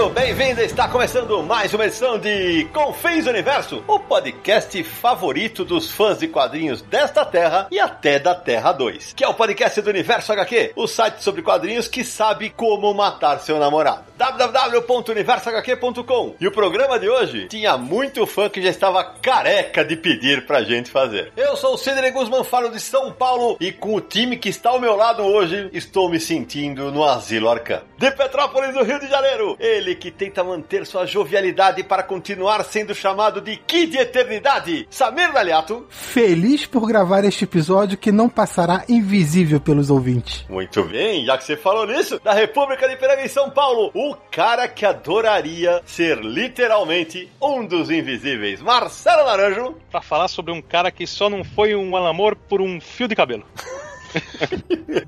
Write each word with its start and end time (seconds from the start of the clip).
Bem-vindo, 0.00 0.14
bem-vinda! 0.14 0.64
Está 0.64 0.88
começando 0.88 1.42
mais 1.42 1.74
uma 1.74 1.84
edição 1.84 2.18
de 2.18 2.64
Confins 2.72 3.26
Universo, 3.26 3.84
o 3.86 4.00
podcast 4.00 4.82
favorito 4.82 5.62
dos 5.62 5.90
fãs 5.90 6.18
de 6.18 6.26
quadrinhos 6.26 6.80
desta 6.80 7.22
terra 7.22 7.68
e 7.70 7.78
até 7.78 8.18
da 8.18 8.34
Terra 8.34 8.72
2, 8.72 9.12
que 9.12 9.22
é 9.22 9.28
o 9.28 9.34
podcast 9.34 9.78
do 9.82 9.90
Universo 9.90 10.32
HQ, 10.32 10.72
o 10.74 10.86
site 10.86 11.22
sobre 11.22 11.42
quadrinhos 11.42 11.86
que 11.86 12.02
sabe 12.02 12.48
como 12.48 12.94
matar 12.94 13.40
seu 13.40 13.58
namorado. 13.58 14.04
www.universohq.com 14.16 16.34
E 16.40 16.48
o 16.48 16.52
programa 16.52 16.98
de 16.98 17.10
hoje 17.10 17.48
tinha 17.48 17.76
muito 17.76 18.26
fã 18.26 18.48
que 18.48 18.62
já 18.62 18.70
estava 18.70 19.04
careca 19.04 19.84
de 19.84 19.96
pedir 19.96 20.46
pra 20.46 20.62
gente 20.62 20.90
fazer. 20.90 21.30
Eu 21.36 21.54
sou 21.56 21.74
o 21.74 21.78
Sidney 21.78 22.10
Guzman, 22.10 22.42
falo 22.42 22.70
de 22.70 22.80
São 22.80 23.12
Paulo 23.12 23.58
e 23.60 23.70
com 23.70 23.96
o 23.96 24.00
time 24.00 24.38
que 24.38 24.48
está 24.48 24.70
ao 24.70 24.80
meu 24.80 24.96
lado 24.96 25.22
hoje, 25.22 25.68
estou 25.74 26.08
me 26.08 26.18
sentindo 26.18 26.90
no 26.90 27.04
Asilo 27.04 27.50
Arcan. 27.50 27.82
De 27.98 28.10
Petrópolis, 28.12 28.74
no 28.74 28.82
Rio 28.82 28.98
de 28.98 29.06
Janeiro, 29.06 29.58
ele 29.60 29.89
que 29.94 30.10
tenta 30.10 30.42
manter 30.44 30.86
sua 30.86 31.06
jovialidade 31.06 31.82
para 31.82 32.02
continuar 32.02 32.64
sendo 32.64 32.94
chamado 32.94 33.40
de 33.40 33.56
Kid 33.56 33.96
Eternidade, 33.96 34.86
Samir 34.90 35.32
Daliato. 35.32 35.86
Feliz 35.88 36.66
por 36.66 36.86
gravar 36.86 37.24
este 37.24 37.44
episódio 37.44 37.98
que 37.98 38.12
não 38.12 38.28
passará 38.28 38.84
invisível 38.88 39.60
pelos 39.60 39.90
ouvintes. 39.90 40.44
Muito 40.48 40.82
bem, 40.84 41.24
já 41.24 41.36
que 41.36 41.44
você 41.44 41.56
falou 41.56 41.86
nisso, 41.86 42.20
da 42.22 42.32
República 42.32 42.88
de 42.88 42.96
Piranga 42.96 43.24
em 43.24 43.28
São 43.28 43.50
Paulo, 43.50 43.90
o 43.94 44.14
cara 44.30 44.68
que 44.68 44.86
adoraria 44.86 45.80
ser 45.84 46.18
literalmente 46.18 47.30
um 47.40 47.64
dos 47.64 47.90
invisíveis, 47.90 48.60
Marcelo 48.60 49.24
Naranjo. 49.24 49.76
Pra 49.90 50.00
falar 50.00 50.28
sobre 50.28 50.52
um 50.52 50.62
cara 50.62 50.90
que 50.90 51.06
só 51.06 51.28
não 51.28 51.44
foi 51.44 51.74
um 51.74 51.96
amor 51.96 52.36
por 52.36 52.60
um 52.60 52.80
fio 52.80 53.08
de 53.08 53.14
cabelo. 53.14 53.44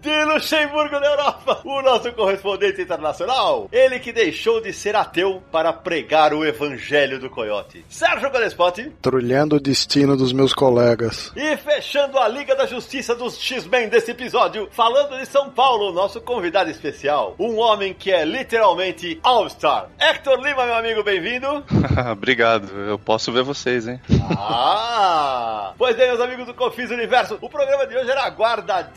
de 0.00 0.24
Luxemburgo 0.24 1.00
da 1.00 1.06
Europa, 1.06 1.60
o 1.64 1.82
nosso 1.82 2.12
correspondente 2.12 2.82
internacional. 2.82 3.68
Ele 3.72 3.98
que 3.98 4.12
deixou 4.12 4.60
de 4.60 4.72
ser 4.72 4.94
ateu 4.94 5.42
para 5.50 5.72
pregar 5.72 6.32
o 6.32 6.44
evangelho 6.44 7.18
do 7.18 7.28
coiote. 7.28 7.84
Sérgio 7.88 8.30
Galespotti. 8.30 8.92
Trulhando 9.02 9.56
o 9.56 9.60
destino 9.60 10.16
dos 10.16 10.32
meus 10.32 10.54
colegas. 10.54 11.32
E 11.36 11.56
fechando 11.56 12.18
a 12.18 12.28
Liga 12.28 12.54
da 12.54 12.66
Justiça 12.66 13.14
dos 13.14 13.38
X-Men 13.38 13.88
desse 13.88 14.12
episódio, 14.12 14.68
falando 14.70 15.18
de 15.18 15.26
São 15.26 15.50
Paulo, 15.50 15.92
nosso 15.92 16.20
convidado 16.20 16.70
especial. 16.70 17.34
Um 17.38 17.58
homem 17.58 17.92
que 17.92 18.10
é 18.10 18.24
literalmente 18.24 19.18
All-Star. 19.22 19.88
Hector 19.98 20.40
Lima, 20.40 20.64
meu 20.64 20.74
amigo, 20.74 21.02
bem-vindo. 21.02 21.64
Obrigado, 22.12 22.68
eu 22.88 22.98
posso 22.98 23.32
ver 23.32 23.42
vocês, 23.42 23.88
hein? 23.88 24.00
ah! 24.38 25.72
Pois 25.76 25.96
bem, 25.96 26.08
meus 26.08 26.20
amigos 26.20 26.46
do 26.46 26.54
Confis 26.54 26.90
Universo, 26.90 27.38
o 27.40 27.48
programa 27.48 27.86
de 27.86 27.96
hoje 27.96 28.10
era 28.10 28.28
guardadinho 28.28 28.91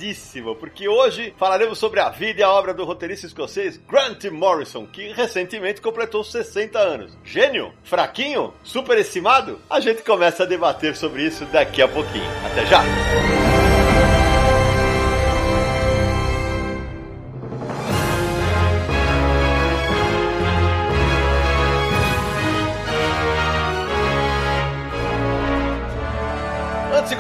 porque 0.56 0.88
hoje 0.88 1.34
falaremos 1.38 1.78
sobre 1.78 2.00
a 2.00 2.10
vida 2.10 2.42
e 2.42 2.44
a 2.44 2.50
obra 2.50 2.74
do 2.74 2.86
roteirista 2.86 3.28
escocês 3.28 3.78
Grant 3.78 4.26
Morrison, 4.26 4.86
que 4.86 5.12
recentemente 5.14 5.82
completou 5.82 6.24
60 6.24 6.80
anos. 6.80 7.18
Gênio? 7.24 7.74
Fraquinho? 7.84 8.54
Superestimado? 8.64 9.60
A 9.70 9.80
gente 9.80 10.04
começa 10.04 10.44
a 10.44 10.46
debater 10.46 10.96
sobre 10.96 11.24
isso 11.24 11.46
daqui 11.46 11.82
a 11.82 11.88
pouquinho. 11.88 12.30
Até 12.46 12.66
já! 12.66 13.75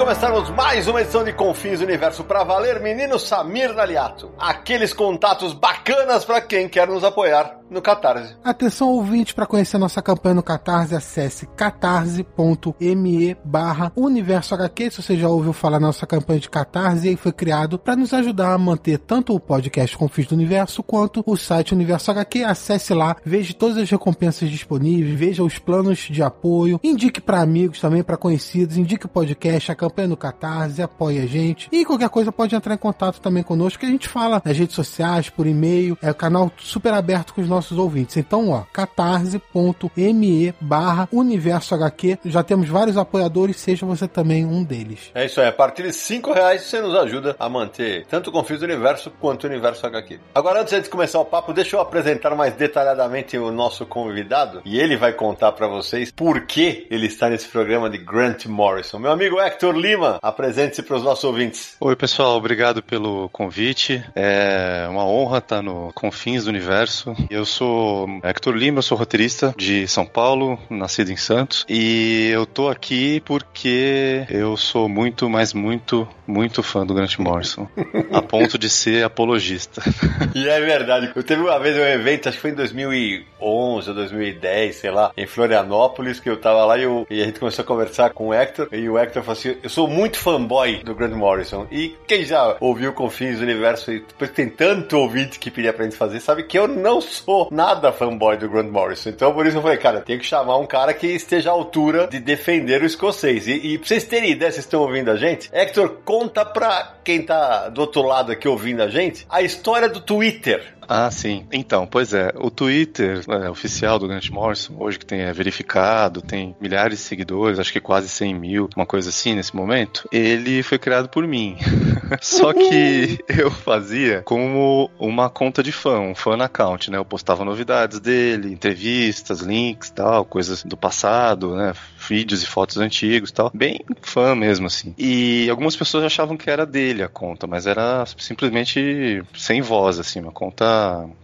Começarmos 0.05 0.51
mais 0.51 0.87
uma 0.87 1.01
edição 1.01 1.23
de 1.23 1.33
Confins 1.33 1.81
Universo 1.81 2.23
para 2.23 2.43
valer, 2.43 2.79
menino 2.79 3.17
Samir 3.17 3.73
Daliato, 3.73 4.31
aqueles 4.37 4.93
contatos 4.93 5.51
bacanas 5.51 6.23
para 6.23 6.39
quem 6.41 6.69
quer 6.69 6.87
nos 6.87 7.03
apoiar 7.03 7.59
no 7.69 7.81
Catarse. 7.81 8.35
Atenção 8.43 8.89
ouvinte, 8.89 9.33
para 9.33 9.45
conhecer 9.45 9.77
nossa 9.77 10.01
campanha 10.01 10.35
no 10.35 10.43
Catarse, 10.43 10.95
acesse 10.95 11.47
catarse.me 11.47 13.35
barra 13.43 13.91
Universo 13.95 14.53
HQ. 14.53 14.91
Se 14.91 15.01
você 15.01 15.17
já 15.17 15.27
ouviu 15.27 15.53
falar 15.53 15.79
nossa 15.79 16.05
campanha 16.05 16.39
de 16.39 16.49
Catarse, 16.49 17.09
e 17.09 17.17
foi 17.17 17.31
criado 17.31 17.77
para 17.77 17.95
nos 17.95 18.13
ajudar 18.13 18.53
a 18.53 18.57
manter 18.57 18.99
tanto 18.99 19.33
o 19.33 19.39
podcast 19.39 19.97
Confins 19.97 20.27
do 20.27 20.35
Universo 20.35 20.83
quanto 20.83 21.23
o 21.25 21.35
site 21.35 21.73
Universo 21.73 22.11
HQ. 22.11 22.43
Acesse 22.43 22.93
lá, 22.93 23.15
veja 23.25 23.53
todas 23.53 23.77
as 23.77 23.89
recompensas 23.89 24.49
disponíveis, 24.49 25.17
veja 25.17 25.43
os 25.43 25.57
planos 25.57 25.99
de 25.99 26.21
apoio, 26.21 26.79
indique 26.83 27.19
para 27.19 27.41
amigos 27.41 27.79
também, 27.79 28.03
para 28.03 28.17
conhecidos, 28.17 28.77
indique 28.77 29.05
o 29.05 29.09
podcast, 29.09 29.71
a 29.71 29.75
campanha 29.75 30.07
no 30.07 30.17
Catarse, 30.17 30.81
apoie 30.81 31.19
a 31.19 31.25
gente. 31.25 31.67
E 31.71 31.83
qualquer 31.85 32.09
coisa 32.09 32.31
pode 32.31 32.55
entrar 32.55 32.73
em 32.73 32.77
contato 32.77 33.19
também 33.19 33.43
conosco, 33.43 33.79
que 33.79 33.85
a 33.85 33.89
gente 33.89 34.07
fala 34.07 34.41
nas 34.43 34.57
redes 34.57 34.75
sociais, 34.75 35.29
por 35.29 35.47
e-mail. 35.47 35.97
É 36.01 36.11
o 36.11 36.15
canal 36.15 36.51
super 36.57 36.93
aberto 36.93 37.33
com 37.33 37.41
os 37.41 37.47
nossos 37.47 37.54
ouvintes. 37.77 38.17
Então, 38.17 38.49
ó, 38.49 38.63
catarse.me 38.71 40.53
barra 40.59 41.07
Universo 41.11 41.75
HQ. 41.75 42.19
Já 42.25 42.43
temos 42.43 42.69
vários 42.69 42.97
apoiadores, 42.97 43.57
seja 43.57 43.85
você 43.85 44.07
também 44.07 44.45
um 44.45 44.63
deles. 44.63 45.11
É 45.13 45.25
isso 45.25 45.41
aí, 45.41 45.47
a 45.47 45.51
partir 45.51 45.83
de 45.83 45.93
5 45.93 46.33
reais 46.33 46.63
você 46.63 46.81
nos 46.81 46.95
ajuda 46.95 47.35
a 47.39 47.49
manter 47.49 48.05
tanto 48.07 48.29
o 48.29 48.33
Confis 48.33 48.59
do 48.59 48.65
Universo 48.65 49.11
quanto 49.19 49.45
o 49.45 49.47
Universo 49.47 49.85
HQ. 49.85 50.19
Agora, 50.33 50.61
antes 50.61 50.81
de 50.81 50.89
começar 50.89 51.19
o 51.19 51.25
papo, 51.25 51.53
deixa 51.53 51.75
eu 51.75 51.81
apresentar 51.81 52.35
mais 52.35 52.53
detalhadamente 52.53 53.37
o 53.37 53.51
nosso 53.51 53.85
convidado 53.85 54.61
e 54.65 54.79
ele 54.79 54.97
vai 54.97 55.13
contar 55.13 55.51
para 55.51 55.67
vocês 55.67 56.11
por 56.11 56.45
que 56.45 56.87
ele 56.89 57.07
está 57.07 57.29
nesse 57.29 57.47
programa 57.47 57.89
de 57.89 57.97
Grant 57.97 58.45
Morrison. 58.45 58.99
Meu 58.99 59.11
amigo 59.11 59.39
Hector 59.39 59.75
Lima, 59.75 60.19
apresente-se 60.21 60.83
para 60.83 60.97
os 60.97 61.03
nossos 61.03 61.23
ouvintes. 61.23 61.75
Oi, 61.79 61.95
pessoal, 61.95 62.35
obrigado 62.35 62.81
pelo 62.81 63.29
convite. 63.29 64.03
É 64.15 64.87
uma 64.89 65.05
honra 65.05 65.37
estar 65.37 65.61
no 65.61 65.91
Confins 65.93 66.45
do 66.45 66.49
Universo. 66.49 67.15
Eu 67.29 67.44
sou 67.45 68.07
Hector 68.23 68.55
Lima, 68.55 68.79
eu 68.79 68.83
sou 68.83 68.97
roteirista 68.97 69.53
de 69.57 69.87
São 69.87 70.05
Paulo, 70.05 70.59
nascido 70.69 71.11
em 71.11 71.17
Santos, 71.17 71.65
e 71.69 72.29
eu 72.31 72.45
tô 72.45 72.69
aqui 72.69 73.21
porque 73.21 74.25
eu 74.29 74.57
sou 74.57 74.87
muito, 74.87 75.29
mas 75.29 75.53
muito, 75.53 76.07
muito 76.27 76.63
fã 76.63 76.85
do 76.85 76.93
Grant 76.93 77.17
Morrison, 77.17 77.67
a 78.11 78.21
ponto 78.21 78.57
de 78.57 78.69
ser 78.69 79.03
apologista. 79.03 79.81
E 80.33 80.49
é 80.49 80.59
verdade. 80.59 81.11
Eu 81.15 81.23
teve 81.23 81.41
uma 81.41 81.57
vez 81.59 81.77
um 81.77 81.81
evento, 81.81 82.27
acho 82.27 82.37
que 82.37 82.41
foi 82.41 82.51
em 82.51 82.55
2011 82.55 83.89
ou 83.89 83.95
2010, 83.95 84.75
sei 84.75 84.91
lá, 84.91 85.11
em 85.15 85.25
Florianópolis, 85.25 86.19
que 86.19 86.29
eu 86.29 86.37
tava 86.37 86.65
lá 86.65 86.77
e, 86.77 86.83
eu, 86.83 87.07
e 87.09 87.21
a 87.21 87.25
gente 87.25 87.39
começou 87.39 87.63
a 87.63 87.65
conversar 87.65 88.09
com 88.09 88.27
o 88.27 88.33
Hector, 88.33 88.67
e 88.71 88.89
o 88.89 88.97
Hector 88.97 89.23
falou 89.23 89.39
assim, 89.39 89.55
eu 89.61 89.69
sou 89.69 89.87
muito 89.87 90.17
fanboy 90.17 90.83
do 90.83 90.93
Grant 90.93 91.13
Morrison, 91.13 91.67
e 91.71 91.95
quem 92.07 92.25
já 92.25 92.57
ouviu 92.59 92.91
Confins 92.93 93.37
do 93.37 93.43
Universo 93.43 93.91
e 93.91 93.99
depois 93.99 94.31
tem 94.31 94.49
tanto 94.49 94.97
ouvinte 94.97 95.39
que 95.39 95.51
pedia 95.51 95.71
pra 95.71 95.85
gente 95.85 95.95
fazer, 95.95 96.19
sabe 96.19 96.43
que 96.43 96.57
eu 96.57 96.67
não 96.67 96.99
sou 96.99 97.34
nada 97.51 97.91
fanboy 97.91 98.37
do 98.37 98.49
Grant 98.49 98.69
Morrison. 98.69 99.09
Então 99.09 99.33
por 99.33 99.45
isso 99.45 99.57
eu 99.57 99.61
falei, 99.61 99.77
cara, 99.77 100.01
tem 100.01 100.17
que 100.17 100.25
chamar 100.25 100.57
um 100.57 100.65
cara 100.65 100.93
que 100.93 101.07
esteja 101.07 101.49
à 101.49 101.53
altura 101.53 102.07
de 102.07 102.19
defender 102.19 102.81
o 102.81 102.85
escocês. 102.85 103.47
E, 103.47 103.53
e 103.53 103.77
pra 103.77 103.87
vocês 103.87 104.03
terem 104.03 104.31
ideia, 104.31 104.51
vocês 104.51 104.65
estão 104.65 104.81
ouvindo 104.81 105.11
a 105.11 105.15
gente? 105.15 105.49
Hector, 105.53 105.97
conta 106.03 106.45
pra 106.45 106.95
quem 107.03 107.21
tá 107.21 107.69
do 107.69 107.81
outro 107.81 108.01
lado 108.01 108.31
aqui 108.31 108.47
ouvindo 108.47 108.81
a 108.81 108.87
gente 108.87 109.25
a 109.29 109.41
história 109.41 109.87
do 109.87 109.99
Twitter. 109.99 110.74
Ah, 110.87 111.09
sim. 111.09 111.45
Então, 111.51 111.87
pois 111.87 112.13
é, 112.13 112.31
o 112.35 112.49
Twitter 112.49 113.23
é, 113.27 113.49
oficial 113.49 113.97
do 113.99 114.07
Grant 114.07 114.29
Morrison, 114.29 114.75
hoje 114.79 114.99
que 114.99 115.05
tem 115.05 115.21
é 115.21 115.33
verificado, 115.33 116.21
tem 116.21 116.55
milhares 116.59 116.99
de 116.99 117.05
seguidores, 117.05 117.59
acho 117.59 117.73
que 117.73 117.79
quase 117.79 118.07
100 118.09 118.35
mil, 118.35 118.69
uma 118.75 118.85
coisa 118.85 119.09
assim 119.09 119.35
nesse 119.35 119.55
momento, 119.55 120.07
ele 120.11 120.63
foi 120.63 120.77
criado 120.77 121.09
por 121.09 121.27
mim. 121.27 121.57
Só 122.21 122.53
que 122.53 123.19
eu 123.27 123.49
fazia 123.49 124.21
como 124.23 124.89
uma 124.99 125.29
conta 125.29 125.63
de 125.63 125.71
fã, 125.71 125.99
um 125.99 126.15
fan 126.15 126.43
account, 126.43 126.91
né? 126.91 126.97
Eu 126.97 127.05
postava 127.05 127.43
novidades 127.43 127.99
dele, 127.99 128.51
entrevistas, 128.51 129.41
links 129.41 129.89
tal, 129.89 130.25
coisas 130.25 130.63
do 130.63 130.77
passado, 130.77 131.55
né? 131.55 131.73
Vídeos 132.07 132.43
e 132.43 132.45
fotos 132.45 132.77
antigos 132.77 133.31
tal. 133.31 133.51
Bem 133.53 133.79
fã 134.01 134.35
mesmo, 134.35 134.67
assim. 134.67 134.93
E 134.97 135.49
algumas 135.49 135.75
pessoas 135.75 136.03
achavam 136.03 136.37
que 136.37 136.49
era 136.49 136.65
dele 136.65 137.01
a 137.03 137.07
conta, 137.07 137.47
mas 137.47 137.65
era 137.65 138.05
simplesmente 138.17 139.23
sem 139.35 139.61
voz, 139.61 139.99
assim, 139.99 140.19
uma 140.19 140.31
conta 140.31 140.74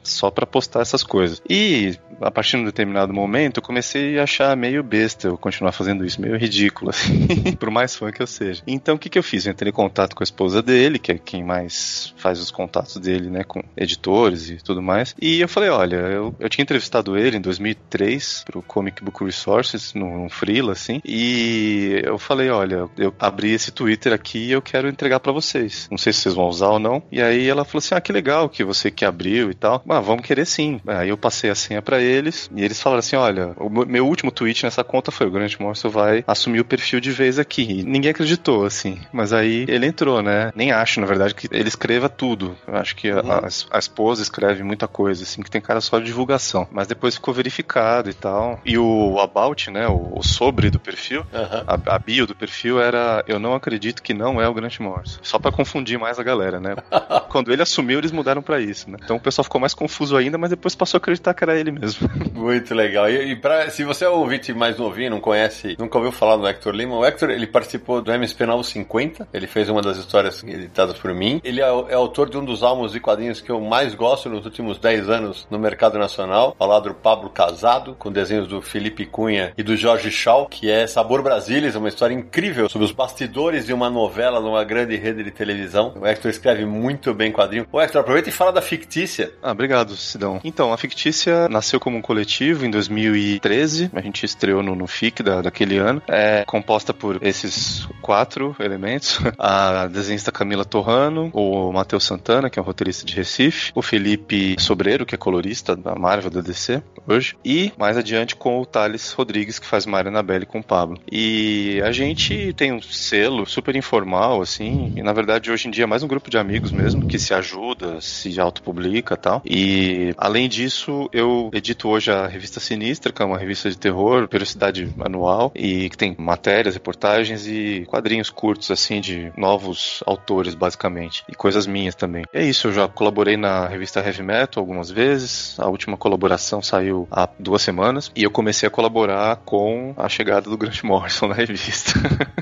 só 0.04 0.32
pra 0.32 0.46
postar 0.46 0.82
essas 0.82 1.04
coisas. 1.04 1.42
E 1.50 1.98
a 2.20 2.32
partir 2.32 2.58
de 2.58 2.64
um 2.64 2.66
determinado 2.66 3.14
momento 3.14 3.58
eu 3.58 3.64
comecei 3.64 4.20
a 4.20 4.24
achar 4.24 4.56
meio 4.56 4.84
besta 4.84 5.28
eu 5.28 5.38
continuar 5.38 5.72
fazendo 5.72 6.06
isso, 6.06 6.22
meio 6.22 6.38
ridículo, 6.38 6.90
assim, 6.92 7.56
por 7.56 7.70
mais 7.70 7.96
fã 7.96 8.12
que 8.12 8.22
eu 8.22 8.28
seja. 8.28 8.62
Então 8.68 8.96
o 8.96 9.00
que, 9.00 9.10
que 9.10 9.18
eu 9.18 9.24
fiz? 9.24 9.46
Eu 9.46 9.52
entrei 9.52 9.70
em 9.70 9.74
contato 9.74 10.16
com 10.16 10.24
a 10.24 10.26
esposa 10.26 10.62
dele, 10.62 11.00
que 11.00 11.12
é 11.12 11.18
quem 11.18 11.44
mais 11.44 12.14
faz 12.18 12.40
os 12.40 12.52
contatos 12.52 12.98
dele, 12.98 13.30
né, 13.30 13.44
com 13.44 13.64
editores 13.76 14.50
e 14.50 14.58
tudo 14.58 14.82
mais. 14.82 15.16
E 15.22 15.42
eu 15.42 15.48
falei: 15.48 15.70
olha, 15.70 15.96
eu, 15.96 16.36
eu 16.40 16.50
tinha 16.50 16.64
entrevistado 16.64 17.18
ele 17.18 17.38
em 17.38 17.42
2003 17.42 18.44
pro 18.46 18.62
Comic 18.62 19.04
Book 19.04 19.24
Resources, 19.24 19.94
num, 19.94 20.24
num 20.24 20.30
freela, 20.30 20.74
assim, 20.74 21.02
e 21.04 22.02
eu 22.04 22.18
falei: 22.18 22.50
olha, 22.50 22.90
eu 22.98 23.14
abri 23.20 23.52
esse 23.52 23.72
Twitter 23.72 24.14
aqui 24.14 24.40
e 24.40 24.52
eu 24.52 24.62
quero 24.62 24.88
entregar 24.88 25.20
para 25.20 25.32
vocês. 25.32 25.88
Não 25.90 25.98
sei 25.98 26.14
se 26.14 26.22
vocês 26.22 26.36
vão 26.36 26.48
usar 26.48 26.70
ou 26.70 26.80
não. 26.80 27.04
E 27.12 27.22
aí 27.22 27.48
ela 27.48 27.66
falou 27.66 27.80
assim: 27.80 27.96
ah, 27.96 28.02
que 28.02 28.12
legal 28.12 28.50
que 28.50 28.64
você 28.64 28.92
que 28.92 29.06
abriu 29.06 29.41
e 29.50 29.54
tal. 29.54 29.82
Mas 29.86 30.06
vamos 30.06 30.26
querer 30.26 30.46
sim. 30.46 30.80
Aí 30.86 31.10
eu 31.10 31.18
passei 31.18 31.50
a 31.50 31.56
senha 31.56 31.82
para 31.82 32.02
eles 32.02 32.50
e 32.56 32.64
eles 32.64 32.82
falaram 32.82 33.00
assim: 33.00 33.16
olha, 33.16 33.54
o 33.58 33.70
meu 33.70 34.06
último 34.06 34.32
tweet 34.32 34.64
nessa 34.64 34.84
conta 34.84 35.12
foi: 35.12 35.28
o 35.28 35.32
Grant 35.32 35.60
Morrison 35.60 35.90
vai 35.90 36.24
assumir 36.28 36.60
o 36.60 36.66
perfil 36.66 37.00
de 37.00 37.12
vez 37.12 37.40
aqui. 37.40 37.64
E 37.64 37.84
ninguém 37.84 38.12
acreditou, 38.12 38.66
assim. 38.66 39.00
Mas 39.12 39.34
aí 39.34 39.66
ele 39.68 39.86
entrou, 39.86 40.22
né? 40.22 40.52
Nem 40.56 40.72
acho, 40.72 41.00
na 41.00 41.08
verdade, 41.08 41.34
que 41.34 41.48
ele 41.52 41.68
escreva 41.68 42.10
tudo. 42.10 42.56
Eu 42.68 42.76
acho 42.76 42.96
que 42.96 43.12
uhum. 43.12 43.32
a, 43.32 43.48
a, 43.72 43.80
esposa 43.80 44.22
escreve 44.22 44.64
muita 44.64 44.88
coisa, 44.88 45.24
assim, 45.24 45.42
que 45.42 45.52
tem 45.52 45.62
cara 45.62 45.82
só 45.82 46.00
de 46.00 46.06
divulgação. 46.06 46.68
Mas 46.72 46.88
depois 46.88 47.16
ficou 47.16 47.34
verificado 47.34 48.10
e 48.10 48.14
tal. 48.14 48.60
E 48.66 48.78
o 48.78 49.20
about, 49.20 49.70
né? 49.72 49.88
O, 49.88 50.20
o 50.20 50.24
sobre 50.24 50.70
do 50.70 50.80
perfil, 50.80 51.22
uhum. 51.22 51.64
a, 51.68 51.96
a, 51.96 52.00
bio 52.00 52.28
do 52.28 52.36
perfil 52.36 52.82
era: 52.82 53.24
eu 53.28 53.40
não 53.40 53.54
acredito 53.54 54.02
que 54.02 54.14
não 54.14 54.42
é 54.42 54.48
o 54.48 54.54
Grant 54.54 54.80
Morrison. 54.80 55.20
Só 55.22 55.40
para 55.40 55.52
confundir 55.52 55.98
mais 56.00 56.20
a 56.20 56.24
galera, 56.24 56.60
né? 56.60 56.76
Quando 57.30 57.52
ele 57.52 57.62
assumiu, 57.62 58.00
eles 58.00 58.12
mudaram 58.12 58.42
para 58.42 58.60
isso, 58.60 58.90
né? 58.90 58.98
Então 59.04 59.18
o 59.18 59.20
pessoal 59.32 59.46
ficou 59.46 59.62
mais 59.62 59.74
confuso 59.74 60.16
ainda, 60.18 60.38
mas 60.38 60.50
depois 60.50 60.76
passou 60.76 60.98
a 60.98 61.00
acreditar 61.00 61.34
que 61.34 61.44
era 61.44 61.58
ele 61.58 61.72
mesmo. 61.72 62.10
Muito 62.36 62.76
legal. 62.76 63.10
E, 63.10 63.32
e 63.32 63.36
pra, 63.36 63.70
se 63.70 63.84
você 63.84 64.06
é 64.06 64.10
ouvinte 64.10 64.54
mais 64.54 64.78
novinho, 64.78 65.12
não 65.12 65.22
conhece, 65.22 65.76
nunca 65.80 65.98
ouviu 65.98 66.12
falar 66.12 66.36
do 66.36 66.48
Hector 66.48 66.74
Lima, 66.74 66.98
o 66.98 67.06
Hector 67.06 67.30
ele 67.30 67.48
participou 67.48 68.02
do 68.02 68.12
MSP 68.12 68.46
950, 68.46 69.28
ele 69.34 69.48
fez 69.48 69.70
uma 69.70 69.82
das 69.82 69.98
histórias 69.98 70.44
editadas 70.44 70.98
por 70.98 71.14
mim. 71.14 71.42
Ele 71.44 71.62
é, 71.62 71.64
é, 71.64 71.94
autor 71.94 72.30
de 72.30 72.38
um 72.38 72.44
dos 72.44 72.62
álbuns 72.62 72.92
de 72.92 73.00
quadrinhos 73.00 73.40
que 73.42 73.52
eu 73.52 73.62
mais 73.62 73.96
gosto 73.96 74.30
nos 74.30 74.46
últimos 74.46 74.78
10 74.78 75.10
anos 75.10 75.48
no 75.50 75.58
mercado 75.58 75.98
nacional, 75.98 76.56
ao 76.60 76.68
lado 76.68 76.90
do 76.90 76.96
Pablo 76.96 77.30
Casado, 77.30 77.96
com 77.98 78.12
desenhos 78.12 78.48
do 78.48 78.62
Felipe 78.62 79.06
Cunha 79.06 79.54
e 79.58 79.64
do 79.64 79.78
Jorge 79.78 80.12
Shaw, 80.12 80.48
que 80.48 80.70
é 80.70 80.86
Sabor 80.88 81.24
Brasilis, 81.24 81.76
uma 81.76 81.88
história 81.88 82.14
incrível 82.14 82.68
sobre 82.68 82.86
os 82.86 82.92
bastidores 82.92 83.66
de 83.66 83.74
uma 83.74 83.90
novela 83.90 84.40
numa 84.40 84.64
grande 84.64 84.96
rede 84.98 85.24
de 85.24 85.32
televisão. 85.32 85.94
O 86.00 86.06
Hector 86.06 86.30
escreve 86.30 86.66
muito 86.66 87.14
bem 87.14 87.32
quadrinho. 87.32 87.68
O 87.72 87.80
Hector, 87.80 88.02
aproveita 88.02 88.30
e 88.30 88.32
fala 88.32 88.52
da 88.52 88.62
Fictícia. 88.62 89.21
Ah, 89.42 89.52
obrigado, 89.52 89.96
Sidão. 89.96 90.40
Então, 90.44 90.74
a 90.74 90.78
Fictícia 90.78 91.48
nasceu 91.50 91.80
como 91.80 91.98
um 91.98 92.02
coletivo 92.02 92.66
em 92.66 92.72
2013. 92.72 93.92
A 93.94 94.02
gente 94.02 94.26
estreou 94.26 94.64
no, 94.64 94.76
no 94.76 94.88
FIC 94.88 95.24
da, 95.24 95.42
daquele 95.42 95.78
ano. 95.78 96.02
É 96.08 96.44
composta 96.46 96.94
por 96.94 97.20
esses 97.22 97.88
quatro 98.02 98.56
elementos. 98.60 99.20
A 99.38 99.88
desenhista 99.88 100.32
Camila 100.32 100.64
Torrano, 100.66 101.30
o 101.34 101.72
Matheus 101.72 102.04
Santana, 102.04 102.50
que 102.50 102.60
é 102.60 102.62
um 102.62 102.66
roteirista 102.66 103.06
de 103.06 103.16
Recife, 103.16 103.72
o 103.76 103.82
Felipe 103.82 104.56
Sobreiro, 104.60 105.06
que 105.06 105.16
é 105.16 105.18
colorista 105.18 105.76
da 105.76 105.96
Marvel 105.96 106.30
da 106.30 106.42
DC 106.42 106.82
hoje, 107.08 107.36
e 107.44 107.72
mais 107.78 107.98
adiante 107.98 108.36
com 108.36 108.60
o 108.60 108.66
Thales 108.66 109.12
Rodrigues, 109.12 109.60
que 109.60 109.66
faz 109.66 109.86
Maria 109.86 110.10
Anabelle 110.10 110.46
com 110.46 110.60
o 110.60 110.64
Pablo. 110.64 111.00
E 111.12 111.82
a 111.84 111.92
gente 111.92 112.54
tem 112.54 112.72
um 112.72 112.82
selo 112.82 113.46
super 113.46 113.76
informal, 113.76 114.42
assim, 114.42 114.94
e 114.96 115.02
na 115.02 115.14
verdade 115.14 115.52
hoje 115.52 115.68
em 115.68 115.72
dia 115.72 115.84
é 115.84 115.88
mais 115.88 116.04
um 116.04 116.08
grupo 116.08 116.30
de 116.30 116.38
amigos 116.38 116.72
mesmo, 116.72 117.08
que 117.08 117.20
se 117.20 117.34
ajuda, 117.34 118.00
se 118.02 118.40
autopublica 118.40 119.11
tal. 119.18 119.42
E 119.46 120.14
além 120.18 120.48
disso, 120.48 121.10
eu 121.12 121.50
edito 121.54 121.90
hoje 121.90 122.12
a 122.12 122.28
revista 122.28 122.60
Sinistra, 122.60 123.12
que 123.12 123.22
é 123.22 123.26
uma 123.26 123.38
revista 123.38 123.70
de 123.70 123.78
terror, 123.78 124.28
periodicidade 124.28 124.94
anual, 125.00 125.52
e 125.56 125.90
que 125.90 125.98
tem 125.98 126.16
matérias, 126.18 126.74
reportagens 126.76 127.48
e 127.48 127.86
quadrinhos 127.88 128.30
curtos, 128.30 128.72
assim, 128.72 129.02
de 129.02 129.32
novos 129.38 130.04
autores, 130.06 130.56
basicamente. 130.56 131.24
E 131.30 131.36
coisas 131.36 131.68
minhas 131.68 131.96
também. 131.96 132.24
E 132.34 132.38
é 132.38 132.44
isso, 132.44 132.68
eu 132.68 132.74
já 132.74 132.88
colaborei 132.88 133.38
na 133.38 133.68
revista 133.68 134.00
Heavy 134.00 134.24
Metal 134.24 134.62
algumas 134.62 134.90
vezes. 134.90 135.60
A 135.60 135.68
última 135.68 135.98
colaboração 135.98 136.62
saiu 136.62 137.08
há 137.12 137.28
duas 137.40 137.62
semanas. 137.62 138.12
E 138.16 138.24
eu 138.24 138.32
comecei 138.32 138.68
a 138.68 138.72
colaborar 138.72 139.38
com 139.38 139.94
a 139.98 140.08
chegada 140.10 140.50
do 140.50 140.58
Grant 140.58 140.84
Morrison 140.84 141.28
na 141.28 141.36
revista. 141.36 141.94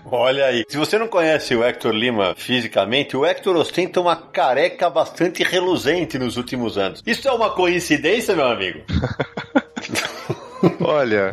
Olha 0.05 0.45
aí. 0.45 0.65
Se 0.67 0.77
você 0.77 0.97
não 0.97 1.07
conhece 1.07 1.55
o 1.55 1.63
Hector 1.63 1.93
Lima 1.93 2.33
fisicamente, 2.35 3.15
o 3.15 3.25
Hector 3.25 3.55
ostenta 3.55 4.01
uma 4.01 4.15
careca 4.15 4.89
bastante 4.89 5.43
reluzente 5.43 6.17
nos 6.17 6.37
últimos 6.37 6.58
anos. 6.77 7.01
Isso 7.05 7.27
é 7.27 7.31
uma 7.31 7.49
coincidência, 7.51 8.35
meu 8.35 8.47
amigo? 8.47 8.79
Olha, 10.89 11.31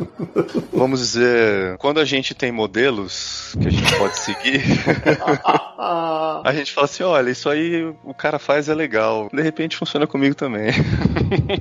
vamos 0.71 0.99
dizer, 0.99 1.77
quando 1.79 1.99
a 1.99 2.05
gente 2.05 2.35
tem 2.35 2.51
modelos 2.51 3.55
que 3.59 3.67
a 3.67 3.71
gente 3.71 3.97
pode 3.97 4.19
seguir, 4.19 4.61
a 6.45 6.51
gente 6.53 6.71
fala 6.71 6.85
assim: 6.85 7.01
olha, 7.01 7.31
isso 7.31 7.49
aí 7.49 7.83
o 8.03 8.13
cara 8.13 8.37
faz 8.37 8.69
é 8.69 8.75
legal. 8.75 9.27
De 9.33 9.41
repente 9.41 9.75
funciona 9.75 10.05
comigo 10.05 10.35
também. 10.35 10.67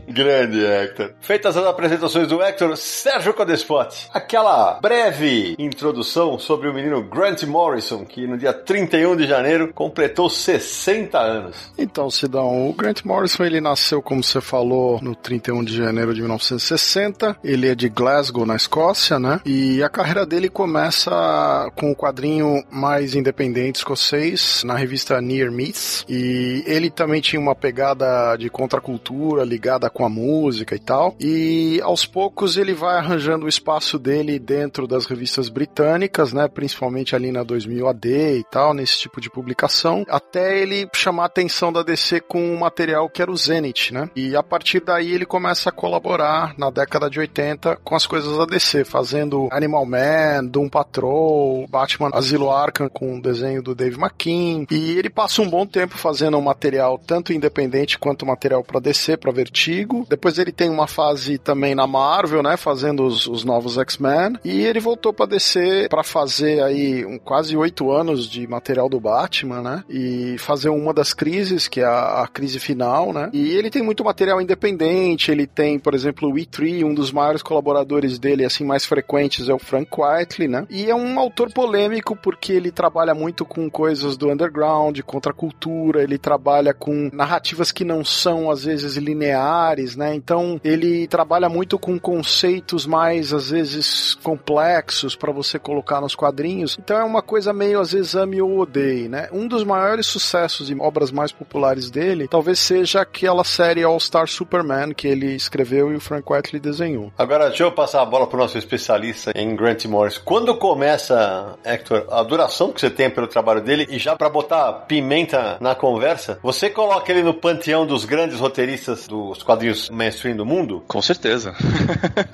Grande, 0.07 0.63
Hector. 0.63 1.15
Feitas 1.23 1.57
as 1.57 1.65
apresentações 1.65 2.29
do 2.29 2.43
Hector, 2.43 2.77
Sérgio 2.77 3.33
Codespot. 3.33 4.11
Aquela 4.13 4.79
breve 4.79 5.57
introdução 5.59 6.39
sobre 6.39 6.69
o 6.69 6.75
menino 6.75 7.03
Grant 7.03 7.45
Morrison, 7.45 8.05
que 8.05 8.27
no 8.27 8.37
dia 8.37 8.53
31 8.53 9.17
de 9.17 9.27
janeiro 9.27 9.73
completou 9.73 10.29
60 10.29 11.19
anos. 11.19 11.73
Então, 11.79 12.11
Sidão, 12.11 12.69
o 12.69 12.75
Grant 12.75 13.03
Morrison 13.05 13.43
ele 13.43 13.59
nasceu, 13.59 14.03
como 14.03 14.23
você 14.23 14.43
falou, 14.43 15.01
no 15.01 15.15
31 15.15 15.65
de 15.65 15.75
janeiro 15.75 16.13
de 16.13 16.21
1960. 16.21 17.39
Ele 17.43 17.69
é 17.69 17.75
de 17.75 17.86
Glasgow, 17.89 18.47
na 18.47 18.57
Escócia, 18.57 19.19
né? 19.19 19.41
E 19.45 19.83
a 19.83 19.89
carreira 19.89 20.27
dele 20.27 20.49
começa 20.49 21.71
com 21.77 21.91
o 21.91 21.97
quadrinho 21.97 22.65
mais 22.71 23.15
independente 23.15 23.77
escocês, 23.77 24.63
na 24.65 24.75
revista 24.75 25.21
Near 25.21 25.51
Miss. 25.51 26.05
E 26.09 26.63
ele 26.67 26.91
também 26.91 27.21
tinha 27.21 27.41
uma 27.41 27.55
pegada 27.55 28.37
de 28.37 28.49
contracultura 28.51 29.45
ligada 29.45 29.89
com 29.91 30.05
a 30.05 30.09
música 30.09 30.75
e 30.75 30.79
tal. 30.79 31.15
E 31.21 31.81
aos 31.83 32.07
poucos 32.07 32.57
ele 32.57 32.75
vai 32.75 32.97
arranjando 32.97 33.47
o 33.47 33.49
espaço 33.49 33.99
dele 33.99 34.39
dentro 34.39 34.87
das 34.87 35.07
revistas 35.07 35.49
britânicas, 35.49 36.33
né? 36.33 36.49
Principalmente 36.49 37.15
ali 37.15 37.33
na 37.33 37.43
2000 37.43 37.89
AD 37.89 38.39
e 38.39 38.45
tal, 38.51 38.75
nesse 38.75 38.99
tipo 38.99 39.21
de 39.21 39.31
publicação, 39.31 40.05
até 40.09 40.59
ele 40.59 40.89
chamar 40.95 41.25
a 41.25 41.27
atenção 41.27 41.73
da 41.73 41.83
DC 41.83 42.21
com 42.21 42.43
um 42.43 42.59
material 42.59 43.09
que 43.09 43.23
era 43.23 43.31
o 43.31 43.37
Zenith, 43.37 43.91
né? 43.93 44.09
E 44.15 44.37
a 44.37 44.43
partir 44.43 44.81
daí 44.81 45.13
ele 45.13 45.27
começa 45.27 45.69
a 45.69 45.73
colaborar 45.73 46.55
na 46.59 46.71
década 46.71 47.09
de 47.09 47.19
80 47.19 47.76
com 47.85 47.95
as 47.95 48.07
coisas 48.07 48.37
da 48.37 48.45
DC, 48.45 48.85
fazendo 48.85 49.49
Animal 49.51 49.87
Man, 49.87 50.45
Doom 50.45 50.69
Patrol, 50.69 51.67
Batman 51.69 52.11
Asilo 52.13 52.51
Arkham 52.51 52.89
com 52.89 53.19
o 53.19 53.23
desenho 53.23 53.63
do 53.63 53.75
Dave 53.75 53.99
McKean. 53.99 54.67
E 54.71 54.99
ele 54.99 55.11
passa 55.11 55.43
um 55.43 55.49
bom 55.49 55.67
tempo 55.67 55.97
fazendo 55.97 56.37
um 56.37 56.43
material 56.43 56.99
tanto 56.99 57.33
independente 57.33 57.99
quanto 57.99 58.27
material 58.27 58.63
para 58.63 58.81
DC, 58.81 59.17
para 59.17 59.33
Vertigo. 59.33 60.07
Depois 60.09 60.39
ele 60.39 60.53
tem 60.53 60.71
uma 60.71 60.87
fase 60.87 61.39
também 61.39 61.75
na 61.75 61.87
Marvel, 61.87 62.43
né, 62.43 62.57
fazendo 62.57 63.05
os, 63.05 63.27
os 63.27 63.45
novos 63.45 63.79
X-Men. 63.79 64.39
E 64.45 64.63
ele 64.63 64.81
voltou 64.81 65.13
para 65.13 65.27
DC 65.27 65.89
para 65.91 66.03
fazer 66.03 66.63
aí 66.63 67.05
um, 67.05 67.19
quase 67.19 67.57
oito 67.57 67.91
anos 67.91 68.29
de 68.29 68.47
material 68.47 68.89
do 68.89 69.01
Batman, 69.01 69.61
né, 69.61 69.85
e 69.89 70.37
fazer 70.39 70.69
uma 70.69 70.93
das 70.93 71.13
crises, 71.13 71.69
que 71.69 71.81
é 71.81 71.85
a, 71.85 72.23
a 72.23 72.29
crise 72.29 72.59
final, 72.59 73.13
né. 73.13 73.31
E 73.33 73.51
ele 73.51 73.71
tem 73.71 73.83
muito 73.83 74.05
material 74.05 74.41
independente. 74.41 75.31
Ele 75.31 75.47
tem, 75.47 75.79
por 75.79 75.95
exemplo, 75.95 76.31
o 76.31 76.35
E3, 76.35 76.85
um 76.85 76.95
dos 76.95 77.13
maiores 77.13 77.43
colaboradores 77.57 78.19
dele, 78.19 78.45
assim, 78.45 78.65
mais 78.65 78.85
frequentes 78.85 79.49
é 79.49 79.55
o 79.55 79.59
Frank 79.59 79.91
Whiteley, 79.97 80.49
né? 80.49 80.67
E 80.69 80.91
é 80.91 80.95
um 80.95 81.19
autor 81.19 81.51
polêmico 81.53 82.15
porque 82.15 82.53
ele 82.53 82.71
trabalha 82.71 83.15
muito 83.15 83.45
com 83.45 83.71
coisas 83.71 84.17
do 84.17 84.31
underground, 84.31 85.01
contra 85.01 85.33
a 85.33 85.35
cultura, 85.35 86.03
ele 86.03 86.19
trabalha 86.19 86.75
com 86.75 87.09
narrativas 87.13 87.73
que 87.73 87.85
não 87.85 88.05
são, 88.05 88.51
às 88.51 88.65
vezes, 88.65 88.97
lineares, 88.97 89.97
né? 89.97 90.15
Então, 90.15 90.61
ele 90.63 91.07
trabalha 91.07 91.49
muito 91.49 91.79
com 91.79 91.99
conceitos 91.99 92.87
mais, 92.87 93.33
às 93.33 93.51
vezes, 93.51 94.15
complexos 94.23 95.17
para 95.17 95.33
você 95.33 95.59
colocar 95.59 96.01
nos 96.01 96.15
quadrinhos. 96.15 96.77
Então, 96.79 96.99
é 96.99 97.05
uma 97.05 97.23
coisa 97.23 97.53
meio, 97.53 97.81
às 97.81 97.93
vezes, 97.93 98.15
ame 98.15 98.43
ou 98.43 98.59
odeie, 98.59 99.09
né? 99.09 99.29
Um 99.33 99.49
dos 99.49 99.65
maiores 99.65 100.07
sucessos 100.07 100.69
e 100.69 100.75
obras 100.75 101.11
mais 101.11 101.33
populares 101.33 101.91
dele, 101.91 102.29
talvez 102.29 102.59
seja 102.59 103.01
aquela 103.01 103.45
série 103.45 103.83
All 103.83 103.99
Star 103.99 104.29
Superman 104.29 104.93
que 104.93 105.09
ele 105.09 105.35
escreveu 105.35 105.93
e 105.93 105.97
o 105.97 106.01
Frank 106.01 106.31
Whiteley 106.31 106.61
desenhou. 106.61 107.13
Agora, 107.17 107.46
Agora, 107.47 107.51
deixa 107.51 107.65
eu 107.65 107.73
passar 107.73 108.03
a 108.03 108.05
bola 108.05 108.27
pro 108.27 108.39
nosso 108.39 108.59
especialista 108.59 109.31
em 109.35 109.55
Grant 109.55 109.85
Morris. 109.85 110.19
Quando 110.19 110.57
começa, 110.57 111.57
Hector, 111.65 112.05
a 112.11 112.23
duração 112.23 112.73
que 112.73 112.81
você 112.81 112.91
tem 112.91 113.09
pelo 113.09 113.29
trabalho 113.29 113.61
dele, 113.61 113.87
e 113.89 113.99
já 113.99 114.17
para 114.17 114.29
botar 114.29 114.73
pimenta 114.89 115.57
na 115.61 115.75
conversa, 115.75 116.41
você 116.43 116.69
coloca 116.69 117.11
ele 117.13 117.23
no 117.23 117.35
panteão 117.35 117.87
dos 117.87 118.05
grandes 118.05 118.41
roteiristas 118.41 119.07
dos 119.07 119.45
quadrinhos 119.45 119.89
mainstream 119.91 120.37
do 120.37 120.45
mundo? 120.45 120.83
Com 120.89 121.01
certeza. 121.01 121.55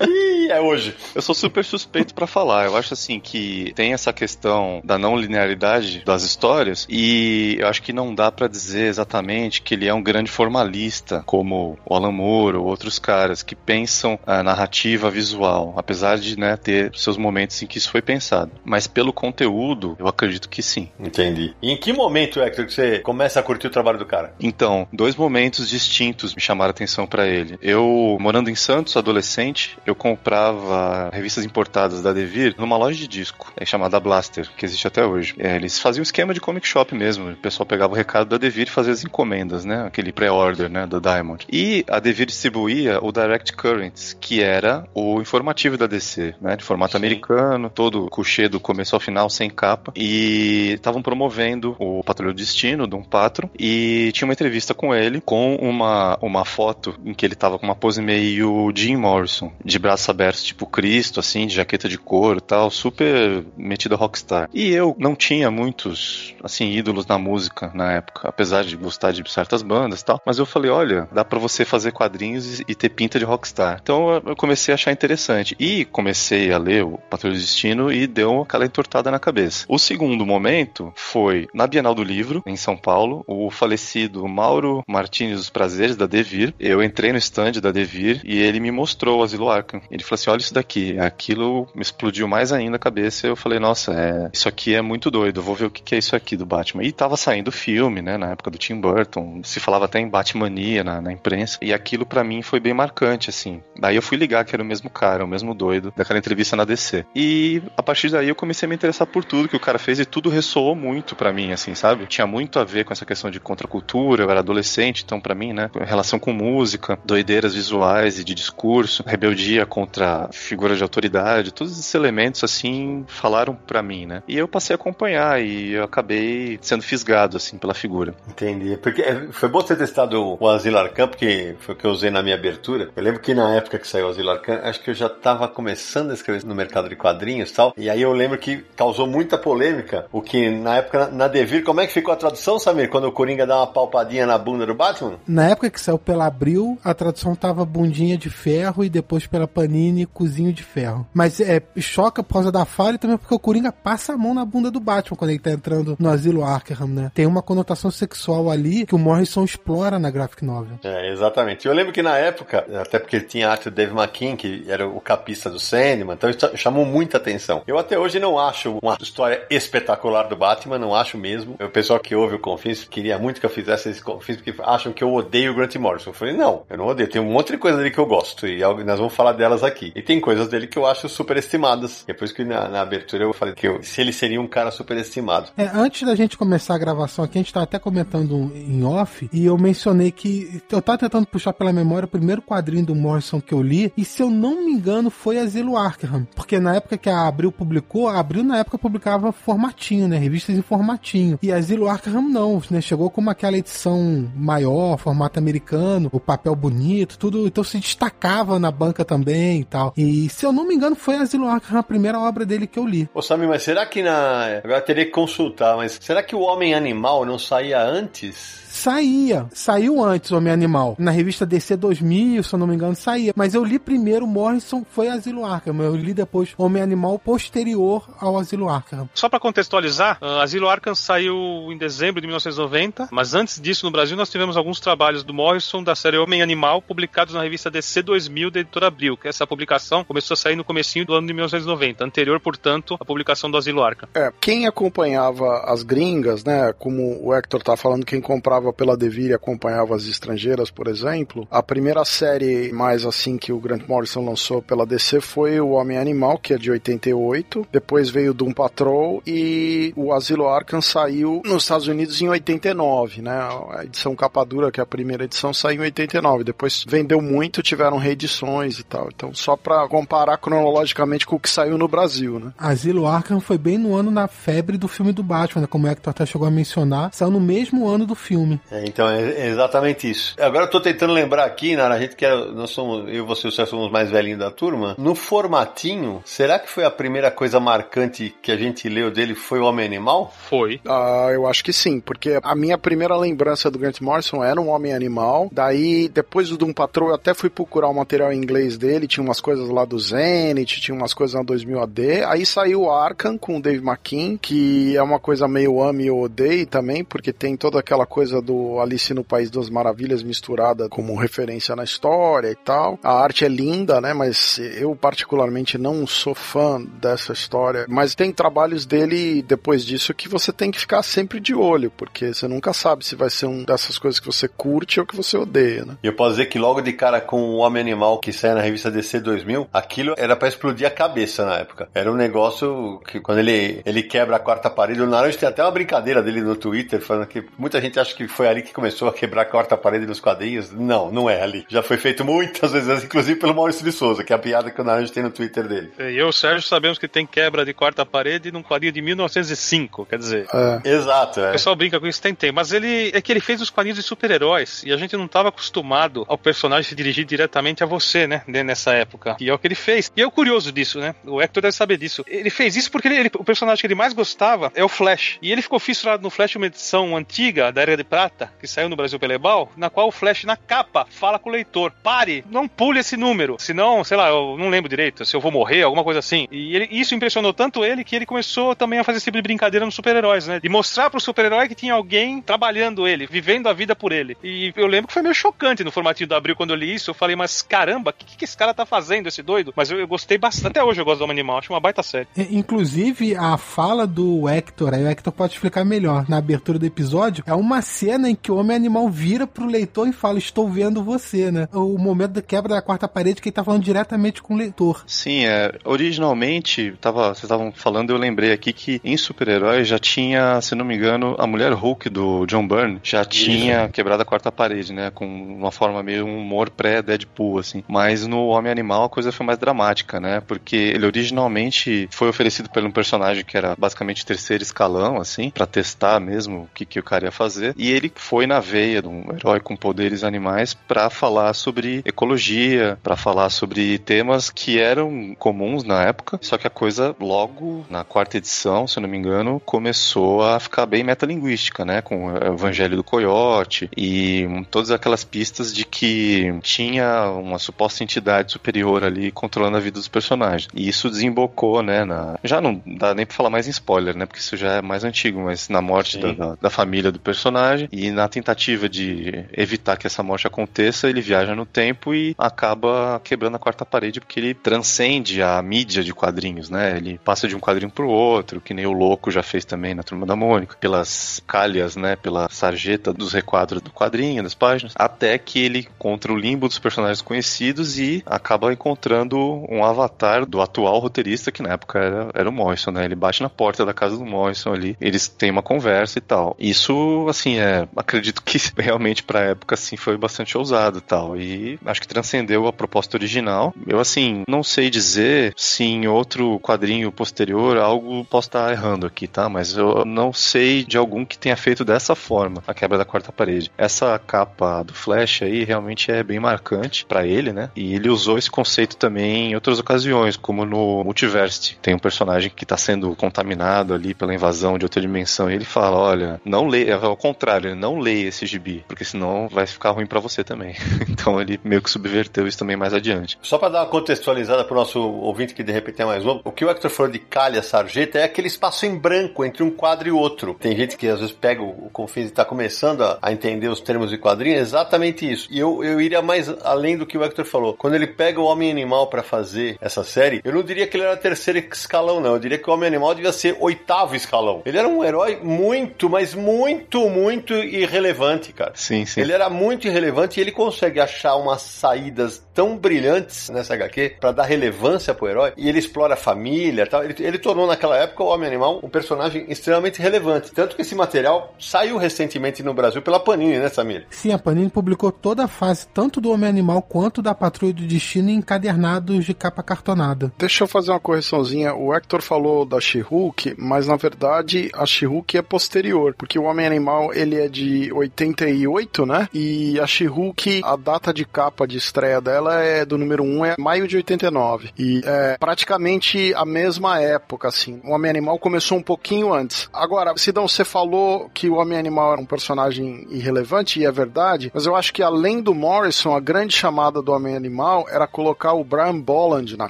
Ih, 0.01 0.49
é 0.49 0.59
hoje. 0.59 0.95
Eu 1.13 1.21
sou 1.21 1.35
super 1.35 1.63
suspeito 1.63 2.13
para 2.15 2.25
falar. 2.25 2.65
Eu 2.65 2.75
acho 2.75 2.93
assim 2.93 3.19
que 3.19 3.71
tem 3.75 3.93
essa 3.93 4.11
questão 4.11 4.81
da 4.83 4.97
não 4.97 5.15
linearidade 5.15 6.03
das 6.03 6.23
histórias 6.23 6.87
e 6.89 7.57
eu 7.59 7.67
acho 7.67 7.83
que 7.83 7.93
não 7.93 8.15
dá 8.15 8.31
para 8.31 8.47
dizer 8.47 8.87
exatamente 8.87 9.61
que 9.61 9.75
ele 9.75 9.87
é 9.87 9.93
um 9.93 10.01
grande 10.01 10.31
formalista 10.31 11.21
como 11.25 11.77
o 11.85 11.95
Alan 11.95 12.11
Moore 12.11 12.57
ou 12.57 12.65
outros 12.65 12.97
caras 12.97 13.43
que 13.43 13.55
pensam 13.55 14.17
a 14.25 14.41
narrativa 14.41 15.02
visual, 15.09 15.73
apesar 15.77 16.17
de 16.17 16.37
né, 16.37 16.57
ter 16.57 16.91
seus 16.95 17.17
momentos 17.17 17.61
em 17.61 17.67
que 17.67 17.77
isso 17.77 17.91
foi 17.91 18.01
pensado. 18.01 18.51
Mas 18.63 18.87
pelo 18.87 19.13
conteúdo, 19.13 19.95
eu 19.99 20.07
acredito 20.07 20.49
que 20.49 20.61
sim. 20.61 20.89
Entendi. 20.99 21.53
E 21.61 21.71
em 21.71 21.77
que 21.77 21.93
momento, 21.93 22.39
Hector, 22.39 22.65
que 22.65 22.73
você 22.73 22.99
começa 22.99 23.39
a 23.39 23.43
curtir 23.43 23.67
o 23.67 23.69
trabalho 23.69 23.97
do 23.97 24.05
cara? 24.05 24.33
Então, 24.39 24.87
dois 24.91 25.15
momentos 25.15 25.69
distintos 25.69 26.35
me 26.35 26.41
chamaram 26.41 26.69
a 26.69 26.71
atenção 26.71 27.05
para 27.05 27.27
ele. 27.27 27.57
Eu, 27.61 28.17
morando 28.19 28.49
em 28.49 28.55
Santos, 28.55 28.97
adolescente, 28.97 29.77
eu 29.85 29.95
comprava 29.95 31.09
revistas 31.11 31.45
importadas 31.45 32.01
da 32.01 32.13
Devir 32.13 32.55
numa 32.57 32.77
loja 32.77 32.97
de 32.97 33.07
disco, 33.07 33.51
é 33.57 33.65
chamada 33.65 33.99
Blaster, 33.99 34.49
que 34.57 34.65
existe 34.65 34.87
até 34.87 35.05
hoje. 35.05 35.35
É, 35.37 35.55
eles 35.55 35.79
faziam 35.79 36.01
um 36.01 36.03
esquema 36.03 36.33
de 36.33 36.41
comic 36.41 36.67
shop 36.67 36.95
mesmo. 36.95 37.31
O 37.31 37.35
pessoal 37.35 37.65
pegava 37.65 37.93
o 37.93 37.95
recado 37.95 38.29
da 38.29 38.37
Devir 38.37 38.67
e 38.67 38.71
fazia 38.71 38.93
as 38.93 39.03
encomendas, 39.03 39.65
né? 39.65 39.85
Aquele 39.85 40.11
pré-order, 40.11 40.69
né? 40.69 40.85
Do 40.85 40.99
Diamond. 40.99 41.45
E 41.51 41.85
a 41.87 41.99
Devir 41.99 42.27
distribuía 42.27 42.99
o 43.01 43.11
Direct 43.11 43.53
Currents, 43.53 44.17
que 44.19 44.41
era 44.41 44.85
o 44.93 45.21
informativo 45.21 45.77
da 45.77 45.87
DC, 45.87 46.35
né? 46.41 46.55
De 46.55 46.63
formato 46.63 46.93
Sim. 46.93 46.97
americano, 46.97 47.69
todo 47.69 48.09
couchê 48.09 48.47
do 48.47 48.59
começo 48.59 48.95
ao 48.95 48.99
final, 48.99 49.29
sem 49.29 49.49
capa. 49.49 49.91
E 49.95 50.73
estavam 50.73 51.01
promovendo 51.01 51.75
o 51.79 52.03
Patrulho 52.03 52.33
Destino, 52.33 52.87
de 52.87 52.95
um 52.95 53.03
patro, 53.03 53.49
e 53.57 54.11
tinha 54.13 54.27
uma 54.27 54.33
entrevista 54.33 54.73
com 54.73 54.93
ele, 54.93 55.21
com 55.21 55.55
uma, 55.55 56.17
uma 56.21 56.45
foto 56.45 56.95
em 57.05 57.13
que 57.13 57.25
ele 57.25 57.35
tava 57.35 57.57
com 57.57 57.65
uma 57.65 57.75
pose 57.75 58.01
meio 58.01 58.71
Jim 58.75 58.95
Morrison, 58.95 59.51
de 59.63 59.79
braços 59.79 60.09
abertos, 60.09 60.43
tipo 60.43 60.65
Cristo, 60.65 61.19
assim, 61.19 61.47
de 61.47 61.55
jaqueta 61.55 61.87
de 61.89 61.97
couro 61.97 62.41
tal, 62.41 62.69
super 62.69 63.43
metido 63.57 63.95
a 63.95 63.97
rockstar. 63.97 64.49
E 64.53 64.69
eu 64.69 64.95
não 64.99 65.15
tinha 65.15 65.49
muitos, 65.49 66.35
assim, 66.43 66.71
ídolos 66.71 67.05
na 67.05 67.17
música 67.17 67.71
na 67.73 67.93
época, 67.93 68.27
apesar 68.27 68.63
de 68.63 68.75
gostar 68.75 69.11
de 69.11 69.23
certas 69.31 69.61
bandas 69.61 70.01
e 70.01 70.05
tal, 70.05 70.21
mas 70.25 70.39
eu 70.39 70.45
falei, 70.45 70.69
olha, 70.69 71.07
dá 71.11 71.23
para 71.23 71.39
você 71.39 71.65
fazer 71.65 71.91
quadrinhos 71.91 72.59
e 72.61 72.75
ter 72.75 72.89
pinta 72.89 73.17
de 73.17 73.25
rockstar. 73.25 73.79
Então 73.81 74.21
eu 74.25 74.35
comecei 74.35 74.73
a 74.73 74.77
achar 74.83 74.91
interessante. 74.91 75.55
E 75.59 75.85
comecei 75.85 76.51
a 76.51 76.57
ler 76.57 76.83
o 76.83 76.97
Patrulho 77.09 77.35
Destino 77.35 77.91
e 77.91 78.05
deu 78.05 78.41
aquela 78.41 78.65
entortada 78.65 79.09
na 79.09 79.19
cabeça. 79.19 79.65
O 79.69 79.79
segundo 79.79 80.25
momento 80.25 80.91
foi 80.95 81.47
na 81.53 81.65
Bienal 81.65 81.95
do 81.95 82.03
Livro, 82.03 82.43
em 82.45 82.57
São 82.57 82.75
Paulo, 82.75 83.23
o 83.27 83.49
falecido 83.49 84.27
Mauro 84.27 84.83
Martins 84.87 85.37
dos 85.37 85.49
Prazeres, 85.49 85.95
da 85.95 86.05
Devir. 86.05 86.53
Eu 86.59 86.83
entrei 86.83 87.11
no 87.11 87.17
stand 87.17 87.53
da 87.53 87.71
Devir 87.71 88.21
e 88.23 88.39
ele 88.39 88.59
me 88.59 88.71
mostrou 88.71 89.19
o 89.19 89.23
Asilo 89.23 89.49
Arkham. 89.49 89.81
Ele 89.89 90.03
falou 90.03 90.15
assim: 90.15 90.29
olha 90.29 90.41
isso 90.41 90.53
daqui. 90.53 90.99
Aquilo 90.99 91.67
me 91.73 91.81
explodiu 91.81 92.27
mais 92.27 92.51
ainda 92.51 92.75
a 92.75 92.79
cabeça. 92.79 93.27
Eu 93.27 93.35
falei, 93.35 93.59
nossa, 93.59 93.93
é, 93.93 94.29
isso 94.33 94.49
aqui 94.49 94.75
é 94.75 94.81
muito 94.81 95.09
doido. 95.09 95.41
vou 95.41 95.55
ver 95.55 95.65
o 95.65 95.71
que 95.71 95.95
é 95.95 95.97
isso 95.97 96.15
aqui 96.15 96.35
do 96.35 96.45
Batman. 96.45 96.83
E 96.83 96.91
tava 96.91 97.15
saindo 97.15 97.51
filme, 97.51 98.01
né, 98.01 98.17
na 98.17 98.31
época 98.31 98.51
do 98.51 98.57
Tim 98.57 98.79
Burton. 98.79 99.41
Se 99.43 99.59
falava 99.59 99.85
até 99.85 99.99
em 99.99 100.09
Batmania 100.09 100.83
na, 100.83 100.99
na 100.99 101.11
imprensa. 101.11 101.57
E 101.61 101.73
aquilo 101.73 102.05
para 102.05 102.23
mim 102.23 102.41
foi 102.41 102.59
bem 102.59 102.73
marcante, 102.73 103.29
assim. 103.29 103.61
Daí 103.79 103.95
eu 103.95 104.01
fui 104.01 104.17
ligar 104.17 104.43
que 104.43 104.55
era 104.55 104.63
o 104.63 104.65
mesmo 104.73 104.89
cara, 104.89 105.23
o 105.23 105.27
mesmo 105.27 105.53
doido, 105.53 105.93
daquela 105.95 106.17
entrevista 106.17 106.55
na 106.55 106.65
DC. 106.65 107.05
E 107.15 107.61
a 107.77 107.83
partir 107.83 108.09
daí 108.09 108.29
eu 108.29 108.35
comecei 108.35 108.65
a 108.65 108.69
me 108.69 108.75
interessar 108.75 109.05
por 109.05 109.23
tudo 109.23 109.47
que 109.47 109.55
o 109.55 109.59
cara 109.59 109.77
fez 109.77 109.99
e 109.99 110.05
tudo 110.05 110.29
ressoou 110.29 110.75
muito 110.75 111.15
para 111.15 111.31
mim, 111.31 111.51
assim, 111.51 111.75
sabe? 111.75 112.07
Tinha 112.07 112.25
muito 112.25 112.59
a 112.59 112.63
ver 112.63 112.83
com 112.83 112.91
essa 112.91 113.05
questão 113.05 113.29
de 113.29 113.39
contracultura, 113.39 114.23
eu 114.23 114.31
era 114.31 114.39
adolescente, 114.39 115.03
então 115.05 115.21
para 115.21 115.35
mim, 115.35 115.53
né, 115.53 115.69
relação 115.85 116.17
com 116.17 116.33
música, 116.33 116.97
doideiras 117.05 117.53
visuais 117.53 118.19
e 118.19 118.23
de 118.23 118.33
discurso, 118.33 119.03
rebeldia 119.05 119.65
contra 119.65 120.29
figura 120.31 120.75
de 120.75 120.81
autoridade, 120.81 121.53
todos 121.53 121.73
esses 121.73 121.93
elementos, 121.93 122.43
assim, 122.43 123.05
falaram 123.07 123.55
para 123.55 123.83
mim, 123.83 124.05
né? 124.05 124.23
E 124.27 124.37
eu 124.37 124.47
passei 124.47 124.73
a 124.73 124.75
acompanhar 124.75 125.41
e 125.41 125.73
eu 125.73 125.83
acabei 125.83 126.57
sendo 126.61 126.81
fisgado, 126.81 127.37
assim, 127.37 127.57
pela 127.57 127.73
figura. 127.73 128.15
Entendi. 128.27 128.77
Porque 128.77 129.01
é, 129.01 129.27
foi 129.31 129.49
bom 129.49 129.61
ter 129.61 129.77
testado 129.77 130.37
o 130.39 130.47
Asilo 130.47 130.77
Arkham, 130.77 131.07
porque 131.07 131.55
foi 131.59 131.75
o 131.75 131.77
que 131.77 131.85
eu 131.85 131.91
usei 131.91 132.09
na 132.09 132.23
minha 132.23 132.35
abertura. 132.35 132.89
Eu 132.95 133.03
lembro 133.03 133.21
que 133.21 133.33
na 133.33 133.55
época 133.55 133.77
que 133.77 133.87
saiu 133.87 134.07
o 134.07 134.09
Asilo 134.09 134.31
Arkham, 134.31 134.59
acho 134.63 134.81
que 134.81 134.89
eu 134.89 134.93
já 134.93 135.09
tava 135.09 135.47
começando 135.47 136.11
a 136.11 136.13
escrever 136.13 136.45
no 136.45 136.55
mercado 136.55 136.89
de 136.89 136.95
quadrinhos 136.95 137.49
e 137.49 137.53
tal, 137.53 137.73
e 137.77 137.89
aí 137.89 138.01
eu 138.01 138.13
lembro 138.13 138.37
que 138.37 138.63
causou 138.75 139.05
muita 139.05 139.37
polêmica, 139.37 140.05
o 140.11 140.21
que 140.21 140.49
na 140.49 140.77
época 140.77 141.07
na 141.07 141.27
Devir, 141.27 141.63
como 141.63 141.81
é 141.81 141.87
que 141.87 141.93
ficou 141.93 142.13
a 142.13 142.17
tradução, 142.17 142.59
Samir? 142.59 142.89
Quando 142.89 143.05
o 143.05 143.11
Coringa 143.11 143.45
dá 143.45 143.57
uma 143.57 143.67
palpadinha 143.67 144.25
na 144.25 144.37
bunda 144.37 144.65
do 144.65 144.73
Batman? 144.73 145.15
Na 145.27 145.49
época 145.49 145.69
que 145.69 145.79
saiu 145.79 145.99
pela 145.99 146.25
Abril, 146.25 146.77
a 146.83 146.93
tradução 146.93 147.35
tava 147.35 147.65
bundinha 147.65 148.17
de 148.17 148.29
ferro 148.29 148.83
e 148.83 148.89
depois 148.89 149.27
pela 149.27 149.47
Panini, 149.47 150.05
cozinho 150.05 150.53
de 150.53 150.63
ferro. 150.63 151.07
Mas 151.13 151.39
é, 151.39 151.61
choca 151.77 152.23
por 152.23 152.33
causa 152.33 152.51
da 152.51 152.65
fala 152.65 152.95
e 152.95 152.97
também 152.97 153.17
porque 153.17 153.33
o 153.33 153.39
Coringa 153.39 153.71
passa 153.71 154.13
a 154.13 154.17
mão 154.17 154.33
na 154.33 154.45
bunda 154.45 154.71
do 154.71 154.79
Batman 154.79 155.17
quando 155.17 155.31
ele 155.31 155.39
tá 155.39 155.51
entrando 155.51 155.95
no 155.99 156.09
asilo 156.09 156.43
Arkham, 156.43 156.87
né? 156.87 157.11
Tem 157.13 157.25
uma 157.25 157.41
conotação 157.41 157.91
sexual 157.91 158.49
ali 158.49 158.85
que 158.85 158.95
o 158.95 158.99
Morrison 158.99 159.43
explora 159.43 159.99
na 159.99 160.09
graphic 160.09 160.43
novel. 160.45 160.79
É, 160.83 161.11
exatamente. 161.11 161.67
Eu 161.67 161.73
lembro 161.73 161.91
que 161.91 162.01
na 162.01 162.17
época, 162.17 162.65
até 162.79 162.99
porque 162.99 163.19
tinha 163.19 163.47
a 163.47 163.51
arte 163.51 163.69
do 163.69 163.75
Dave 163.75 163.93
McKean, 163.93 164.35
que 164.35 164.52
era 164.67 164.87
o 164.87 164.99
capista 164.99 165.49
do 165.49 165.59
Sandman, 165.59 166.15
então 166.15 166.29
chamou 166.55 166.85
muita 166.85 167.17
atenção. 167.17 167.63
Eu 167.67 167.77
até 167.77 167.97
hoje 167.97 168.19
não 168.19 168.37
acho 168.37 168.77
uma 168.81 168.97
história 169.01 169.45
espetacular 169.49 170.27
do 170.27 170.35
Batman, 170.35 170.77
não 170.77 170.95
acho 170.95 171.17
mesmo. 171.17 171.55
O 171.59 171.69
pessoal 171.69 171.99
que 171.99 172.15
ouve 172.15 172.35
o 172.35 172.39
Confins 172.39 172.83
queria 172.83 173.17
muito 173.17 173.39
que 173.39 173.45
eu 173.45 173.49
fizesse 173.49 173.89
esse 173.89 174.01
Confins 174.01 174.37
porque 174.37 174.53
acham 174.63 174.91
que 174.91 175.03
eu 175.03 175.13
odeio 175.13 175.51
o 175.51 175.55
Grant 175.55 175.75
Morrison. 175.75 176.09
Eu 176.09 176.13
falei, 176.13 176.35
não, 176.35 176.63
eu 176.69 176.77
não 176.77 176.87
odeio. 176.87 177.09
Tem 177.09 177.21
um 177.21 177.31
monte 177.31 177.51
de 177.51 177.57
coisa 177.57 177.77
dele 177.77 177.91
que 177.91 177.99
eu 177.99 178.05
gosto 178.05 178.47
e 178.47 178.59
nós 178.59 178.99
vamos 178.99 179.13
falar 179.13 179.33
delas 179.33 179.63
aqui. 179.63 179.91
E 179.95 180.01
tem 180.01 180.19
coisas 180.19 180.47
dele 180.47 180.67
que 180.67 180.77
eu 180.77 180.85
acho 180.85 181.07
superestimadas. 181.09 182.03
Depois 182.05 182.31
que 182.31 182.43
na, 182.43 182.67
na 182.67 182.81
abertura 182.81 183.23
eu 183.23 183.33
falei 183.33 183.53
que 183.53 183.67
eu, 183.67 183.81
se 183.83 184.01
ele 184.01 184.13
seria 184.13 184.39
um 184.39 184.47
cara 184.47 184.71
superestimado. 184.71 185.49
É, 185.57 185.65
antes 185.73 186.03
da 186.03 186.15
gente 186.15 186.37
começar 186.37 186.75
a 186.75 186.77
gravação 186.77 187.23
aqui, 187.25 187.37
a 187.37 187.41
gente 187.41 187.53
tava 187.53 187.63
até 187.63 187.79
comentando 187.79 188.51
em 188.55 188.83
off 188.83 189.29
e 189.31 189.45
eu 189.45 189.57
mencionei 189.57 190.11
que 190.11 190.61
eu 190.71 190.81
tava 190.81 190.97
tentando 190.97 191.25
puxar 191.25 191.53
pela 191.53 191.71
memória 191.71 192.05
o 192.05 192.09
primeiro 192.09 192.41
quadrinho 192.41 192.85
do 192.85 192.95
Morrison 192.95 193.39
que 193.39 193.53
eu 193.53 193.61
li 193.61 193.91
e 193.95 194.03
se 194.03 194.21
eu 194.21 194.29
não 194.33 194.65
me 194.65 194.71
engano 194.71 195.09
foi 195.09 195.37
Asilo 195.37 195.77
Arkham. 195.77 196.27
Porque 196.35 196.59
na 196.59 196.75
época 196.75 196.97
que 196.97 197.09
a 197.09 197.27
Abril 197.27 197.51
publicou, 197.51 198.07
a 198.07 198.19
Abril 198.19 198.43
na 198.43 198.57
época 198.57 198.77
publicava 198.77 199.31
formatinho, 199.31 200.07
né? 200.07 200.17
Revistas 200.17 200.57
em 200.57 200.61
formatinho. 200.61 201.39
E 201.41 201.51
Asilo 201.51 201.87
Arkham 201.87 202.21
não, 202.21 202.61
né? 202.69 202.81
Chegou 202.81 203.09
como 203.09 203.29
aquela 203.29 203.57
edição 203.57 204.29
maior, 204.35 204.97
formato 204.97 205.39
americano, 205.39 206.09
o 206.11 206.19
papel 206.19 206.55
bonito, 206.55 207.17
tudo. 207.17 207.47
Então 207.47 207.63
se 207.63 207.79
destacava 207.79 208.59
na 208.59 208.71
banca 208.71 209.05
também 209.05 209.61
e 209.61 209.65
tal. 209.65 209.93
E 209.95 210.27
se 210.29 210.45
eu 210.45 210.51
não 210.51 210.67
me 210.67 210.75
engano, 210.75 210.95
foi 210.95 211.15
Asilo 211.15 211.47
Arkham 211.47 211.79
a 211.79 211.83
primeira 211.83 212.19
obra 212.19 212.45
dele 212.45 212.67
que 212.67 212.79
eu 212.79 212.85
li. 212.85 213.09
Ô 213.13 213.21
Sammy, 213.21 213.47
mas 213.47 213.63
será 213.63 213.85
que 213.85 214.01
na. 214.01 214.61
Agora 214.63 214.81
teria 214.81 215.05
que 215.05 215.11
consultar, 215.11 215.77
mas 215.77 215.99
será 216.01 216.23
que 216.23 216.35
o 216.35 216.41
Homem 216.41 216.73
Animal 216.73 217.25
não 217.25 217.37
saía 217.37 217.81
antes? 217.81 218.62
Saía. 218.73 219.45
Saiu 219.53 220.03
antes 220.03 220.31
Homem 220.31 220.51
Animal. 220.51 220.95
Na 220.97 221.11
revista 221.11 221.45
DC 221.45 221.77
2000, 221.77 222.43
se 222.43 222.53
eu 222.53 222.59
não 222.59 222.65
me 222.65 222.73
engano, 222.73 222.95
saía. 222.95 223.31
Mas 223.35 223.53
eu 223.53 223.63
li 223.63 223.77
primeiro 223.77 224.25
Morrison, 224.25 224.83
foi 224.89 225.07
Asilo 225.07 225.45
Arkham. 225.45 225.79
Eu 225.81 225.95
li 225.95 226.13
depois 226.13 226.53
Homem 226.57 226.81
Animal 226.81 227.19
posterior 227.19 228.03
ao 228.19 228.37
Asilo 228.37 228.67
Arkham. 228.67 229.07
Só 229.13 229.29
para 229.29 229.39
contextualizar, 229.39 230.17
uh, 230.21 230.39
Asilo 230.39 230.67
Arkham 230.67 230.95
saiu 230.95 231.35
em 231.71 231.77
dezembro 231.77 232.19
de 232.19 232.27
1990, 232.27 233.09
mas 233.11 233.35
antes 233.35 233.61
disso 233.61 233.85
no 233.85 233.91
Brasil 233.91 234.17
nós 234.17 234.29
tivemos 234.29 234.57
alguns 234.57 234.79
trabalhos 234.79 235.23
do 235.23 235.33
Morrison 235.33 235.83
da 235.83 235.93
série 235.93 236.17
Homem 236.17 236.41
Animal 236.41 236.81
publicados 236.81 237.35
na 237.35 237.43
revista 237.43 237.69
DC 237.69 238.01
2000 238.01 238.49
da 238.49 238.59
editora 238.59 238.87
Abril, 238.87 239.15
que 239.15 239.27
essa 239.27 239.45
publicação 239.45 240.03
começou 240.03 240.33
a 240.33 240.37
sair 240.37 240.55
no 240.55 240.63
comecinho 240.63 241.05
do 241.05 241.13
ano 241.13 241.27
de 241.27 241.33
1990, 241.33 242.03
anterior, 242.03 242.39
portanto, 242.39 242.97
à 242.99 243.05
publicação 243.05 243.51
do 243.51 243.57
Asilo 243.57 243.83
Arkham. 243.83 244.09
É, 244.15 244.31
quem 244.41 244.65
acompanhava 244.65 245.63
as 245.65 245.83
gringas, 245.83 246.43
né, 246.43 246.73
como 246.73 247.19
o 247.23 247.33
Hector 247.33 247.61
tá 247.61 247.77
falando, 247.77 248.05
quem 248.05 248.19
comprava 248.19 248.62
pela 248.71 248.95
Devir 248.95 249.31
e 249.31 249.33
acompanhava 249.33 249.95
as 249.95 250.05
estrangeiras, 250.05 250.69
por 250.69 250.87
exemplo, 250.87 251.47
a 251.49 251.61
primeira 251.61 252.05
série 252.05 252.71
mais 252.71 253.05
assim 253.05 253.37
que 253.37 253.51
o 253.51 253.59
Grant 253.59 253.87
Morrison 253.87 254.23
lançou 254.23 254.61
pela 254.61 254.85
DC 254.85 255.19
foi 255.19 255.59
o 255.59 255.71
Homem 255.71 255.97
Animal, 255.97 256.37
que 256.37 256.53
é 256.53 256.57
de 256.57 256.69
88, 256.69 257.67
depois 257.71 258.09
veio 258.09 258.33
Doom 258.33 258.53
Patrol 258.53 259.21
e 259.25 259.93
o 259.95 260.13
Asilo 260.13 260.47
Arkham 260.47 260.81
saiu 260.81 261.41
nos 261.45 261.63
Estados 261.63 261.87
Unidos 261.87 262.21
em 262.21 262.29
89, 262.29 263.21
né? 263.21 263.39
A 263.71 263.83
edição 263.83 264.15
capa 264.15 264.45
dura, 264.45 264.71
que 264.71 264.79
é 264.79 264.83
a 264.83 264.85
primeira 264.85 265.23
edição, 265.23 265.53
saiu 265.53 265.81
em 265.81 265.85
89, 265.85 266.43
depois 266.43 266.85
vendeu 266.87 267.21
muito, 267.21 267.63
tiveram 267.63 267.97
reedições 267.97 268.79
e 268.79 268.83
tal. 268.83 269.09
Então, 269.13 269.33
só 269.33 269.55
para 269.55 269.87
comparar 269.87 270.37
cronologicamente 270.37 271.25
com 271.25 271.35
o 271.35 271.39
que 271.39 271.49
saiu 271.49 271.77
no 271.77 271.87
Brasil, 271.87 272.39
né? 272.39 272.53
Asilo 272.57 273.07
Arkham 273.07 273.39
foi 273.39 273.57
bem 273.57 273.77
no 273.77 273.95
ano 273.95 274.11
na 274.11 274.27
febre 274.27 274.77
do 274.77 274.87
filme 274.87 275.11
do 275.11 275.23
Batman, 275.23 275.61
né? 275.61 275.67
como 275.67 275.87
o 275.87 275.89
Hector 275.89 276.11
até 276.11 276.25
chegou 276.25 276.47
a 276.47 276.51
mencionar, 276.51 277.09
saiu 277.13 277.31
no 277.31 277.39
mesmo 277.39 277.87
ano 277.87 278.05
do 278.05 278.15
filme. 278.15 278.52
É, 278.71 278.83
então, 278.85 279.09
é 279.09 279.47
exatamente 279.47 280.09
isso. 280.09 280.35
Agora 280.39 280.65
eu 280.65 280.69
tô 280.69 280.79
tentando 280.79 281.13
lembrar 281.13 281.45
aqui, 281.45 281.75
Nara, 281.75 281.95
a 281.95 281.99
gente 281.99 282.15
que 282.15 282.27
nós 282.27 282.69
somos, 282.69 283.07
eu 283.07 283.15
e 283.15 283.21
você, 283.21 283.49
você 283.49 283.65
somos 283.65 283.91
mais 283.91 284.03
mais 284.03 284.11
velhinho 284.11 284.37
da 284.37 284.51
turma, 284.51 284.95
no 284.97 285.15
formatinho, 285.15 286.21
será 286.25 286.59
que 286.59 286.69
foi 286.69 286.83
a 286.83 286.91
primeira 286.91 287.31
coisa 287.31 287.59
marcante 287.59 288.35
que 288.41 288.51
a 288.51 288.57
gente 288.57 288.89
leu 288.89 289.09
dele 289.09 289.33
foi 289.33 289.59
o 289.59 289.65
Homem-Animal? 289.65 290.33
Foi. 290.49 290.81
Ah, 290.85 291.29
eu 291.31 291.47
acho 291.47 291.63
que 291.63 291.71
sim, 291.71 292.01
porque 292.01 292.39
a 292.43 292.55
minha 292.55 292.77
primeira 292.77 293.15
lembrança 293.15 293.71
do 293.71 293.79
Grant 293.79 294.01
Morrison 294.01 294.43
era 294.43 294.59
um 294.59 294.69
Homem-Animal. 294.69 295.49
Daí, 295.51 296.09
depois 296.09 296.49
do 296.49 296.57
Doom 296.57 296.73
Patrol, 296.73 297.09
eu 297.09 297.15
até 297.15 297.33
fui 297.33 297.49
procurar 297.49 297.87
o 297.87 297.93
material 297.93 298.33
em 298.33 298.37
inglês 298.37 298.77
dele. 298.77 299.07
Tinha 299.07 299.23
umas 299.23 299.39
coisas 299.39 299.69
lá 299.69 299.85
do 299.85 299.97
Zenith, 299.97 300.81
tinha 300.81 300.95
umas 300.95 301.13
coisas 301.13 301.35
na 301.35 301.43
2000 301.43 301.81
AD. 301.81 302.23
Aí 302.25 302.45
saiu 302.45 302.81
o 302.81 302.91
Arkham 302.91 303.37
com 303.37 303.57
o 303.57 303.61
Dave 303.61 303.85
McKean, 303.85 304.37
que 304.37 304.97
é 304.97 305.01
uma 305.01 305.19
coisa 305.19 305.47
meio 305.47 305.81
ame 305.81 306.09
ou 306.09 306.23
odeie 306.23 306.65
também, 306.65 307.03
porque 307.03 307.31
tem 307.31 307.55
toda 307.55 307.79
aquela 307.79 308.05
coisa 308.05 308.41
do 308.43 308.79
Alice 308.79 309.13
no 309.13 309.23
País 309.23 309.49
das 309.49 309.69
Maravilhas 309.69 310.21
misturada 310.21 310.89
como 310.89 311.15
referência 311.15 311.75
na 311.75 311.83
história 311.83 312.49
e 312.49 312.55
tal. 312.55 312.99
A 313.03 313.13
arte 313.13 313.45
é 313.45 313.47
linda, 313.47 313.99
né? 313.99 314.13
Mas 314.13 314.59
eu 314.59 314.95
particularmente 314.95 315.77
não 315.77 316.05
sou 316.05 316.35
fã 316.35 316.81
dessa 316.81 317.33
história. 317.33 317.85
Mas 317.87 318.15
tem 318.15 318.31
trabalhos 318.31 318.85
dele 318.85 319.41
depois 319.41 319.85
disso 319.85 320.13
que 320.13 320.29
você 320.29 320.51
tem 320.51 320.71
que 320.71 320.79
ficar 320.79 321.03
sempre 321.03 321.39
de 321.39 321.55
olho, 321.55 321.91
porque 321.91 322.33
você 322.33 322.47
nunca 322.47 322.73
sabe 322.73 323.05
se 323.05 323.15
vai 323.15 323.29
ser 323.29 323.45
um 323.45 323.63
dessas 323.63 323.97
coisas 323.97 324.19
que 324.19 324.25
você 324.25 324.47
curte 324.47 324.99
ou 324.99 325.05
que 325.05 325.15
você 325.15 325.37
odeia, 325.37 325.85
né? 325.85 325.97
E 326.03 326.07
eu 326.07 326.13
posso 326.13 326.31
dizer 326.31 326.47
que 326.47 326.59
logo 326.59 326.81
de 326.81 326.93
cara 326.93 327.21
com 327.21 327.41
o 327.41 327.57
Homem-Animal 327.57 328.19
que 328.19 328.33
saiu 328.33 328.55
na 328.55 328.61
revista 328.61 328.91
DC 328.91 329.19
2000, 329.19 329.67
aquilo 329.71 330.13
era 330.17 330.35
pra 330.35 330.47
explodir 330.47 330.87
a 330.87 330.91
cabeça 330.91 331.45
na 331.45 331.57
época. 331.57 331.89
Era 331.93 332.11
um 332.11 332.15
negócio 332.15 333.01
que 333.07 333.19
quando 333.19 333.39
ele, 333.39 333.81
ele 333.85 334.03
quebra 334.03 334.35
a 334.35 334.39
quarta 334.39 334.69
parede, 334.69 335.01
o 335.01 335.07
Naranjo 335.07 335.37
tem 335.37 335.49
até 335.49 335.63
uma 335.63 335.71
brincadeira 335.71 336.21
dele 336.21 336.41
no 336.41 336.55
Twitter, 336.55 337.01
falando 337.01 337.27
que 337.27 337.43
muita 337.57 337.79
gente 337.81 337.99
acha 337.99 338.15
que 338.15 338.27
foi 338.35 338.47
ali 338.47 338.61
que 338.61 338.73
começou 338.73 339.07
a 339.07 339.13
quebrar 339.13 339.43
a 339.43 339.45
quarta 339.45 339.77
parede 339.77 340.05
nos 340.05 340.19
quadrinhos. 340.19 340.71
Não, 340.71 341.11
não 341.11 341.29
é 341.29 341.41
ali. 341.41 341.65
Já 341.69 341.81
foi 341.83 341.97
feito 341.97 342.23
muitas 342.25 342.71
vezes, 342.71 343.03
inclusive 343.03 343.39
pelo 343.39 343.53
Maurício 343.55 343.83
de 343.83 343.91
Souza, 343.91 344.23
que 344.23 344.33
é 344.33 344.35
a 344.35 344.39
piada 344.39 344.71
que 344.71 344.79
o 344.79 344.83
Naranjo 344.83 345.11
tem 345.11 345.23
no 345.23 345.31
Twitter 345.31 345.67
dele. 345.67 345.91
E 345.99 346.17
eu, 346.17 346.31
Sérgio, 346.31 346.61
sabemos 346.67 346.97
que 346.97 347.07
tem 347.07 347.25
quebra 347.25 347.63
de 347.65 347.73
quarta 347.73 348.05
parede 348.05 348.51
num 348.51 348.63
quadrinho 348.63 348.91
de 348.93 349.01
1905, 349.01 350.05
quer 350.05 350.17
dizer. 350.17 350.47
É. 350.53 350.89
Exato, 350.89 351.39
O 351.39 351.45
é. 351.45 351.51
pessoal 351.51 351.75
brinca 351.75 351.99
com 351.99 352.07
isso, 352.07 352.21
tem, 352.21 352.33
tem. 352.33 352.51
Mas 352.51 352.71
ele 352.71 353.11
é 353.13 353.21
que 353.21 353.31
ele 353.31 353.39
fez 353.39 353.61
os 353.61 353.69
quadrinhos 353.69 353.97
de 353.97 354.03
super-heróis 354.03 354.83
e 354.85 354.91
a 354.93 354.97
gente 354.97 355.15
não 355.17 355.25
estava 355.25 355.49
acostumado 355.49 356.25
ao 356.27 356.37
personagem 356.37 356.87
se 356.89 356.95
dirigir 356.95 357.25
diretamente 357.25 357.83
a 357.83 357.85
você, 357.85 358.27
né? 358.27 358.41
né, 358.47 358.63
Nessa 358.63 358.93
época. 358.93 359.35
E 359.39 359.49
é 359.49 359.53
o 359.53 359.59
que 359.59 359.67
ele 359.67 359.75
fez. 359.75 360.11
E 360.15 360.21
é 360.21 360.25
o 360.27 360.31
curioso 360.31 360.71
disso, 360.71 360.99
né? 360.99 361.15
O 361.25 361.41
Hector 361.41 361.61
deve 361.61 361.75
saber 361.75 361.97
disso. 361.97 362.23
Ele 362.27 362.49
fez 362.49 362.75
isso 362.75 362.91
porque 362.91 363.07
ele- 363.07 363.17
ele- 363.17 363.31
o 363.35 363.43
personagem 363.43 363.81
que 363.81 363.87
ele 363.87 363.95
mais 363.95 364.13
gostava 364.13 364.71
é 364.75 364.83
o 364.83 364.89
Flash. 364.89 365.37
E 365.41 365.51
ele 365.51 365.61
ficou 365.61 365.79
fissurado 365.79 366.23
no 366.23 366.29
Flash, 366.29 366.55
uma 366.55 366.65
edição 366.67 367.15
antiga 367.15 367.71
da 367.71 367.81
Era 367.81 367.97
de 367.97 368.03
Prata, 368.03 368.22
que 368.59 368.67
saiu 368.67 368.89
no 368.89 368.95
Brasil 368.95 369.19
pela 369.19 369.33
Ebal, 369.33 369.71
na 369.75 369.89
qual 369.89 370.07
o 370.07 370.11
Flash, 370.11 370.43
na 370.43 370.55
capa, 370.57 371.05
fala 371.09 371.39
com 371.39 371.49
o 371.49 371.51
leitor: 371.53 371.91
pare, 372.03 372.43
não 372.49 372.67
pule 372.67 372.99
esse 372.99 373.17
número. 373.17 373.55
Senão, 373.59 374.03
sei 374.03 374.17
lá, 374.17 374.29
eu 374.29 374.55
não 374.57 374.69
lembro 374.69 374.89
direito, 374.89 375.25
se 375.25 375.35
eu 375.35 375.41
vou 375.41 375.51
morrer, 375.51 375.83
alguma 375.83 376.03
coisa 376.03 376.19
assim. 376.19 376.47
E 376.51 376.75
ele- 376.75 376.87
isso 376.91 377.15
impressionou 377.15 377.53
tanto 377.53 377.83
ele 377.83 378.03
que 378.03 378.15
ele 378.15 378.25
começou 378.25 378.75
também 378.75 378.99
a 378.99 379.03
fazer 379.03 379.17
esse 379.17 379.25
tipo 379.25 379.37
de 379.37 379.41
brincadeira 379.41 379.85
nos 379.85 379.95
super-heróis, 379.95 380.47
né? 380.47 380.59
De 380.59 380.69
mostrar 380.69 381.09
pro 381.09 381.19
super-herói 381.19 381.67
que 381.67 381.75
tinha 381.75 381.93
alguém 381.93 382.41
trabalhando 382.41 383.07
ele, 383.07 383.27
vivendo 383.27 383.67
a 383.67 383.73
vida 383.73 383.95
por 383.95 384.11
ele. 384.11 384.37
E 384.43 384.73
eu 384.75 384.87
lembro 384.87 385.07
que 385.07 385.13
foi 385.13 385.21
meio 385.21 385.35
chocante 385.35 385.83
no 385.83 385.91
formatinho 385.91 386.27
do 386.29 386.35
Abril 386.35 386.55
quando 386.55 386.71
eu 386.71 386.75
li 386.75 386.93
isso. 386.93 387.09
Eu 387.11 387.15
falei, 387.15 387.35
mas 387.35 387.61
caramba, 387.61 388.11
o 388.11 388.13
que, 388.13 388.37
que 388.37 388.45
esse 388.45 388.55
cara 388.57 388.73
tá 388.73 388.85
fazendo, 388.85 389.27
esse 389.27 389.41
doido? 389.41 389.73
Mas 389.75 389.89
eu, 389.91 389.99
eu 389.99 390.07
gostei 390.07 390.37
bastante. 390.37 390.67
Até 390.67 390.83
hoje 390.83 391.01
eu 391.01 391.05
gosto 391.05 391.19
do 391.19 391.23
Homem 391.25 391.35
Animal, 391.35 391.57
acho 391.59 391.71
uma 391.73 391.79
baita 391.79 392.01
série. 392.03 392.27
E, 392.37 392.57
Inclusive, 392.57 393.35
a 393.35 393.57
fala 393.57 394.07
do 394.07 394.47
Hector, 394.49 394.93
aí 394.93 395.03
o 395.03 395.07
Hector 395.07 395.31
pode 395.33 395.53
explicar 395.53 395.83
melhor, 395.85 396.25
na 396.29 396.37
abertura 396.37 396.79
do 396.79 396.85
episódio, 396.85 397.43
é 397.47 397.53
uma 397.53 397.81
cena 397.81 398.12
em 398.27 398.35
que 398.35 398.51
o 398.51 398.55
Homem-Animal 398.55 399.09
vira 399.09 399.47
pro 399.47 399.65
leitor 399.65 400.07
e 400.07 400.13
fala, 400.13 400.37
estou 400.37 400.69
vendo 400.69 401.03
você, 401.03 401.51
né? 401.51 401.67
O 401.73 401.97
momento 401.97 402.33
da 402.33 402.41
quebra 402.41 402.75
da 402.75 402.81
quarta 402.81 403.07
parede 403.07 403.41
que 403.41 403.49
ele 403.49 403.53
tá 403.53 403.63
falando 403.63 403.83
diretamente 403.83 404.41
com 404.41 404.53
o 404.53 404.57
leitor. 404.57 405.03
Sim, 405.07 405.45
é, 405.45 405.73
originalmente, 405.83 406.93
tava, 406.99 407.29
vocês 407.29 407.43
estavam 407.43 407.71
falando, 407.71 408.11
eu 408.11 408.17
lembrei 408.17 408.51
aqui 408.51 408.73
que 408.73 409.01
em 409.03 409.17
super-herói 409.17 409.83
já 409.83 409.99
tinha, 409.99 410.61
se 410.61 410.75
não 410.75 410.85
me 410.85 410.95
engano, 410.95 411.35
a 411.39 411.47
mulher 411.47 411.71
Hulk 411.73 412.09
do 412.09 412.45
John 412.45 412.67
Byrne 412.67 412.99
já 413.03 413.25
tinha 413.25 413.89
quebrado 413.89 414.21
a 414.21 414.25
quarta 414.25 414.51
parede, 414.51 414.93
né? 414.93 415.11
Com 415.11 415.25
uma 415.25 415.71
forma 415.71 416.01
meio 416.03 416.25
um 416.25 416.39
humor 416.39 416.69
pré-Deadpool, 416.69 417.59
assim. 417.59 417.83
Mas 417.87 418.25
no 418.25 418.47
Homem-Animal 418.47 419.05
a 419.05 419.09
coisa 419.09 419.31
foi 419.31 419.45
mais 419.45 419.57
dramática, 419.57 420.19
né? 420.19 420.41
Porque 420.41 420.75
ele 420.75 421.05
originalmente 421.05 422.07
foi 422.11 422.29
oferecido 422.29 422.69
por 422.69 422.83
um 422.83 422.91
personagem 422.91 423.43
que 423.43 423.57
era 423.57 423.75
basicamente 423.77 424.25
terceiro 424.25 424.63
escalão, 424.63 425.17
assim, 425.17 425.49
pra 425.49 425.65
testar 425.65 426.19
mesmo 426.19 426.63
o 426.63 426.69
que, 426.73 426.85
que 426.85 426.99
o 426.99 427.03
cara 427.03 427.25
ia 427.25 427.31
fazer. 427.31 427.73
E 427.77 427.92
ele 427.93 428.11
foi 428.15 428.47
na 428.47 428.59
veia 428.59 429.01
de 429.01 429.07
um 429.07 429.23
herói 429.33 429.59
com 429.59 429.75
poderes 429.75 430.23
animais 430.23 430.73
pra 430.73 431.09
falar 431.09 431.53
sobre 431.53 432.01
ecologia, 432.05 432.97
pra 433.01 433.15
falar 433.15 433.49
sobre 433.49 433.97
temas 433.99 434.49
que 434.49 434.79
eram 434.79 435.35
comuns 435.37 435.83
na 435.83 436.03
época, 436.03 436.39
só 436.41 436.57
que 436.57 436.67
a 436.67 436.69
coisa 436.69 437.15
logo 437.19 437.85
na 437.89 438.03
quarta 438.03 438.37
edição, 438.37 438.87
se 438.87 438.99
não 438.99 439.07
me 439.07 439.17
engano, 439.17 439.61
começou 439.65 440.43
a 440.43 440.59
ficar 440.59 440.85
bem 440.85 441.03
metalinguística, 441.03 441.85
né, 441.85 442.01
com 442.01 442.27
o 442.27 442.37
Evangelho 442.37 442.95
do 442.95 443.03
Coiote 443.03 443.89
e 443.95 444.45
todas 444.69 444.91
aquelas 444.91 445.23
pistas 445.23 445.73
de 445.73 445.85
que 445.85 446.53
tinha 446.61 447.29
uma 447.29 447.59
suposta 447.59 448.03
entidade 448.03 448.51
superior 448.51 449.03
ali 449.03 449.31
controlando 449.31 449.77
a 449.77 449.79
vida 449.79 449.99
dos 449.99 450.07
personagens. 450.07 450.67
E 450.73 450.87
isso 450.87 451.09
desembocou, 451.09 451.81
né, 451.81 452.03
na... 452.05 452.37
já 452.43 452.59
não 452.59 452.81
dá 452.85 453.13
nem 453.13 453.25
pra 453.25 453.35
falar 453.35 453.49
mais 453.49 453.67
em 453.67 453.71
spoiler, 453.71 454.15
né, 454.15 454.25
porque 454.25 454.39
isso 454.39 454.57
já 454.57 454.73
é 454.73 454.81
mais 454.81 455.03
antigo, 455.03 455.41
mas 455.41 455.69
na 455.69 455.81
morte 455.81 456.17
da, 456.17 456.31
da, 456.31 456.55
da 456.61 456.69
família 456.69 457.11
do 457.11 457.19
personagem 457.19 457.82
e 457.91 458.11
na 458.11 458.27
tentativa 458.27 458.87
de 458.89 459.45
evitar 459.53 459.97
que 459.97 460.07
essa 460.07 460.23
morte 460.23 460.47
aconteça, 460.47 461.09
ele 461.09 461.21
viaja 461.21 461.55
no 461.55 461.65
tempo 461.65 462.13
e 462.13 462.35
acaba 462.37 463.19
quebrando 463.23 463.55
a 463.55 463.59
quarta 463.59 463.85
parede 463.85 464.19
porque 464.19 464.39
ele 464.39 464.53
transcende 464.53 465.41
a 465.41 465.61
mídia 465.61 466.03
de 466.03 466.13
quadrinhos, 466.13 466.69
né? 466.69 466.97
Ele 466.97 467.19
passa 467.23 467.47
de 467.47 467.55
um 467.55 467.59
quadrinho 467.59 467.91
pro 467.91 468.07
outro, 468.07 468.61
que 468.61 468.73
nem 468.73 468.85
o 468.85 468.91
Louco 468.91 469.31
já 469.31 469.43
fez 469.43 469.65
também 469.65 469.93
na 469.93 470.03
Turma 470.03 470.25
da 470.25 470.35
Mônica, 470.35 470.77
pelas 470.79 471.41
calhas, 471.47 471.95
né? 471.95 472.15
Pela 472.15 472.49
sarjeta 472.49 473.13
dos 473.13 473.33
requadros 473.33 473.81
do 473.81 473.91
quadrinho, 473.91 474.43
das 474.43 474.53
páginas, 474.53 474.93
até 474.95 475.37
que 475.37 475.59
ele 475.59 475.79
encontra 475.79 476.31
o 476.31 476.37
limbo 476.37 476.67
dos 476.67 476.79
personagens 476.79 477.21
conhecidos 477.21 477.99
e 477.99 478.23
acaba 478.25 478.71
encontrando 478.71 479.37
um 479.69 479.83
avatar 479.83 480.45
do 480.45 480.61
atual 480.61 480.99
roteirista, 480.99 481.51
que 481.51 481.61
na 481.63 481.73
época 481.73 481.99
era, 481.99 482.29
era 482.33 482.49
o 482.49 482.53
Morrison, 482.53 482.91
né? 482.91 483.05
Ele 483.05 483.15
bate 483.15 483.41
na 483.41 483.49
porta 483.49 483.85
da 483.85 483.93
casa 483.93 484.17
do 484.17 484.25
Morrison 484.25 484.73
ali, 484.73 484.97
eles 484.99 485.27
têm 485.27 485.51
uma 485.51 485.61
conversa 485.61 486.17
e 486.17 486.21
tal. 486.21 486.55
Isso, 486.59 487.25
assim, 487.29 487.57
é, 487.57 487.72
acredito 487.95 488.41
que 488.43 488.57
realmente 488.77 489.23
pra 489.23 489.41
época, 489.41 489.75
assim, 489.75 489.95
foi 489.97 490.17
bastante 490.17 490.57
ousado 490.57 490.97
e 490.99 491.01
tal. 491.01 491.37
E 491.37 491.79
acho 491.85 492.01
que 492.01 492.07
transcendeu 492.07 492.67
a 492.67 492.73
proposta 492.73 493.17
original. 493.17 493.73
Eu, 493.87 493.99
assim, 493.99 494.43
não 494.47 494.63
sei 494.63 494.89
dizer 494.89 495.53
se 495.55 495.83
em 495.83 496.07
outro 496.07 496.59
quadrinho 496.59 497.11
posterior 497.11 497.77
algo 497.77 498.25
posso 498.25 498.49
estar 498.49 498.71
errando 498.71 499.05
aqui, 499.05 499.27
tá? 499.27 499.49
Mas 499.49 499.75
eu 499.75 500.05
não 500.05 500.33
sei 500.33 500.83
de 500.83 500.97
algum 500.97 501.25
que 501.25 501.37
tenha 501.37 501.55
feito 501.55 501.85
dessa 501.85 502.15
forma 502.15 502.63
a 502.67 502.73
quebra 502.73 502.97
da 502.97 503.05
quarta 503.05 503.31
parede. 503.31 503.71
Essa 503.77 504.17
capa 504.19 504.83
do 504.83 504.93
Flash 504.93 505.43
aí 505.43 505.63
realmente 505.63 506.11
é 506.11 506.23
bem 506.23 506.39
marcante 506.39 507.05
pra 507.05 507.25
ele, 507.25 507.53
né? 507.53 507.69
E 507.75 507.93
ele 507.95 508.09
usou 508.09 508.37
esse 508.37 508.49
conceito 508.49 508.97
também 508.97 509.51
em 509.51 509.55
outras 509.55 509.79
ocasiões, 509.79 510.37
como 510.37 510.65
no 510.65 511.03
Multiverse. 511.03 511.77
Tem 511.81 511.93
um 511.93 511.99
personagem 511.99 512.51
que 512.53 512.65
tá 512.65 512.77
sendo 512.77 513.15
contaminado 513.15 513.93
ali 513.93 514.13
pela 514.13 514.33
invasão 514.33 514.77
de 514.77 514.85
outra 514.85 515.01
dimensão 515.01 515.49
e 515.49 515.55
ele 515.55 515.65
fala: 515.65 515.97
Olha, 515.97 516.41
não 516.45 516.67
leia, 516.67 516.95
ao 516.95 517.15
contrário, 517.15 517.62
ele 517.67 517.75
não 517.75 517.99
leia 517.99 518.27
esse 518.27 518.45
gibi, 518.45 518.83
porque 518.87 519.05
senão 519.05 519.47
vai 519.47 519.65
ficar 519.65 519.91
ruim 519.91 520.05
pra 520.05 520.19
você 520.19 520.43
também. 520.43 520.75
então 521.09 521.39
ele 521.39 521.59
meio 521.63 521.81
que 521.81 521.89
subverteu 521.89 522.47
isso 522.47 522.57
também 522.57 522.75
mais 522.75 522.93
adiante. 522.93 523.37
Só 523.41 523.57
para 523.57 523.69
dar 523.69 523.79
uma 523.81 523.87
contextualizada 523.87 524.63
pro 524.63 524.75
nosso 524.75 524.99
ouvinte 524.99 525.53
que 525.53 525.63
de 525.63 525.71
repente 525.71 526.01
é 526.01 526.05
mais 526.05 526.23
novo, 526.23 526.41
o 526.43 526.51
que 526.51 526.65
o 526.65 526.69
Hector 526.69 526.89
falou 526.89 527.11
de 527.11 527.19
calha, 527.19 527.61
sarjeta, 527.61 528.19
é 528.19 528.23
aquele 528.23 528.47
espaço 528.47 528.85
em 528.85 528.97
branco 528.97 529.43
entre 529.45 529.63
um 529.63 529.71
quadro 529.71 530.07
e 530.07 530.11
outro. 530.11 530.55
Tem 530.59 530.75
gente 530.75 530.97
que 530.97 531.07
às 531.07 531.19
vezes 531.19 531.33
pega 531.33 531.61
o, 531.61 531.87
o 531.87 531.89
Confins 531.89 532.29
e 532.29 532.33
tá 532.33 532.45
começando 532.45 533.01
a, 533.03 533.17
a 533.21 533.31
entender 533.31 533.67
os 533.67 533.79
termos 533.79 534.09
de 534.09 534.17
quadrinho, 534.17 534.55
é 534.55 534.59
exatamente 534.59 535.29
isso. 535.29 535.47
E 535.51 535.59
eu, 535.59 535.83
eu 535.83 535.99
iria 535.99 536.21
mais 536.21 536.49
além 536.63 536.97
do 536.97 537.05
que 537.05 537.17
o 537.17 537.23
Hector 537.23 537.45
falou. 537.45 537.73
Quando 537.73 537.95
ele 537.95 538.07
pega 538.07 538.39
o 538.39 538.45
Homem 538.45 538.71
Animal 538.71 539.07
para 539.07 539.23
fazer 539.23 539.77
essa 539.81 540.03
série, 540.03 540.41
eu 540.43 540.53
não 540.53 540.63
diria 540.63 540.87
que 540.87 540.97
ele 540.97 541.03
era 541.03 541.17
terceiro 541.17 541.59
escalão, 541.71 542.19
não. 542.19 542.33
Eu 542.33 542.39
diria 542.39 542.57
que 542.57 542.69
o 542.69 542.73
Homem 542.73 542.87
Animal 542.87 543.15
devia 543.15 543.31
ser 543.31 543.57
oitavo 543.59 544.15
escalão. 544.15 544.61
Ele 544.65 544.77
era 544.77 544.87
um 544.87 545.03
herói 545.03 545.39
muito, 545.41 546.09
mas 546.09 546.33
muito, 546.33 547.09
muito 547.09 547.52
irrelevante, 547.55 548.53
cara. 548.53 548.71
Sim, 548.75 549.05
sim. 549.05 549.21
Ele 549.21 549.31
era 549.31 549.49
muito 549.49 549.87
irrelevante 549.87 550.39
e 550.39 550.41
ele 550.41 550.51
consegue 550.51 550.99
achar 550.99 551.35
umas 551.35 551.61
saídas 551.61 552.43
tão 552.53 552.77
brilhantes 552.77 553.49
nessa 553.49 553.73
HQ 553.73 554.17
pra 554.19 554.31
dar 554.31 554.43
relevância 554.43 555.13
pro 555.13 555.27
herói. 555.27 555.53
E 555.57 555.67
ele 555.67 555.79
explora 555.79 556.13
a 556.13 556.17
família 556.17 556.83
e 556.83 556.87
tal. 556.87 557.03
Ele, 557.03 557.15
ele 557.19 557.37
tornou 557.37 557.67
naquela 557.67 557.97
época 557.97 558.23
o 558.23 558.27
Homem-Animal 558.27 558.79
um 558.83 558.89
personagem 558.89 559.45
extremamente 559.49 560.01
relevante. 560.01 560.51
Tanto 560.51 560.75
que 560.75 560.81
esse 560.81 560.95
material 560.95 561.53
saiu 561.59 561.97
recentemente 561.97 562.63
no 562.63 562.73
Brasil 562.73 563.01
pela 563.01 563.19
Panini, 563.19 563.57
né, 563.57 563.69
Samir? 563.69 564.05
Sim, 564.09 564.31
a 564.31 564.39
Panini 564.39 564.69
publicou 564.69 565.11
toda 565.11 565.45
a 565.45 565.47
fase, 565.47 565.87
tanto 565.87 566.21
do 566.21 566.31
Homem-Animal 566.31 566.81
quanto 566.81 567.21
da 567.21 567.33
Patrulha 567.33 567.73
do 567.73 567.83
Destino, 567.83 568.29
em 568.29 568.35
encadernados 568.35 569.25
de 569.25 569.33
capa 569.33 569.63
cartonada. 569.63 570.31
Deixa 570.37 570.63
eu 570.63 570.67
fazer 570.67 570.91
uma 570.91 570.99
correçãozinha. 570.99 571.73
O 571.73 571.93
Hector 571.93 572.21
falou 572.21 572.65
da 572.65 572.79
She-Hulk, 572.79 573.55
mas 573.57 573.87
na 573.87 573.95
verdade 573.95 574.69
a 574.73 574.85
She-Hulk 574.85 575.37
é 575.37 575.41
posterior, 575.41 576.13
porque 576.17 576.37
o 576.37 576.43
Homem-Animal 576.43 577.13
ele 577.13 577.39
é 577.39 577.42
de 577.49 577.91
88, 577.93 579.05
né? 579.05 579.29
E 579.33 579.79
a 579.79 579.87
She-Hulk, 579.87 580.61
a 580.63 580.75
data 580.75 581.13
de 581.13 581.25
capa 581.25 581.67
de 581.67 581.77
estreia 581.77 582.19
dela 582.21 582.61
é 582.61 582.85
do 582.85 582.97
número 582.97 583.23
1 583.23 583.45
é 583.45 583.55
maio 583.57 583.87
de 583.87 583.97
89. 583.97 584.71
E 584.77 585.01
é 585.05 585.37
praticamente 585.37 586.33
a 586.35 586.45
mesma 586.45 586.99
época, 586.99 587.47
assim. 587.47 587.81
O 587.83 587.91
Homem-Animal 587.91 588.39
começou 588.39 588.77
um 588.77 588.83
pouquinho 588.83 589.33
antes. 589.33 589.69
Agora, 589.73 590.13
Sidão, 590.17 590.47
você 590.47 590.63
falou 590.63 591.29
que 591.33 591.49
o 591.49 591.55
Homem-Animal 591.55 592.13
era 592.13 592.21
um 592.21 592.25
personagem 592.25 593.05
irrelevante, 593.09 593.79
e 593.79 593.85
é 593.85 593.91
verdade, 593.91 594.51
mas 594.53 594.65
eu 594.65 594.75
acho 594.75 594.93
que 594.93 595.03
além 595.03 595.41
do 595.41 595.53
Morrison, 595.53 596.15
a 596.15 596.19
grande 596.19 596.55
chamada 596.55 597.01
do 597.01 597.11
Homem-Animal 597.11 597.85
era 597.89 598.07
colocar 598.07 598.53
o 598.53 598.63
Brian 598.63 598.99
Bolland 598.99 599.57
na 599.57 599.69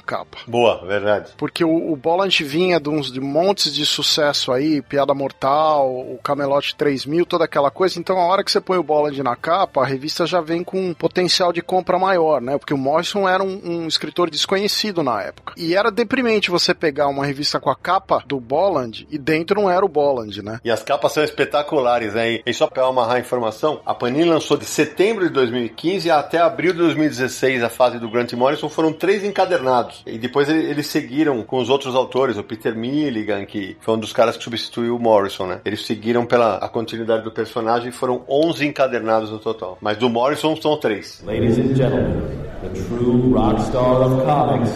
capa. 0.00 0.38
Boa, 0.46 0.84
verdade. 0.86 1.32
Porque 1.36 1.64
o, 1.64 1.92
o 1.92 1.96
Bolland 1.96 2.42
vinha 2.44 2.80
de 2.80 2.88
uns 2.88 3.12
de 3.12 3.20
montes 3.20 3.74
de 3.74 3.84
sucesso 3.86 4.52
aí, 4.52 4.82
Piada 4.82 5.14
Mortal, 5.14 5.90
o 5.90 6.18
Camelot 6.22 6.74
3000, 6.76 7.26
toda 7.26 7.44
aquela 7.44 7.63
coisa. 7.70 7.98
Então, 7.98 8.18
a 8.18 8.26
hora 8.26 8.44
que 8.44 8.50
você 8.50 8.60
põe 8.60 8.78
o 8.78 8.82
Bolland 8.82 9.22
na 9.22 9.36
capa, 9.36 9.82
a 9.82 9.86
revista 9.86 10.26
já 10.26 10.40
vem 10.40 10.62
com 10.62 10.80
um 10.80 10.94
potencial 10.94 11.52
de 11.52 11.62
compra 11.62 11.98
maior, 11.98 12.40
né? 12.40 12.58
Porque 12.58 12.74
o 12.74 12.78
Morrison 12.78 13.28
era 13.28 13.42
um, 13.42 13.60
um 13.64 13.88
escritor 13.88 14.30
desconhecido 14.30 15.02
na 15.02 15.22
época. 15.22 15.54
E 15.56 15.74
era 15.74 15.90
deprimente 15.90 16.50
você 16.50 16.74
pegar 16.74 17.08
uma 17.08 17.24
revista 17.24 17.60
com 17.60 17.70
a 17.70 17.76
capa 17.76 18.22
do 18.26 18.40
Bolland 18.40 19.06
e 19.10 19.18
dentro 19.18 19.60
não 19.60 19.70
era 19.70 19.84
o 19.84 19.88
Bolland, 19.88 20.42
né? 20.42 20.60
E 20.64 20.70
as 20.70 20.82
capas 20.82 21.12
são 21.12 21.24
espetaculares, 21.24 22.14
né? 22.14 22.40
E 22.44 22.54
só 22.54 22.66
para 22.66 22.86
amarrar 22.86 23.16
a 23.16 23.20
informação, 23.20 23.80
a 23.84 23.94
Panini 23.94 24.24
lançou 24.24 24.56
de 24.56 24.64
setembro 24.64 25.26
de 25.26 25.32
2015 25.32 26.10
até 26.10 26.38
abril 26.38 26.72
de 26.72 26.78
2016 26.78 27.62
a 27.62 27.68
fase 27.68 27.98
do 27.98 28.10
Grant 28.10 28.32
Morrison, 28.32 28.68
foram 28.68 28.92
três 28.92 29.24
encadernados. 29.24 30.02
E 30.06 30.18
depois 30.18 30.48
eles 30.48 30.86
seguiram 30.86 31.42
com 31.42 31.58
os 31.58 31.68
outros 31.68 31.94
autores, 31.94 32.36
o 32.36 32.44
Peter 32.44 32.74
Milligan, 32.76 33.44
que 33.44 33.76
foi 33.80 33.94
um 33.94 33.98
dos 33.98 34.12
caras 34.12 34.36
que 34.36 34.44
substituiu 34.44 34.96
o 34.96 35.00
Morrison, 35.00 35.46
né? 35.46 35.60
Eles 35.64 35.84
seguiram 35.84 36.26
pela 36.26 36.56
a 36.56 36.68
continuidade 36.68 37.24
do 37.24 37.30
personagem 37.30 37.53
e 37.88 37.92
foram 37.92 38.22
11 38.28 38.66
encadernados 38.66 39.30
no 39.30 39.38
total. 39.38 39.78
Mas 39.80 39.96
do 39.96 40.08
Morrison 40.08 40.56
são 40.56 40.78
três. 40.78 41.22
Ladies 41.24 41.58
and 41.58 41.74
gentlemen, 41.74 42.22
the 42.62 42.68
true 42.88 43.34
of 43.36 44.24
comics, 44.24 44.70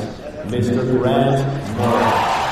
Mr. 0.50 0.98
Grant 0.98 1.44
Morrison. 1.76 2.47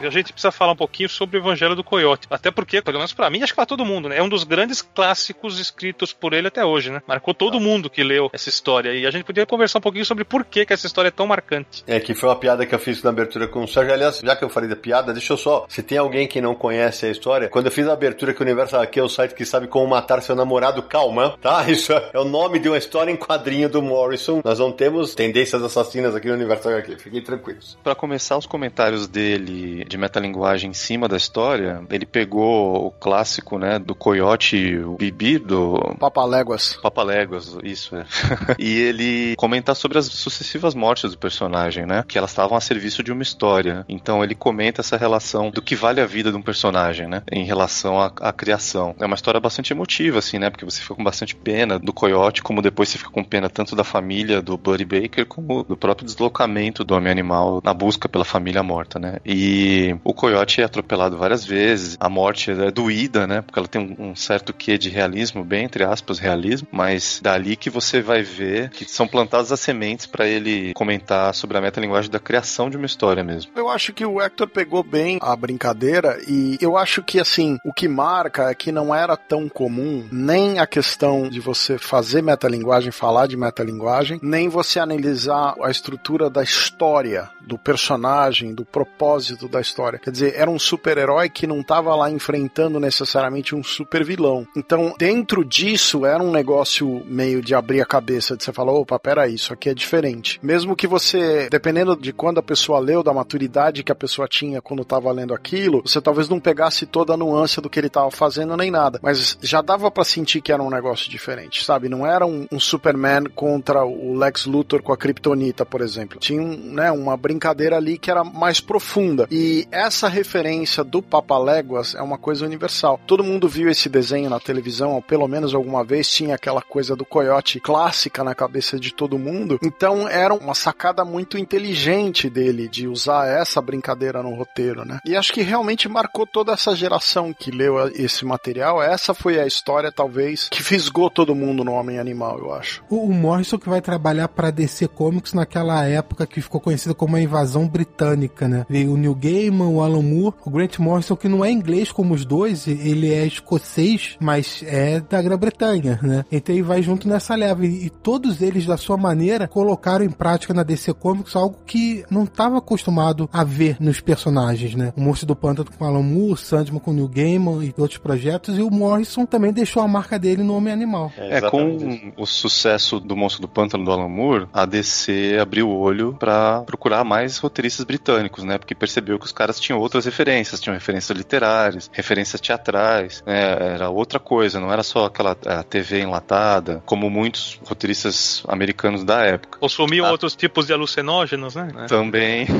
A 0.00 0.10
gente 0.10 0.32
precisa 0.32 0.50
falar 0.50 0.72
um 0.72 0.76
pouquinho 0.76 1.08
sobre 1.08 1.38
o 1.38 1.40
Evangelho 1.40 1.74
do 1.74 1.84
Coyote. 1.84 2.26
Até 2.30 2.50
porque, 2.50 2.82
pelo 2.82 2.98
menos 2.98 3.12
para 3.12 3.30
mim, 3.30 3.42
acho 3.42 3.52
que 3.52 3.56
para 3.56 3.66
todo 3.66 3.84
mundo, 3.84 4.08
né? 4.08 4.18
É 4.18 4.22
um 4.22 4.28
dos 4.28 4.44
grandes 4.44 4.82
clássicos 4.82 5.58
escritos 5.58 6.12
por 6.12 6.32
ele 6.32 6.48
até 6.48 6.64
hoje, 6.64 6.90
né? 6.90 7.02
Marcou 7.06 7.32
todo 7.32 7.60
mundo 7.60 7.88
que 7.88 8.02
leu 8.02 8.30
essa 8.32 8.48
história. 8.48 8.92
E 8.94 9.06
a 9.06 9.10
gente 9.10 9.24
podia 9.24 9.46
conversar 9.46 9.78
um 9.78 9.82
pouquinho 9.82 10.04
sobre 10.04 10.24
por 10.24 10.44
que, 10.44 10.66
que 10.66 10.72
essa 10.72 10.86
história 10.86 11.08
é 11.08 11.12
tão 11.12 11.26
marcante. 11.26 11.82
É, 11.86 12.00
que 12.00 12.14
foi 12.14 12.28
uma 12.28 12.36
piada 12.36 12.66
que 12.66 12.74
eu 12.74 12.78
fiz 12.78 13.02
na 13.02 13.10
abertura 13.10 13.48
com 13.48 13.64
o 13.64 13.68
Sérgio. 13.68 13.92
Aliás, 13.92 14.20
já 14.22 14.36
que 14.36 14.44
eu 14.44 14.48
falei 14.48 14.68
da 14.68 14.76
piada, 14.76 15.12
deixa 15.12 15.32
eu 15.32 15.36
só. 15.36 15.66
Se 15.68 15.82
tem 15.82 15.98
alguém 15.98 16.26
que 16.26 16.40
não 16.40 16.54
conhece 16.54 17.06
a 17.06 17.10
história, 17.10 17.48
quando 17.48 17.66
eu 17.66 17.72
fiz 17.72 17.86
a 17.88 17.92
abertura 17.92 18.34
que 18.34 18.40
o 18.40 18.44
Universo 18.44 18.76
aqui 18.76 19.00
é 19.00 19.02
o 19.02 19.08
site 19.08 19.34
que 19.34 19.44
sabe 19.44 19.66
como 19.66 19.86
matar 19.86 20.20
seu 20.22 20.34
namorado, 20.34 20.82
calma, 20.82 21.36
tá? 21.40 21.64
Isso 21.70 21.92
é 21.92 22.18
o 22.18 22.24
nome 22.24 22.58
de 22.58 22.68
uma 22.68 22.78
história 22.78 23.10
em 23.10 23.16
quadrinho 23.16 23.68
do 23.68 23.82
Morrison. 23.82 24.40
Nós 24.44 24.58
não 24.58 24.72
temos 24.72 25.14
tendências 25.14 25.62
assassinas 25.62 26.14
aqui 26.14 26.28
no 26.28 26.34
Universo 26.34 26.68
HQ. 26.68 26.98
Fiquem 26.98 27.22
tranquilos. 27.22 27.78
Para 27.82 27.94
começar, 27.94 28.36
os 28.36 28.46
comentários 28.46 29.06
dele 29.06 29.85
de 29.88 29.96
metalinguagem 29.98 30.70
em 30.70 30.74
cima 30.74 31.08
da 31.08 31.16
história, 31.16 31.82
ele 31.90 32.06
pegou 32.06 32.86
o 32.86 32.90
clássico, 32.90 33.58
né, 33.58 33.78
do 33.78 33.94
coiote, 33.94 34.76
o 34.78 34.96
Bibi, 34.96 35.38
do... 35.38 35.96
Papaléguas. 35.98 36.78
Papaléguas, 36.82 37.56
isso, 37.62 37.96
é. 37.96 38.04
e 38.58 38.78
ele 38.80 39.34
comenta 39.36 39.74
sobre 39.74 39.98
as 39.98 40.06
sucessivas 40.06 40.74
mortes 40.74 41.10
do 41.10 41.18
personagem, 41.18 41.86
né, 41.86 42.04
que 42.06 42.18
elas 42.18 42.30
estavam 42.30 42.56
a 42.56 42.60
serviço 42.60 43.02
de 43.02 43.12
uma 43.12 43.22
história. 43.22 43.84
Então 43.88 44.22
ele 44.22 44.34
comenta 44.34 44.80
essa 44.80 44.96
relação 44.96 45.50
do 45.50 45.62
que 45.62 45.74
vale 45.74 46.00
a 46.00 46.06
vida 46.06 46.30
de 46.30 46.36
um 46.36 46.42
personagem, 46.42 47.06
né, 47.06 47.22
em 47.30 47.44
relação 47.44 48.00
à, 48.00 48.12
à 48.20 48.32
criação. 48.32 48.94
É 49.00 49.06
uma 49.06 49.14
história 49.14 49.40
bastante 49.40 49.72
emotiva, 49.72 50.18
assim, 50.18 50.38
né, 50.38 50.50
porque 50.50 50.64
você 50.64 50.80
fica 50.80 50.94
com 50.94 51.04
bastante 51.04 51.34
pena 51.34 51.78
do 51.78 51.92
coiote, 51.92 52.42
como 52.42 52.62
depois 52.62 52.88
você 52.88 52.98
fica 52.98 53.10
com 53.10 53.24
pena 53.24 53.48
tanto 53.48 53.76
da 53.76 53.84
família 53.84 54.42
do 54.42 54.56
Buddy 54.56 54.84
Baker, 54.84 55.26
como 55.26 55.62
do 55.62 55.76
próprio 55.76 56.06
deslocamento 56.06 56.84
do 56.84 56.94
homem-animal 56.94 57.60
na 57.62 57.72
busca 57.72 58.08
pela 58.08 58.24
família 58.24 58.62
morta, 58.62 58.98
né. 58.98 59.18
E 59.24 59.75
o 60.04 60.14
coiote 60.14 60.60
é 60.60 60.64
atropelado 60.64 61.16
várias 61.16 61.44
vezes, 61.44 61.96
a 62.00 62.08
morte 62.08 62.50
é 62.50 62.70
doída, 62.70 63.26
né? 63.26 63.42
Porque 63.42 63.58
ela 63.58 63.68
tem 63.68 63.96
um, 63.98 64.14
certo 64.14 64.52
quê 64.52 64.78
de 64.78 64.88
realismo, 64.88 65.44
bem 65.44 65.64
entre 65.64 65.84
aspas, 65.84 66.18
realismo, 66.18 66.68
mas 66.70 67.20
dali 67.22 67.56
que 67.56 67.70
você 67.70 68.00
vai 68.00 68.22
ver 68.22 68.70
que 68.70 68.84
são 68.84 69.06
plantadas 69.06 69.52
as 69.52 69.60
sementes 69.60 70.06
para 70.06 70.26
ele 70.26 70.72
comentar 70.74 71.34
sobre 71.34 71.58
a 71.58 71.60
metalinguagem 71.60 72.10
da 72.10 72.18
criação 72.18 72.70
de 72.70 72.76
uma 72.76 72.86
história 72.86 73.22
mesmo. 73.22 73.52
Eu 73.54 73.68
acho 73.68 73.92
que 73.92 74.04
o 74.04 74.20
Hector 74.20 74.48
pegou 74.48 74.82
bem 74.82 75.18
a 75.20 75.34
brincadeira 75.36 76.18
e 76.26 76.56
eu 76.60 76.76
acho 76.76 77.02
que 77.02 77.20
assim, 77.20 77.58
o 77.64 77.72
que 77.72 77.88
marca 77.88 78.50
é 78.50 78.54
que 78.54 78.72
não 78.72 78.94
era 78.94 79.16
tão 79.16 79.48
comum 79.48 80.06
nem 80.10 80.58
a 80.58 80.66
questão 80.66 81.28
de 81.28 81.40
você 81.40 81.78
fazer 81.78 82.22
metalinguagem, 82.22 82.90
falar 82.90 83.26
de 83.26 83.36
metalinguagem, 83.36 84.18
nem 84.22 84.48
você 84.48 84.78
analisar 84.78 85.54
a 85.62 85.70
estrutura 85.70 86.30
da 86.30 86.42
história, 86.42 87.30
do 87.46 87.56
personagem, 87.56 88.54
do 88.54 88.64
propósito 88.64 89.48
da 89.48 89.60
história. 89.60 89.98
Quer 89.98 90.10
dizer, 90.10 90.34
era 90.36 90.50
um 90.50 90.58
super-herói 90.58 91.28
que 91.28 91.46
não 91.46 91.60
estava 91.60 91.94
lá 91.94 92.10
enfrentando 92.10 92.80
necessariamente 92.80 93.54
um 93.54 93.62
super 93.62 94.04
vilão. 94.04 94.46
Então, 94.56 94.94
dentro 94.98 95.44
disso, 95.44 96.04
era 96.04 96.22
um 96.22 96.30
negócio 96.30 97.02
meio 97.06 97.40
de 97.40 97.54
abrir 97.54 97.80
a 97.80 97.86
cabeça, 97.86 98.36
de 98.36 98.44
você 98.44 98.52
falar, 98.52 98.72
opa, 98.72 98.98
peraí, 98.98 99.34
isso 99.34 99.52
aqui 99.52 99.68
é 99.68 99.74
diferente. 99.74 100.40
Mesmo 100.42 100.74
que 100.74 100.86
você, 100.86 101.48
dependendo 101.50 101.96
de 101.96 102.12
quando 102.12 102.38
a 102.38 102.42
pessoa 102.42 102.78
leu, 102.78 103.02
da 103.02 103.12
maturidade 103.12 103.82
que 103.82 103.92
a 103.92 103.94
pessoa 103.94 104.26
tinha 104.26 104.60
quando 104.60 104.82
estava 104.82 105.12
lendo 105.12 105.34
aquilo, 105.34 105.82
você 105.84 106.00
talvez 106.00 106.28
não 106.28 106.40
pegasse 106.40 106.86
toda 106.86 107.14
a 107.14 107.16
nuance 107.16 107.60
do 107.60 107.70
que 107.70 107.78
ele 107.78 107.86
estava 107.86 108.10
fazendo 108.10 108.56
nem 108.56 108.70
nada. 108.70 108.98
Mas 109.02 109.38
já 109.40 109.62
dava 109.62 109.90
para 109.90 110.04
sentir 110.04 110.40
que 110.40 110.52
era 110.52 110.62
um 110.62 110.70
negócio 110.70 111.10
diferente, 111.10 111.64
sabe? 111.64 111.88
Não 111.88 112.06
era 112.06 112.26
um, 112.26 112.46
um, 112.50 112.58
Superman 112.58 113.24
contra 113.34 113.84
o 113.84 114.16
Lex 114.16 114.46
Luthor 114.46 114.82
com 114.82 114.92
a 114.92 114.96
Kryptonita, 114.96 115.64
por 115.64 115.80
exemplo. 115.80 116.18
Tinha 116.18 116.42
né, 116.42 116.90
uma 116.90 117.16
brincadeira 117.16 117.35
ali 117.76 117.98
que 117.98 118.10
era 118.10 118.24
mais 118.24 118.60
profunda. 118.60 119.26
E 119.30 119.66
essa 119.70 120.08
referência 120.08 120.82
do 120.82 121.02
Papaléguas 121.02 121.94
é 121.94 122.02
uma 122.02 122.18
coisa 122.18 122.44
universal. 122.44 123.00
Todo 123.06 123.24
mundo 123.24 123.48
viu 123.48 123.68
esse 123.68 123.88
desenho 123.88 124.30
na 124.30 124.40
televisão, 124.40 125.02
pelo 125.02 125.26
menos 125.28 125.54
alguma 125.54 125.84
vez 125.84 126.08
tinha 126.08 126.34
aquela 126.34 126.62
coisa 126.62 126.94
do 126.96 127.04
coiote 127.04 127.60
clássica 127.60 128.22
na 128.22 128.34
cabeça 128.34 128.78
de 128.78 128.92
todo 128.92 129.18
mundo. 129.18 129.58
Então 129.62 130.08
era 130.08 130.34
uma 130.34 130.54
sacada 130.54 131.04
muito 131.04 131.38
inteligente 131.38 132.28
dele 132.28 132.68
de 132.68 132.86
usar 132.86 133.26
essa 133.26 133.60
brincadeira 133.60 134.22
no 134.22 134.34
roteiro, 134.34 134.84
né? 134.84 135.00
E 135.04 135.16
acho 135.16 135.32
que 135.32 135.42
realmente 135.42 135.88
marcou 135.88 136.26
toda 136.26 136.52
essa 136.52 136.74
geração 136.74 137.32
que 137.32 137.50
leu 137.50 137.76
esse 137.94 138.24
material. 138.24 138.82
Essa 138.82 139.14
foi 139.14 139.38
a 139.40 139.46
história, 139.46 139.92
talvez, 139.92 140.48
que 140.48 140.62
fisgou 140.62 141.10
todo 141.10 141.34
mundo 141.34 141.64
no 141.64 141.72
Homem 141.72 141.98
Animal, 141.98 142.38
eu 142.38 142.52
acho. 142.52 142.82
O, 142.88 143.06
o 143.06 143.12
Morrison 143.12 143.58
que 143.58 143.68
vai 143.68 143.80
trabalhar 143.80 144.28
para 144.28 144.50
DC 144.50 144.88
Comics 144.88 145.32
naquela 145.32 145.84
época 145.84 146.26
que 146.26 146.40
ficou 146.40 146.60
conhecida 146.60 146.94
como 146.94 147.16
a 147.16 147.20
invasão 147.26 147.68
britânica, 147.68 148.48
né? 148.48 148.64
Veio 148.68 148.92
o 148.92 148.96
Neil 148.96 149.14
Gaiman, 149.14 149.68
o 149.68 149.82
Alan 149.82 150.02
Moore, 150.02 150.34
o 150.44 150.50
Grant 150.50 150.78
Morrison, 150.78 151.16
que 151.16 151.28
não 151.28 151.44
é 151.44 151.50
inglês 151.50 151.92
como 151.92 152.14
os 152.14 152.24
dois, 152.24 152.66
ele 152.66 153.12
é 153.12 153.26
escocês, 153.26 154.16
mas 154.20 154.62
é 154.66 155.00
da 155.00 155.20
Grã-Bretanha, 155.20 155.98
né? 156.02 156.24
Então 156.30 156.54
ele 156.54 156.62
vai 156.62 156.82
junto 156.82 157.08
nessa 157.08 157.34
leva. 157.34 157.66
E, 157.66 157.86
e, 157.86 157.90
todos 157.90 158.40
eles, 158.40 158.66
da 158.66 158.76
sua 158.76 158.96
maneira, 158.96 159.48
colocaram 159.48 160.04
em 160.04 160.10
prática 160.10 160.54
na 160.54 160.62
DC 160.62 160.94
Comics 160.94 161.34
algo 161.36 161.58
que 161.66 162.04
não 162.10 162.24
estava 162.24 162.58
acostumado 162.58 163.28
a 163.32 163.44
ver 163.44 163.76
nos 163.80 164.00
personagens, 164.00 164.74
né? 164.74 164.92
O 164.96 165.00
Monstro 165.00 165.26
do 165.26 165.36
Pântano 165.36 165.70
com 165.76 165.84
Alan 165.84 166.02
Moore, 166.02 166.38
Sandman 166.38 166.80
com 166.80 166.92
Neil 166.92 167.08
Gaiman 167.08 167.64
e 167.64 167.74
outros 167.76 167.98
projetos, 167.98 168.58
e 168.58 168.62
o 168.62 168.70
Morrison 168.70 169.26
também 169.26 169.52
deixou 169.52 169.82
a 169.82 169.88
marca 169.88 170.18
dele 170.18 170.42
no 170.42 170.56
Homem-Animal. 170.56 171.12
É, 171.16 171.38
é 171.38 171.50
com 171.50 171.76
o 172.16 172.26
sucesso 172.26 173.00
do 173.00 173.16
Monstro 173.16 173.42
do 173.42 173.48
Pântano 173.48 173.84
do 173.84 173.90
Alan 173.90 174.08
Moore, 174.08 174.46
a 174.52 174.64
DC 174.64 175.38
abriu 175.40 175.68
o 175.68 175.78
olho 175.78 176.14
para 176.18 176.62
procurar 176.62 177.04
mais 177.04 177.15
roteiristas 177.38 177.84
britânicos, 177.84 178.44
né? 178.44 178.58
Porque 178.58 178.74
percebeu 178.74 179.18
que 179.18 179.26
os 179.26 179.32
caras 179.32 179.58
tinham 179.60 179.78
outras 179.78 180.04
referências, 180.04 180.60
tinham 180.60 180.74
referências 180.74 181.16
literárias, 181.16 181.90
referências 181.92 182.40
teatrais, 182.40 183.22
né? 183.26 183.74
era 183.74 183.90
outra 183.90 184.18
coisa, 184.18 184.60
não 184.60 184.72
era 184.72 184.82
só 184.82 185.06
aquela 185.06 185.34
TV 185.34 186.00
enlatada, 186.00 186.82
como 186.84 187.08
muitos 187.10 187.60
roteiristas 187.64 188.42
americanos 188.48 189.04
da 189.04 189.22
época. 189.24 189.58
Consumiam 189.58 190.06
ah. 190.06 190.10
outros 190.10 190.34
tipos 190.34 190.66
de 190.66 190.72
alucinógenos, 190.72 191.54
né? 191.54 191.68
Também. 191.88 192.46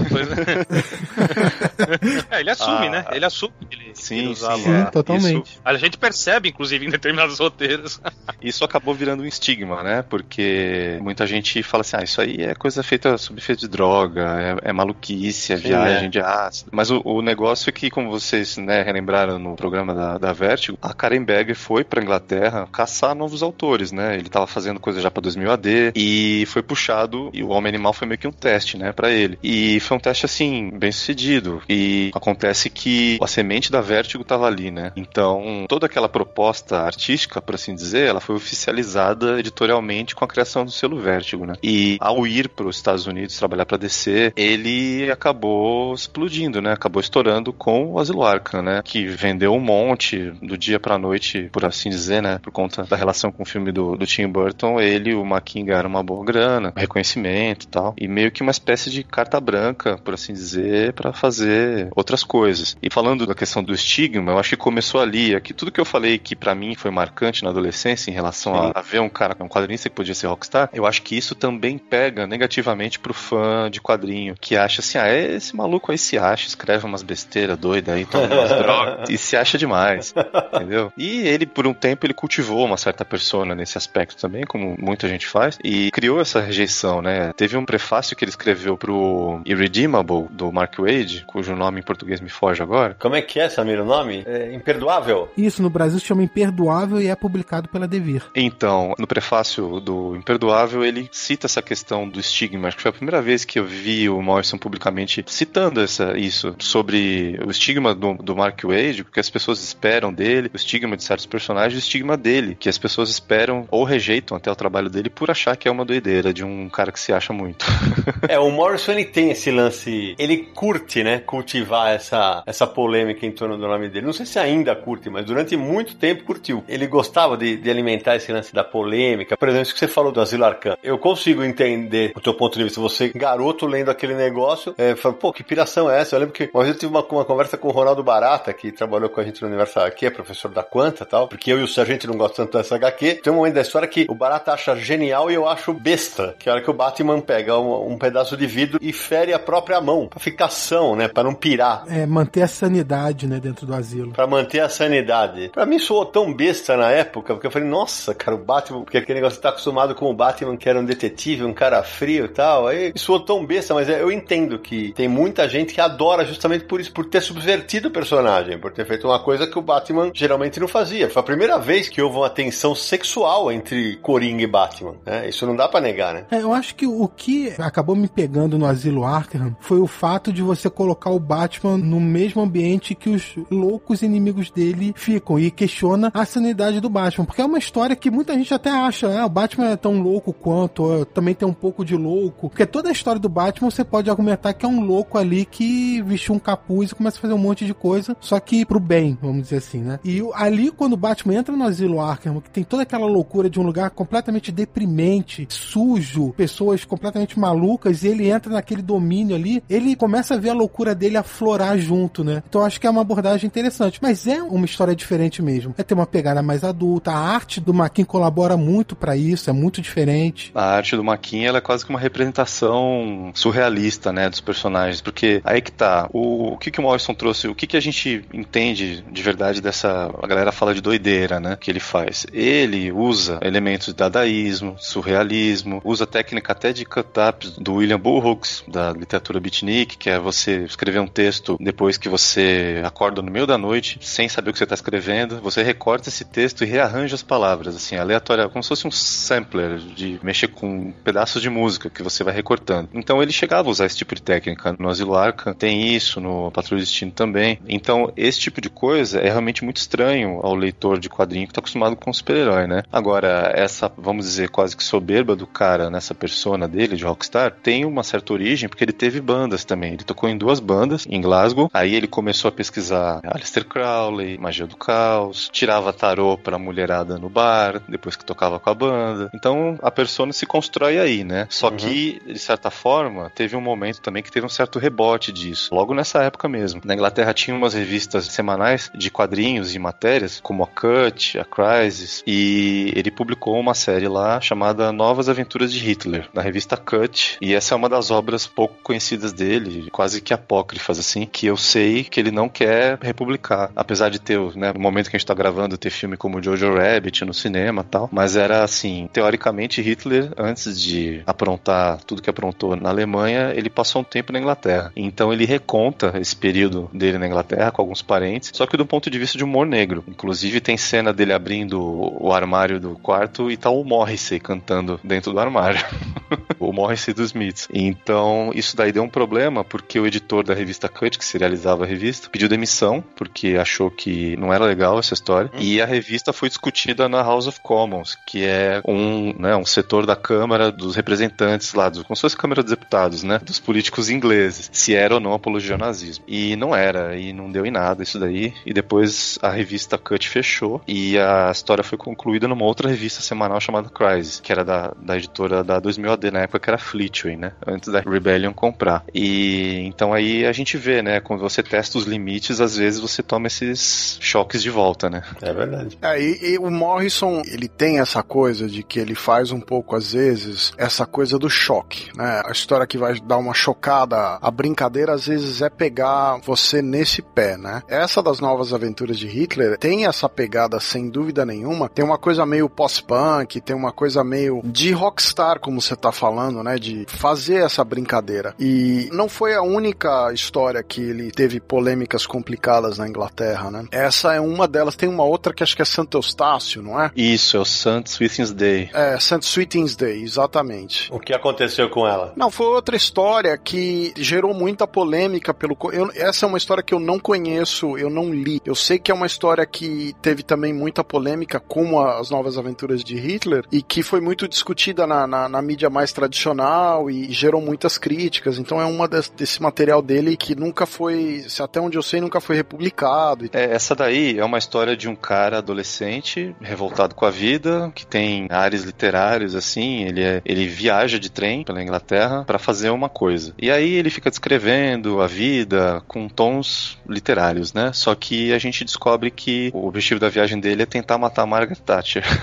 é, 2.30 2.40
ele 2.40 2.50
assume, 2.50 2.86
ah. 2.86 2.90
né? 2.90 3.04
Ele 3.12 3.24
assume 3.24 3.52
que 3.68 3.74
ele, 3.74 3.90
sim, 3.94 4.18
ele 4.18 4.28
usava. 4.28 4.58
Sim, 4.58 4.74
é. 4.74 4.84
totalmente. 4.84 5.48
Isso, 5.48 5.60
a 5.64 5.74
gente 5.76 5.98
percebe, 5.98 6.48
inclusive, 6.48 6.86
em 6.86 6.90
determinados 6.90 7.38
roteiros. 7.38 8.00
isso 8.42 8.64
acabou 8.64 8.94
virando 8.94 9.22
um 9.22 9.26
estigma, 9.26 9.82
né? 9.82 10.02
Porque 10.02 10.98
muita 11.00 11.26
gente 11.26 11.62
fala 11.62 11.82
assim, 11.82 11.96
ah, 11.98 12.04
isso 12.04 12.20
aí 12.20 12.36
é 12.42 12.54
coisa 12.54 12.82
feita 12.82 13.16
sob 13.18 13.38
efeito 13.38 13.60
de 13.60 13.68
droga, 13.68 14.40
é, 14.46 14.70
é 14.70 14.72
maluquice, 14.72 15.52
é 15.52 15.56
viagem 15.56 16.06
é. 16.06 16.08
de 16.08 16.20
ácido. 16.20 16.70
Mas 16.72 16.90
o, 16.90 17.00
o 17.04 17.22
negócio 17.22 17.68
é 17.68 17.72
que, 17.72 17.90
como 17.90 18.10
vocês 18.10 18.56
né, 18.56 18.82
relembraram 18.82 19.38
no 19.38 19.56
programa 19.56 19.94
da, 19.94 20.18
da 20.18 20.32
Vertigo, 20.32 20.78
a 20.80 20.92
Karen 20.92 21.24
Berger 21.24 21.56
foi 21.56 21.84
pra 21.84 22.02
Inglaterra 22.02 22.68
caçar 22.72 23.14
novos 23.14 23.42
autores, 23.42 23.92
né? 23.92 24.16
Ele 24.16 24.28
tava 24.28 24.46
fazendo 24.46 24.80
coisa 24.80 25.00
já 25.00 25.10
pra 25.10 25.20
2000 25.20 25.50
AD 25.50 25.92
e 25.94 26.44
foi 26.46 26.62
puxado, 26.62 27.30
e 27.32 27.42
o 27.42 27.48
Homem 27.48 27.70
Animal 27.70 27.92
foi 27.92 28.06
meio 28.06 28.18
que 28.18 28.28
um 28.28 28.32
teste, 28.32 28.76
né, 28.76 28.92
pra 28.92 29.10
ele. 29.10 29.38
E 29.42 29.80
foi 29.80 29.96
um 29.96 30.00
teste, 30.00 30.26
assim, 30.26 30.70
bem 30.70 30.92
sucedido. 30.92 31.62
E 31.68 32.10
acontece 32.14 32.70
que 32.70 33.18
a 33.22 33.26
semente 33.26 33.70
da 33.70 33.80
Vertigo 33.80 34.24
tava 34.24 34.46
ali, 34.46 34.70
né? 34.70 34.92
Então, 34.96 35.64
toda 35.68 35.86
aquela 35.86 36.08
proposta 36.08 36.78
artística, 36.80 37.40
por 37.40 37.54
assim 37.54 37.74
dizer, 37.74 38.08
ela 38.08 38.20
foi 38.20 38.36
oficializada 38.36 39.38
editorialmente 39.38 40.14
com 40.14 40.24
a 40.24 40.28
criação 40.28 40.64
do 40.64 40.70
selo 40.70 40.98
Vertigo, 40.98 41.46
né? 41.46 41.54
E 41.62 41.96
ao 42.00 42.26
ir 42.26 42.48
para 42.48 42.66
os 42.66 42.76
Estados 42.76 43.06
Unidos 43.06 43.36
trabalhar 43.36 43.66
para 43.66 43.78
DC, 43.78 44.25
ele 44.36 45.10
acabou 45.10 45.94
explodindo, 45.94 46.60
né? 46.60 46.72
Acabou 46.72 47.00
estourando 47.00 47.52
com 47.52 47.92
o 47.92 47.98
Asilo 47.98 48.24
Arkham, 48.24 48.62
né? 48.62 48.80
Que 48.84 49.06
vendeu 49.06 49.52
um 49.52 49.60
monte 49.60 50.30
do 50.42 50.56
dia 50.56 50.80
pra 50.80 50.98
noite, 50.98 51.48
por 51.52 51.64
assim 51.64 51.90
dizer, 51.90 52.22
né? 52.22 52.38
Por 52.42 52.52
conta 52.52 52.84
da 52.84 52.96
relação 52.96 53.30
com 53.30 53.42
o 53.42 53.46
filme 53.46 53.72
do, 53.72 53.96
do 53.96 54.06
Tim 54.06 54.28
Burton, 54.28 54.80
ele, 54.80 55.14
o 55.14 55.24
Maquin 55.24 55.64
ganharam 55.64 55.90
uma 55.90 56.02
boa 56.02 56.24
grana, 56.24 56.72
reconhecimento 56.76 57.64
e 57.64 57.68
tal. 57.68 57.94
E 57.98 58.08
meio 58.08 58.30
que 58.30 58.42
uma 58.42 58.50
espécie 58.50 58.90
de 58.90 59.02
carta 59.02 59.40
branca, 59.40 59.98
por 59.98 60.14
assim 60.14 60.32
dizer, 60.32 60.92
para 60.92 61.12
fazer 61.12 61.88
outras 61.94 62.22
coisas. 62.22 62.76
E 62.82 62.90
falando 62.90 63.26
da 63.26 63.34
questão 63.34 63.62
do 63.62 63.74
estigma, 63.74 64.32
eu 64.32 64.38
acho 64.38 64.50
que 64.50 64.56
começou 64.56 65.00
ali. 65.00 65.34
Aqui 65.34 65.52
tudo 65.52 65.72
que 65.72 65.80
eu 65.80 65.84
falei 65.84 66.18
que 66.18 66.36
para 66.36 66.54
mim 66.54 66.74
foi 66.74 66.90
marcante 66.90 67.42
na 67.42 67.50
adolescência 67.50 68.10
em 68.10 68.14
relação 68.14 68.54
a, 68.54 68.72
a, 68.74 68.82
ver 68.82 69.00
um 69.00 69.08
cara, 69.08 69.36
um 69.40 69.48
quadrinista 69.48 69.88
que 69.88 69.94
podia 69.94 70.14
ser 70.14 70.26
rockstar, 70.26 70.70
eu 70.72 70.86
acho 70.86 71.02
que 71.02 71.16
isso 71.16 71.34
também 71.34 71.78
pega 71.78 72.26
negativamente 72.26 72.98
pro 72.98 73.14
fã 73.14 73.70
de 73.70 73.80
quadrinho, 74.16 74.34
que 74.40 74.56
acha 74.56 74.80
assim, 74.80 74.98
ah, 74.98 75.12
esse 75.12 75.54
maluco 75.54 75.92
aí 75.92 75.98
se 75.98 76.18
acha, 76.18 76.48
escreve 76.48 76.86
umas 76.86 77.02
besteiras 77.02 77.58
doidas 77.58 77.94
aí, 77.94 78.06
toma 78.06 78.26
umas 78.26 78.50
drogas, 78.56 79.10
e 79.10 79.18
se 79.18 79.36
acha 79.36 79.58
demais, 79.58 80.14
entendeu? 80.54 80.92
E 80.96 81.26
ele, 81.28 81.46
por 81.46 81.66
um 81.66 81.74
tempo, 81.74 82.06
ele 82.06 82.14
cultivou 82.14 82.64
uma 82.64 82.76
certa 82.76 83.04
persona 83.04 83.54
nesse 83.54 83.76
aspecto 83.76 84.16
também, 84.16 84.44
como 84.44 84.76
muita 84.78 85.08
gente 85.08 85.26
faz, 85.26 85.58
e 85.62 85.90
criou 85.90 86.20
essa 86.20 86.40
rejeição, 86.40 87.02
né? 87.02 87.32
Teve 87.36 87.56
um 87.56 87.64
prefácio 87.64 88.16
que 88.16 88.24
ele 88.24 88.30
escreveu 88.30 88.76
pro 88.76 89.40
Irredeemable, 89.44 90.26
do 90.30 90.50
Mark 90.52 90.78
Wade, 90.78 91.24
cujo 91.26 91.54
nome 91.54 91.80
em 91.80 91.82
português 91.82 92.20
me 92.20 92.28
foge 92.28 92.62
agora. 92.62 92.96
Como 92.98 93.14
é 93.14 93.22
que 93.22 93.38
é, 93.38 93.48
Samir, 93.48 93.80
o 93.80 93.84
nome? 93.84 94.24
É 94.26 94.54
Imperdoável? 94.54 95.28
Isso, 95.36 95.62
no 95.62 95.70
Brasil 95.70 95.98
se 95.98 96.06
chama 96.06 96.22
Imperdoável 96.22 97.00
e 97.00 97.08
é 97.08 97.16
publicado 97.16 97.68
pela 97.68 97.86
Devir. 97.86 98.22
Então, 98.34 98.94
no 98.98 99.06
prefácio 99.06 99.80
do 99.80 100.16
Imperdoável, 100.16 100.84
ele 100.84 101.08
cita 101.12 101.46
essa 101.46 101.60
questão 101.60 102.08
do 102.08 102.20
estigma. 102.20 102.68
Acho 102.68 102.76
que 102.76 102.82
foi 102.82 102.90
a 102.90 102.94
primeira 102.94 103.20
vez 103.20 103.44
que 103.44 103.58
eu 103.58 103.64
vi 103.64 104.05
o 104.08 104.20
Morrison 104.22 104.58
publicamente 104.58 105.24
citando 105.26 105.80
essa, 105.80 106.16
isso, 106.16 106.54
sobre 106.58 107.38
o 107.44 107.50
estigma 107.50 107.94
do, 107.94 108.14
do 108.14 108.36
Mark 108.36 108.62
Wade, 108.64 109.02
o 109.02 109.04
que 109.04 109.20
as 109.20 109.30
pessoas 109.30 109.62
esperam 109.62 110.12
dele, 110.12 110.50
o 110.52 110.56
estigma 110.56 110.96
de 110.96 111.04
certos 111.04 111.26
personagens, 111.26 111.74
o 111.74 111.78
estigma 111.78 112.16
dele, 112.16 112.56
que 112.58 112.68
as 112.68 112.78
pessoas 112.78 113.10
esperam 113.10 113.66
ou 113.70 113.84
rejeitam 113.84 114.36
até 114.36 114.50
o 114.50 114.56
trabalho 114.56 114.88
dele 114.88 115.10
por 115.10 115.30
achar 115.30 115.56
que 115.56 115.68
é 115.68 115.70
uma 115.70 115.84
doideira 115.84 116.32
de 116.32 116.44
um 116.44 116.68
cara 116.68 116.92
que 116.92 117.00
se 117.00 117.12
acha 117.12 117.32
muito. 117.32 117.64
é, 118.28 118.38
o 118.38 118.50
Morrison 118.50 118.92
ele 118.92 119.04
tem 119.04 119.30
esse 119.30 119.50
lance, 119.50 120.14
ele 120.18 120.38
curte, 120.54 121.02
né, 121.02 121.18
cultivar 121.18 121.90
essa, 121.94 122.42
essa 122.46 122.66
polêmica 122.66 123.26
em 123.26 123.32
torno 123.32 123.56
do 123.56 123.66
nome 123.66 123.88
dele. 123.88 124.06
Não 124.06 124.12
sei 124.12 124.26
se 124.26 124.38
ainda 124.38 124.74
curte, 124.74 125.10
mas 125.10 125.24
durante 125.24 125.56
muito 125.56 125.96
tempo 125.96 126.24
curtiu. 126.24 126.64
Ele 126.68 126.86
gostava 126.86 127.36
de, 127.36 127.56
de 127.56 127.70
alimentar 127.70 128.16
esse 128.16 128.32
lance 128.32 128.54
da 128.54 128.64
polêmica. 128.64 129.36
Por 129.36 129.48
exemplo, 129.48 129.62
isso 129.64 129.74
que 129.74 129.80
você 129.80 129.88
falou 129.88 130.12
do 130.12 130.20
Asilo 130.20 130.44
Arcan. 130.44 130.76
Eu 130.82 130.98
consigo 130.98 131.42
entender 131.42 132.12
o 132.14 132.20
teu 132.20 132.34
ponto 132.34 132.58
de 132.58 132.64
vista. 132.64 132.80
Você, 132.80 133.10
garoto, 133.14 133.66
lendo 133.66 133.90
aquele 133.96 134.14
negócio, 134.14 134.74
é, 134.78 134.94
fala, 134.94 135.14
pô, 135.14 135.32
que 135.32 135.42
piração 135.42 135.90
é 135.90 136.00
essa? 136.00 136.14
Eu 136.14 136.20
lembro 136.20 136.34
que 136.34 136.48
uma 136.52 136.62
vez 136.62 136.74
eu 136.74 136.80
tive 136.80 136.92
uma, 136.92 137.04
uma 137.04 137.24
conversa 137.24 137.56
com 137.56 137.68
o 137.68 137.72
Ronaldo 137.72 138.02
Barata, 138.02 138.52
que 138.52 138.70
trabalhou 138.70 139.08
com 139.08 139.20
a 139.20 139.24
gente 139.24 139.42
no 139.42 139.48
Universo 139.48 139.78
HQ, 139.80 140.06
é 140.06 140.10
professor 140.10 140.50
da 140.50 140.62
Quanta 140.62 141.02
e 141.02 141.06
tal, 141.06 141.28
porque 141.28 141.52
eu 141.52 141.60
e 141.60 141.62
o 141.62 141.68
Sargento 141.68 142.06
não 142.06 142.16
gostamos 142.16 142.36
tanto 142.36 142.58
dessa 142.58 142.76
HQ. 142.76 143.20
Tem 143.22 143.32
um 143.32 143.36
momento 143.36 143.54
da 143.54 143.62
história 143.62 143.88
que 143.88 144.06
o 144.08 144.14
Barata 144.14 144.52
acha 144.52 144.76
genial 144.76 145.30
e 145.30 145.34
eu 145.34 145.48
acho 145.48 145.72
besta, 145.72 146.34
que 146.38 146.48
é 146.48 146.52
a 146.52 146.54
hora 146.54 146.64
que 146.64 146.70
o 146.70 146.74
Batman 146.74 147.20
pega 147.20 147.58
um, 147.58 147.92
um 147.92 147.98
pedaço 147.98 148.36
de 148.36 148.46
vidro 148.46 148.78
e 148.80 148.92
fere 148.92 149.32
a 149.32 149.38
própria 149.38 149.80
mão, 149.80 150.06
pra 150.06 150.20
ficar 150.20 150.50
são, 150.50 150.94
né, 150.94 151.08
pra 151.08 151.24
não 151.24 151.34
pirar. 151.34 151.84
É, 151.88 152.06
manter 152.06 152.42
a 152.42 152.48
sanidade, 152.48 153.26
né, 153.26 153.40
dentro 153.40 153.66
do 153.66 153.74
asilo. 153.74 154.12
Pra 154.12 154.26
manter 154.26 154.60
a 154.60 154.68
sanidade. 154.68 155.48
Pra 155.50 155.66
mim 155.66 155.78
soou 155.78 156.04
tão 156.04 156.32
besta 156.32 156.76
na 156.76 156.90
época, 156.90 157.34
porque 157.34 157.46
eu 157.46 157.50
falei, 157.50 157.68
nossa, 157.68 158.14
cara, 158.14 158.36
o 158.36 158.44
Batman, 158.44 158.82
porque 158.82 158.98
aquele 158.98 159.20
negócio 159.20 159.40
tá 159.40 159.48
acostumado 159.48 159.94
com 159.94 160.10
o 160.10 160.14
Batman 160.14 160.56
que 160.56 160.68
era 160.68 160.78
um 160.78 160.84
detetive, 160.84 161.44
um 161.44 161.54
cara 161.54 161.82
frio 161.82 162.26
e 162.26 162.28
tal, 162.28 162.66
aí 162.66 162.92
soou 162.96 163.20
tão 163.20 163.44
besta, 163.44 163.74
mas 163.74 163.85
eu 163.88 164.10
entendo 164.10 164.58
que 164.58 164.92
tem 164.92 165.08
muita 165.08 165.48
gente 165.48 165.74
que 165.74 165.80
adora 165.80 166.24
justamente 166.24 166.64
por 166.64 166.80
isso, 166.80 166.92
por 166.92 167.06
ter 167.06 167.20
subvertido 167.20 167.88
o 167.88 167.90
personagem, 167.90 168.58
por 168.58 168.72
ter 168.72 168.86
feito 168.86 169.06
uma 169.06 169.18
coisa 169.18 169.46
que 169.46 169.58
o 169.58 169.62
Batman 169.62 170.10
geralmente 170.14 170.60
não 170.60 170.68
fazia. 170.68 171.08
Foi 171.10 171.20
a 171.20 171.24
primeira 171.24 171.58
vez 171.58 171.88
que 171.88 172.00
houve 172.00 172.16
uma 172.16 172.30
tensão 172.30 172.74
sexual 172.74 173.50
entre 173.50 173.96
Coringa 173.96 174.42
e 174.42 174.46
Batman, 174.46 174.94
né? 175.04 175.28
Isso 175.28 175.46
não 175.46 175.56
dá 175.56 175.68
para 175.68 175.80
negar, 175.80 176.14
né? 176.14 176.26
É, 176.30 176.40
eu 176.40 176.52
acho 176.52 176.74
que 176.74 176.86
o 176.86 177.08
que 177.08 177.52
acabou 177.58 177.96
me 177.96 178.08
pegando 178.08 178.58
no 178.58 178.66
Asilo 178.66 179.04
Arkham 179.04 179.56
foi 179.60 179.78
o 179.78 179.86
fato 179.86 180.32
de 180.32 180.42
você 180.42 180.68
colocar 180.68 181.10
o 181.10 181.18
Batman 181.18 181.76
no 181.76 182.00
mesmo 182.00 182.42
ambiente 182.42 182.94
que 182.94 183.10
os 183.10 183.34
loucos 183.50 184.02
inimigos 184.02 184.50
dele 184.50 184.92
ficam 184.96 185.38
e 185.38 185.50
questiona 185.50 186.10
a 186.14 186.24
sanidade 186.24 186.80
do 186.80 186.88
Batman, 186.88 187.24
porque 187.24 187.42
é 187.42 187.44
uma 187.44 187.58
história 187.58 187.96
que 187.96 188.10
muita 188.10 188.34
gente 188.34 188.52
até 188.52 188.70
acha, 188.70 189.08
ah, 189.20 189.26
o 189.26 189.30
Batman 189.30 189.70
é 189.70 189.76
tão 189.76 190.00
louco 190.00 190.32
quanto, 190.32 191.04
também 191.06 191.34
tem 191.34 191.46
um 191.46 191.52
pouco 191.52 191.84
de 191.84 191.96
louco, 191.96 192.48
porque 192.48 192.66
toda 192.66 192.88
a 192.88 192.92
história 192.92 193.20
do 193.20 193.28
Batman 193.28 193.70
você 193.76 193.84
pode 193.84 194.08
argumentar 194.08 194.54
que 194.54 194.64
é 194.64 194.68
um 194.68 194.80
louco 194.80 195.18
ali 195.18 195.44
que 195.44 196.00
vestiu 196.02 196.34
um 196.34 196.38
capuz 196.38 196.90
e 196.90 196.94
começa 196.94 197.18
a 197.18 197.20
fazer 197.20 197.34
um 197.34 197.38
monte 197.38 197.66
de 197.66 197.74
coisa, 197.74 198.16
só 198.20 198.40
que 198.40 198.64
pro 198.64 198.80
bem, 198.80 199.18
vamos 199.20 199.42
dizer 199.42 199.56
assim, 199.56 199.80
né? 199.80 200.00
E 200.02 200.22
ali 200.34 200.70
quando 200.70 200.94
o 200.94 200.96
Batman 200.96 201.34
entra 201.34 201.54
no 201.54 201.64
Asilo 201.64 202.00
Arkham, 202.00 202.40
que 202.40 202.50
tem 202.50 202.64
toda 202.64 202.82
aquela 202.82 203.06
loucura 203.06 203.50
de 203.50 203.60
um 203.60 203.62
lugar 203.62 203.90
completamente 203.90 204.50
deprimente, 204.50 205.46
sujo, 205.50 206.32
pessoas 206.32 206.84
completamente 206.84 207.38
malucas, 207.38 208.02
e 208.02 208.08
ele 208.08 208.30
entra 208.30 208.52
naquele 208.52 208.80
domínio 208.80 209.36
ali, 209.36 209.62
ele 209.68 209.94
começa 209.94 210.34
a 210.34 210.38
ver 210.38 210.50
a 210.50 210.54
loucura 210.54 210.94
dele 210.94 211.18
aflorar 211.18 211.78
junto, 211.78 212.24
né? 212.24 212.42
Então 212.48 212.64
acho 212.64 212.80
que 212.80 212.86
é 212.86 212.90
uma 212.90 213.02
abordagem 213.02 213.46
interessante, 213.46 213.98
mas 214.00 214.26
é 214.26 214.42
uma 214.42 214.64
história 214.64 214.96
diferente 214.96 215.42
mesmo. 215.42 215.74
É 215.76 215.82
ter 215.82 215.94
uma 215.94 216.06
pegada 216.06 216.42
mais 216.42 216.64
adulta, 216.64 217.12
a 217.12 217.18
arte 217.18 217.60
do 217.60 217.74
Maquin 217.74 218.04
colabora 218.04 218.56
muito 218.56 218.96
para 218.96 219.16
isso, 219.16 219.50
é 219.50 219.52
muito 219.52 219.82
diferente. 219.82 220.50
A 220.54 220.76
arte 220.76 220.96
do 220.96 221.04
Maquin 221.04 221.44
ela 221.44 221.58
é 221.58 221.60
quase 221.60 221.84
que 221.84 221.90
uma 221.90 222.00
representação 222.00 223.30
surrealista, 223.66 224.12
né, 224.12 224.28
dos 224.28 224.40
personagens, 224.40 225.00
porque 225.00 225.40
aí 225.44 225.60
que 225.60 225.72
tá, 225.72 226.08
o, 226.12 226.52
o 226.52 226.58
que 226.58 226.70
que 226.70 226.80
o 226.80 226.82
Morrison 226.82 227.14
trouxe, 227.14 227.48
o 227.48 227.54
que 227.54 227.66
que 227.66 227.76
a 227.76 227.80
gente 227.80 228.24
entende 228.32 229.04
de 229.10 229.22
verdade 229.22 229.60
dessa, 229.60 230.10
a 230.22 230.26
galera 230.26 230.52
fala 230.52 230.74
de 230.74 230.80
doideira, 230.80 231.40
né, 231.40 231.56
que 231.60 231.70
ele 231.70 231.80
faz. 231.80 232.26
Ele 232.32 232.92
usa 232.92 233.38
elementos 233.42 233.88
de 233.88 233.94
dadaísmo, 233.94 234.76
surrealismo, 234.78 235.80
usa 235.84 236.06
técnica 236.06 236.52
até 236.52 236.72
de 236.72 236.84
cut-ups 236.84 237.56
do 237.58 237.74
William 237.74 237.98
Burroughs, 237.98 238.64
da 238.68 238.92
literatura 238.92 239.40
beatnik, 239.40 239.96
que 239.96 240.08
é 240.08 240.18
você 240.18 240.64
escrever 240.64 241.00
um 241.00 241.06
texto 241.06 241.56
depois 241.60 241.96
que 241.96 242.08
você 242.08 242.82
acorda 242.84 243.20
no 243.22 243.30
meio 243.30 243.46
da 243.46 243.58
noite, 243.58 243.98
sem 244.00 244.28
saber 244.28 244.50
o 244.50 244.52
que 244.52 244.58
você 244.58 244.64
está 244.64 244.74
escrevendo, 244.74 245.40
você 245.40 245.62
recorta 245.62 246.08
esse 246.08 246.24
texto 246.24 246.62
e 246.62 246.66
rearranja 246.66 247.14
as 247.14 247.22
palavras, 247.22 247.74
assim, 247.74 247.96
aleatória, 247.96 248.48
como 248.48 248.62
se 248.62 248.68
fosse 248.68 248.86
um 248.86 248.90
sampler 248.90 249.78
de 249.78 250.20
mexer 250.22 250.48
com 250.48 250.92
pedaços 251.04 251.42
de 251.42 251.50
música 251.50 251.90
que 251.90 252.02
você 252.02 252.22
vai 252.22 252.34
recortando. 252.34 252.88
Então 252.94 253.22
ele 253.22 253.32
chegava 253.32 253.55
a 253.58 253.70
usar 253.70 253.86
esse 253.86 253.96
tipo 253.96 254.14
de 254.14 254.22
técnica. 254.22 254.74
No 254.78 254.88
Asilo 254.88 255.16
Arkham 255.16 255.54
tem 255.54 255.94
isso, 255.94 256.20
no 256.20 256.50
Patrulha 256.50 256.80
Destino 256.80 257.10
também. 257.10 257.58
Então 257.68 258.12
esse 258.16 258.40
tipo 258.40 258.60
de 258.60 258.68
coisa 258.68 259.20
é 259.20 259.28
realmente 259.28 259.64
muito 259.64 259.78
estranho 259.78 260.40
ao 260.42 260.54
leitor 260.54 260.98
de 260.98 261.08
quadrinho 261.08 261.46
que 261.46 261.52
está 261.52 261.60
acostumado 261.60 261.96
com 261.96 262.12
super-herói, 262.12 262.66
né? 262.66 262.82
Agora, 262.92 263.52
essa, 263.54 263.90
vamos 263.96 264.26
dizer, 264.26 264.50
quase 264.50 264.76
que 264.76 264.84
soberba 264.84 265.36
do 265.36 265.46
cara 265.46 265.90
nessa 265.90 266.14
persona 266.14 266.68
dele, 266.68 266.96
de 266.96 267.04
Rockstar, 267.04 267.52
tem 267.62 267.84
uma 267.84 268.02
certa 268.02 268.32
origem, 268.32 268.68
porque 268.68 268.84
ele 268.84 268.92
teve 268.92 269.20
bandas 269.20 269.64
também. 269.64 269.94
Ele 269.94 270.04
tocou 270.04 270.28
em 270.28 270.36
duas 270.36 270.60
bandas, 270.60 271.06
em 271.08 271.20
Glasgow. 271.20 271.70
Aí 271.72 271.94
ele 271.94 272.06
começou 272.06 272.48
a 272.48 272.52
pesquisar 272.52 273.20
Aleister 273.24 273.64
Crowley, 273.64 274.38
Magia 274.38 274.66
do 274.66 274.76
Caos, 274.76 275.48
tirava 275.52 275.92
tarô 275.92 276.36
pra 276.36 276.58
mulherada 276.58 277.18
no 277.18 277.28
bar, 277.28 277.82
depois 277.88 278.16
que 278.16 278.24
tocava 278.24 278.58
com 278.58 278.70
a 278.70 278.74
banda. 278.74 279.30
Então 279.34 279.78
a 279.82 279.90
persona 279.90 280.32
se 280.32 280.46
constrói 280.46 280.98
aí, 280.98 281.24
né? 281.24 281.46
Só 281.50 281.68
uhum. 281.68 281.76
que, 281.76 282.20
de 282.26 282.38
certa 282.38 282.70
forma, 282.70 283.30
teve 283.36 283.54
um 283.54 283.60
momento 283.60 284.00
também 284.00 284.22
que 284.22 284.32
teve 284.32 284.46
um 284.46 284.48
certo 284.48 284.78
rebote 284.78 285.30
disso. 285.30 285.72
Logo 285.74 285.94
nessa 285.94 286.22
época 286.22 286.48
mesmo. 286.48 286.80
Na 286.84 286.94
Inglaterra 286.94 287.34
tinha 287.34 287.54
umas 287.54 287.74
revistas 287.74 288.26
semanais 288.26 288.90
de 288.94 289.10
quadrinhos 289.10 289.74
e 289.74 289.78
matérias, 289.78 290.40
como 290.42 290.64
a 290.64 290.66
Cut, 290.66 291.38
a 291.38 291.44
Crisis, 291.44 292.22
e 292.26 292.92
ele 292.96 293.10
publicou 293.10 293.60
uma 293.60 293.74
série 293.74 294.08
lá 294.08 294.40
chamada 294.40 294.90
Novas 294.90 295.28
Aventuras 295.28 295.70
de 295.70 295.78
Hitler, 295.78 296.28
na 296.32 296.40
revista 296.40 296.76
Cut. 296.76 297.36
E 297.40 297.54
essa 297.54 297.74
é 297.74 297.76
uma 297.76 297.88
das 297.88 298.10
obras 298.10 298.46
pouco 298.46 298.76
conhecidas 298.82 299.32
dele, 299.32 299.90
quase 299.90 300.20
que 300.20 300.32
apócrifas, 300.32 300.98
assim, 300.98 301.26
que 301.26 301.46
eu 301.46 301.56
sei 301.56 302.04
que 302.04 302.18
ele 302.18 302.30
não 302.30 302.48
quer 302.48 302.98
republicar. 303.02 303.70
Apesar 303.76 304.08
de 304.08 304.18
ter, 304.18 304.38
né, 304.56 304.72
no 304.72 304.80
momento 304.80 305.10
que 305.10 305.16
a 305.16 305.18
gente 305.18 305.26
tá 305.26 305.34
gravando, 305.34 305.76
ter 305.76 305.90
filme 305.90 306.16
como 306.16 306.42
Jojo 306.42 306.74
Rabbit 306.74 307.24
no 307.24 307.34
cinema 307.34 307.84
tal. 307.84 308.08
Mas 308.10 308.34
era 308.34 308.62
assim, 308.62 309.10
teoricamente, 309.12 309.82
Hitler, 309.82 310.32
antes 310.38 310.80
de 310.80 311.22
aprontar 311.26 312.02
tudo 312.04 312.22
que 312.22 312.30
aprontou 312.30 312.74
na 312.76 312.88
Alemanha, 312.88 313.25
ele 313.34 313.70
passou 313.70 314.02
um 314.02 314.04
tempo 314.04 314.32
na 314.32 314.38
Inglaterra. 314.38 314.92
Então 314.96 315.32
ele 315.32 315.44
reconta 315.44 316.12
esse 316.20 316.34
período 316.34 316.90
dele 316.92 317.18
na 317.18 317.26
Inglaterra 317.26 317.70
com 317.70 317.82
alguns 317.82 318.02
parentes, 318.02 318.50
só 318.52 318.66
que 318.66 318.76
do 318.76 318.86
ponto 318.86 319.10
de 319.10 319.18
vista 319.18 319.38
de 319.38 319.44
humor 319.44 319.66
negro. 319.66 320.04
Inclusive 320.08 320.60
tem 320.60 320.76
cena 320.76 321.12
dele 321.12 321.32
abrindo 321.32 321.80
o 322.20 322.32
armário 322.32 322.80
do 322.80 322.96
quarto 322.96 323.50
e 323.50 323.56
tá 323.56 323.70
o 323.70 323.84
Morrissey 323.84 324.40
cantando 324.40 325.00
dentro 325.02 325.32
do 325.32 325.40
armário. 325.40 325.80
o 326.58 326.72
Morrissey 326.72 327.14
dos 327.14 327.26
Smiths. 327.26 327.68
Então, 327.72 328.50
isso 328.54 328.76
daí 328.76 328.92
deu 328.92 329.02
um 329.02 329.08
problema 329.08 329.64
porque 329.64 329.98
o 329.98 330.06
editor 330.06 330.44
da 330.44 330.54
revista 330.54 330.88
Cut, 330.88 331.18
que 331.18 331.24
serializava 331.24 331.84
a 331.84 331.86
revista, 331.86 332.28
pediu 332.30 332.48
demissão 332.48 333.02
porque 333.14 333.56
achou 333.60 333.90
que 333.90 334.36
não 334.36 334.52
era 334.52 334.64
legal 334.64 334.98
essa 334.98 335.14
história. 335.14 335.50
E 335.58 335.80
a 335.80 335.86
revista 335.86 336.32
foi 336.32 336.48
discutida 336.48 337.08
na 337.08 337.22
House 337.22 337.46
of 337.46 337.60
Commons, 337.60 338.16
que 338.26 338.44
é 338.44 338.80
um, 338.86 339.34
né, 339.38 339.56
um 339.56 339.64
setor 339.64 340.06
da 340.06 340.16
Câmara 340.16 340.70
dos 340.70 340.96
Representantes 340.96 341.74
lá, 341.74 341.90
como 341.90 342.16
se 342.16 342.22
fosse 342.22 342.36
Câmara 342.36 342.62
dos 342.62 342.70
Deputados, 342.70 343.15
né? 343.22 343.38
Dos 343.42 343.58
políticos 343.58 344.10
ingleses, 344.10 344.68
se 344.72 344.94
era 344.94 345.14
ou 345.14 345.20
não 345.20 345.32
apologia 345.32 345.74
ao 345.74 345.78
nazismo. 345.78 346.24
E 346.26 346.56
não 346.56 346.74
era, 346.74 347.16
e 347.16 347.32
não 347.32 347.50
deu 347.50 347.64
em 347.66 347.70
nada 347.70 348.02
isso 348.02 348.18
daí. 348.18 348.52
E 348.64 348.72
depois 348.72 349.38
a 349.42 349.50
revista 349.50 349.98
Cut 349.98 350.28
fechou 350.28 350.80
e 350.86 351.18
a 351.18 351.50
história 351.50 351.84
foi 351.84 351.98
concluída 351.98 352.48
numa 352.48 352.64
outra 352.64 352.88
revista 352.88 353.20
semanal 353.20 353.60
chamada 353.60 353.88
Crisis, 353.88 354.40
que 354.40 354.52
era 354.52 354.64
da, 354.64 354.92
da 355.00 355.16
editora 355.16 355.62
da 355.62 355.78
2000 355.78 356.12
AD, 356.12 356.30
na 356.30 356.40
época 356.40 356.60
que 356.60 356.70
era 356.70 356.78
Fleetway, 356.78 357.36
né? 357.36 357.52
Antes 357.66 357.92
da 357.92 358.00
Rebellion 358.00 358.52
comprar. 358.52 359.04
E 359.14 359.82
então 359.86 360.12
aí 360.12 360.44
a 360.46 360.52
gente 360.52 360.76
vê, 360.76 361.02
né? 361.02 361.20
Quando 361.20 361.40
você 361.40 361.62
testa 361.62 361.98
os 361.98 362.04
limites, 362.04 362.60
às 362.60 362.76
vezes 362.76 363.00
você 363.00 363.22
toma 363.22 363.46
esses 363.46 364.18
choques 364.20 364.62
de 364.62 364.70
volta, 364.70 365.08
né? 365.08 365.22
É 365.40 365.52
verdade. 365.52 365.98
É, 366.02 366.20
e, 366.20 366.52
e 366.52 366.58
o 366.58 366.70
Morrison, 366.70 367.42
ele 367.46 367.68
tem 367.68 367.98
essa 367.98 368.22
coisa 368.22 368.68
de 368.68 368.82
que 368.82 368.98
ele 368.98 369.14
faz 369.14 369.50
um 369.52 369.60
pouco, 369.60 369.96
às 369.96 370.12
vezes, 370.12 370.72
essa 370.76 371.06
coisa 371.06 371.38
do 371.38 371.48
choque, 371.48 372.08
né? 372.16 372.42
A 372.44 372.52
história 372.52 372.86
que 372.86 372.98
vai 372.98 373.05
dar 373.22 373.38
uma 373.38 373.54
chocada, 373.54 374.38
a 374.40 374.50
brincadeira 374.50 375.14
às 375.14 375.26
vezes 375.26 375.62
é 375.62 375.70
pegar 375.70 376.38
você 376.42 376.82
nesse 376.82 377.22
pé, 377.22 377.56
né? 377.56 377.82
Essa 377.88 378.22
das 378.22 378.40
novas 378.40 378.72
aventuras 378.72 379.18
de 379.18 379.26
Hitler 379.26 379.78
tem 379.78 380.06
essa 380.06 380.28
pegada 380.28 380.78
sem 380.80 381.08
dúvida 381.08 381.44
nenhuma. 381.44 381.88
Tem 381.88 382.04
uma 382.04 382.18
coisa 382.18 382.44
meio 382.44 382.68
pós-punk, 382.68 383.60
tem 383.60 383.74
uma 383.74 383.92
coisa 383.92 384.22
meio 384.24 384.60
de 384.64 384.92
rockstar, 384.92 385.60
como 385.60 385.80
você 385.80 385.96
tá 385.96 386.12
falando, 386.12 386.62
né? 386.62 386.78
De 386.78 387.06
fazer 387.08 387.64
essa 387.64 387.84
brincadeira. 387.84 388.54
E 388.58 389.08
não 389.12 389.28
foi 389.28 389.54
a 389.54 389.62
única 389.62 390.32
história 390.32 390.82
que 390.82 391.00
ele 391.00 391.30
teve 391.30 391.60
polêmicas 391.60 392.26
complicadas 392.26 392.98
na 392.98 393.08
Inglaterra, 393.08 393.70
né? 393.70 393.86
Essa 393.90 394.34
é 394.34 394.40
uma 394.40 394.66
delas. 394.66 394.96
Tem 394.96 395.08
uma 395.08 395.24
outra 395.24 395.52
que 395.52 395.62
acho 395.62 395.76
que 395.76 395.82
é 395.82 395.84
Santo 395.84 396.18
Eustácio, 396.18 396.82
não 396.82 397.00
é? 397.00 397.10
Isso, 397.16 397.56
é 397.56 397.60
o 397.60 397.64
St. 397.64 398.04
Sweetings 398.06 398.52
Day. 398.52 398.90
É, 398.92 399.18
St. 399.18 399.40
Sweetings 399.42 399.96
Day, 399.96 400.22
exatamente. 400.22 401.08
O 401.12 401.20
que 401.20 401.32
aconteceu 401.32 401.88
com 401.88 402.06
ela? 402.06 402.32
Não, 402.36 402.50
foi 402.50 402.66
outra 402.66 402.95
história 402.96 403.56
que 403.56 404.12
gerou 404.16 404.54
muita 404.54 404.86
polêmica 404.86 405.54
pelo. 405.54 405.76
Eu, 405.92 406.10
essa 406.14 406.46
é 406.46 406.48
uma 406.48 406.58
história 406.58 406.82
que 406.82 406.94
eu 406.94 407.00
não 407.00 407.18
conheço, 407.18 407.96
eu 407.96 408.10
não 408.10 408.32
li. 408.32 408.60
Eu 408.64 408.74
sei 408.74 408.98
que 408.98 409.10
é 409.10 409.14
uma 409.14 409.26
história 409.26 409.64
que 409.64 410.14
teve 410.20 410.42
também 410.42 410.72
muita 410.72 411.04
polêmica, 411.04 411.60
como 411.60 412.00
as 412.00 412.30
novas 412.30 412.58
aventuras 412.58 413.04
de 413.04 413.16
Hitler, 413.16 413.64
e 413.70 413.82
que 413.82 414.02
foi 414.02 414.20
muito 414.20 414.48
discutida 414.48 415.06
na, 415.06 415.26
na, 415.26 415.48
na 415.48 415.62
mídia 415.62 415.90
mais 415.90 416.12
tradicional 416.12 417.10
e 417.10 417.30
gerou 417.30 417.60
muitas 417.60 417.98
críticas. 417.98 418.58
Então 418.58 418.80
é 418.80 418.84
uma 418.84 419.06
des, 419.06 419.28
desse 419.28 419.62
material 419.62 420.02
dele 420.02 420.36
que 420.36 420.54
nunca 420.54 420.86
foi, 420.86 421.44
até 421.60 421.80
onde 421.80 421.96
eu 421.96 422.02
sei, 422.02 422.20
nunca 422.20 422.40
foi 422.40 422.56
republicado. 422.56 423.48
É, 423.52 423.64
essa 423.74 423.94
daí 423.94 424.38
é 424.38 424.44
uma 424.44 424.58
história 424.58 424.96
de 424.96 425.08
um 425.08 425.14
cara 425.14 425.58
adolescente 425.58 426.54
revoltado 426.60 427.14
com 427.14 427.24
a 427.24 427.30
vida, 427.30 427.90
que 427.94 428.06
tem 428.06 428.46
ares 428.50 428.82
literários 428.82 429.54
assim, 429.54 430.04
ele, 430.04 430.22
é, 430.22 430.42
ele 430.44 430.66
viaja 430.66 431.18
de 431.18 431.30
trem 431.30 431.64
pela 431.64 431.82
Inglaterra 431.82 432.44
para 432.44 432.58
fazer 432.58 432.85
uma 432.90 433.08
coisa. 433.08 433.54
E 433.60 433.70
aí 433.70 433.94
ele 433.94 434.10
fica 434.10 434.30
descrevendo 434.30 435.20
a 435.20 435.26
vida 435.26 436.02
com 436.06 436.28
tons 436.28 436.98
literários, 437.08 437.72
né? 437.72 437.92
Só 437.92 438.14
que 438.14 438.52
a 438.52 438.58
gente 438.58 438.84
descobre 438.84 439.30
que 439.30 439.70
o 439.74 439.86
objetivo 439.86 440.20
da 440.20 440.28
viagem 440.28 440.58
dele 440.58 440.82
é 440.82 440.86
tentar 440.86 441.18
matar 441.18 441.46
Margaret 441.46 441.80
Thatcher. 441.84 442.24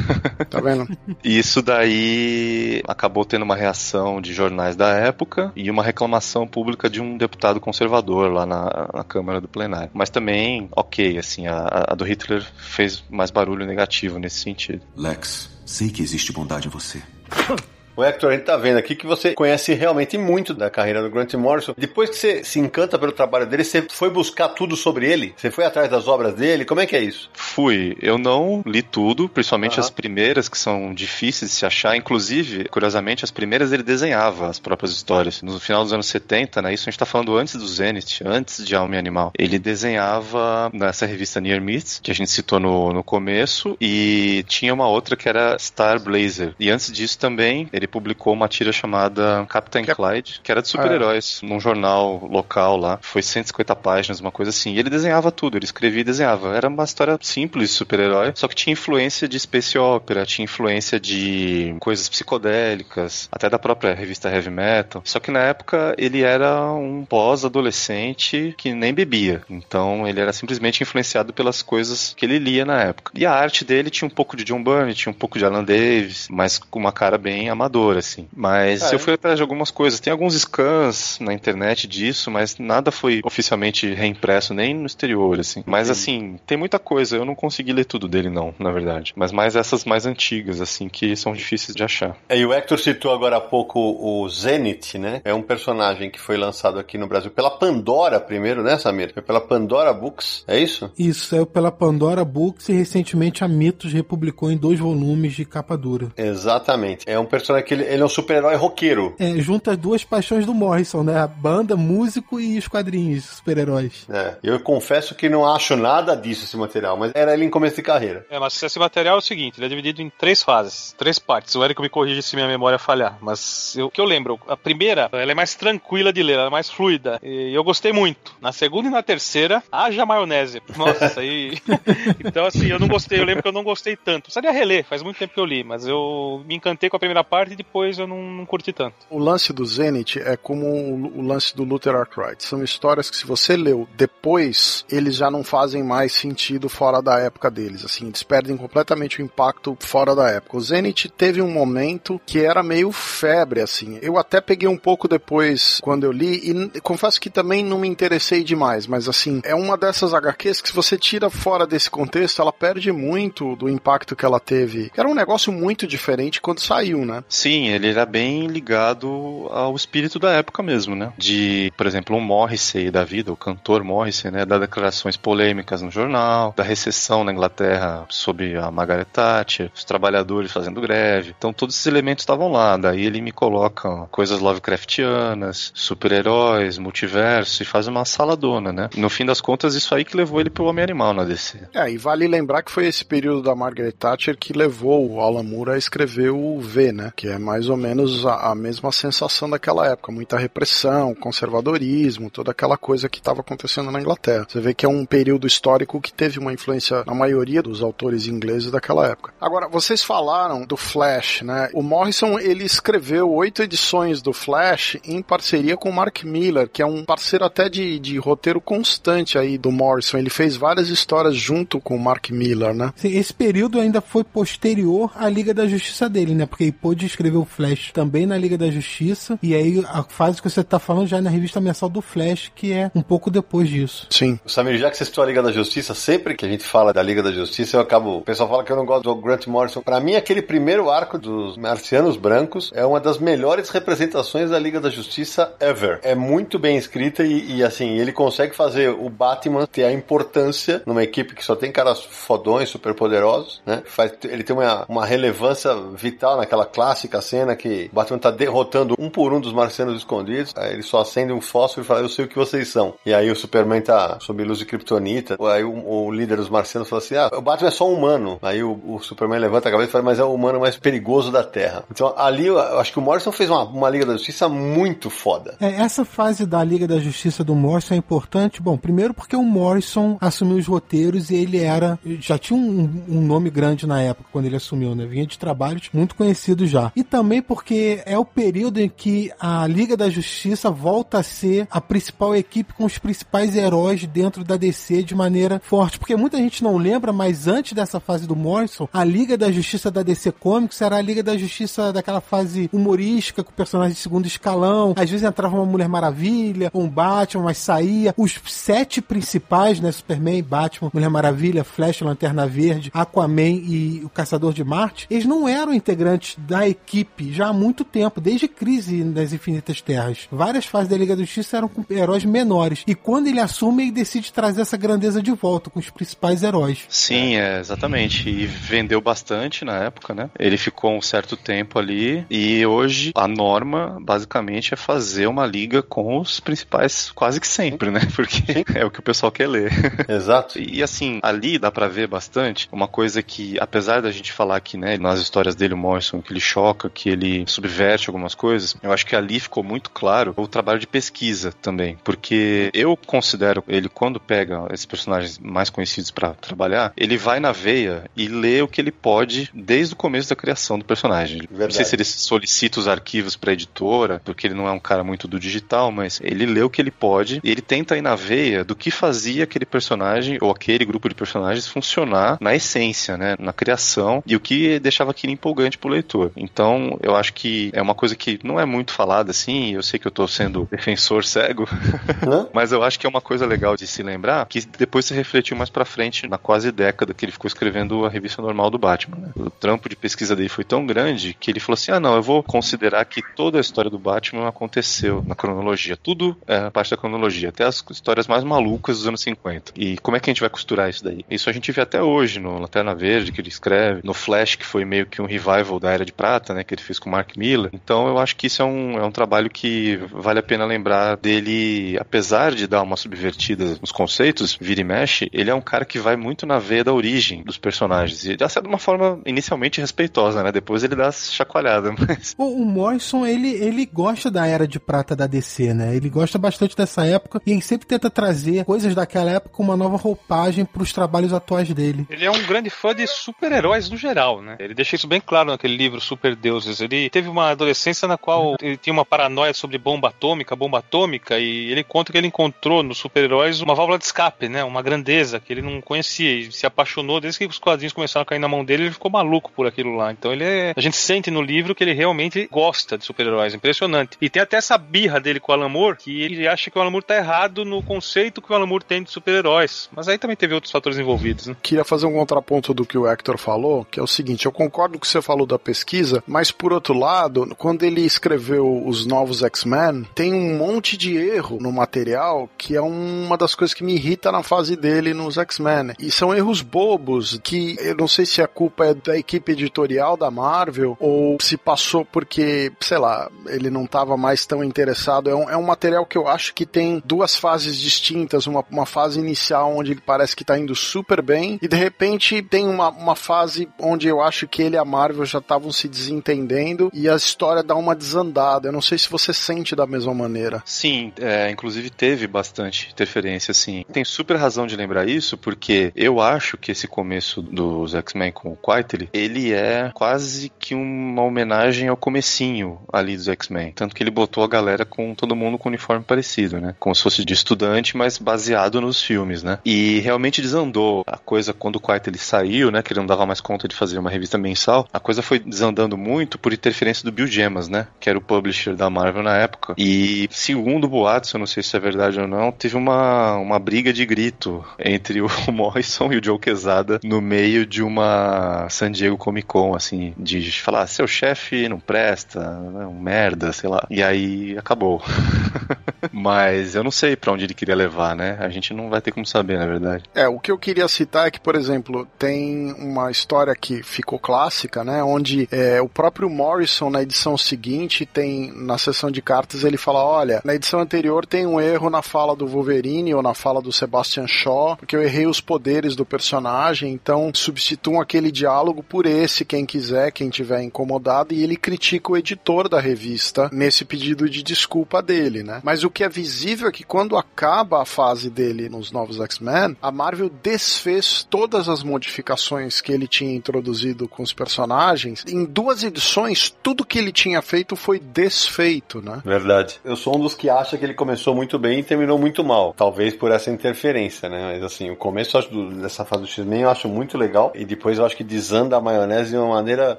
Tá 0.50 0.60
vendo? 0.60 0.88
e 1.24 1.38
isso 1.38 1.62
daí 1.62 2.84
acabou 2.88 3.26
tendo 3.26 3.44
uma 3.44 3.56
reação 3.56 4.22
de 4.22 4.34
jornais 4.34 4.76
da 4.76 4.90
época 4.90 5.52
e 5.56 5.70
uma 5.70 5.82
reclamação 5.82 6.48
pública 6.48 6.90
de 6.90 7.02
um 7.02 7.18
deputado 7.18 7.60
conservador 7.60 8.32
lá 8.32 8.46
na, 8.46 8.90
na 8.94 9.04
Câmara 9.04 9.42
do 9.42 9.48
Plenário. 9.48 9.90
Mas 9.94 10.10
também, 10.10 10.70
ok, 10.76 11.18
assim, 11.18 11.48
a, 11.48 11.86
a 11.90 11.96
do 11.96 12.04
Hitler 12.04 12.46
fez 12.56 13.04
mais 13.10 13.32
barulho 13.32 13.66
negativo 13.66 14.20
nesse 14.20 14.40
sentido. 14.40 14.82
Lex, 14.96 15.50
sei 15.66 15.90
que 15.90 16.04
existe 16.04 16.32
bondade 16.32 16.68
em 16.68 16.72
você. 16.72 17.02
O 17.96 18.04
Hector, 18.04 18.32
a 18.32 18.34
gente 18.34 18.46
tá 18.46 18.58
vendo 18.58 18.78
aqui 18.78 18.96
que 18.96 19.06
você 19.06 19.34
conhece 19.36 19.72
realmente 19.76 20.18
muito 20.18 20.52
da 20.52 20.68
carreira 20.68 21.02
do 21.02 21.12
Grant 21.12 21.32
Morrison. 21.36 21.76
Depois 21.78 22.10
que 22.10 22.16
você 22.16 22.44
se 22.44 22.60
encanta 22.60 22.98
pelo 22.98 23.12
trabalho 23.12 23.46
dele, 23.46 23.64
você 23.64 23.86
foi 23.88 24.10
buscar 24.10 24.50
tudo 24.50 24.76
sobre 24.76 25.12
ele? 25.12 25.36
Você 25.38 25.52
foi 25.52 25.64
atrás 25.64 25.92
das 25.92 26.08
obras 26.08 26.34
dele? 26.34 26.66
Como 26.66 26.82
é 26.82 26.88
que 26.88 26.96
é 26.96 27.02
isso? 27.02 27.30
Fui. 27.34 27.96
Eu 28.02 28.18
não 28.18 28.64
li 28.66 28.82
tudo, 28.82 29.30
principalmente 29.30 29.80
as 29.80 29.92
primeiras, 29.92 30.50
que 30.50 30.58
são 30.58 30.92
difíceis 30.92 31.52
de 31.52 31.58
se 31.58 31.66
achar. 31.68 31.96
Inclusive, 31.96 32.66
curiosamente, 32.66 33.24
as 33.24 33.30
primeiras 33.30 33.72
ele 33.72 33.84
desenhava 33.84 34.48
as 34.48 34.60
próprias 34.60 34.92
histórias. 34.92 35.44
No 35.44 35.60
final 35.60 35.84
dos 35.84 35.94
anos 35.94 36.08
70, 36.08 36.64
né? 36.64 36.74
Isso 36.74 36.90
a 36.90 36.92
gente 36.92 37.00
tá 37.00 37.06
falando 37.06 37.38
antes 37.38 37.56
do 37.56 37.68
Zenith, 37.68 38.22
antes 38.26 38.66
de 38.66 38.76
Alma 38.76 38.98
Animal. 38.98 39.32
Ele 39.38 39.60
desenhava 39.60 40.72
nessa 40.74 41.06
revista 41.06 41.40
Near 41.40 41.62
Myths, 41.62 42.00
que 42.02 42.10
a 42.10 42.16
gente 42.16 42.32
citou 42.32 42.60
no, 42.60 42.92
no 42.92 43.04
começo, 43.04 43.78
e 43.80 44.44
tinha 44.48 44.74
uma 44.74 44.88
outra 44.88 45.16
que 45.16 45.30
era 45.30 45.60
Star 45.60 46.00
Blazer. 46.00 46.56
E 46.60 46.72
antes 46.72 46.92
disso 46.92 47.20
também, 47.20 47.70
ele 47.72 47.83
publicou 47.88 48.34
uma 48.34 48.48
tira 48.48 48.72
chamada 48.72 49.46
Captain 49.50 49.86
Cap... 49.86 49.96
Clyde, 49.96 50.42
que 50.44 50.52
era 50.52 50.62
de 50.62 50.68
super-heróis, 50.68 51.42
num 51.44 51.60
jornal 51.60 52.28
local 52.30 52.78
lá. 52.78 53.00
Foi 53.02 53.22
150 53.22 53.76
páginas, 53.76 54.20
uma 54.20 54.32
coisa 54.32 54.50
assim. 54.50 54.74
E 54.74 54.80
ele 54.80 54.90
desenhava 54.90 55.32
tudo, 55.32 55.58
ele 55.58 55.66
escrevia 55.66 56.02
e 56.02 56.04
desenhava. 56.04 56.56
Era 56.56 56.68
uma 56.68 56.84
história 56.84 57.18
simples 57.22 57.70
de 57.70 57.76
super-herói, 57.76 58.32
só 58.36 58.48
que 58.48 58.56
tinha 58.56 58.74
influência 58.74 59.28
de 59.28 59.40
space 59.40 59.78
opera, 59.78 60.26
tinha 60.26 60.44
influência 60.44 61.00
de 61.00 61.76
coisas 61.80 62.10
psicodélicas, 62.10 63.28
até 63.32 63.50
da 63.50 63.60
própria 63.60 63.94
revista 63.94 64.30
Heavy 64.30 64.50
Metal. 64.50 65.02
Só 65.06 65.20
que 65.20 65.32
na 65.32 65.40
época 65.40 65.96
ele 65.98 66.22
era 66.22 66.72
um 66.72 67.06
pós-adolescente 67.06 68.54
que 68.58 68.74
nem 68.74 68.94
bebia. 68.94 69.42
Então 69.50 70.08
ele 70.08 70.20
era 70.20 70.34
simplesmente 70.34 70.82
influenciado 70.82 71.34
pelas 71.34 71.62
coisas 71.62 72.14
que 72.16 72.26
ele 72.26 72.40
lia 72.40 72.66
na 72.66 72.82
época. 72.82 73.12
E 73.16 73.26
a 73.26 73.32
arte 73.32 73.64
dele 73.66 73.90
tinha 73.90 74.08
um 74.08 74.12
pouco 74.14 74.36
de 74.36 74.44
John 74.44 74.64
Byrne, 74.64 74.94
tinha 74.94 75.12
um 75.12 75.16
pouco 75.16 75.38
de 75.38 75.46
Alan 75.46 75.64
Davis, 75.64 76.28
mas 76.30 76.58
com 76.58 76.80
uma 76.80 76.92
cara 76.92 77.18
bem 77.18 77.50
amadora 77.50 77.73
assim. 77.98 78.28
Mas 78.36 78.84
ah, 78.84 78.94
eu 78.94 79.00
fui 79.00 79.14
atrás 79.14 79.38
de 79.38 79.42
algumas 79.42 79.72
coisas. 79.72 80.00
Tem 80.00 80.12
alguns 80.12 80.36
scans 80.36 81.18
na 81.20 81.34
internet 81.34 81.88
disso, 81.88 82.30
mas 82.32 82.58
nada 82.58 82.92
foi 82.92 83.22
oficialmente 83.24 83.94
reimpresso, 83.94 84.54
nem 84.54 84.74
no 84.74 84.86
exterior, 84.86 85.40
assim. 85.40 85.64
Mas, 85.66 85.90
assim, 85.90 86.38
tem 86.46 86.58
muita 86.58 86.80
coisa. 86.80 87.16
Eu 87.16 87.26
não 87.26 87.36
consegui 87.36 87.74
ler 87.74 87.86
tudo 87.86 88.08
dele, 88.08 88.30
não, 88.30 88.54
na 88.60 88.72
verdade. 88.72 89.14
Mas 89.16 89.32
mais 89.32 89.56
essas 89.56 89.86
mais 89.86 90.06
antigas, 90.06 90.62
assim, 90.62 90.88
que 90.88 91.16
são 91.16 91.34
difíceis 91.34 91.76
de 91.76 91.84
achar. 91.84 92.16
É, 92.30 92.38
e 92.38 92.46
o 92.46 92.54
Hector 92.54 92.80
citou 92.80 93.14
agora 93.14 93.38
há 93.38 93.42
pouco 93.42 93.80
o 93.80 94.28
Zenith, 94.30 94.96
né? 94.96 95.22
É 95.24 95.34
um 95.34 95.42
personagem 95.42 96.10
que 96.10 96.20
foi 96.20 96.38
lançado 96.38 96.80
aqui 96.80 96.98
no 96.98 97.08
Brasil 97.08 97.32
pela 97.32 97.52
Pandora 97.52 98.20
primeiro, 98.20 98.64
né, 98.64 98.78
Samir? 98.78 99.14
Foi 99.14 99.22
pela 99.22 99.42
Pandora 99.42 99.94
Books, 99.94 100.44
é 100.48 100.60
isso? 100.60 100.92
Isso, 100.98 101.28
saiu 101.28 101.46
pela 101.46 101.72
Pandora 101.72 102.24
Books 102.24 102.70
e 102.70 102.74
recentemente 102.74 103.44
a 103.44 103.48
Mitos 103.48 103.94
republicou 103.94 104.52
em 104.52 104.58
dois 104.58 104.80
volumes 104.80 105.34
de 105.34 105.46
capa 105.46 105.78
dura. 105.78 106.10
Exatamente. 106.18 107.06
É 107.08 107.20
um 107.20 107.26
personagem 107.26 107.63
que 107.64 107.74
ele, 107.74 107.84
ele 107.84 108.02
é 108.02 108.06
um 108.06 108.10
super-herói 108.10 108.56
roqueiro. 108.56 109.16
É, 109.20 109.32
junta 109.40 109.72
as 109.72 109.78
duas 109.78 110.04
paixões 110.04 110.46
do 110.46 110.54
Morrison, 110.54 111.04
né? 111.04 111.20
A 111.20 111.28
banda, 111.28 111.76
músico 111.76 112.40
e 112.40 112.58
os 112.58 112.68
quadrinhos, 112.68 113.26
super-heróis. 113.26 114.06
É, 114.10 114.36
eu 114.44 114.60
confesso 114.60 115.16
que 115.16 115.30
não 115.30 115.46
acho 115.46 115.76
nada 115.76 116.16
disso 116.16 116.46
esse 116.46 116.58
material, 116.58 116.98
mas 116.98 117.12
era 117.16 117.34
ele 117.34 117.46
em 117.46 117.50
começo 117.50 117.78
de 117.78 117.82
carreira. 117.82 118.26
É, 118.30 118.40
mas 118.40 118.62
esse 118.62 118.80
material 118.80 119.16
é 119.16 119.18
o 119.18 119.22
seguinte, 119.22 119.58
ele 119.58 119.66
é 119.66 119.70
dividido 119.70 120.02
em 120.02 120.10
três 120.10 120.44
fases, 120.44 120.94
três 120.98 121.18
partes. 121.20 121.56
O 121.56 121.64
Eric 121.64 121.82
me 121.82 121.90
corrige 121.90 122.22
se 122.22 122.36
minha 122.36 122.48
memória 122.48 122.78
falhar, 122.78 123.18
mas 123.22 123.76
o 123.78 123.90
que 123.90 124.02
eu 124.02 124.06
lembro, 124.06 124.40
a 124.48 124.58
primeira, 124.58 125.10
ela 125.12 125.32
é 125.32 125.36
mais 125.36 125.56
tranquila 125.56 126.12
de 126.12 126.24
ler, 126.24 126.34
ela 126.34 126.48
é 126.48 126.50
mais 126.50 126.70
fluida, 126.70 127.20
e 127.24 127.54
eu 127.54 127.64
gostei 127.64 127.92
muito. 127.92 128.34
Na 128.42 128.52
segunda 128.52 128.88
e 128.88 128.92
na 128.92 129.04
terceira, 129.04 129.64
haja 129.72 130.06
maionese. 130.06 130.62
Nossa, 130.76 131.20
aí... 131.20 131.58
então 132.24 132.46
assim, 132.46 132.68
eu 132.68 132.80
não 132.80 132.88
gostei, 132.88 133.20
eu 133.20 133.26
lembro 133.26 133.42
que 133.42 133.48
eu 133.48 133.54
não 133.54 133.64
gostei 133.64 133.96
tanto. 133.96 134.24
Precisaria 134.24 134.52
reler, 134.52 134.86
faz 134.86 135.02
muito 135.02 135.18
tempo 135.18 135.34
que 135.34 135.40
eu 135.40 135.46
li, 135.46 135.64
mas 135.64 135.88
eu 135.88 136.44
me 136.46 136.56
encantei 136.56 136.90
com 136.90 136.96
a 136.96 137.00
primeira 137.00 137.24
parte 137.24 137.53
e 137.54 137.56
depois 137.56 137.98
eu 137.98 138.08
não, 138.08 138.22
não 138.22 138.46
curti 138.46 138.74
tanto. 138.74 138.96
O 139.10 139.18
lance 139.18 139.54
do 139.54 139.66
Zenith 139.66 140.18
é 140.18 140.36
como 140.36 140.66
o, 140.66 141.20
o 141.20 141.22
lance 141.22 141.56
do 141.56 141.64
Luther 141.64 141.96
Arkwright. 141.96 142.44
São 142.44 142.64
histórias 142.64 143.10
que 143.10 143.18
se 143.18 143.26
você 143.26 143.56
leu 143.56 143.88
depois, 143.96 144.86
eles 144.90 145.16
já 145.16 145.32
não 145.32 145.44
fazem 145.44 145.84
mais 145.84 146.14
sentido 146.14 146.68
fora 146.68 147.02
da 147.02 147.20
época 147.20 147.50
deles, 147.50 147.86
assim, 147.86 148.08
eles 148.08 148.24
perdem 148.24 148.58
completamente 148.58 149.22
o 149.22 149.26
impacto 149.26 149.78
fora 149.80 150.16
da 150.16 150.30
época. 150.30 150.58
O 150.58 150.62
Zenith 150.62 151.10
teve 151.18 151.42
um 151.42 151.52
momento 151.52 152.20
que 152.26 152.40
era 152.40 152.64
meio 152.64 152.92
febre, 152.92 153.62
assim. 153.62 154.00
Eu 154.02 154.18
até 154.18 154.42
peguei 154.42 154.68
um 154.68 154.78
pouco 154.78 155.08
depois 155.08 155.80
quando 155.82 156.04
eu 156.04 156.12
li 156.12 156.50
e 156.50 156.82
confesso 156.82 157.22
que 157.22 157.30
também 157.30 157.64
não 157.64 157.80
me 157.80 157.88
interessei 157.88 158.44
demais, 158.44 158.88
mas 158.88 159.08
assim, 159.08 159.42
é 159.44 159.56
uma 159.56 159.78
dessas 159.78 160.14
HQs 160.14 160.62
que 160.62 160.70
se 160.70 160.76
você 160.76 160.98
tira 160.98 161.30
fora 161.30 161.68
desse 161.68 161.90
contexto, 161.90 162.42
ela 162.42 162.52
perde 162.52 162.92
muito 162.92 163.56
do 163.56 163.70
impacto 163.70 164.16
que 164.16 164.26
ela 164.26 164.40
teve. 164.40 164.92
Era 164.96 165.08
um 165.08 165.14
negócio 165.16 165.52
muito 165.52 165.86
diferente 165.86 166.42
quando 166.42 166.60
saiu, 166.60 167.06
né? 167.06 167.24
Sim, 167.44 167.68
ele 167.68 167.90
era 167.90 168.06
bem 168.06 168.48
ligado 168.48 169.50
ao 169.52 169.76
espírito 169.76 170.18
da 170.18 170.32
época 170.32 170.64
mesmo, 170.64 170.96
né? 170.96 171.12
De, 171.18 171.74
por 171.76 171.86
exemplo, 171.86 172.16
um 172.16 172.22
Morrissey 172.22 172.90
da 172.90 173.04
vida, 173.04 173.34
o 173.34 173.36
cantor 173.36 173.84
Morrissey, 173.84 174.32
né? 174.32 174.46
Da 174.46 174.58
declarações 174.58 175.18
polêmicas 175.18 175.82
no 175.82 175.92
jornal, 175.92 176.54
da 176.56 176.64
recessão 176.64 177.22
na 177.22 177.34
Inglaterra 177.34 178.06
sobre 178.08 178.56
a 178.56 178.72
Margaret 178.72 179.04
Thatcher, 179.12 179.70
os 179.76 179.84
trabalhadores 179.84 180.54
fazendo 180.54 180.80
greve. 180.80 181.36
Então 181.38 181.52
todos 181.52 181.76
esses 181.76 181.86
elementos 181.86 182.22
estavam 182.22 182.50
lá. 182.50 182.78
Daí 182.78 183.04
ele 183.04 183.20
me 183.20 183.34
coloca 183.34 184.08
coisas 184.10 184.40
Lovecraftianas, 184.40 185.74
super-heróis, 185.76 186.78
multiverso 186.78 187.62
e 187.62 187.66
faz 187.66 187.90
uma 187.90 188.06
saladona, 188.06 188.72
né? 188.72 188.90
No 188.96 189.10
fim 189.10 189.26
das 189.26 189.42
contas, 189.42 189.76
isso 189.76 189.94
aí 189.94 190.06
que 190.06 190.16
levou 190.16 190.40
ele 190.40 190.50
pro 190.50 190.64
Homem-Animal 190.64 191.14
na 191.14 191.26
DC. 191.26 191.60
É, 191.74 191.92
e 191.92 191.98
vale 191.98 192.26
lembrar 192.26 192.64
que 192.64 192.72
foi 192.72 192.88
esse 192.88 193.04
período 193.04 193.42
da 193.42 193.54
Margaret 193.54 193.92
Thatcher 193.92 194.38
que 194.38 194.54
levou 194.54 195.12
o 195.12 195.20
Alan 195.20 195.44
Moore 195.44 195.72
a 195.72 195.78
escrever 195.78 196.30
o 196.30 196.58
V, 196.62 196.94
né? 196.94 197.12
Que 197.14 197.33
é 197.34 197.40
mais 197.40 197.70
ou 197.70 197.78
menos 197.78 198.26
a, 198.26 198.52
a 198.52 198.56
mesma 198.56 198.92
sensação 198.92 199.50
daquela 199.50 199.88
época. 199.88 200.12
Muita 200.12 200.38
repressão, 200.38 201.16
conservadorismo, 201.16 202.30
toda 202.30 202.52
aquela 202.52 202.78
coisa 202.78 203.10
que 203.10 203.20
estava 203.20 203.42
acontecendo 203.42 203.92
na 203.92 204.00
Inglaterra. 204.00 204.46
Você 204.48 204.60
vê 204.60 204.74
que 204.74 204.86
é 204.86 204.90
um 204.90 205.06
período 205.06 205.48
histórico 205.48 206.00
que 206.00 206.14
teve 206.14 206.40
uma 206.40 206.54
influência 206.54 207.04
na 207.06 207.14
maioria 207.14 207.62
dos 207.62 207.82
autores 207.82 208.28
ingleses 208.28 208.72
daquela 208.72 209.08
época. 209.08 209.34
Agora, 209.42 209.68
vocês 209.68 210.04
falaram 210.04 210.66
do 210.66 210.78
Flash, 210.78 211.42
né? 211.42 211.70
O 211.74 211.82
Morrison, 211.82 212.38
ele 212.40 212.64
escreveu 212.64 213.32
oito 213.32 213.62
edições 213.64 214.22
do 214.22 214.32
Flash 214.32 214.98
em 215.04 215.22
parceria 215.22 215.76
com 215.76 215.90
o 215.90 215.94
Mark 215.94 216.24
Miller, 216.24 216.70
que 216.70 216.82
é 216.82 216.86
um 216.86 217.04
parceiro 217.04 217.46
até 217.46 217.68
de, 217.68 218.00
de 218.00 218.18
roteiro 218.18 218.62
constante 218.62 219.38
aí 219.38 219.58
do 219.58 219.72
Morrison. 219.72 220.18
Ele 220.18 220.30
fez 220.30 220.56
várias 220.56 220.90
histórias 220.90 221.36
junto 221.36 221.80
com 221.80 221.96
o 221.96 222.00
Mark 222.00 222.30
Miller, 222.30 222.74
né? 222.74 222.94
Sim, 222.96 223.18
esse 223.18 223.34
período 223.34 223.80
ainda 223.80 224.02
foi 224.02 224.24
posterior 224.24 225.12
à 225.16 225.28
Liga 225.28 225.54
da 225.54 225.68
Justiça 225.68 226.08
dele, 226.08 226.36
né? 226.36 226.46
Porque 226.46 226.66
ele 226.66 226.72
pôde 226.72 227.06
escrever 227.06 227.23
o 227.32 227.46
Flash 227.46 227.92
também 227.92 228.26
na 228.26 228.38
Liga 228.38 228.58
da 228.58 228.70
Justiça, 228.70 229.38
e 229.42 229.56
aí 229.56 229.84
a 229.88 230.04
fase 230.04 230.42
que 230.42 230.50
você 230.50 230.64
tá 230.64 230.80
falando 230.80 231.08
já 231.08 231.18
é 231.18 231.22
na 231.22 231.30
revista 231.30 231.60
mensal 231.60 231.90
do 231.90 232.02
Flash, 232.02 232.52
que 232.56 232.72
é 232.72 232.92
um 232.94 233.02
pouco 233.02 233.30
depois 233.30 233.70
disso. 233.70 234.08
Sim. 234.10 234.40
Samir, 234.46 234.78
já 234.78 234.90
que 234.90 234.98
você 234.98 235.06
citou 235.06 235.24
a 235.24 235.28
Liga 235.28 235.42
da 235.42 235.52
Justiça, 235.52 235.94
sempre 235.94 236.36
que 236.36 236.46
a 236.46 236.50
gente 236.50 236.64
fala 236.64 236.94
da 236.94 237.02
Liga 237.02 237.24
da 237.24 237.32
Justiça, 237.32 237.78
eu 237.78 237.82
acabo. 237.82 238.18
O 238.18 238.22
pessoal 238.22 238.50
fala 238.50 238.64
que 238.64 238.72
eu 238.72 238.76
não 238.76 238.86
gosto 238.86 239.04
do 239.04 239.16
Grant 239.16 239.48
Morrison. 239.48 239.82
Pra 239.82 240.00
mim, 240.00 240.16
aquele 240.16 240.42
primeiro 240.42 240.90
arco 240.90 241.18
dos 241.18 241.58
Marcianos 241.58 242.18
Brancos 242.18 242.72
é 242.74 242.86
uma 242.86 243.00
das 243.00 243.18
melhores 243.18 243.70
representações 243.70 244.50
da 244.50 244.60
Liga 244.60 244.80
da 244.80 244.90
Justiça 244.90 245.54
ever. 245.60 246.00
É 246.04 246.16
muito 246.16 246.60
bem 246.60 246.78
escrita 246.78 247.24
e, 247.24 247.58
e, 247.58 247.64
assim, 247.64 247.98
ele 247.98 248.12
consegue 248.12 248.56
fazer 248.56 248.90
o 248.90 249.10
Batman 249.10 249.66
ter 249.66 249.84
a 249.84 249.92
importância 249.92 250.82
numa 250.86 251.04
equipe 251.04 251.36
que 251.36 251.44
só 251.44 251.56
tem 251.56 251.72
caras 251.72 252.04
fodões, 252.04 252.70
super 252.70 252.94
poderosos, 252.94 253.62
né? 253.66 253.82
Faz, 253.86 254.14
ele 254.24 254.44
tem 254.44 254.56
uma, 254.56 254.86
uma 254.88 255.06
relevância 255.06 255.74
vital 255.96 256.38
naquela 256.38 256.66
clássica 257.08 257.22
cena 257.22 257.56
que 257.56 257.90
Batman 257.94 258.20
tá 258.20 258.32
derrotando 258.32 258.96
um 258.98 259.10
por 259.10 259.34
um 259.34 259.40
dos 259.40 259.54
marcianos 259.54 259.98
escondidos, 259.98 260.54
aí 260.56 260.74
ele 260.74 260.84
só 260.84 261.02
acende 261.02 261.34
um 261.34 261.42
fósforo 261.42 261.84
e 261.84 261.88
fala, 261.88 262.02
eu 262.02 262.10
sei 262.10 262.26
o 262.26 262.28
que 262.28 262.36
vocês 262.36 262.68
são. 262.68 262.94
E 263.06 263.14
aí 263.14 263.32
o 263.32 263.36
Superman 263.36 263.82
tá 263.82 264.18
sob 264.20 264.44
luz 264.44 264.60
de 264.60 264.66
Kryptonita, 264.66 265.38
aí 265.40 265.64
o, 265.64 266.06
o 266.06 266.12
líder 266.12 266.38
dos 266.38 266.50
marcianos 266.50 266.90
fala 266.90 267.02
assim, 267.02 267.16
ah, 267.16 267.30
o 267.34 267.42
Batman 267.42 267.68
é 267.68 267.72
só 267.72 267.90
um 267.90 267.94
humano. 267.94 268.40
Aí 268.42 268.64
o, 268.64 268.80
o 268.86 269.00
Superman 269.00 269.40
levanta 269.40 269.70
a 269.70 269.72
cabeça 269.72 269.90
e 269.90 269.92
fala, 269.92 270.04
mas 270.04 270.20
é 270.20 270.24
o 270.24 270.34
humano 270.34 270.60
mais 270.60 270.78
perigoso 270.78 271.32
da 271.32 271.44
Terra. 271.44 271.84
Então 271.92 272.14
ali 272.18 272.48
eu 272.48 272.60
acho 272.80 272.92
que 272.92 273.00
o 273.00 273.02
Morrison 273.02 273.32
fez 273.32 273.50
uma, 273.50 273.64
uma 273.64 273.90
Liga 273.90 274.06
da 274.06 274.14
Justiça 274.14 274.48
muito 274.50 275.10
foda. 275.10 275.56
É, 275.60 275.82
essa 275.82 276.06
fase 276.06 276.46
da 276.46 276.64
Liga 276.64 276.88
da 276.88 277.00
Justiça 277.00 277.44
do 277.44 277.56
Morrison 277.56 277.96
é 277.96 277.98
importante, 277.98 278.62
bom, 278.62 278.78
primeiro 278.78 279.14
porque 279.14 279.36
o 279.36 279.44
Morrison 279.44 280.18
assumiu 280.20 280.58
os 280.58 280.68
roteiros 280.68 281.30
e 281.30 281.36
ele 281.36 281.60
era, 281.60 282.00
já 282.20 282.38
tinha 282.38 282.58
um, 282.58 283.04
um 283.08 283.22
nome 283.22 283.50
grande 283.50 283.88
na 283.88 284.02
época 284.02 284.30
quando 284.32 284.46
ele 284.46 284.56
assumiu, 284.56 284.96
né? 284.96 285.06
Vinha 285.06 285.26
de 285.26 285.38
trabalhos 285.38 285.90
muito 285.94 286.16
conhecidos 286.16 286.70
já. 286.70 286.92
E 286.96 287.04
também 287.04 287.42
porque 287.42 288.02
é 288.06 288.18
o 288.18 288.26
período 288.26 288.80
em 288.80 288.90
que 288.90 289.32
a 289.40 289.66
Liga 289.68 289.98
da 289.98 290.10
Justiça 290.10 290.70
volta 290.70 291.20
a 291.20 291.24
ser 291.24 291.68
a 291.72 291.82
principal 291.82 292.36
equipe 292.36 292.74
com 292.74 292.86
os 292.86 292.98
principais 292.98 293.56
heróis 293.56 294.06
dentro 294.06 294.44
da 294.44 294.58
DC 294.58 295.04
de 295.04 295.16
maneira 295.16 295.60
forte. 295.64 295.98
Porque 295.98 296.16
muita 296.16 296.38
gente 296.38 296.64
não 296.64 296.78
lembra, 296.78 297.12
mas 297.12 297.48
antes 297.48 297.74
dessa 297.74 298.00
fase 298.00 298.28
do 298.28 298.36
Morrison, 298.36 298.88
a 298.94 299.04
Liga 299.04 299.38
da 299.38 299.52
Justiça 299.52 299.90
da 299.90 300.04
DC 300.04 300.32
Comics 300.34 300.82
era 300.82 300.98
a 300.98 301.02
Liga 301.02 301.24
da 301.24 301.38
Justiça 301.38 301.92
daquela 301.92 302.22
fase 302.22 302.70
humorística, 302.72 303.44
com 303.44 303.52
personagens 303.52 303.96
de 303.96 304.02
segundo 304.02 304.26
escalão. 304.26 304.94
Às 304.96 305.10
vezes 305.10 305.26
entrava 305.26 305.56
uma 305.56 305.66
Mulher 305.66 305.88
Maravilha, 305.88 306.72
um 306.74 306.88
Batman, 306.88 307.44
mas 307.44 307.58
saía. 307.58 308.14
Os 308.18 308.40
sete 308.46 309.02
principais, 309.02 309.80
né? 309.80 309.92
Superman, 309.92 310.44
Batman, 310.44 310.92
Mulher 310.94 311.10
Maravilha, 311.10 311.64
Flash, 311.64 312.02
Lanterna 312.02 312.48
Verde, 312.48 312.92
Aquaman 312.94 313.50
e 313.50 314.02
o 314.04 314.10
Caçador 314.10 314.54
de 314.54 314.64
Marte, 314.64 315.08
eles 315.10 315.26
não 315.26 315.48
eram 315.48 315.74
integrantes 315.74 316.36
da 316.38 316.68
equipe 316.68 316.83
já 317.32 317.48
há 317.48 317.54
muito 317.54 317.84
tempo, 317.84 318.22
desde 318.22 318.48
Crise 318.48 319.04
das 319.04 319.34
Infinitas 319.34 319.82
Terras. 319.82 320.28
Várias 320.32 320.66
fases 320.66 320.90
da 320.90 320.98
Liga 320.98 321.16
da 321.16 321.24
Justiça 321.24 321.58
eram 321.58 321.68
com 321.68 321.86
heróis 321.92 322.26
menores. 322.26 322.84
E 322.88 322.96
quando 322.96 323.28
ele 323.28 323.40
assume, 323.40 323.84
ele 323.84 323.92
decide 323.92 324.32
trazer 324.32 324.62
essa 324.62 324.78
grandeza 324.78 325.22
de 325.22 325.32
volta 325.32 325.70
com 325.70 325.80
os 325.80 325.90
principais 325.90 326.44
heróis. 326.44 326.86
Sim, 326.90 327.36
é, 327.36 327.60
exatamente. 327.60 328.30
E 328.30 328.46
vendeu 328.46 329.02
bastante 329.02 329.66
na 329.66 329.84
época, 329.84 330.14
né? 330.14 330.30
Ele 330.38 330.58
ficou 330.58 330.92
um 330.92 331.02
certo 331.02 331.36
tempo 331.36 331.80
ali 331.80 332.26
e 332.30 332.66
hoje 332.66 333.12
a 333.16 333.28
norma 333.28 333.98
basicamente 334.02 334.74
é 334.74 334.78
fazer 334.78 335.28
uma 335.28 335.46
liga 335.46 335.82
com 335.82 336.20
os 336.20 336.40
principais 336.40 337.12
quase 337.12 337.40
que 337.40 337.48
sempre, 337.48 337.92
né? 337.92 338.02
Porque 338.16 338.66
é 338.76 338.86
o 338.86 338.92
que 338.92 339.00
o 339.00 339.04
pessoal 339.04 339.32
quer 339.32 339.48
ler. 339.48 339.72
Exato. 340.08 340.60
E 340.60 340.82
assim, 340.84 341.20
ali 341.22 341.58
dá 341.58 341.72
pra 341.72 341.88
ver 341.88 342.08
bastante 342.08 342.68
uma 342.72 342.88
coisa 342.88 343.22
que, 343.22 343.58
apesar 343.60 344.02
da 344.02 344.12
gente 344.12 344.32
falar 344.32 344.60
que, 344.60 344.78
né, 344.78 344.98
nas 344.98 345.20
histórias 345.20 345.56
dele, 345.56 345.74
o 345.74 345.78
Morrison, 345.78 346.22
que 346.22 346.32
ele 346.32 346.40
choca, 346.40 346.73
que 346.74 347.10
ele 347.10 347.44
subverte 347.48 348.10
algumas 348.10 348.36
coisas, 348.36 348.76
eu 348.82 348.92
acho 348.92 349.06
que 349.06 349.16
ali 349.16 349.40
ficou 349.40 349.64
muito 349.64 349.90
claro 349.90 350.34
o 350.38 350.48
trabalho 350.48 350.80
de 350.80 350.88
pesquisa 350.88 351.52
também. 351.62 351.98
Porque 352.04 352.70
eu 352.74 352.98
considero 352.98 353.64
ele, 353.68 353.90
quando 353.90 354.20
pega 354.20 354.68
esses 354.72 354.86
personagens 354.86 355.40
mais 355.40 355.70
conhecidos 355.70 356.12
para 356.12 356.34
trabalhar, 356.34 356.94
ele 356.98 357.18
vai 357.18 357.40
na 357.40 357.52
veia 357.52 358.06
e 358.16 358.28
lê 358.28 358.62
o 358.62 358.68
que 358.68 358.82
ele 358.82 358.92
pode 358.92 359.50
desde 359.54 359.94
o 359.94 359.98
começo 359.98 360.30
da 360.30 360.36
criação 360.36 360.78
do 360.78 360.86
personagem. 360.86 361.40
Verdade. 361.40 361.64
Não 361.64 361.72
sei 361.72 361.86
se 361.86 361.96
ele 361.96 362.04
solicita 362.04 362.80
os 362.80 362.88
arquivos 362.88 363.36
pra 363.36 363.54
editora, 363.54 364.22
porque 364.24 364.48
ele 364.48 364.54
não 364.54 364.68
é 364.68 364.72
um 364.72 364.80
cara 364.80 365.04
muito 365.04 365.28
do 365.28 365.40
digital, 365.40 365.92
mas 365.92 366.20
ele 366.24 366.46
lê 366.46 366.62
o 366.62 366.70
que 366.70 366.82
ele 366.82 366.92
pode 366.92 367.40
e 367.44 367.52
ele 367.52 367.62
tenta 367.62 367.98
ir 367.98 368.02
na 368.02 368.16
veia 368.16 368.64
do 368.64 368.76
que 368.76 368.92
fazia 368.92 369.44
aquele 369.44 369.66
personagem 369.66 370.38
ou 370.42 370.52
aquele 370.52 370.86
grupo 370.86 371.10
de 371.10 371.16
personagens 371.16 371.68
funcionar 371.68 372.38
na 372.40 372.56
essência, 372.56 373.18
né, 373.18 373.36
na 373.40 373.54
criação 373.54 374.24
e 374.26 374.36
o 374.36 374.40
que 374.40 374.80
deixava 374.80 375.12
aquilo 375.12 375.34
empolgante 375.34 375.78
pro 375.78 375.90
leitor. 375.90 376.32
Então, 376.36 376.63
eu 377.02 377.16
acho 377.16 377.34
que 377.34 377.72
é 377.74 377.82
uma 377.82 377.96
coisa 377.96 378.16
que 378.16 378.40
não 378.44 378.60
é 378.60 378.66
muito 378.66 378.94
falada 378.94 379.32
assim, 379.32 379.74
eu 379.74 379.84
sei 379.84 380.00
que 380.00 380.08
eu 380.08 380.12
tô 380.12 380.28
sendo 380.28 380.68
defensor 380.72 381.24
cego, 381.24 381.68
mas 382.54 382.72
eu 382.72 382.84
acho 382.84 383.00
que 383.00 383.06
é 383.06 383.10
uma 383.10 383.22
coisa 383.22 383.46
legal 383.46 383.76
de 383.76 383.88
se 383.88 384.04
lembrar 384.04 384.46
que 384.46 384.66
depois 384.78 385.06
se 385.06 385.14
refletiu 385.14 385.56
mais 385.58 385.70
pra 385.70 385.86
frente 385.86 386.28
na 386.28 386.38
quase 386.38 386.72
década 386.72 387.14
que 387.14 387.26
ele 387.26 387.32
ficou 387.32 387.48
escrevendo 387.48 388.06
a 388.06 388.10
revista 388.10 388.42
normal 388.42 388.70
do 388.70 388.78
Batman. 388.78 389.18
Né? 389.18 389.32
O 389.36 389.50
trampo 389.50 389.90
de 389.90 389.96
pesquisa 389.96 390.36
dele 390.36 390.50
foi 390.50 390.64
tão 390.64 390.86
grande 390.86 391.36
que 391.40 391.52
ele 391.52 391.60
falou 391.60 391.76
assim: 391.76 391.92
ah, 391.92 392.00
não, 392.00 392.16
eu 392.16 392.22
vou 392.22 392.44
considerar 392.44 393.04
que 393.06 393.22
toda 393.36 393.58
a 393.58 393.62
história 393.62 393.90
do 393.90 394.00
Batman 394.00 394.48
aconteceu 394.48 395.24
na 395.26 395.36
cronologia. 395.36 395.98
Tudo 395.98 396.38
é 396.48 396.70
parte 396.70 396.92
da 396.92 396.98
cronologia, 396.98 397.50
até 397.50 397.64
as 397.64 397.84
histórias 397.92 398.28
mais 398.28 398.44
malucas 398.44 398.98
dos 398.98 399.08
anos 399.08 399.22
50. 399.22 399.74
E 399.76 399.98
como 399.98 400.18
é 400.18 400.20
que 400.20 400.30
a 400.30 400.34
gente 400.34 400.42
vai 400.42 400.50
costurar 400.50 400.90
isso 400.90 401.04
daí? 401.04 401.26
Isso 401.30 401.50
a 401.50 401.54
gente 401.54 401.72
vê 401.72 401.82
até 401.82 402.02
hoje 402.02 402.40
no 402.40 402.60
Lanterna 402.60 402.94
Verde, 402.94 403.32
que 403.32 403.42
ele 403.42 403.50
escreve, 403.50 404.02
no 404.04 404.14
Flash, 404.14 404.56
que 404.56 404.66
foi 404.66 404.86
meio 404.86 405.06
que 405.06 405.22
um 405.22 405.26
revival 405.26 405.80
da 405.80 405.92
Era 405.92 406.06
de 406.06 406.12
Prata, 406.12 406.53
né, 406.54 406.64
que 406.64 406.74
ele 406.74 406.82
fez 406.82 407.00
com 407.00 407.10
o 407.10 407.12
Mark 407.12 407.36
Miller. 407.36 407.70
Então 407.74 408.08
eu 408.08 408.18
acho 408.18 408.36
que 408.36 408.48
isso 408.48 408.62
é 408.62 408.66
um, 408.66 408.98
é 408.98 409.06
um 409.06 409.12
trabalho 409.12 409.50
que 409.50 409.98
vale 410.12 410.40
a 410.40 410.44
pena 410.44 410.66
lembrar 410.66 411.18
dele, 411.18 411.98
apesar 412.00 412.54
de 412.54 412.68
dar 412.68 412.82
uma 412.82 412.98
subvertida 412.98 413.78
nos 413.82 413.92
conceitos, 413.92 414.58
vira 414.60 414.82
e 414.82 414.84
mexe, 414.84 415.30
ele 415.32 415.50
é 415.50 415.56
um 415.56 415.62
cara 415.62 415.86
que 415.86 416.00
vai 416.00 416.16
muito 416.16 416.46
na 416.46 416.60
veia 416.60 416.84
da 416.84 416.94
origem 416.94 417.44
dos 417.44 417.58
personagens. 417.58 418.26
E 418.26 418.38
já 418.40 418.48
de 418.62 418.68
uma 418.68 418.78
forma 418.78 419.20
inicialmente 419.26 419.82
respeitosa, 419.82 420.44
né? 420.44 420.52
Depois 420.52 420.84
ele 420.84 420.96
dá 420.96 421.12
chacoalhada. 421.12 421.94
Mas... 422.08 422.36
O, 422.38 422.62
o 422.62 422.66
Morrison, 422.66 423.26
ele, 423.26 423.50
ele 423.50 423.86
gosta 423.86 424.30
da 424.30 424.46
Era 424.46 424.68
de 424.68 424.80
Prata 424.80 425.16
da 425.16 425.28
DC, 425.28 425.74
né? 425.74 425.96
Ele 425.96 426.10
gosta 426.10 426.38
bastante 426.38 426.76
dessa 426.76 427.06
época 427.06 427.42
e 427.46 427.52
ele 427.52 427.62
sempre 427.62 427.88
tenta 427.88 428.10
trazer 428.10 428.66
coisas 428.66 428.94
daquela 428.96 429.32
época 429.32 429.56
com 429.56 429.64
uma 429.64 429.78
nova 429.78 429.98
roupagem 429.98 430.66
para 430.66 430.84
os 430.84 430.94
trabalhos 430.94 431.34
atuais 431.34 431.70
dele. 431.74 432.06
Ele 432.10 432.26
é 432.26 432.32
um 432.32 432.44
grande 432.46 432.70
fã 432.70 432.94
de 432.94 433.08
super-heróis 433.08 433.90
no 433.90 433.98
geral, 433.98 434.42
né? 434.42 434.56
Ele 434.60 434.74
deixa 434.74 434.96
isso 434.96 435.08
bem 435.08 435.22
claro 435.22 435.50
naquele 435.50 435.76
livro 435.76 436.00
Super 436.00 436.36
Deuses. 436.44 436.80
Ele 436.82 437.10
teve 437.10 437.28
uma 437.28 437.50
adolescência 437.50 438.08
na 438.08 438.18
qual 438.18 438.56
ele 438.62 438.78
tinha 438.78 438.94
uma 438.94 439.06
paranoia 439.06 439.54
sobre 439.54 439.78
bomba 439.78 440.10
atômica, 440.10 440.56
bomba 440.56 440.80
atômica, 440.80 441.40
e 441.40 441.72
ele 441.72 441.84
conta 441.84 442.12
que 442.12 442.18
ele 442.18 442.28
encontrou 442.28 442.84
nos 442.84 442.98
super-heróis 442.98 443.62
uma 443.62 443.74
válvula 443.74 443.98
de 443.98 444.06
escape, 444.06 444.48
né? 444.48 444.64
Uma 444.64 444.82
grandeza 444.82 445.40
que 445.40 445.52
ele 445.52 445.62
não 445.62 445.82
conhecia 445.82 446.04
conhecia 446.04 446.34
e 446.34 446.52
se 446.52 446.66
apaixonou 446.66 447.20
desde 447.20 447.40
que 447.40 447.46
os 447.46 447.58
quadrinhos 447.58 447.94
começaram 447.94 448.24
a 448.24 448.26
cair 448.26 448.40
na 448.40 448.48
mão 448.48 448.64
dele, 448.64 448.84
ele 448.84 448.92
ficou 448.92 449.10
maluco 449.10 449.52
por 449.56 449.66
aquilo 449.66 449.96
lá. 449.96 450.12
Então 450.12 450.34
ele 450.34 450.44
é. 450.44 450.74
A 450.76 450.82
gente 450.82 450.98
sente 450.98 451.32
no 451.32 451.42
livro 451.42 451.74
que 451.74 451.84
ele 451.84 451.94
realmente 451.94 452.48
gosta 452.52 452.98
de 452.98 453.06
super-heróis. 453.06 453.54
Impressionante. 453.54 454.18
E 454.22 454.30
tem 454.30 454.42
até 454.42 454.58
essa 454.58 454.78
birra 454.78 455.20
dele 455.20 455.40
com 455.40 455.52
o 455.52 455.56
Alan 455.56 455.70
Moore, 455.70 455.98
que 455.98 456.22
ele 456.22 456.48
acha 456.48 456.70
que 456.70 456.78
o 456.78 456.82
Alan 456.82 456.92
Moore 456.92 457.06
tá 457.06 457.16
errado 457.16 457.64
no 457.64 457.82
conceito 457.82 458.42
que 458.42 458.52
o 458.52 458.56
Alan 458.56 458.66
Moore 458.66 458.84
tem 458.84 459.04
de 459.04 459.12
super-heróis. 459.12 459.90
Mas 459.96 460.08
aí 460.08 460.18
também 460.18 460.36
teve 460.36 460.54
outros 460.54 460.72
fatores 460.72 460.98
envolvidos, 460.98 461.48
né? 461.48 461.56
Queria 461.62 461.84
fazer 461.84 462.06
um 462.06 462.14
contraponto 462.14 462.74
do 462.74 462.86
que 462.86 462.98
o 462.98 463.08
Hector 463.08 463.38
falou, 463.38 463.86
que 463.90 464.00
é 464.00 464.04
o 464.04 464.08
seguinte: 464.08 464.46
eu 464.46 464.52
concordo 464.52 464.94
com 464.94 464.98
o 464.98 465.02
que 465.02 465.08
você 465.08 465.22
falou 465.22 465.46
da 465.46 465.58
pesquisa, 465.58 466.24
mas 466.34 466.52
por 466.52 466.74
outro 466.74 466.98
lado, 466.98 467.56
quando 467.58 467.84
ele 467.84 468.02
escreveu 468.02 468.84
os 468.86 469.06
novos 469.06 469.44
X-Men, 469.44 470.08
tem 470.16 470.34
um 470.34 470.58
monte 470.58 470.98
de 470.98 471.16
erro 471.16 471.60
no 471.62 471.72
material 471.72 472.50
que 472.58 472.76
é 472.76 472.82
uma 472.82 473.38
das 473.38 473.54
coisas 473.54 473.74
que 473.74 473.84
me 473.84 473.94
irrita 473.94 474.32
na 474.32 474.42
fase 474.42 474.76
dele 474.76 475.14
nos 475.14 475.38
X-Men. 475.38 475.94
E 476.00 476.10
são 476.10 476.34
erros 476.34 476.62
bobos 476.62 477.40
que 477.44 477.78
eu 477.80 477.96
não 477.96 478.08
sei 478.08 478.26
se 478.26 478.42
a 478.42 478.48
culpa 478.48 478.86
é 478.86 478.94
da 478.96 479.16
equipe 479.16 479.52
editorial 479.52 480.18
da 480.18 480.32
Marvel 480.32 480.98
ou 481.00 481.38
se 481.40 481.56
passou 481.56 482.04
porque, 482.04 482.72
sei 482.80 482.98
lá, 482.98 483.30
ele 483.46 483.70
não 483.70 483.84
estava 483.84 484.18
mais 484.18 484.44
tão 484.46 484.64
interessado. 484.64 485.30
É 485.30 485.36
um, 485.36 485.50
é 485.50 485.56
um 485.56 485.64
material 485.64 486.06
que 486.06 486.18
eu 486.18 486.28
acho 486.28 486.54
que 486.54 486.66
tem 486.66 487.02
duas 487.06 487.36
fases 487.36 487.78
distintas. 487.78 488.48
Uma, 488.48 488.66
uma 488.72 488.88
fase 488.88 489.20
inicial 489.20 489.78
onde 489.78 489.92
ele 489.92 490.02
parece 490.04 490.36
que 490.36 490.44
está 490.44 490.58
indo 490.58 490.76
super 490.76 491.22
bem 491.22 491.60
e 491.62 491.68
de 491.68 491.78
repente 491.78 492.42
tem 492.42 492.68
uma, 492.68 492.90
uma 492.90 493.16
fase 493.16 493.70
onde 493.80 494.08
eu 494.08 494.20
acho 494.20 494.48
que 494.48 494.62
ele 494.62 494.76
e 494.76 494.80
a 494.80 494.86
Marvel 494.86 495.26
já 495.26 495.38
estavam 495.38 495.72
se 495.72 495.88
desentendendo 496.14 496.92
e 496.94 497.10
a 497.10 497.16
história 497.16 497.64
dá 497.64 497.76
uma 497.76 497.96
desandada. 497.96 498.68
Eu 498.68 498.72
não 498.72 498.82
sei 498.82 498.98
se 498.98 499.10
você 499.10 499.34
sente 499.34 499.76
da 499.76 499.88
mesma 499.88 500.14
maneira. 500.14 500.62
Sim, 500.66 501.12
é, 501.20 501.50
inclusive 501.50 501.90
teve 501.90 502.28
bastante 502.28 502.90
interferência, 502.92 503.52
assim. 503.52 503.86
Tem 503.92 504.04
super 504.04 504.38
razão 504.38 504.68
de 504.68 504.76
lembrar 504.76 505.08
isso, 505.08 505.38
porque 505.38 505.92
eu 505.96 506.22
acho 506.22 506.58
que 506.58 506.72
esse 506.72 506.88
começo 506.88 507.42
dos 507.42 507.96
X-Men 507.96 508.32
com 508.32 508.52
o 508.52 508.58
Quitely, 508.58 509.10
ele 509.14 509.54
é 509.54 509.92
quase 509.94 510.52
que 510.60 510.76
uma 510.76 511.24
homenagem 511.24 511.88
ao 511.88 511.98
comecinho 511.98 512.80
ali 512.92 513.16
dos 513.16 513.28
X-Men. 513.28 513.72
Tanto 513.74 513.96
que 513.96 514.04
ele 514.04 514.12
botou 514.12 514.44
a 514.44 514.48
galera 514.48 514.86
com 514.86 515.16
todo 515.16 515.36
mundo 515.36 515.58
com 515.58 515.70
uniforme 515.70 516.04
parecido, 516.04 516.60
né? 516.60 516.76
Como 516.80 516.94
se 516.94 517.02
fosse 517.02 517.26
de 517.26 517.34
estudante, 517.34 517.98
mas 517.98 518.18
baseado 518.18 518.80
nos 518.82 519.02
filmes, 519.02 519.44
né? 519.44 519.60
E 519.66 520.00
realmente 520.00 520.42
desandou 520.42 521.04
a 521.08 521.18
coisa 521.18 521.54
quando 521.54 521.78
o 521.78 521.80
Quitely 521.80 522.18
saiu, 522.18 522.72
né? 522.72 522.82
Que 522.82 522.94
ele 522.94 523.00
não 523.00 523.08
dava 523.08 523.26
mais 523.26 523.42
conta 523.42 523.68
de 523.68 523.76
fazer 523.76 523.98
uma 523.98 524.10
revista 524.10 524.38
mensal. 524.38 524.88
A 524.92 525.00
coisa 525.00 525.22
foi 525.22 525.40
desandando 525.40 525.98
muito 526.04 526.38
por 526.38 526.54
interferência 526.54 527.04
do 527.04 527.12
Bill 527.12 527.28
Gemas, 527.28 527.70
né? 527.70 527.88
Que 528.00 528.10
era 528.10 528.18
o 528.18 528.22
publisher 528.22 528.76
da 528.76 528.90
Marvel 528.90 529.24
na 529.24 529.38
época. 529.38 529.74
E 529.78 530.28
segundo 530.32 530.88
boatos, 530.88 531.34
eu 531.34 531.40
não 531.40 531.48
sei 531.48 531.64
se 531.64 531.76
é 531.76 531.80
verdade 531.80 532.20
ou 532.20 532.28
não, 532.28 532.52
teve 532.52 532.76
uma, 532.76 533.38
uma 533.38 533.58
briga 533.58 533.94
de 533.94 534.06
grito 534.06 534.64
entre 534.78 535.22
o 535.22 535.28
Morrison 535.52 536.12
e 536.12 536.18
o 536.18 536.24
Joe 536.24 536.40
Quesada 536.40 537.00
no 537.04 537.22
meio 537.22 537.66
de 537.66 537.82
uma 537.82 538.68
San 538.70 538.92
Diego 538.92 539.18
Comic 539.18 539.48
Con, 539.48 539.76
assim, 539.76 540.14
de 540.18 540.52
falar, 540.62 540.88
seu 540.88 541.08
chefe 541.08 541.68
não 541.70 541.80
presta, 541.80 542.40
é 542.40 542.86
um 542.86 543.00
merda, 543.00 543.54
sei 543.54 543.70
lá. 543.70 543.86
E 543.90 544.04
aí 544.04 544.58
acabou. 544.58 545.02
Mas 546.12 546.76
eu 546.76 546.84
não 546.84 546.92
sei 546.92 547.16
para 547.16 547.32
onde 547.32 547.46
ele 547.46 547.54
queria 547.54 547.76
levar, 547.76 548.16
né? 548.16 548.38
A 548.40 548.50
gente 548.50 548.74
não 548.74 548.90
vai 548.90 549.02
ter 549.02 549.12
como 549.12 549.26
saber, 549.26 549.58
na 549.58 549.66
verdade. 549.66 550.04
É, 550.14 550.28
o 550.28 550.40
que 550.40 550.52
eu 550.52 550.58
queria 550.58 550.88
citar 550.88 551.28
é 551.28 551.32
que, 551.32 551.40
por 551.40 551.56
exemplo, 551.56 552.08
tem 552.18 552.74
uma 552.74 553.12
história 553.12 553.56
que 553.56 553.84
ficou 553.84 554.20
clássica, 554.20 554.84
né? 554.84 555.04
Onde 555.04 555.48
é, 555.52 555.82
o 555.82 555.90
próprio 555.90 556.30
Morrison, 556.30 556.90
na 556.90 557.02
edição 557.02 557.38
seguinte, 557.38 558.06
tem, 558.06 558.52
na 558.56 558.78
sessão 558.78 559.12
de 559.12 559.22
cartas, 559.22 559.64
ele 559.64 559.78
fala: 559.78 560.04
olha, 560.04 560.42
na 560.44 560.56
edição 560.56 560.80
anterior 560.80 561.26
tem 561.26 561.46
um 561.46 561.60
erro 561.60 561.90
na 561.90 562.02
fala 562.02 562.36
do 562.36 562.48
Wolverine 562.48 563.14
ou 563.14 563.22
na 563.22 563.34
fala 563.34 563.62
do 563.62 563.72
Sebastian 563.72 564.28
Shaw, 564.28 564.78
porque 564.78 564.96
eu 564.96 565.02
errei 565.02 565.28
os 565.28 565.42
poderes 565.42 565.96
do 565.96 566.06
personagem, 566.06 566.92
então 566.92 567.32
substituam 567.34 568.02
aquele 568.02 568.32
diálogo 568.32 568.84
por 568.84 569.06
esse, 569.06 569.46
quem 569.46 569.66
quiser, 569.66 570.12
quem 570.12 570.30
tiver 570.30 570.62
incomodado, 570.62 571.34
e 571.34 571.44
ele 571.44 571.56
critica 571.56 572.12
o 572.12 572.18
editor 572.18 572.68
da 572.68 572.80
revista 572.80 573.50
nesse 573.52 573.86
pedido 573.86 574.30
de 574.30 574.44
desculpa 574.44 575.02
dele, 575.02 575.44
né? 575.44 575.62
Mas 575.64 575.84
o 575.84 575.90
que 575.94 576.04
é 576.04 576.10
visível 576.10 576.68
é 576.68 576.72
que 576.72 576.84
quando 576.84 577.16
acaba 577.16 577.82
a 577.82 577.86
fase 577.86 578.30
dele 578.30 578.68
nos 578.68 578.92
novos 578.92 579.20
X-Men, 579.20 579.78
a 579.82 579.92
Marvel 579.92 580.30
desfez 580.42 581.26
todas 581.30 581.70
as 581.70 581.84
modificações 581.84 582.82
que 582.82 582.92
ele 582.92 583.08
tinha 583.08 583.34
introduzido 583.34 584.08
com 584.08 584.24
os 584.24 584.34
personagens. 584.34 585.24
Em 585.28 585.46
duas 585.46 585.84
edições, 585.84 586.54
tudo 586.64 586.86
que 586.86 586.98
ele 586.98 587.12
tinha 587.12 587.42
feito 587.42 587.76
foi 587.76 588.00
desfeito, 588.00 589.02
né? 589.02 589.22
Verdade. 589.24 589.80
Eu 589.86 589.96
sou 589.96 590.18
um 590.18 590.20
dos 590.20 590.36
que 590.36 590.50
acha 590.50 590.78
que 590.78 590.84
ele 590.84 590.94
começou 590.94 591.36
muito 591.36 591.60
bem 591.60 591.80
e 591.80 591.84
terminou 591.84 592.18
muito 592.18 592.44
mal. 592.44 592.74
Talvez 592.76 593.16
por 593.16 593.32
essa 593.32 593.52
interferência, 593.52 594.28
né? 594.28 594.54
Mas 594.54 594.64
assim, 594.64 594.90
o 594.90 594.96
começo 594.96 595.38
dessa 595.82 596.04
fase 596.04 596.24
do 596.24 596.28
X-Men 596.28 596.62
eu 596.62 596.70
acho 596.70 596.88
muito 596.90 597.18
legal 597.18 597.52
e 597.54 597.64
depois 597.66 598.00
eu 598.00 598.06
acho 598.06 598.18
que 598.18 598.24
desanda 598.24 598.78
a 598.78 598.82
maionese 598.82 599.32
de 599.32 599.38
uma 599.38 599.56
maneira 599.56 599.98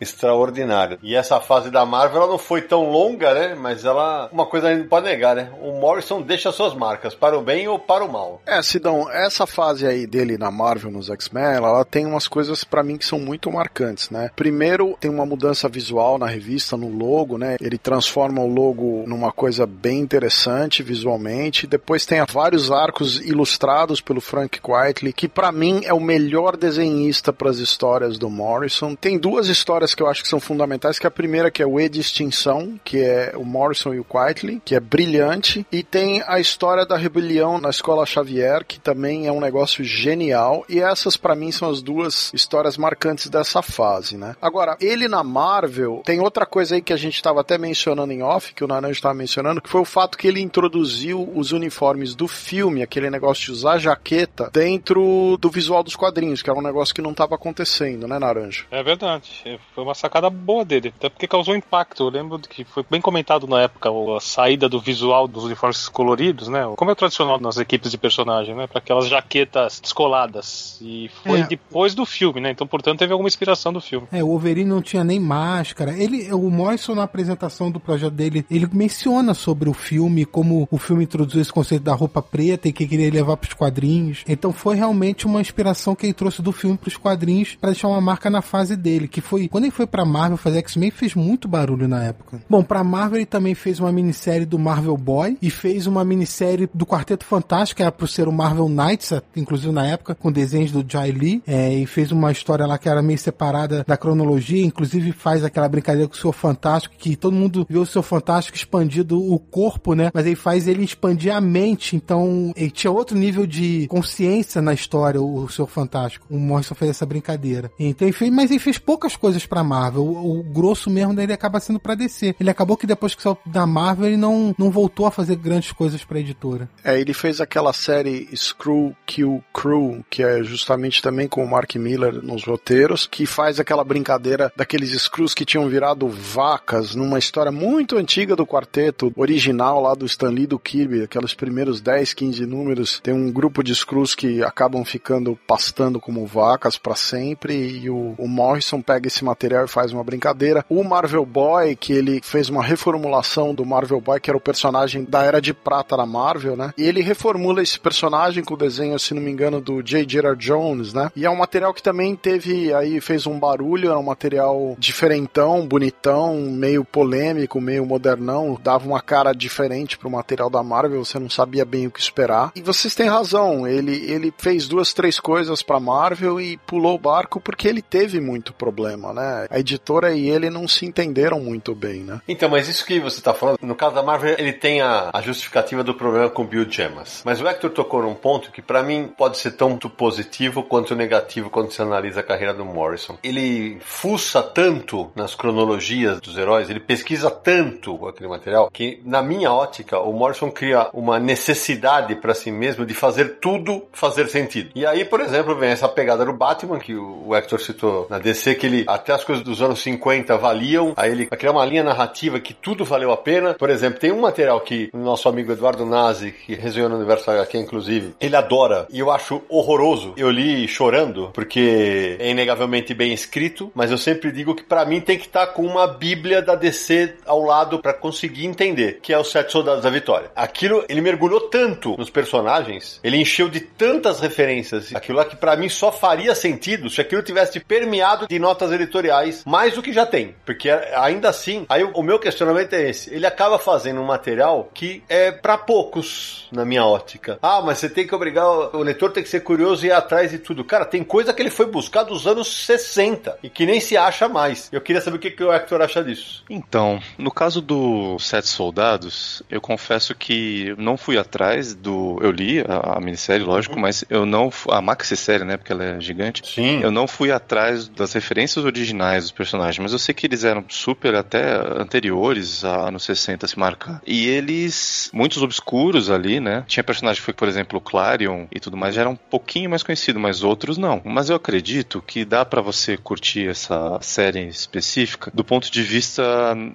extraordinária. 0.00 0.98
E 1.02 1.14
essa 1.14 1.40
fase 1.40 1.70
da 1.70 1.84
Marvel 1.84 2.22
ela 2.22 2.30
não 2.30 2.38
foi 2.38 2.62
tão 2.62 2.90
longa, 2.90 3.34
né? 3.34 3.54
Mas 3.54 3.84
ela. 3.84 4.28
Uma 4.32 4.46
coisa 4.46 4.68
a 4.68 4.70
gente 4.70 4.82
não 4.82 4.88
pode 4.88 5.06
negar, 5.06 5.36
né? 5.36 5.50
O 5.60 5.81
Morrison 5.82 6.22
deixa 6.22 6.52
suas 6.52 6.74
marcas, 6.74 7.12
para 7.12 7.36
o 7.36 7.42
bem 7.42 7.66
ou 7.66 7.76
para 7.76 8.04
o 8.04 8.12
mal. 8.12 8.40
É, 8.46 8.62
Sidão, 8.62 9.10
essa 9.10 9.48
fase 9.48 9.84
aí 9.84 10.06
dele 10.06 10.38
na 10.38 10.48
Marvel, 10.48 10.92
nos 10.92 11.10
X-Men, 11.10 11.56
ela 11.56 11.84
tem 11.84 12.06
umas 12.06 12.28
coisas 12.28 12.62
para 12.62 12.84
mim 12.84 12.96
que 12.96 13.04
são 13.04 13.18
muito 13.18 13.50
marcantes, 13.50 14.08
né? 14.08 14.30
Primeiro, 14.36 14.96
tem 15.00 15.10
uma 15.10 15.26
mudança 15.26 15.68
visual 15.68 16.18
na 16.18 16.26
revista, 16.26 16.76
no 16.76 16.88
logo, 16.88 17.36
né? 17.36 17.56
Ele 17.60 17.76
transforma 17.76 18.40
o 18.40 18.46
logo 18.46 19.02
numa 19.08 19.32
coisa 19.32 19.66
bem 19.66 19.98
interessante 19.98 20.84
visualmente. 20.84 21.66
Depois 21.66 22.06
tem 22.06 22.24
vários 22.30 22.70
arcos 22.70 23.16
ilustrados 23.16 24.00
pelo 24.00 24.20
Frank 24.20 24.60
Quitely, 24.60 25.12
que 25.12 25.26
para 25.26 25.50
mim 25.50 25.80
é 25.84 25.92
o 25.92 25.98
melhor 25.98 26.56
desenhista 26.56 27.32
para 27.32 27.50
as 27.50 27.58
histórias 27.58 28.18
do 28.18 28.30
Morrison. 28.30 28.94
Tem 28.94 29.18
duas 29.18 29.48
histórias 29.48 29.96
que 29.96 30.02
eu 30.04 30.06
acho 30.06 30.22
que 30.22 30.28
são 30.28 30.38
fundamentais, 30.38 31.00
que 31.00 31.08
a 31.08 31.10
primeira 31.10 31.50
que 31.50 31.60
é 31.60 31.66
o 31.66 31.80
E 31.80 31.88
de 31.88 31.98
Extinção, 31.98 32.78
que 32.84 33.00
é 33.02 33.32
o 33.34 33.44
Morrison 33.44 33.92
e 33.92 33.98
o 33.98 34.04
Quitely, 34.04 34.62
que 34.64 34.76
é 34.76 34.80
brilhante, 34.80 35.66
e 35.72 35.82
tem 35.82 36.22
a 36.26 36.38
história 36.38 36.84
da 36.84 36.98
rebelião 36.98 37.58
na 37.58 37.70
Escola 37.70 38.04
Xavier, 38.04 38.62
que 38.64 38.78
também 38.78 39.26
é 39.26 39.32
um 39.32 39.40
negócio 39.40 39.82
genial, 39.82 40.64
e 40.68 40.78
essas 40.78 41.16
para 41.16 41.34
mim 41.34 41.50
são 41.50 41.70
as 41.70 41.80
duas 41.80 42.30
histórias 42.34 42.76
marcantes 42.76 43.30
dessa 43.30 43.62
fase, 43.62 44.18
né? 44.18 44.36
Agora, 44.40 44.76
ele 44.80 45.08
na 45.08 45.24
Marvel, 45.24 46.02
tem 46.04 46.20
outra 46.20 46.44
coisa 46.44 46.74
aí 46.74 46.82
que 46.82 46.92
a 46.92 46.96
gente 46.96 47.14
estava 47.14 47.40
até 47.40 47.56
mencionando 47.56 48.12
em 48.12 48.22
off, 48.22 48.52
que 48.52 48.62
o 48.62 48.66
Naranjo 48.66 48.92
estava 48.92 49.14
mencionando, 49.14 49.62
que 49.62 49.68
foi 49.70 49.80
o 49.80 49.86
fato 49.86 50.18
que 50.18 50.28
ele 50.28 50.42
introduziu 50.42 51.26
os 51.34 51.52
uniformes 51.52 52.14
do 52.14 52.28
filme, 52.28 52.82
aquele 52.82 53.08
negócio 53.08 53.46
de 53.46 53.52
usar 53.52 53.78
jaqueta, 53.78 54.50
dentro 54.52 55.38
do 55.40 55.48
visual 55.48 55.82
dos 55.82 55.96
quadrinhos, 55.96 56.42
que 56.42 56.50
era 56.50 56.58
um 56.58 56.62
negócio 56.62 56.94
que 56.94 57.00
não 57.00 57.12
estava 57.12 57.34
acontecendo, 57.36 58.06
né, 58.06 58.18
Naranjo? 58.18 58.66
É 58.70 58.82
verdade. 58.82 59.58
Foi 59.74 59.84
uma 59.84 59.94
sacada 59.94 60.28
boa 60.28 60.64
dele, 60.64 60.92
até 60.94 61.08
porque 61.08 61.26
causou 61.26 61.56
impacto. 61.56 62.02
Eu 62.02 62.10
lembro 62.10 62.38
que 62.40 62.62
foi 62.64 62.84
bem 62.90 63.00
comentado 63.00 63.46
na 63.46 63.62
época 63.62 63.88
a 63.88 64.20
saída 64.20 64.68
do 64.68 64.78
visual 64.78 65.26
dos 65.26 65.44
uniformes 65.44 65.61
coloridos, 65.88 66.48
né? 66.48 66.64
Como 66.76 66.90
é 66.90 66.94
tradicional 66.94 67.40
nas 67.40 67.56
equipes 67.56 67.90
de 67.90 67.98
personagem, 67.98 68.54
né? 68.54 68.66
Para 68.66 68.78
aquelas 68.78 69.08
jaquetas 69.08 69.80
descoladas. 69.80 70.78
E 70.80 71.10
foi 71.22 71.40
É. 71.40 71.46
depois 71.46 71.94
do 71.94 72.04
filme, 72.04 72.40
né? 72.40 72.50
Então, 72.50 72.66
portanto, 72.66 72.98
teve 72.98 73.12
alguma 73.12 73.28
inspiração 73.28 73.72
do 73.72 73.80
filme. 73.80 74.06
É, 74.12 74.22
o 74.22 74.28
Wolverine 74.28 74.68
não 74.68 74.82
tinha 74.82 75.04
nem 75.04 75.20
máscara. 75.20 75.92
Ele, 75.96 76.32
o 76.32 76.50
Morrison, 76.50 76.94
na 76.94 77.02
apresentação 77.04 77.70
do 77.70 77.80
projeto 77.80 78.12
dele, 78.12 78.44
ele 78.50 78.68
menciona 78.72 79.34
sobre 79.34 79.68
o 79.68 79.72
filme, 79.74 80.24
como 80.24 80.66
o 80.70 80.78
filme 80.78 81.04
introduziu 81.04 81.40
esse 81.40 81.52
conceito 81.52 81.82
da 81.82 81.94
roupa 81.94 82.20
preta 82.22 82.68
e 82.68 82.72
que 82.72 82.86
queria 82.86 83.10
levar 83.10 83.36
pros 83.36 83.54
quadrinhos. 83.54 84.24
Então 84.28 84.52
foi 84.52 84.76
realmente 84.76 85.26
uma 85.26 85.40
inspiração 85.40 85.94
que 85.94 86.06
ele 86.06 86.12
trouxe 86.12 86.42
do 86.42 86.52
filme 86.52 86.76
pros 86.76 86.96
quadrinhos 86.96 87.54
pra 87.54 87.70
deixar 87.70 87.88
uma 87.88 88.00
marca 88.00 88.28
na 88.30 88.42
fase 88.42 88.76
dele, 88.76 89.08
que 89.08 89.20
foi 89.20 89.48
quando 89.48 89.64
ele 89.64 89.72
foi 89.72 89.86
pra 89.86 90.04
Marvel 90.04 90.36
fazer 90.36 90.58
X-Men, 90.58 90.90
fez 90.90 91.14
muito 91.14 91.46
barulho 91.48 91.86
na 91.88 92.04
época. 92.04 92.42
Bom, 92.48 92.62
pra 92.62 92.82
Marvel 92.82 93.18
ele 93.18 93.26
também 93.26 93.54
fez 93.54 93.78
uma 93.80 93.92
minissérie 93.92 94.46
do 94.46 94.58
Marvel 94.58 94.96
Boy 94.96 95.36
e 95.42 95.50
fez 95.50 95.88
uma 95.88 96.04
minissérie 96.04 96.70
do 96.72 96.86
Quarteto 96.86 97.24
Fantástico, 97.24 97.78
que 97.78 97.82
era 97.82 97.90
pro 97.90 98.06
ser 98.06 98.28
o 98.28 98.32
Marvel 98.32 98.68
Knights, 98.68 99.12
inclusive 99.34 99.72
na 99.72 99.86
época, 99.86 100.14
com 100.14 100.30
desenhos 100.30 100.70
do 100.70 100.84
Jai 100.88 101.10
Lee, 101.10 101.42
é, 101.46 101.74
e 101.74 101.84
fez 101.84 102.12
uma 102.12 102.30
história 102.30 102.64
lá 102.64 102.78
que 102.78 102.88
era 102.88 103.02
meio 103.02 103.18
separada 103.18 103.84
da 103.86 103.96
cronologia, 103.96 104.64
inclusive 104.64 105.10
faz 105.10 105.44
aquela 105.44 105.68
brincadeira 105.68 106.08
com 106.08 106.14
o 106.14 106.16
Senhor 106.16 106.32
Fantástico, 106.32 106.94
que 106.96 107.16
todo 107.16 107.34
mundo 107.34 107.66
vê 107.68 107.78
o 107.78 107.84
Senhor 107.84 108.04
Fantástico 108.04 108.56
expandido 108.56 109.20
o 109.20 109.38
corpo, 109.38 109.94
né? 109.94 110.10
Mas 110.14 110.26
ele 110.26 110.36
faz 110.36 110.68
ele 110.68 110.84
expandir 110.84 111.34
a 111.34 111.40
mente, 111.40 111.96
então 111.96 112.52
ele 112.56 112.70
tinha 112.70 112.90
outro 112.90 113.18
nível 113.18 113.46
de 113.46 113.86
consciência 113.88 114.62
na 114.62 114.72
história, 114.72 115.20
o, 115.20 115.48
Senhor 115.48 115.66
Fantástico. 115.66 116.26
O 116.30 116.38
Morrison 116.38 116.74
fez 116.74 116.92
essa 116.92 117.04
brincadeira. 117.04 117.70
Então 117.78 118.06
ele 118.06 118.12
fez, 118.12 118.32
mas 118.32 118.50
ele 118.50 118.60
fez 118.60 118.78
poucas 118.78 119.16
coisas 119.16 119.44
pra 119.44 119.64
Marvel. 119.64 120.04
O, 120.04 120.40
o 120.40 120.42
grosso 120.42 120.88
mesmo 120.88 121.14
dele 121.14 121.32
acaba 121.32 121.58
sendo 121.58 121.80
pra 121.80 121.94
DC. 121.94 122.36
Ele 122.38 122.50
acabou 122.50 122.76
que 122.76 122.86
depois 122.86 123.14
que 123.14 123.22
saiu 123.22 123.36
da 123.44 123.66
Marvel, 123.66 124.06
ele 124.06 124.16
não, 124.16 124.54
não 124.56 124.70
voltou 124.70 125.06
a 125.06 125.10
fazer 125.10 125.31
fazer 125.32 125.36
grandes 125.36 125.72
coisas 125.72 126.04
pra 126.04 126.20
editora. 126.20 126.68
É, 126.84 126.98
ele 127.00 127.14
fez 127.14 127.40
aquela 127.40 127.72
série 127.72 128.28
Screw 128.36 128.94
Kill 129.06 129.42
Crew, 129.52 130.04
que 130.10 130.22
é 130.22 130.42
justamente 130.42 131.02
também 131.02 131.28
com 131.28 131.44
o 131.44 131.50
Mark 131.50 131.74
Miller 131.76 132.22
nos 132.22 132.44
roteiros, 132.44 133.06
que 133.06 133.26
faz 133.26 133.58
aquela 133.58 133.84
brincadeira 133.84 134.52
daqueles 134.56 134.90
Screws 134.90 135.34
que 135.34 135.44
tinham 135.44 135.68
virado 135.68 136.08
vacas 136.08 136.94
numa 136.94 137.18
história 137.18 137.52
muito 137.52 137.96
antiga 137.96 138.36
do 138.36 138.46
quarteto 138.46 139.12
original 139.16 139.80
lá 139.80 139.94
do 139.94 140.06
Stan 140.06 140.30
Lee 140.30 140.46
do 140.46 140.58
Kirby, 140.58 141.02
aqueles 141.02 141.34
primeiros 141.34 141.80
10, 141.80 142.14
15 142.14 142.46
números, 142.46 143.00
tem 143.02 143.14
um 143.14 143.30
grupo 143.30 143.62
de 143.62 143.74
Screws 143.74 144.14
que 144.14 144.42
acabam 144.42 144.84
ficando 144.84 145.38
pastando 145.46 146.00
como 146.00 146.26
vacas 146.26 146.76
para 146.76 146.94
sempre 146.94 147.54
e 147.54 147.90
o, 147.90 148.14
o 148.18 148.28
Morrison 148.28 148.80
pega 148.82 149.06
esse 149.06 149.24
material 149.24 149.64
e 149.64 149.68
faz 149.68 149.92
uma 149.92 150.04
brincadeira. 150.04 150.64
O 150.68 150.82
Marvel 150.84 151.24
Boy, 151.24 151.76
que 151.76 151.92
ele 151.92 152.20
fez 152.22 152.48
uma 152.48 152.62
reformulação 152.62 153.54
do 153.54 153.64
Marvel 153.64 154.00
Boy, 154.00 154.20
que 154.20 154.30
era 154.30 154.36
o 154.36 154.40
personagem 154.40 155.04
da 155.04 155.21
Era 155.24 155.40
de 155.40 155.54
Prata 155.54 155.96
da 155.96 156.06
Marvel, 156.06 156.56
né? 156.56 156.72
E 156.76 156.82
ele 156.84 157.02
reformula 157.02 157.62
esse 157.62 157.78
personagem 157.78 158.44
com 158.44 158.54
o 158.54 158.56
desenho, 158.56 158.98
se 158.98 159.14
não 159.14 159.22
me 159.22 159.30
engano, 159.30 159.60
do 159.60 159.82
J. 159.82 160.04
J. 160.06 160.34
Jones, 160.36 160.92
né? 160.92 161.10
E 161.14 161.24
é 161.24 161.30
um 161.30 161.36
material 161.36 161.72
que 161.74 161.82
também 161.82 162.14
teve 162.14 162.72
aí, 162.74 163.00
fez 163.00 163.26
um 163.26 163.38
barulho, 163.38 163.90
era 163.90 163.98
um 163.98 164.02
material 164.02 164.76
diferentão, 164.78 165.66
bonitão, 165.66 166.36
meio 166.36 166.84
polêmico, 166.84 167.60
meio 167.60 167.84
modernão, 167.84 168.58
dava 168.62 168.86
uma 168.86 169.00
cara 169.00 169.32
diferente 169.32 169.98
pro 169.98 170.10
material 170.10 170.50
da 170.50 170.62
Marvel, 170.62 171.04
você 171.04 171.18
não 171.18 171.30
sabia 171.30 171.64
bem 171.64 171.86
o 171.86 171.90
que 171.90 172.00
esperar. 172.00 172.52
E 172.54 172.62
vocês 172.62 172.94
têm 172.94 173.08
razão, 173.08 173.66
ele, 173.66 174.10
ele 174.10 174.32
fez 174.36 174.68
duas, 174.68 174.92
três 174.92 175.18
coisas 175.18 175.62
pra 175.62 175.80
Marvel 175.80 176.40
e 176.40 176.56
pulou 176.58 176.94
o 176.94 176.98
barco 176.98 177.40
porque 177.40 177.68
ele 177.68 177.82
teve 177.82 178.20
muito 178.20 178.52
problema, 178.52 179.12
né? 179.12 179.46
A 179.50 179.58
editora 179.58 180.12
e 180.12 180.28
ele 180.28 180.50
não 180.50 180.66
se 180.68 180.86
entenderam 180.86 181.40
muito 181.40 181.74
bem, 181.74 182.00
né? 182.00 182.20
Então, 182.28 182.48
mas 182.48 182.68
isso 182.68 182.84
que 182.84 183.00
você 183.00 183.20
tá 183.20 183.34
falando, 183.34 183.58
no 183.62 183.74
caso 183.74 183.94
da 183.94 184.02
Marvel, 184.02 184.36
ele 184.38 184.52
tem 184.52 184.80
a, 184.80 185.10
a 185.12 185.20
justificativa 185.20 185.84
do 185.84 185.94
problema 185.94 186.30
com 186.30 186.42
o 186.42 186.46
Bill 186.46 186.68
Gemas. 186.68 187.22
Mas 187.24 187.40
o 187.40 187.46
Hector 187.46 187.70
tocou 187.70 188.02
num 188.02 188.14
ponto 188.14 188.50
que 188.50 188.62
para 188.62 188.82
mim 188.82 189.12
pode 189.16 189.38
ser 189.38 189.52
tanto 189.52 189.90
positivo 189.90 190.62
quanto 190.62 190.96
negativo 190.96 191.50
quando 191.50 191.70
se 191.70 191.82
analisa 191.82 192.20
a 192.20 192.22
carreira 192.22 192.54
do 192.54 192.64
Morrison. 192.64 193.18
Ele 193.22 193.78
fuça 193.80 194.42
tanto 194.42 195.10
nas 195.14 195.34
cronologias 195.34 196.20
dos 196.20 196.38
heróis, 196.38 196.70
ele 196.70 196.80
pesquisa 196.80 197.30
tanto 197.30 198.06
aquele 198.06 198.28
material 198.28 198.70
que, 198.70 199.00
na 199.04 199.22
minha 199.22 199.52
ótica, 199.52 199.98
o 199.98 200.12
Morrison 200.12 200.50
cria 200.50 200.88
uma 200.92 201.18
necessidade 201.18 202.14
para 202.16 202.34
si 202.34 202.50
mesmo 202.50 202.86
de 202.86 202.94
fazer 202.94 203.38
tudo 203.40 203.86
fazer 203.92 204.28
sentido. 204.28 204.70
E 204.74 204.86
aí, 204.86 205.04
por 205.04 205.20
exemplo, 205.20 205.54
vem 205.56 205.70
essa 205.70 205.88
pegada 205.88 206.24
do 206.24 206.32
Batman 206.32 206.78
que 206.78 206.94
o 206.94 207.34
Hector 207.34 207.60
citou 207.60 208.06
na 208.08 208.18
DC, 208.18 208.54
que 208.54 208.66
ele 208.66 208.84
até 208.86 209.12
as 209.12 209.24
coisas 209.24 209.44
dos 209.44 209.60
anos 209.60 209.82
50 209.82 210.36
valiam, 210.38 210.94
aí 210.96 211.10
ele 211.10 211.26
vai 211.26 211.38
criar 211.38 211.52
uma 211.52 211.64
linha 211.64 211.84
narrativa 211.84 212.40
que 212.40 212.54
tudo 212.54 212.84
valeu 212.84 213.12
a 213.12 213.16
pena. 213.16 213.54
Por 213.54 213.70
exemplo, 213.70 213.98
tem 213.98 214.12
um 214.12 214.20
material 214.20 214.60
que 214.60 214.90
nosso 215.02 215.28
amigo 215.28 215.52
Eduardo 215.52 215.84
Nazi, 215.84 216.32
que 216.32 216.54
resenhou 216.54 216.88
no 216.88 216.96
Universo 216.96 217.30
HQ, 217.30 217.58
inclusive, 217.58 218.14
ele 218.20 218.36
adora 218.36 218.86
e 218.90 218.98
eu 218.98 219.10
acho 219.10 219.42
horroroso. 219.48 220.14
Eu 220.16 220.30
li 220.30 220.66
chorando, 220.68 221.30
porque 221.32 222.16
é 222.18 222.30
inegavelmente 222.30 222.94
bem 222.94 223.12
escrito, 223.12 223.70
mas 223.74 223.90
eu 223.90 223.98
sempre 223.98 224.32
digo 224.32 224.54
que 224.54 224.62
para 224.62 224.84
mim 224.84 225.00
tem 225.00 225.18
que 225.18 225.26
estar 225.26 225.46
tá 225.46 225.52
com 225.52 225.62
uma 225.62 225.86
bíblia 225.86 226.42
da 226.42 226.54
DC 226.54 227.14
ao 227.26 227.42
lado 227.42 227.80
para 227.80 227.92
conseguir 227.92 228.46
entender, 228.46 229.00
que 229.02 229.12
é 229.12 229.18
os 229.18 229.30
Sete 229.30 229.52
Soldados 229.52 229.82
da 229.82 229.90
Vitória. 229.90 230.30
Aquilo, 230.34 230.84
ele 230.88 231.00
mergulhou 231.00 231.40
tanto 231.40 231.96
nos 231.96 232.10
personagens, 232.10 233.00
ele 233.02 233.16
encheu 233.16 233.48
de 233.48 233.60
tantas 233.60 234.20
referências, 234.20 234.94
aquilo 234.94 235.18
lá 235.18 235.24
que 235.24 235.36
para 235.36 235.56
mim 235.56 235.68
só 235.68 235.90
faria 235.90 236.34
sentido 236.34 236.90
se 236.90 237.00
aquilo 237.00 237.22
tivesse 237.22 237.60
permeado 237.60 238.26
de 238.26 238.38
notas 238.38 238.72
editoriais 238.72 239.44
mais 239.44 239.74
do 239.74 239.82
que 239.82 239.92
já 239.92 240.06
tem, 240.06 240.34
porque 240.44 240.70
ainda 240.70 241.28
assim, 241.28 241.64
aí 241.68 241.82
o 241.82 242.02
meu 242.02 242.18
questionamento 242.18 242.72
é 242.74 242.88
esse, 242.90 243.12
ele 243.12 243.26
acaba 243.26 243.58
fazendo 243.58 244.00
um 244.00 244.04
material 244.04 244.70
que 244.74 244.91
é 245.08 245.30
para 245.30 245.56
poucos, 245.56 246.48
na 246.50 246.64
minha 246.64 246.84
ótica. 246.84 247.38
Ah, 247.40 247.62
mas 247.62 247.78
você 247.78 247.88
tem 247.88 248.06
que 248.06 248.14
obrigar 248.14 248.46
o 248.46 248.82
leitor 248.82 249.12
tem 249.12 249.22
que 249.22 249.28
ser 249.28 249.40
curioso 249.40 249.84
e 249.84 249.88
ir 249.88 249.92
atrás 249.92 250.30
de 250.30 250.38
tudo. 250.38 250.64
Cara, 250.64 250.84
tem 250.84 251.02
coisa 251.04 251.32
que 251.32 251.40
ele 251.40 251.50
foi 251.50 251.66
buscar 251.66 252.02
dos 252.02 252.26
anos 252.26 252.66
60 252.66 253.38
e 253.42 253.50
que 253.50 253.66
nem 253.66 253.80
se 253.80 253.96
acha 253.96 254.28
mais. 254.28 254.68
Eu 254.72 254.80
queria 254.80 255.00
saber 255.00 255.16
o 255.16 255.20
que, 255.20 255.30
que 255.30 255.44
o 255.44 255.52
Hector 255.52 255.80
acha 255.80 256.02
disso. 256.02 256.44
Então, 256.48 257.00
no 257.18 257.30
caso 257.30 257.60
do 257.60 258.18
Sete 258.18 258.48
Soldados, 258.48 259.42
eu 259.50 259.60
confesso 259.60 260.14
que 260.14 260.74
não 260.78 260.96
fui 260.96 261.18
atrás 261.18 261.74
do. 261.74 262.18
Eu 262.20 262.30
li 262.30 262.60
a, 262.60 262.96
a 262.96 263.00
minissérie, 263.00 263.44
lógico, 263.44 263.76
uhum. 263.76 263.82
mas 263.82 264.04
eu 264.08 264.26
não. 264.26 264.50
A 264.68 264.80
maxi-série, 264.80 265.44
né? 265.44 265.56
Porque 265.56 265.72
ela 265.72 265.84
é 265.84 266.00
gigante. 266.00 266.42
Sim. 266.46 266.80
Eu 266.82 266.90
não 266.90 267.06
fui 267.06 267.30
atrás 267.30 267.88
das 267.88 268.12
referências 268.12 268.64
originais 268.64 269.24
dos 269.24 269.32
personagens, 269.32 269.78
mas 269.78 269.92
eu 269.92 269.98
sei 269.98 270.14
que 270.14 270.26
eles 270.26 270.44
eram 270.44 270.64
super 270.68 271.14
até 271.14 271.54
anteriores 271.54 272.64
a 272.64 272.88
anos 272.88 273.04
60 273.04 273.46
se 273.46 273.58
marcar. 273.58 274.00
E 274.06 274.28
eles, 274.28 274.74
muitos 275.12 275.42
obscuros 275.42 276.10
ali, 276.10 276.40
né? 276.40 276.64
Tinha 276.66 276.84
personagem 276.84 277.20
que 277.20 277.24
foi, 277.24 277.34
por 277.34 277.48
exemplo, 277.48 277.78
o 277.78 277.82
Clarion 277.82 278.46
e 278.50 278.60
tudo 278.60 278.76
mais, 278.76 278.94
já 278.94 279.02
era 279.02 279.10
um 279.10 279.16
pouquinho 279.16 279.70
mais 279.70 279.82
conhecido, 279.82 280.18
mas 280.18 280.42
outros 280.42 280.78
não. 280.78 281.00
Mas 281.04 281.30
eu 281.30 281.36
acredito 281.36 282.02
que 282.06 282.24
dá 282.24 282.44
para 282.44 282.60
você 282.60 282.96
curtir 282.96 283.48
essa 283.48 283.98
série 284.00 284.48
específica 284.48 285.30
do 285.32 285.44
ponto 285.44 285.70
de 285.70 285.82
vista 285.82 286.22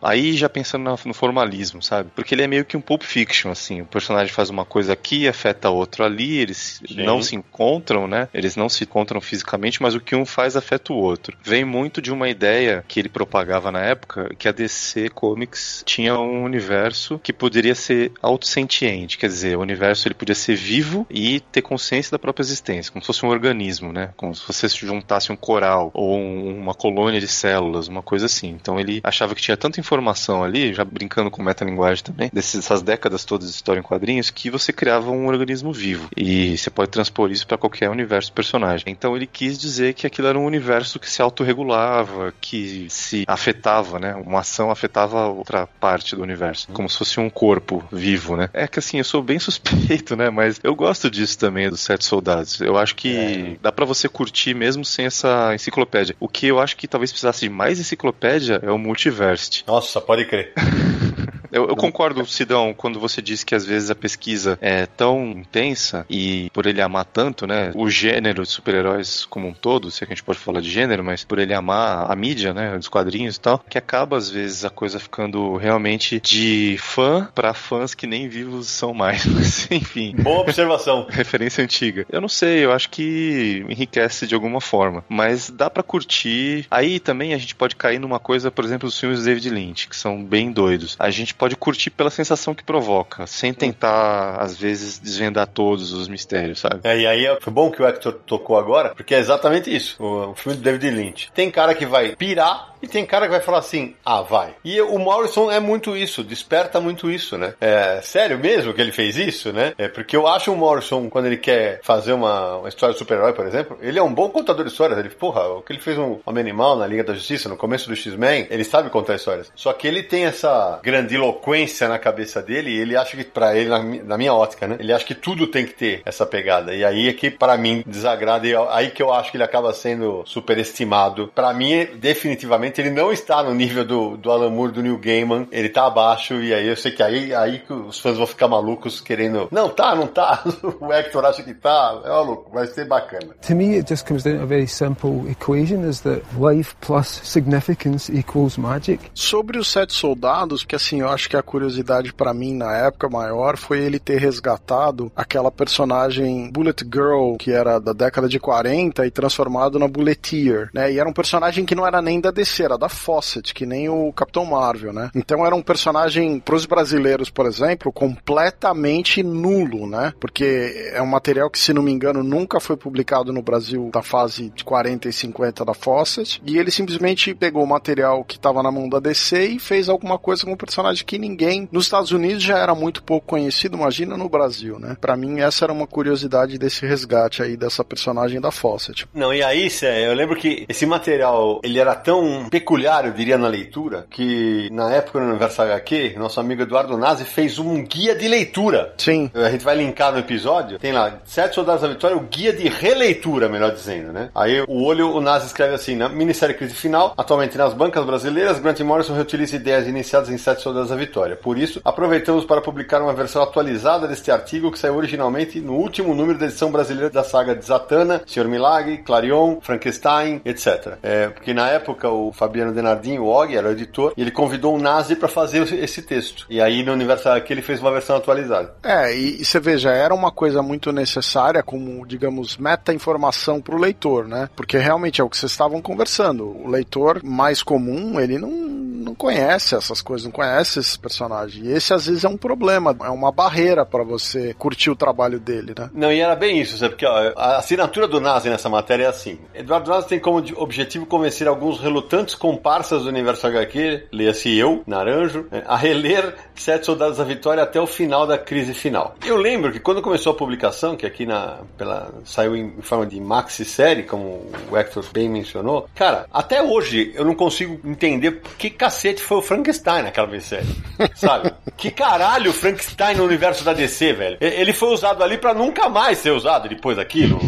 aí 0.01 0.36
já 0.36 0.49
pensando 0.49 0.97
no 1.05 1.14
formalismo, 1.14 1.82
sabe? 1.82 2.10
Porque 2.16 2.34
ele 2.34 2.43
é 2.43 2.47
meio 2.47 2.66
que 2.66 2.78
um 2.78 2.82
Pulp 2.82 3.03
Fiction, 3.03 3.51
assim. 3.51 3.82
O 3.82 3.86
personagem 3.86 4.34
faz 4.34 4.49
uma 4.49 4.66
coisa 4.66 4.93
aqui, 4.93 5.28
afeta 5.28 5.70
outro 5.70 6.03
ali, 6.03 6.38
eles 6.38 6.82
Sim. 6.88 7.03
não 7.03 7.22
se 7.22 7.36
encontram, 7.36 8.08
né? 8.08 8.28
Eles 8.34 8.55
não 8.55 8.70
se 8.70 8.84
encontram 8.84 9.20
fisicamente, 9.22 9.82
mas 9.82 9.95
o 9.95 9.99
que 9.99 10.16
um 10.16 10.26
faz 10.26 10.55
afeta 10.55 10.93
o 10.93 10.97
outro. 10.97 11.38
Vem 11.43 11.66
muito 11.66 12.01
de 12.01 12.12
uma 12.12 12.30
ideia 12.30 12.84
que 12.88 12.99
ele 12.99 13.10
propagava 13.10 13.72
na 13.72 13.82
época, 13.82 14.34
que 14.38 14.47
a 14.47 14.51
DC 14.51 15.10
Comics 15.10 15.84
tinha 15.86 16.18
um 16.18 16.43
universo 16.43 17.20
que 17.20 17.34
poderia 17.34 17.76
ser 17.76 17.97
autossentiente, 18.22 19.18
quer 19.18 19.28
dizer, 19.28 19.58
o 19.58 19.62
universo 19.62 20.08
ele 20.08 20.16
podia 20.16 20.36
ser 20.36 20.56
vivo 20.56 21.06
e 21.10 21.39
ter 21.39 21.62
consciência 21.62 22.12
da 22.12 22.20
própria 22.20 22.43
existência, 22.43 22.91
como 22.91 23.02
se 23.04 23.08
fosse 23.08 23.26
um 23.26 23.30
organismo, 23.30 23.91
né? 23.91 24.12
Como 24.16 24.34
se 24.36 24.45
você 24.45 24.68
se 24.70 24.86
juntasse 24.86 25.32
um 25.32 25.36
coral 25.36 25.91
ou 25.93 26.18
um, 26.18 26.60
uma 26.60 26.74
colônia 26.74 27.20
de 27.20 27.28
células, 27.28 27.88
uma 27.88 28.02
coisa 28.02 28.26
assim. 28.26 28.50
Então 28.50 28.80
ele 28.80 29.02
achava 29.04 29.36
que 29.36 29.41
tinha 29.41 29.58
tanta 29.58 29.80
informação 29.80 30.43
ali, 30.43 30.74
já 30.74 30.84
brincando 30.84 31.32
com 31.32 31.41
metalinguagem 31.43 32.04
também, 32.04 32.30
dessas 32.34 32.82
décadas 32.82 33.26
todas 33.26 33.50
de 33.50 33.56
história 33.56 33.80
em 33.80 33.84
quadrinhos, 33.84 34.30
que 34.30 34.50
você 34.50 34.72
criava 34.72 35.12
um 35.12 35.28
organismo 35.28 35.72
vivo. 35.72 36.10
E 36.16 36.58
você 36.58 36.70
pode 36.70 36.91
transpor 36.91 37.32
isso 37.32 37.48
para 37.48 37.58
qualquer 37.58 37.89
universo 37.89 38.32
personagem. 38.32 38.86
Então 38.88 39.16
ele 39.16 39.28
quis 39.28 39.58
dizer 39.58 39.93
que 39.93 40.08
aquilo 40.08 40.28
era 40.28 40.39
um 40.39 40.45
universo 40.45 41.00
que 41.00 41.10
se 41.10 41.22
autorregulava, 41.22 42.34
que 42.39 42.88
se 42.89 43.24
afetava, 43.28 44.00
né? 44.00 44.16
Uma 44.16 44.39
ação 44.39 44.72
afetava 44.72 45.28
outra 45.28 45.68
parte 45.68 46.16
do 46.16 46.22
universo, 46.22 46.68
como 46.74 46.89
se 46.89 46.98
fosse 46.98 47.20
um 47.20 47.30
corpo 47.30 47.76
vivo, 47.91 48.36
né? 48.36 48.49
É 48.53 48.67
que 48.67 48.80
assim, 48.80 48.97
eu 48.97 49.03
sou 49.03 49.21
bem 49.21 49.39
suspeito, 49.39 50.15
né? 50.15 50.30
Mas 50.30 50.59
eu 50.63 50.75
gosto 50.75 51.09
disso 51.09 51.38
também, 51.38 51.69
dos 51.69 51.82
Sete 51.82 52.05
Soldados. 52.05 52.59
Eu 52.61 52.78
acho 52.78 52.95
que 52.95 53.15
é. 53.15 53.57
dá 53.61 53.71
para 53.71 53.86
você 53.86 54.07
curtir 54.07 54.53
mesmo 54.53 54.84
sem 54.84 55.05
essa 55.05 55.53
enciclopédia. 55.53 56.15
O 56.19 56.28
que 56.28 56.47
eu 56.47 56.59
acho 56.59 56.75
que 56.75 56.88
talvez 56.88 57.11
precisasse 57.11 57.41
de 57.41 57.49
mais 57.49 57.80
enciclopédia 57.80 58.59
é 58.63 58.71
o 58.71 58.78
Multiverse. 58.78 59.63
Nossa, 59.67 59.99
pode 60.01 60.25
crer. 60.25 60.53
Eu, 61.52 61.68
eu 61.68 61.76
concordo, 61.76 62.26
Sidão, 62.26 62.74
quando 62.76 63.00
você 63.00 63.22
diz 63.22 63.43
que 63.43 63.56
às 63.56 63.66
vezes 63.66 63.89
a 63.89 63.95
pesquisa 63.95 64.58
é 64.62 64.86
tão 64.86 65.32
intensa 65.32 66.06
e 66.10 66.50
por 66.52 66.66
ele 66.66 66.82
amar 66.82 67.06
tanto, 67.06 67.48
né, 67.48 67.72
o 67.76 67.89
gênero 67.89 68.43
de 68.43 68.50
super-heróis 68.50 69.26
como 69.26 69.48
um 69.48 69.54
todo, 69.54 69.91
se 69.91 70.04
a 70.04 70.08
gente 70.08 70.24
pode 70.24 70.39
falar 70.39 70.62
de 70.62 70.70
gênero, 70.70 71.04
mas 71.04 71.24
por 71.24 71.39
ele 71.39 71.54
amar 71.54 72.10
a 72.10 72.16
mídia, 72.16 72.54
né, 72.54 72.76
os 72.78 72.88
quadrinhos 72.88 73.36
e 73.36 73.39
tal, 73.39 73.64
que 73.70 73.78
acaba 73.78 74.18
às 74.18 74.30
vezes 74.30 74.66
a 74.66 74.70
coisa 74.70 75.00
ficando 75.00 75.56
realmente 75.58 76.20
de 76.20 76.78
fã 76.80 77.30
para 77.34 77.54
fãs 77.54 77.93
que 77.93 78.08
nem 78.08 78.28
vivos 78.28 78.68
são 78.68 78.93
mais. 78.93 79.26
Mas, 79.38 79.70
enfim. 79.70 80.16
Boa 80.18 80.39
observação. 80.39 81.06
Referência 81.10 81.64
antiga. 81.64 82.06
Eu 82.10 82.20
não 82.20 82.28
sei, 82.28 82.66
eu 82.66 82.72
acho 82.72 82.89
que 82.89 83.66
enriquece 83.70 84.26
de 84.26 84.34
alguma 84.34 84.60
forma, 84.60 85.04
mas 85.08 85.50
dá 85.50 85.70
para 85.70 85.84
curtir. 85.84 86.66
Aí 86.72 87.00
também 87.00 87.34
a 87.34 87.38
gente 87.38 87.56
pode 87.56 87.76
cair 87.76 88.00
numa 88.00 88.20
coisa, 88.20 88.50
por 88.50 88.66
exemplo, 88.66 88.88
os 88.88 89.00
filmes 89.00 89.20
do 89.20 89.26
David 89.26 89.50
Lynch, 89.50 89.88
que 89.88 89.95
são 89.95 90.24
bem 90.24 90.52
doidos. 90.52 90.95
A 91.00 91.10
gente 91.10 91.34
pode 91.38 91.55
curtir 91.55 91.89
pela 91.89 92.09
sensação 92.09 92.53
que 92.53 92.63
provoca, 92.63 93.27
sem 93.27 93.53
tentar, 93.53 94.38
às 94.39 94.57
vezes, 94.57 94.99
desvendar 94.99 95.47
todos 95.47 95.93
os 95.93 96.07
mistérios, 96.07 96.59
sabe? 96.59 96.79
É, 96.83 96.97
e 96.97 97.07
aí 97.07 97.25
é, 97.25 97.39
foi 97.39 97.53
bom 97.53 97.71
que 97.71 97.81
o 97.81 97.88
Hector 97.88 98.13
tocou 98.25 98.57
agora, 98.57 98.89
porque 98.95 99.13
é 99.13 99.19
exatamente 99.19 99.73
isso. 99.73 100.01
O, 100.01 100.31
o 100.31 100.35
filme 100.35 100.57
do 100.57 100.63
David 100.63 100.89
Lynch. 100.89 101.31
Tem 101.33 101.49
cara 101.51 101.73
que 101.73 101.85
vai 101.85 102.15
pirar 102.15 102.76
e 102.82 102.88
tem 102.88 103.05
cara 103.05 103.25
que 103.25 103.32
vai 103.32 103.41
falar 103.41 103.59
assim, 103.59 103.95
ah, 104.05 104.21
vai. 104.21 104.55
E 104.63 104.80
o 104.82 104.97
Morrison 104.99 105.51
é 105.51 105.59
muito 105.59 105.95
isso, 105.95 106.23
desperta 106.23 106.80
muito 106.80 107.09
isso, 107.09 107.38
né? 107.38 107.53
É 107.59 107.99
sério 108.01 108.38
mesmo 108.38 108.73
que 108.73 108.82
ele 108.82 108.91
fez 108.91 109.17
isso, 109.17 109.51
né? 109.51 109.73
É 109.78 109.88
porque 109.88 110.15
eu 110.15 110.28
acho 110.28 110.51
o 110.51 110.55
Morrison, 110.55 111.09
quando 111.09 111.25
ele 111.25 111.38
quer 111.38 111.80
fazer 111.84 112.13
uma, 112.13 112.57
uma 112.57 112.69
história 112.69 112.93
de 112.93 112.99
super-herói, 112.99 113.34
por 113.34 113.45
exemplo, 113.45 113.78
ele 113.82 113.99
é 113.99 114.03
um 114.03 114.13
bom 114.13 114.30
contador 114.30 114.65
de 114.65 114.71
histórias. 114.71 114.97
Ele, 114.97 115.09
porra, 115.09 115.47
o 115.47 115.61
que 115.61 115.73
ele 115.73 115.80
fez 115.80 115.97
um 115.97 116.19
Homem 116.25 116.41
Animal 116.41 116.78
na 116.78 116.88
Liga 116.88 117.03
da 117.03 117.13
Justiça, 117.13 117.49
no 117.49 117.57
começo 117.57 117.88
do 117.88 117.95
X-Men, 117.95 118.47
ele 118.49 118.63
sabe 118.63 118.89
contar 118.89 119.15
histórias. 119.15 119.51
Só 119.55 119.73
que 119.73 119.88
ele 119.88 120.03
tem 120.03 120.25
essa 120.25 120.80
grandiloquência 120.84 121.88
na 121.88 121.99
cabeça 121.99 122.41
dele 122.41 122.71
e 122.71 122.80
ele 122.80 122.95
acha 122.95 123.15
que, 123.15 123.23
pra 123.23 123.55
ele, 123.55 123.69
na, 123.69 123.84
na 123.84 124.17
minha 124.17 124.34
ótica, 124.34 124.67
né? 124.67 124.78
Ele 124.80 124.93
acha 124.93 125.05
que 125.05 125.15
tudo 125.15 125.47
tem 125.47 125.65
que 125.65 125.73
ter 125.73 126.01
essa 126.05 126.25
pegada. 126.25 126.73
E 126.73 126.84
aí 126.84 127.07
é 127.09 127.13
que, 127.13 127.32
para 127.32 127.57
mim, 127.57 127.84
desagrada. 127.86 128.47
E 128.47 128.55
aí 128.69 128.91
que 128.91 129.01
eu 129.01 129.13
acho 129.13 129.32
que 129.32 129.38
ele 129.38 129.43
acaba 129.43 129.73
sendo 129.73 130.23
superestimado. 130.25 131.32
Para 131.34 131.53
mim, 131.53 131.88
definitivamente, 131.95 132.66
realmente 132.68 132.82
ele 132.82 132.89
não 132.89 133.11
está 133.11 133.43
no 133.43 133.53
nível 133.53 133.86
do, 133.86 134.18
do 134.18 134.32
Alan 134.32 134.49
Moore, 134.49 134.72
do 134.72 134.82
Neil 134.82 134.97
Gaiman, 134.97 135.47
ele 135.51 135.70
tá 135.70 135.88
abaixo, 135.88 136.36
e 136.36 136.53
aí 136.53 136.68
eu 136.68 136.76
sei 136.76 136.91
que 136.91 137.01
aí, 137.01 137.34
aí 137.34 137.59
que 137.59 137.74
os 137.74 137.99
fãs 137.99 138.18
vão 138.18 138.28
ficar 138.28 138.47
malucos 138.47 138.99
querendo, 138.99 139.47
não 139.51 139.70
tá, 139.70 139.95
não 139.95 140.07
tá, 140.07 140.43
o 140.80 140.91
Hector 140.91 141.26
acha 141.26 141.43
que 141.43 141.53
tá, 141.53 142.01
é 142.03 142.09
maluco, 142.09 142.51
vai 142.51 142.68
ser 142.68 142.86
bacana. 142.86 143.34
To 143.47 143.55
me, 143.55 143.76
it 143.76 143.88
just 143.88 144.07
comes 144.07 144.24
down 144.24 144.38
to 144.38 144.43
a 144.43 144.45
very 144.45 144.68
simple 144.68 145.30
equation: 145.30 145.88
is 145.88 146.01
that 146.01 146.22
life 146.38 146.76
plus 146.82 147.22
significance 147.24 148.11
equals 148.11 148.57
magic. 148.57 148.99
Sobre 149.13 149.57
os 149.57 149.68
Sete 149.68 149.93
Soldados, 149.93 150.63
que 150.63 150.76
assim, 150.76 151.01
eu 151.01 151.09
acho 151.09 151.30
que 151.30 151.38
a 151.38 151.43
curiosidade 151.43 152.13
pra 152.13 152.34
mim 152.34 152.55
na 152.55 152.76
época 152.76 153.09
maior 153.09 153.57
foi 153.57 153.80
ele 153.80 153.99
ter 153.99 154.20
resgatado 154.20 155.11
aquela 155.15 155.51
personagem 155.51 156.49
Bullet 156.51 156.84
Girl, 156.84 157.36
que 157.38 157.51
era 157.51 157.80
da 157.80 157.93
década 157.93 158.28
de 158.28 158.39
40 158.39 159.05
e 159.05 159.11
transformado 159.11 159.80
na 159.80 159.88
Bulleteer, 159.88 160.70
né? 160.74 160.91
E 160.91 160.99
era 160.99 161.07
um 161.07 161.13
personagem 161.13 161.65
que 161.65 161.76
não 161.76 161.86
era 161.86 162.01
nem 162.01 162.20
da 162.20 162.32
DC, 162.32 162.57
era 162.64 162.78
da 162.78 162.89
Fawcett, 162.89 163.53
que 163.53 163.66
nem 163.66 163.89
o 163.89 164.12
Capitão 164.14 164.45
Marvel, 164.45 164.93
né? 164.93 165.10
Então 165.16 165.45
era 165.45 165.55
um 165.55 165.62
personagem 165.62 166.39
pros 166.39 166.66
brasileiros, 166.66 167.30
por 167.30 167.45
exemplo, 167.45 167.91
completamente 167.91 169.24
nulo, 169.24 169.88
né? 169.88 170.14
Porque 170.20 170.91
é 170.93 171.01
um 171.01 171.08
material 171.08 171.49
que, 171.49 171.60
se 171.60 171.74
não 171.74 171.84
me 171.84 171.91
engano, 171.91 172.24
nunca 172.24 172.60
foi 172.60 172.78
publicado 172.78 173.32
no 173.34 173.41
Brasil 173.41 173.89
da 173.91 174.01
fase 174.01 174.49
de 174.49 174.64
40 174.64 175.10
e 175.10 175.14
50 175.14 175.66
da 175.66 175.74
Fawcett, 175.74 176.41
e 176.45 176.58
ele 176.58 176.72
simplesmente 176.72 177.34
pegou 177.34 177.64
o 177.64 177.68
material 177.68 178.24
que 178.24 178.36
estava 178.36 178.62
na 178.64 178.72
mão 178.72 178.89
da 178.89 178.99
DC 178.99 179.45
e 179.45 179.60
fez 179.60 179.89
alguma 179.89 180.18
coisa 180.18 180.45
com 180.45 180.53
um 180.53 180.58
personagem 180.58 181.05
que 181.05 181.18
ninguém 181.18 181.68
nos 181.72 181.86
Estados 181.86 182.12
Unidos 182.12 182.43
já 182.43 182.58
era 182.58 182.74
muito 182.76 183.03
pouco 183.03 183.28
conhecido, 183.28 183.78
imagina 183.78 184.18
no 184.18 184.30
Brasil, 184.30 184.80
né? 184.80 184.97
Para 184.99 185.16
mim 185.16 185.39
essa 185.39 185.66
era 185.66 185.74
uma 185.74 185.88
curiosidade 185.88 186.58
desse 186.58 186.86
resgate 186.86 187.41
aí 187.41 187.58
dessa 187.58 187.84
personagem 187.84 188.39
da 188.39 188.51
Fawcett. 188.51 189.08
Não, 189.14 189.34
e 189.34 189.43
aí, 189.43 189.70
Cé, 189.70 190.08
eu 190.08 190.14
lembro 190.14 190.36
que 190.36 190.66
esse 190.68 190.86
material, 190.86 191.60
ele 191.64 191.80
era 191.80 191.95
tão 191.95 192.47
peculiar, 192.50 193.06
eu 193.06 193.12
diria, 193.12 193.38
na 193.38 193.48
leitura, 193.48 194.06
que 194.10 194.70
na 194.72 194.91
época 194.93 195.20
no 195.20 195.30
Universo 195.30 195.62
HQ, 195.62 196.16
nosso 196.18 196.39
amigo 196.39 196.62
Eduardo 196.62 196.98
Nazi 196.98 197.26
fez 197.26 197.60
um 197.60 197.84
guia 197.84 198.16
de 198.16 198.28
leitura. 198.28 198.93
Sim. 198.98 199.30
A 199.34 199.50
gente 199.50 199.64
vai 199.64 199.76
linkar 199.76 200.12
no 200.12 200.20
episódio, 200.20 200.80
tem 200.80 200.91
lá, 200.91 201.20
Sete 201.26 201.56
Soldados 201.56 201.82
da 201.82 201.88
Vitória, 201.88 202.18
o 202.18 202.22
guia 202.22 202.54
de 202.54 202.68
releitura, 202.68 203.50
melhor 203.50 203.72
dizendo, 203.72 204.12
né? 204.12 204.30
Aí 204.34 204.62
o 204.62 204.84
olho, 204.84 205.12
o 205.16 205.22
Nazi 205.22 205.48
escreve 205.48 205.76
assim, 205.76 205.95
na 205.95 206.10
minissérie 206.10 206.56
Crise 206.56 206.74
Final, 206.74 207.14
atualmente 207.18 207.58
nas 207.58 207.74
bancas 207.74 208.06
brasileiras, 208.06 208.60
Grant 208.60 208.80
Morrison 208.82 209.14
reutiliza 209.14 209.56
ideias 209.56 209.88
iniciadas 209.88 210.30
em 210.30 210.38
Sete 210.38 210.62
Soldados 210.62 210.89
da 210.89 210.95
Vitória. 210.95 211.36
Por 211.36 211.58
isso, 211.58 211.82
aproveitamos 211.84 212.45
para 212.45 212.62
publicar 212.62 213.02
uma 213.02 213.14
versão 213.14 213.41
atualizada 213.41 214.08
deste 214.08 214.32
artigo 214.32 214.72
que 214.72 214.80
saiu 214.80 214.95
originalmente 214.95 215.60
no 215.60 215.74
último 215.74 216.14
número 216.14 216.39
da 216.39 216.45
edição 216.45 216.72
brasileira 216.72 217.10
da 217.10 217.24
saga 217.24 217.56
de 217.56 217.66
Zatanna, 217.66 218.22
Senhor 218.26 218.48
Milagre, 218.48 219.00
Clarion, 219.00 219.60
Frankenstein, 219.62 220.41
etc. 220.45 220.98
É, 221.04 221.28
porque 221.30 221.54
na 221.54 221.70
época 221.70 222.10
o 222.10 222.32
Fabiano 222.38 222.71
Denardinho, 222.71 223.23
o 223.23 223.27
Og, 223.27 223.55
era 223.55 223.67
o 223.67 223.71
editor, 223.71 224.13
e 224.15 224.21
ele 224.21 224.31
convidou 224.31 224.75
o 224.75 224.79
Nazi 224.79 225.15
para 225.15 225.27
fazer 225.27 225.73
esse 225.73 226.01
texto. 226.01 226.45
E 226.49 226.61
aí 226.61 226.83
no 226.83 226.93
Universal 226.93 227.35
aqui 227.35 227.51
ele 227.51 227.61
fez 227.61 227.81
uma 227.81 227.91
versão 227.91 228.15
atualizada. 228.15 228.75
É, 228.83 229.13
e, 229.15 229.41
e 229.41 229.45
você 229.45 229.59
veja, 229.59 229.89
era 229.89 230.13
uma 230.13 230.31
coisa 230.31 230.61
muito 230.61 230.91
necessária 230.91 231.63
como, 231.63 232.05
digamos, 232.05 232.57
meta-informação 232.57 233.59
para 233.59 233.75
o 233.75 233.79
leitor, 233.79 234.27
né? 234.27 234.49
Porque 234.55 234.77
realmente 234.77 235.19
é 235.19 235.23
o 235.23 235.29
que 235.29 235.38
vocês 235.38 235.51
estavam 235.51 235.81
conversando. 235.81 236.45
O 236.45 236.69
leitor 236.69 237.23
mais 237.23 237.63
comum, 237.63 238.19
ele 238.19 238.38
não, 238.38 238.49
não 238.49 239.15
conhece 239.15 239.75
essas 239.75 240.01
coisas, 240.01 240.25
não 240.25 240.31
conhece 240.31 240.79
esse 240.79 240.97
personagem. 240.99 241.65
E 241.65 241.71
esse 241.71 241.93
às 241.93 242.05
vezes 242.05 242.23
é 242.23 242.29
um 242.29 242.38
problema, 242.38 242.95
é 243.03 243.09
uma 243.09 243.31
barreira 243.31 243.85
para 243.85 244.03
você 244.03 244.53
curtir 244.53 244.89
o 244.89 244.95
trabalho 244.95 245.39
dele, 245.39 245.73
né? 245.77 245.89
Não, 245.93 246.11
e 246.11 246.19
era 246.19 246.35
bem 246.35 246.59
isso, 246.59 246.77
sabe? 246.77 246.91
Porque 246.91 247.05
ó, 247.05 247.33
a 247.35 247.57
assinatura 247.57 248.07
do 248.07 248.19
Nazi 248.19 248.49
nessa 248.49 248.69
matéria 248.69 249.05
é 249.05 249.07
assim. 249.07 249.39
Eduardo 249.53 249.89
Nazi 249.89 250.07
tem 250.07 250.19
como 250.19 250.43
objetivo 250.57 251.05
convencer 251.05 251.47
alguns 251.47 251.79
relutantes 251.79 252.26
comparsas 252.36 253.03
do 253.03 253.09
universo 253.09 253.47
HQ, 253.47 254.07
leia-se 254.11 254.57
eu, 254.57 254.84
Naranjo, 254.86 255.47
é, 255.51 255.63
a 255.65 255.75
reler 255.75 256.36
Sete 256.55 256.86
Soldados 256.86 257.17
da 257.17 257.23
Vitória 257.23 257.63
até 257.63 257.80
o 257.80 257.88
final 257.88 258.25
da 258.25 258.38
crise 258.38 258.73
final. 258.73 259.15
Eu 259.25 259.38
lembro 259.38 259.71
que 259.71 259.80
quando 259.80 260.01
começou 260.01 260.32
a 260.32 260.36
publicação, 260.36 260.95
que 260.95 261.05
aqui 261.05 261.25
na, 261.25 261.59
pela, 261.78 262.13
saiu 262.25 262.55
em, 262.55 262.82
forma 262.82 263.05
de 263.05 263.19
maxi-série, 263.19 264.03
como 264.03 264.49
o 264.69 264.78
Hector 264.78 265.05
bem 265.11 265.30
mencionou, 265.30 265.89
cara, 265.95 266.25
até 266.32 266.61
hoje 266.61 267.11
eu 267.15 267.25
não 267.25 267.36
consigo 267.36 267.80
entender 267.88 268.41
que 268.57 268.69
cacete 268.69 269.21
foi 269.21 269.38
o 269.38 269.41
Frankenstein 269.41 270.03
naquela 270.03 270.28
minissérie, 270.28 270.67
sabe? 271.15 271.51
Que 271.75 271.91
caralho 271.91 272.51
o 272.51 272.53
Frankenstein 272.53 273.15
no 273.15 273.25
universo 273.25 273.63
da 273.63 273.73
DC, 273.73 274.13
velho? 274.13 274.38
Ele 274.41 274.73
foi 274.73 274.89
usado 274.89 275.23
ali 275.23 275.38
pra 275.38 275.53
nunca 275.53 275.89
mais 275.89 276.17
ser 276.17 276.32
usado 276.32 276.67
depois 276.67 276.97
daquilo. 276.97 277.39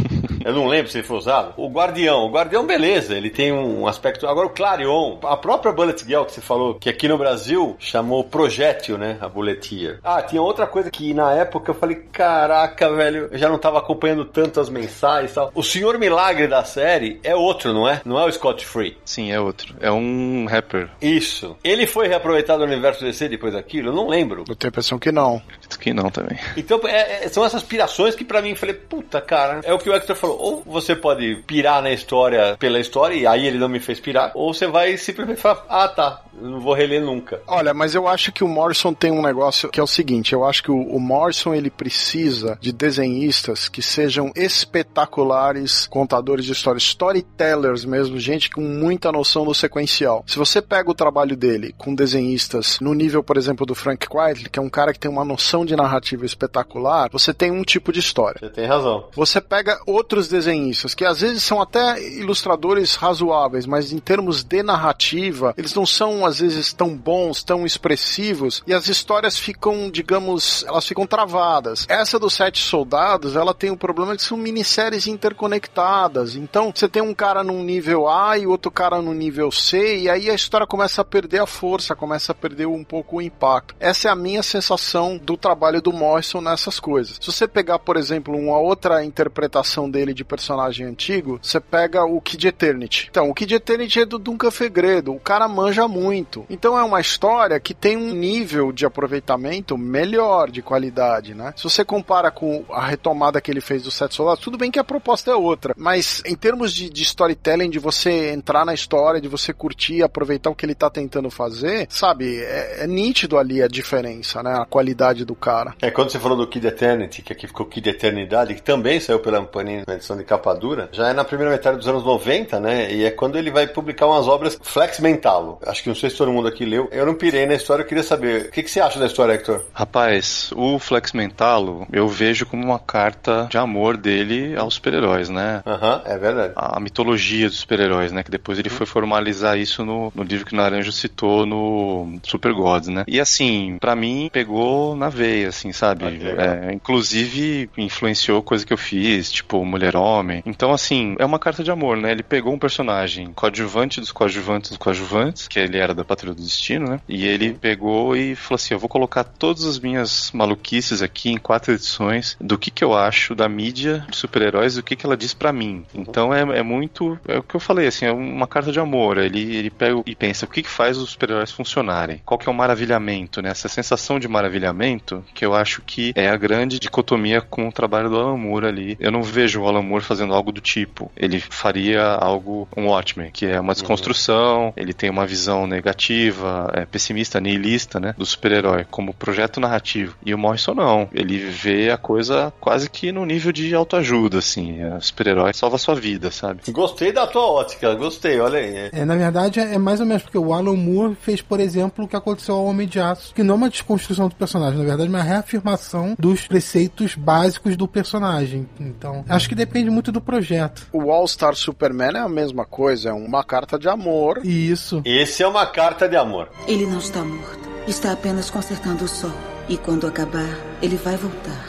Eu 0.43 0.53
não 0.53 0.67
lembro 0.67 0.89
se 0.89 0.97
ele 0.97 1.07
foi 1.07 1.17
usado. 1.17 1.53
O 1.57 1.69
Guardião. 1.69 2.25
O 2.25 2.31
Guardião, 2.31 2.65
beleza. 2.65 3.15
Ele 3.15 3.29
tem 3.29 3.51
um 3.51 3.85
aspecto. 3.87 4.27
Agora, 4.27 4.47
o 4.47 4.53
Clarion. 4.69 5.17
A 5.23 5.35
própria 5.35 5.71
Bullet 5.71 6.03
Girl 6.05 6.23
que 6.23 6.33
você 6.33 6.41
falou, 6.41 6.75
que 6.75 6.89
aqui 6.89 7.07
no 7.07 7.17
Brasil 7.17 7.75
chamou 7.79 8.23
Projétil, 8.23 8.97
né? 8.97 9.17
A 9.19 9.27
Bulleteer. 9.27 9.99
Ah, 10.03 10.21
tinha 10.21 10.41
outra 10.41 10.67
coisa 10.67 10.91
que 10.91 11.13
na 11.13 11.31
época 11.33 11.71
eu 11.71 11.75
falei: 11.75 11.95
caraca, 12.11 12.91
velho. 12.93 13.29
Eu 13.31 13.37
já 13.37 13.49
não 13.49 13.57
tava 13.57 13.79
acompanhando 13.79 14.25
tanto 14.25 14.59
as 14.59 14.69
mensais 14.69 15.31
e 15.31 15.33
tal. 15.33 15.51
O 15.55 15.63
Senhor 15.63 15.97
Milagre 15.97 16.47
da 16.47 16.63
série 16.63 17.19
é 17.23 17.35
outro, 17.35 17.73
não 17.73 17.87
é? 17.87 18.01
Não 18.05 18.19
é 18.19 18.25
o 18.25 18.31
Scott 18.31 18.65
Free. 18.65 18.97
Sim, 19.03 19.31
é 19.31 19.39
outro. 19.39 19.75
É 19.79 19.91
um 19.91 20.45
rapper. 20.47 20.89
Isso. 21.01 21.55
Ele 21.63 21.87
foi 21.87 22.07
reaproveitado 22.07 22.59
no 22.65 22.71
universo 22.71 23.03
DC 23.03 23.27
depois 23.27 23.53
daquilo? 23.53 23.89
Eu 23.89 23.95
não 23.95 24.07
lembro. 24.07 24.43
Eu 24.47 24.55
tenho 24.55 24.69
a 24.69 24.73
impressão 24.73 24.99
que 24.99 25.11
não. 25.11 25.37
Acredito 25.47 25.79
que 25.79 25.93
não 25.93 26.09
também. 26.11 26.37
Então, 26.55 26.79
é- 26.85 27.25
é- 27.25 27.29
são 27.29 27.43
essas 27.43 27.63
pirações 27.63 28.15
que 28.15 28.23
pra 28.23 28.41
mim 28.41 28.51
eu 28.51 28.55
falei, 28.55 28.75
puta 28.75 29.19
cara, 29.21 29.61
é 29.63 29.73
o 29.73 29.79
que 29.79 29.89
o 29.89 29.93
Hector 29.93 30.15
falou. 30.15 30.37
Ou 30.39 30.63
você 30.65 30.95
pode 30.95 31.37
pirar 31.47 31.81
na 31.81 31.91
história 31.91 32.55
pela 32.59 32.79
história, 32.79 33.15
e 33.15 33.25
aí 33.25 33.47
ele 33.47 33.57
não 33.57 33.69
me 33.69 33.79
fez 33.79 33.99
pirar, 33.99 34.31
ou 34.35 34.53
você 34.59 34.67
vai 34.67 34.97
simplesmente 34.97 35.39
falar, 35.39 35.65
ah 35.69 35.87
tá, 35.87 36.21
não 36.41 36.59
vou 36.59 36.73
reler 36.73 37.01
nunca. 37.01 37.41
Olha, 37.47 37.73
mas 37.73 37.95
eu 37.95 38.07
acho 38.07 38.31
que 38.31 38.43
o 38.43 38.47
Morrison 38.47 38.93
tem 38.93 39.11
um 39.11 39.21
negócio 39.21 39.69
que 39.69 39.79
é 39.79 39.83
o 39.83 39.87
seguinte: 39.87 40.33
eu 40.33 40.45
acho 40.45 40.63
que 40.63 40.71
o, 40.71 40.77
o 40.77 40.99
Morrison 40.99 41.53
ele 41.53 41.69
precisa 41.69 42.57
de 42.61 42.71
desenhistas 42.71 43.69
que 43.69 43.81
sejam 43.81 44.31
espetaculares 44.35 45.87
contadores 45.87 46.45
de 46.45 46.51
histórias, 46.51 46.83
storytellers 46.83 47.85
mesmo, 47.85 48.19
gente 48.19 48.49
com 48.49 48.61
muita 48.61 49.11
noção 49.11 49.45
do 49.45 49.53
sequencial. 49.53 50.23
Se 50.27 50.37
você 50.37 50.61
pega 50.61 50.89
o 50.89 50.95
trabalho 50.95 51.35
dele 51.35 51.73
com 51.77 51.93
desenhistas 51.93 52.79
no 52.79 52.93
nível, 52.93 53.23
por 53.23 53.37
exemplo, 53.37 53.65
do 53.65 53.75
Frank 53.75 54.07
Quitely, 54.07 54.49
que 54.49 54.59
é 54.59 54.61
um 54.61 54.69
cara 54.69 54.93
que 54.93 54.99
tem 54.99 55.11
uma 55.11 55.25
noção 55.25 55.65
de 55.65 55.75
narrativa 55.75 56.25
espetacular, 56.25 57.09
você 57.11 57.33
tem 57.33 57.51
um 57.51 57.63
tipo 57.63 57.91
de 57.91 57.99
história. 57.99 58.39
Você 58.39 58.49
tem 58.49 58.65
razão. 58.65 59.07
Você 59.13 59.41
pega 59.41 59.79
outros 59.85 60.27
desenhistas 60.27 60.93
que 60.93 61.05
às 61.05 61.21
vezes 61.21 61.43
são 61.43 61.61
até 61.61 62.01
ilustradores 62.01 62.95
razoáveis, 62.95 63.65
mas 63.65 63.91
em 63.91 63.99
termos 63.99 64.43
de 64.49 64.63
narrativa, 64.63 65.53
eles 65.55 65.75
não 65.75 65.85
são 65.85 66.25
às 66.25 66.39
vezes 66.39 66.73
tão 66.73 66.95
bons, 66.95 67.43
tão 67.43 67.65
expressivos 67.65 68.63
e 68.65 68.73
as 68.73 68.87
histórias 68.87 69.37
ficam, 69.37 69.91
digamos, 69.91 70.65
elas 70.67 70.87
ficam 70.87 71.05
travadas. 71.05 71.85
Essa 71.87 72.17
dos 72.17 72.33
Sete 72.33 72.61
Soldados, 72.61 73.35
ela 73.35 73.53
tem 73.53 73.69
o 73.69 73.77
problema 73.77 74.15
que 74.15 74.23
são 74.23 74.37
minisséries 74.37 75.05
interconectadas. 75.07 76.35
Então, 76.35 76.71
você 76.73 76.89
tem 76.89 77.01
um 77.01 77.13
cara 77.13 77.43
num 77.43 77.63
nível 77.63 78.09
A 78.09 78.37
e 78.37 78.47
outro 78.47 78.71
cara 78.71 79.01
no 79.01 79.13
nível 79.13 79.51
C 79.51 79.99
e 79.99 80.09
aí 80.09 80.29
a 80.29 80.33
história 80.33 80.65
começa 80.65 81.01
a 81.01 81.05
perder 81.05 81.41
a 81.41 81.45
força, 81.45 81.95
começa 81.95 82.31
a 82.31 82.35
perder 82.35 82.65
um 82.65 82.83
pouco 82.83 83.17
o 83.17 83.21
impacto. 83.21 83.75
Essa 83.79 84.07
é 84.07 84.11
a 84.11 84.15
minha 84.15 84.41
sensação 84.41 85.17
do 85.17 85.37
trabalho 85.37 85.81
do 85.81 85.93
Morrison 85.93 86.41
nessas 86.41 86.79
coisas. 86.79 87.17
Se 87.21 87.31
você 87.31 87.47
pegar, 87.47 87.79
por 87.79 87.97
exemplo, 87.97 88.35
uma 88.35 88.57
outra 88.57 89.03
interpretação 89.03 89.89
dele 89.89 90.13
de 90.13 90.23
personagem 90.23 90.85
antigo, 90.85 91.39
você 91.41 91.59
pega 91.59 92.03
o 92.03 92.19
Kid 92.21 92.47
Eternity. 92.47 93.07
Então, 93.09 93.29
o 93.29 93.33
Kid 93.33 93.53
Eternity 93.53 94.01
é 94.01 94.05
do 94.05 94.17
Duncan 94.29 94.51
Fegredo, 94.51 95.11
o 95.11 95.19
cara 95.19 95.47
manja 95.47 95.87
muito. 95.87 96.45
Então 96.47 96.77
é 96.77 96.83
uma 96.83 97.01
história 97.01 97.59
que 97.59 97.73
tem 97.73 97.97
um 97.97 98.13
nível 98.13 98.71
de 98.71 98.85
aproveitamento 98.85 99.75
melhor 99.75 100.51
de 100.51 100.61
qualidade, 100.61 101.33
né? 101.33 101.51
Se 101.57 101.63
você 101.63 101.83
compara 101.83 102.29
com 102.29 102.63
a 102.69 102.85
retomada 102.85 103.41
que 103.41 103.49
ele 103.49 103.59
fez 103.59 103.81
do 103.81 103.89
Sete 103.89 104.13
Soldados, 104.13 104.43
tudo 104.43 104.55
bem 104.55 104.69
que 104.69 104.77
a 104.77 104.83
proposta 104.83 105.31
é 105.31 105.35
outra, 105.35 105.73
mas 105.75 106.21
em 106.27 106.35
termos 106.35 106.71
de, 106.73 106.91
de 106.91 107.01
storytelling, 107.01 107.71
de 107.71 107.79
você 107.79 108.31
entrar 108.31 108.63
na 108.65 108.73
história, 108.73 109.19
de 109.19 109.27
você 109.27 109.51
curtir, 109.51 110.03
aproveitar 110.03 110.51
o 110.51 110.55
que 110.55 110.63
ele 110.63 110.75
tá 110.75 110.91
tentando 110.91 111.31
fazer, 111.31 111.87
sabe? 111.89 112.39
É, 112.39 112.83
é 112.83 112.87
nítido 112.87 113.35
ali 113.35 113.63
a 113.63 113.67
diferença, 113.67 114.43
né? 114.43 114.53
A 114.59 114.65
qualidade 114.65 115.25
do 115.25 115.33
cara. 115.33 115.73
É, 115.81 115.89
quando 115.89 116.11
você 116.11 116.19
falou 116.19 116.37
do 116.37 116.45
Kid 116.45 116.67
Eternity, 116.67 117.23
que 117.23 117.33
aqui 117.33 117.47
ficou 117.47 117.65
Kid 117.65 117.89
Eternidade, 117.89 118.53
que 118.53 118.61
também 118.61 118.99
saiu 118.99 119.19
pela 119.19 119.41
Panini 119.43 119.83
na 119.87 119.95
edição 119.95 120.15
de 120.15 120.23
capa 120.23 120.53
dura, 120.53 120.87
já 120.91 121.09
é 121.09 121.13
na 121.13 121.23
primeira 121.23 121.51
metade 121.51 121.77
dos 121.77 121.87
anos 121.87 122.03
90, 122.03 122.59
né? 122.59 122.93
E 122.93 123.03
é 123.03 123.09
quando 123.09 123.35
ele 123.35 123.49
vai 123.49 123.65
publicar 123.65 124.05
umas 124.19 124.27
obras 124.27 124.59
Flex 124.61 124.99
Mentalo. 124.99 125.57
Acho 125.65 125.81
que 125.81 125.89
não 125.89 125.95
sei 125.95 126.09
se 126.09 126.17
todo 126.17 126.31
mundo 126.31 126.47
aqui 126.47 126.65
leu. 126.65 126.89
Eu 126.91 127.05
não 127.05 127.15
pirei 127.15 127.45
na 127.45 127.55
história, 127.55 127.83
eu 127.83 127.87
queria 127.87 128.03
saber. 128.03 128.47
O 128.47 128.51
que, 128.51 128.63
que 128.63 128.69
você 128.69 128.81
acha 128.81 128.99
da 128.99 129.05
história, 129.05 129.33
Hector? 129.33 129.63
Rapaz, 129.73 130.51
o 130.55 130.77
Flex 130.77 131.13
Mentalo 131.13 131.87
eu 131.91 132.07
vejo 132.07 132.45
como 132.45 132.63
uma 132.63 132.79
carta 132.79 133.47
de 133.49 133.57
amor 133.57 133.95
dele 133.97 134.55
aos 134.57 134.75
super-heróis, 134.75 135.29
né? 135.29 135.63
Aham, 135.65 136.01
é 136.05 136.17
verdade. 136.17 136.53
A 136.55 136.79
mitologia 136.79 137.47
dos 137.47 137.59
super-heróis, 137.59 138.11
né? 138.11 138.23
Que 138.23 138.31
depois 138.31 138.59
ele 138.59 138.69
foi 138.69 138.85
formalizar 138.85 139.57
isso 139.57 139.85
no, 139.85 140.11
no 140.13 140.23
livro 140.23 140.45
que 140.45 140.53
o 140.53 140.57
Naranjo 140.57 140.91
citou 140.91 141.45
no 141.45 142.19
Super 142.23 142.53
Gods, 142.53 142.89
né? 142.89 143.03
E 143.07 143.19
assim, 143.19 143.77
pra 143.79 143.95
mim, 143.95 144.29
pegou 144.31 144.95
na 144.95 145.09
veia 145.09 145.49
assim, 145.49 145.71
sabe? 145.71 146.05
É, 146.05 146.73
inclusive, 146.73 147.69
influenciou 147.77 148.41
coisa 148.41 148.65
que 148.65 148.73
eu 148.73 148.77
fiz, 148.77 149.31
tipo 149.31 149.63
Mulher-Homem. 149.63 150.43
Então, 150.45 150.71
assim, 150.71 151.15
é 151.19 151.25
uma 151.25 151.39
carta 151.39 151.63
de 151.63 151.71
amor, 151.71 151.97
né? 151.97 152.11
Ele 152.11 152.23
pegou 152.23 152.53
um 152.53 152.59
personagem 152.59 153.31
coadjuvante 153.33 154.01
dos 154.09 154.11
coadjuvantes 154.11 154.69
dos 154.69 154.77
coadjuvantes, 154.77 155.47
que 155.47 155.59
ele 155.59 155.77
era 155.77 155.93
da 155.93 156.03
Patrulha 156.03 156.33
do 156.33 156.41
Destino, 156.41 156.89
né? 156.89 156.99
E 157.07 157.25
ele 157.25 157.53
pegou 157.53 158.15
e 158.15 158.35
falou 158.35 158.55
assim: 158.55 158.73
eu 158.73 158.79
vou 158.79 158.89
colocar 158.89 159.23
todas 159.23 159.63
as 159.63 159.79
minhas 159.79 160.31
maluquices 160.33 161.01
aqui 161.01 161.29
em 161.29 161.37
quatro 161.37 161.73
edições 161.73 162.35
do 162.41 162.57
que, 162.57 162.71
que 162.71 162.83
eu 162.83 162.95
acho 162.95 163.35
da 163.35 163.47
mídia 163.47 164.05
de 164.09 164.17
super-heróis, 164.17 164.75
do 164.75 164.83
que, 164.83 164.95
que 164.95 165.05
ela 165.05 165.17
diz 165.17 165.33
para 165.33 165.53
mim. 165.53 165.85
Então 165.93 166.33
é, 166.33 166.41
é 166.41 166.63
muito. 166.63 167.19
É 167.27 167.37
o 167.37 167.43
que 167.43 167.55
eu 167.55 167.59
falei, 167.59 167.87
assim, 167.87 168.05
é 168.05 168.11
uma 168.11 168.47
carta 168.47 168.71
de 168.71 168.79
amor. 168.79 169.17
Ele, 169.17 169.55
ele 169.55 169.69
pega 169.69 170.01
e 170.05 170.15
pensa: 170.15 170.45
o 170.45 170.49
que, 170.49 170.63
que 170.63 170.69
faz 170.69 170.97
os 170.97 171.11
super-heróis 171.11 171.51
funcionarem? 171.51 172.21
Qual 172.25 172.37
que 172.37 172.49
é 172.49 172.51
o 172.51 172.55
maravilhamento, 172.55 173.41
né? 173.41 173.49
Essa 173.49 173.67
sensação 173.67 174.19
de 174.19 174.27
maravilhamento 174.27 175.23
que 175.33 175.45
eu 175.45 175.53
acho 175.53 175.81
que 175.81 176.11
é 176.15 176.29
a 176.29 176.37
grande 176.37 176.79
dicotomia 176.79 177.41
com 177.41 177.67
o 177.67 177.71
trabalho 177.71 178.09
do 178.09 178.17
Alan 178.17 178.37
Moore 178.37 178.65
ali. 178.65 178.97
Eu 178.99 179.11
não 179.11 179.21
vejo 179.21 179.61
o 179.61 179.67
Alan 179.67 179.81
Moore 179.81 180.03
fazendo 180.03 180.33
algo 180.33 180.51
do 180.51 180.61
tipo. 180.61 181.11
Ele 181.15 181.39
faria 181.39 182.03
algo, 182.03 182.67
um 182.75 182.87
Watchmen, 182.87 183.31
que 183.31 183.45
é 183.45 183.59
uma 183.59 183.73
desconstrução, 183.73 183.98
uhum. 184.07 184.73
ele 184.75 184.93
tem 184.93 185.09
uma 185.09 185.25
visão 185.25 185.67
negativa, 185.67 186.71
é, 186.73 186.85
pessimista, 186.85 187.39
nihilista, 187.39 187.99
né? 187.99 188.13
Do 188.17 188.25
super-herói, 188.25 188.85
como 188.89 189.13
projeto 189.13 189.59
narrativo. 189.59 190.15
E 190.25 190.33
o 190.33 190.37
Morrison 190.37 190.73
não. 190.73 191.09
Ele 191.13 191.37
vê 191.37 191.89
a 191.91 191.97
coisa 191.97 192.53
quase 192.59 192.89
que 192.89 193.11
no 193.11 193.25
nível 193.25 193.51
de 193.51 193.73
autoajuda, 193.73 194.39
assim. 194.39 194.83
O 194.83 195.01
super-herói 195.01 195.53
salva 195.53 195.75
a 195.75 195.79
sua 195.79 195.95
vida, 195.95 196.31
sabe? 196.31 196.61
Gostei 196.69 197.11
da 197.11 197.27
tua 197.27 197.45
ótica, 197.45 197.93
gostei, 197.95 198.39
olha 198.39 198.59
aí. 198.59 198.89
É, 198.91 199.05
na 199.05 199.15
verdade, 199.15 199.59
é 199.59 199.77
mais 199.77 199.99
ou 199.99 200.05
menos 200.05 200.23
porque 200.23 200.37
o 200.37 200.53
Alan 200.53 200.75
Moore 200.75 201.15
fez, 201.15 201.41
por 201.41 201.59
exemplo, 201.59 202.05
o 202.05 202.07
que 202.07 202.15
aconteceu 202.15 202.55
ao 202.55 202.65
Homem 202.65 202.87
de 202.87 202.99
Aço, 202.99 203.33
que 203.33 203.43
não 203.43 203.55
é 203.55 203.57
uma 203.57 203.69
desconstrução 203.69 204.29
do 204.29 204.35
personagem, 204.35 204.77
na 204.79 204.85
verdade, 204.85 205.09
é 205.09 205.09
uma 205.09 205.23
reafirmação 205.23 206.15
dos 206.17 206.47
preceitos 206.47 207.15
básicos 207.15 207.75
do 207.75 207.87
personagem. 207.87 208.67
Então, 208.79 209.23
acho 209.27 209.49
que 209.49 209.55
depende 209.55 209.89
muito 209.89 210.11
do 210.11 210.21
projeto. 210.21 210.87
O 210.93 211.11
All-Star 211.11 211.55
Superman 211.55 212.15
é 212.15 212.19
a 212.19 212.29
mesma 212.29 212.65
coisa, 212.65 213.09
é 213.09 213.13
uma 213.13 213.43
carta 213.43 213.77
de 213.77 213.88
amor. 213.89 214.41
Isso. 214.45 215.01
Esse 215.03 215.43
é 215.43 215.47
uma 215.47 215.65
carta 215.65 216.07
de 216.07 216.15
amor. 216.15 216.49
Ele 216.67 216.85
não 216.85 216.99
está 216.99 217.23
morto. 217.23 217.69
Está 217.87 218.11
apenas 218.11 218.49
consertando 218.49 219.05
o 219.05 219.07
sol. 219.07 219.33
E 219.67 219.77
quando 219.77 220.07
acabar, 220.07 220.57
ele 220.81 220.95
vai 220.95 221.17
voltar. 221.17 221.68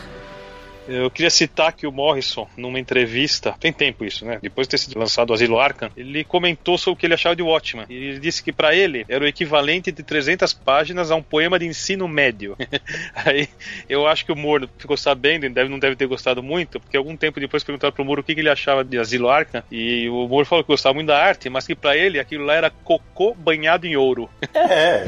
Eu 0.90 1.10
queria 1.10 1.30
citar 1.30 1.72
que 1.72 1.86
o 1.86 1.92
Morrison, 1.92 2.48
numa 2.56 2.78
entrevista, 2.80 3.54
tem 3.60 3.72
tempo 3.72 4.04
isso, 4.04 4.24
né? 4.24 4.38
Depois 4.42 4.66
de 4.66 4.72
ter 4.72 4.78
sido 4.78 4.98
lançado 4.98 5.30
o 5.30 5.34
Asilo 5.34 5.58
Arkham, 5.58 5.90
ele 5.96 6.24
comentou 6.24 6.76
sobre 6.76 6.96
o 6.96 7.00
que 7.00 7.06
ele 7.06 7.14
achava 7.14 7.36
de 7.36 7.42
Watchman. 7.42 7.86
E 7.88 7.94
ele 7.94 8.18
disse 8.18 8.42
que 8.42 8.52
para 8.52 8.74
ele 8.74 9.04
era 9.08 9.22
o 9.22 9.26
equivalente 9.26 9.92
de 9.92 10.02
300 10.02 10.52
páginas 10.52 11.10
a 11.10 11.14
um 11.14 11.22
poema 11.22 11.58
de 11.58 11.66
ensino 11.66 12.08
médio. 12.08 12.56
Aí 13.14 13.48
eu 13.88 14.06
acho 14.06 14.24
que 14.24 14.32
o 14.32 14.36
Moore 14.36 14.68
ficou 14.78 14.96
sabendo 14.96 15.48
deve, 15.48 15.68
não 15.68 15.78
deve 15.78 15.94
ter 15.94 16.06
gostado 16.06 16.42
muito, 16.42 16.80
porque 16.80 16.96
algum 16.96 17.16
tempo 17.16 17.38
depois 17.38 17.62
perguntaram 17.62 17.92
pro 17.92 18.04
Moore 18.04 18.20
o 18.20 18.24
que, 18.24 18.34
que 18.34 18.40
ele 18.40 18.50
achava 18.50 18.84
de 18.84 18.98
Asilo 18.98 19.28
Arkham. 19.28 19.62
E 19.70 20.08
o 20.08 20.26
Moore 20.26 20.46
falou 20.46 20.64
que 20.64 20.68
gostava 20.68 20.94
muito 20.94 21.08
da 21.08 21.18
arte, 21.18 21.48
mas 21.48 21.66
que 21.66 21.74
para 21.74 21.96
ele 21.96 22.18
aquilo 22.18 22.44
lá 22.44 22.54
era 22.54 22.70
cocô 22.70 23.34
banhado 23.34 23.86
em 23.86 23.96
ouro. 23.96 24.28
É. 24.54 25.04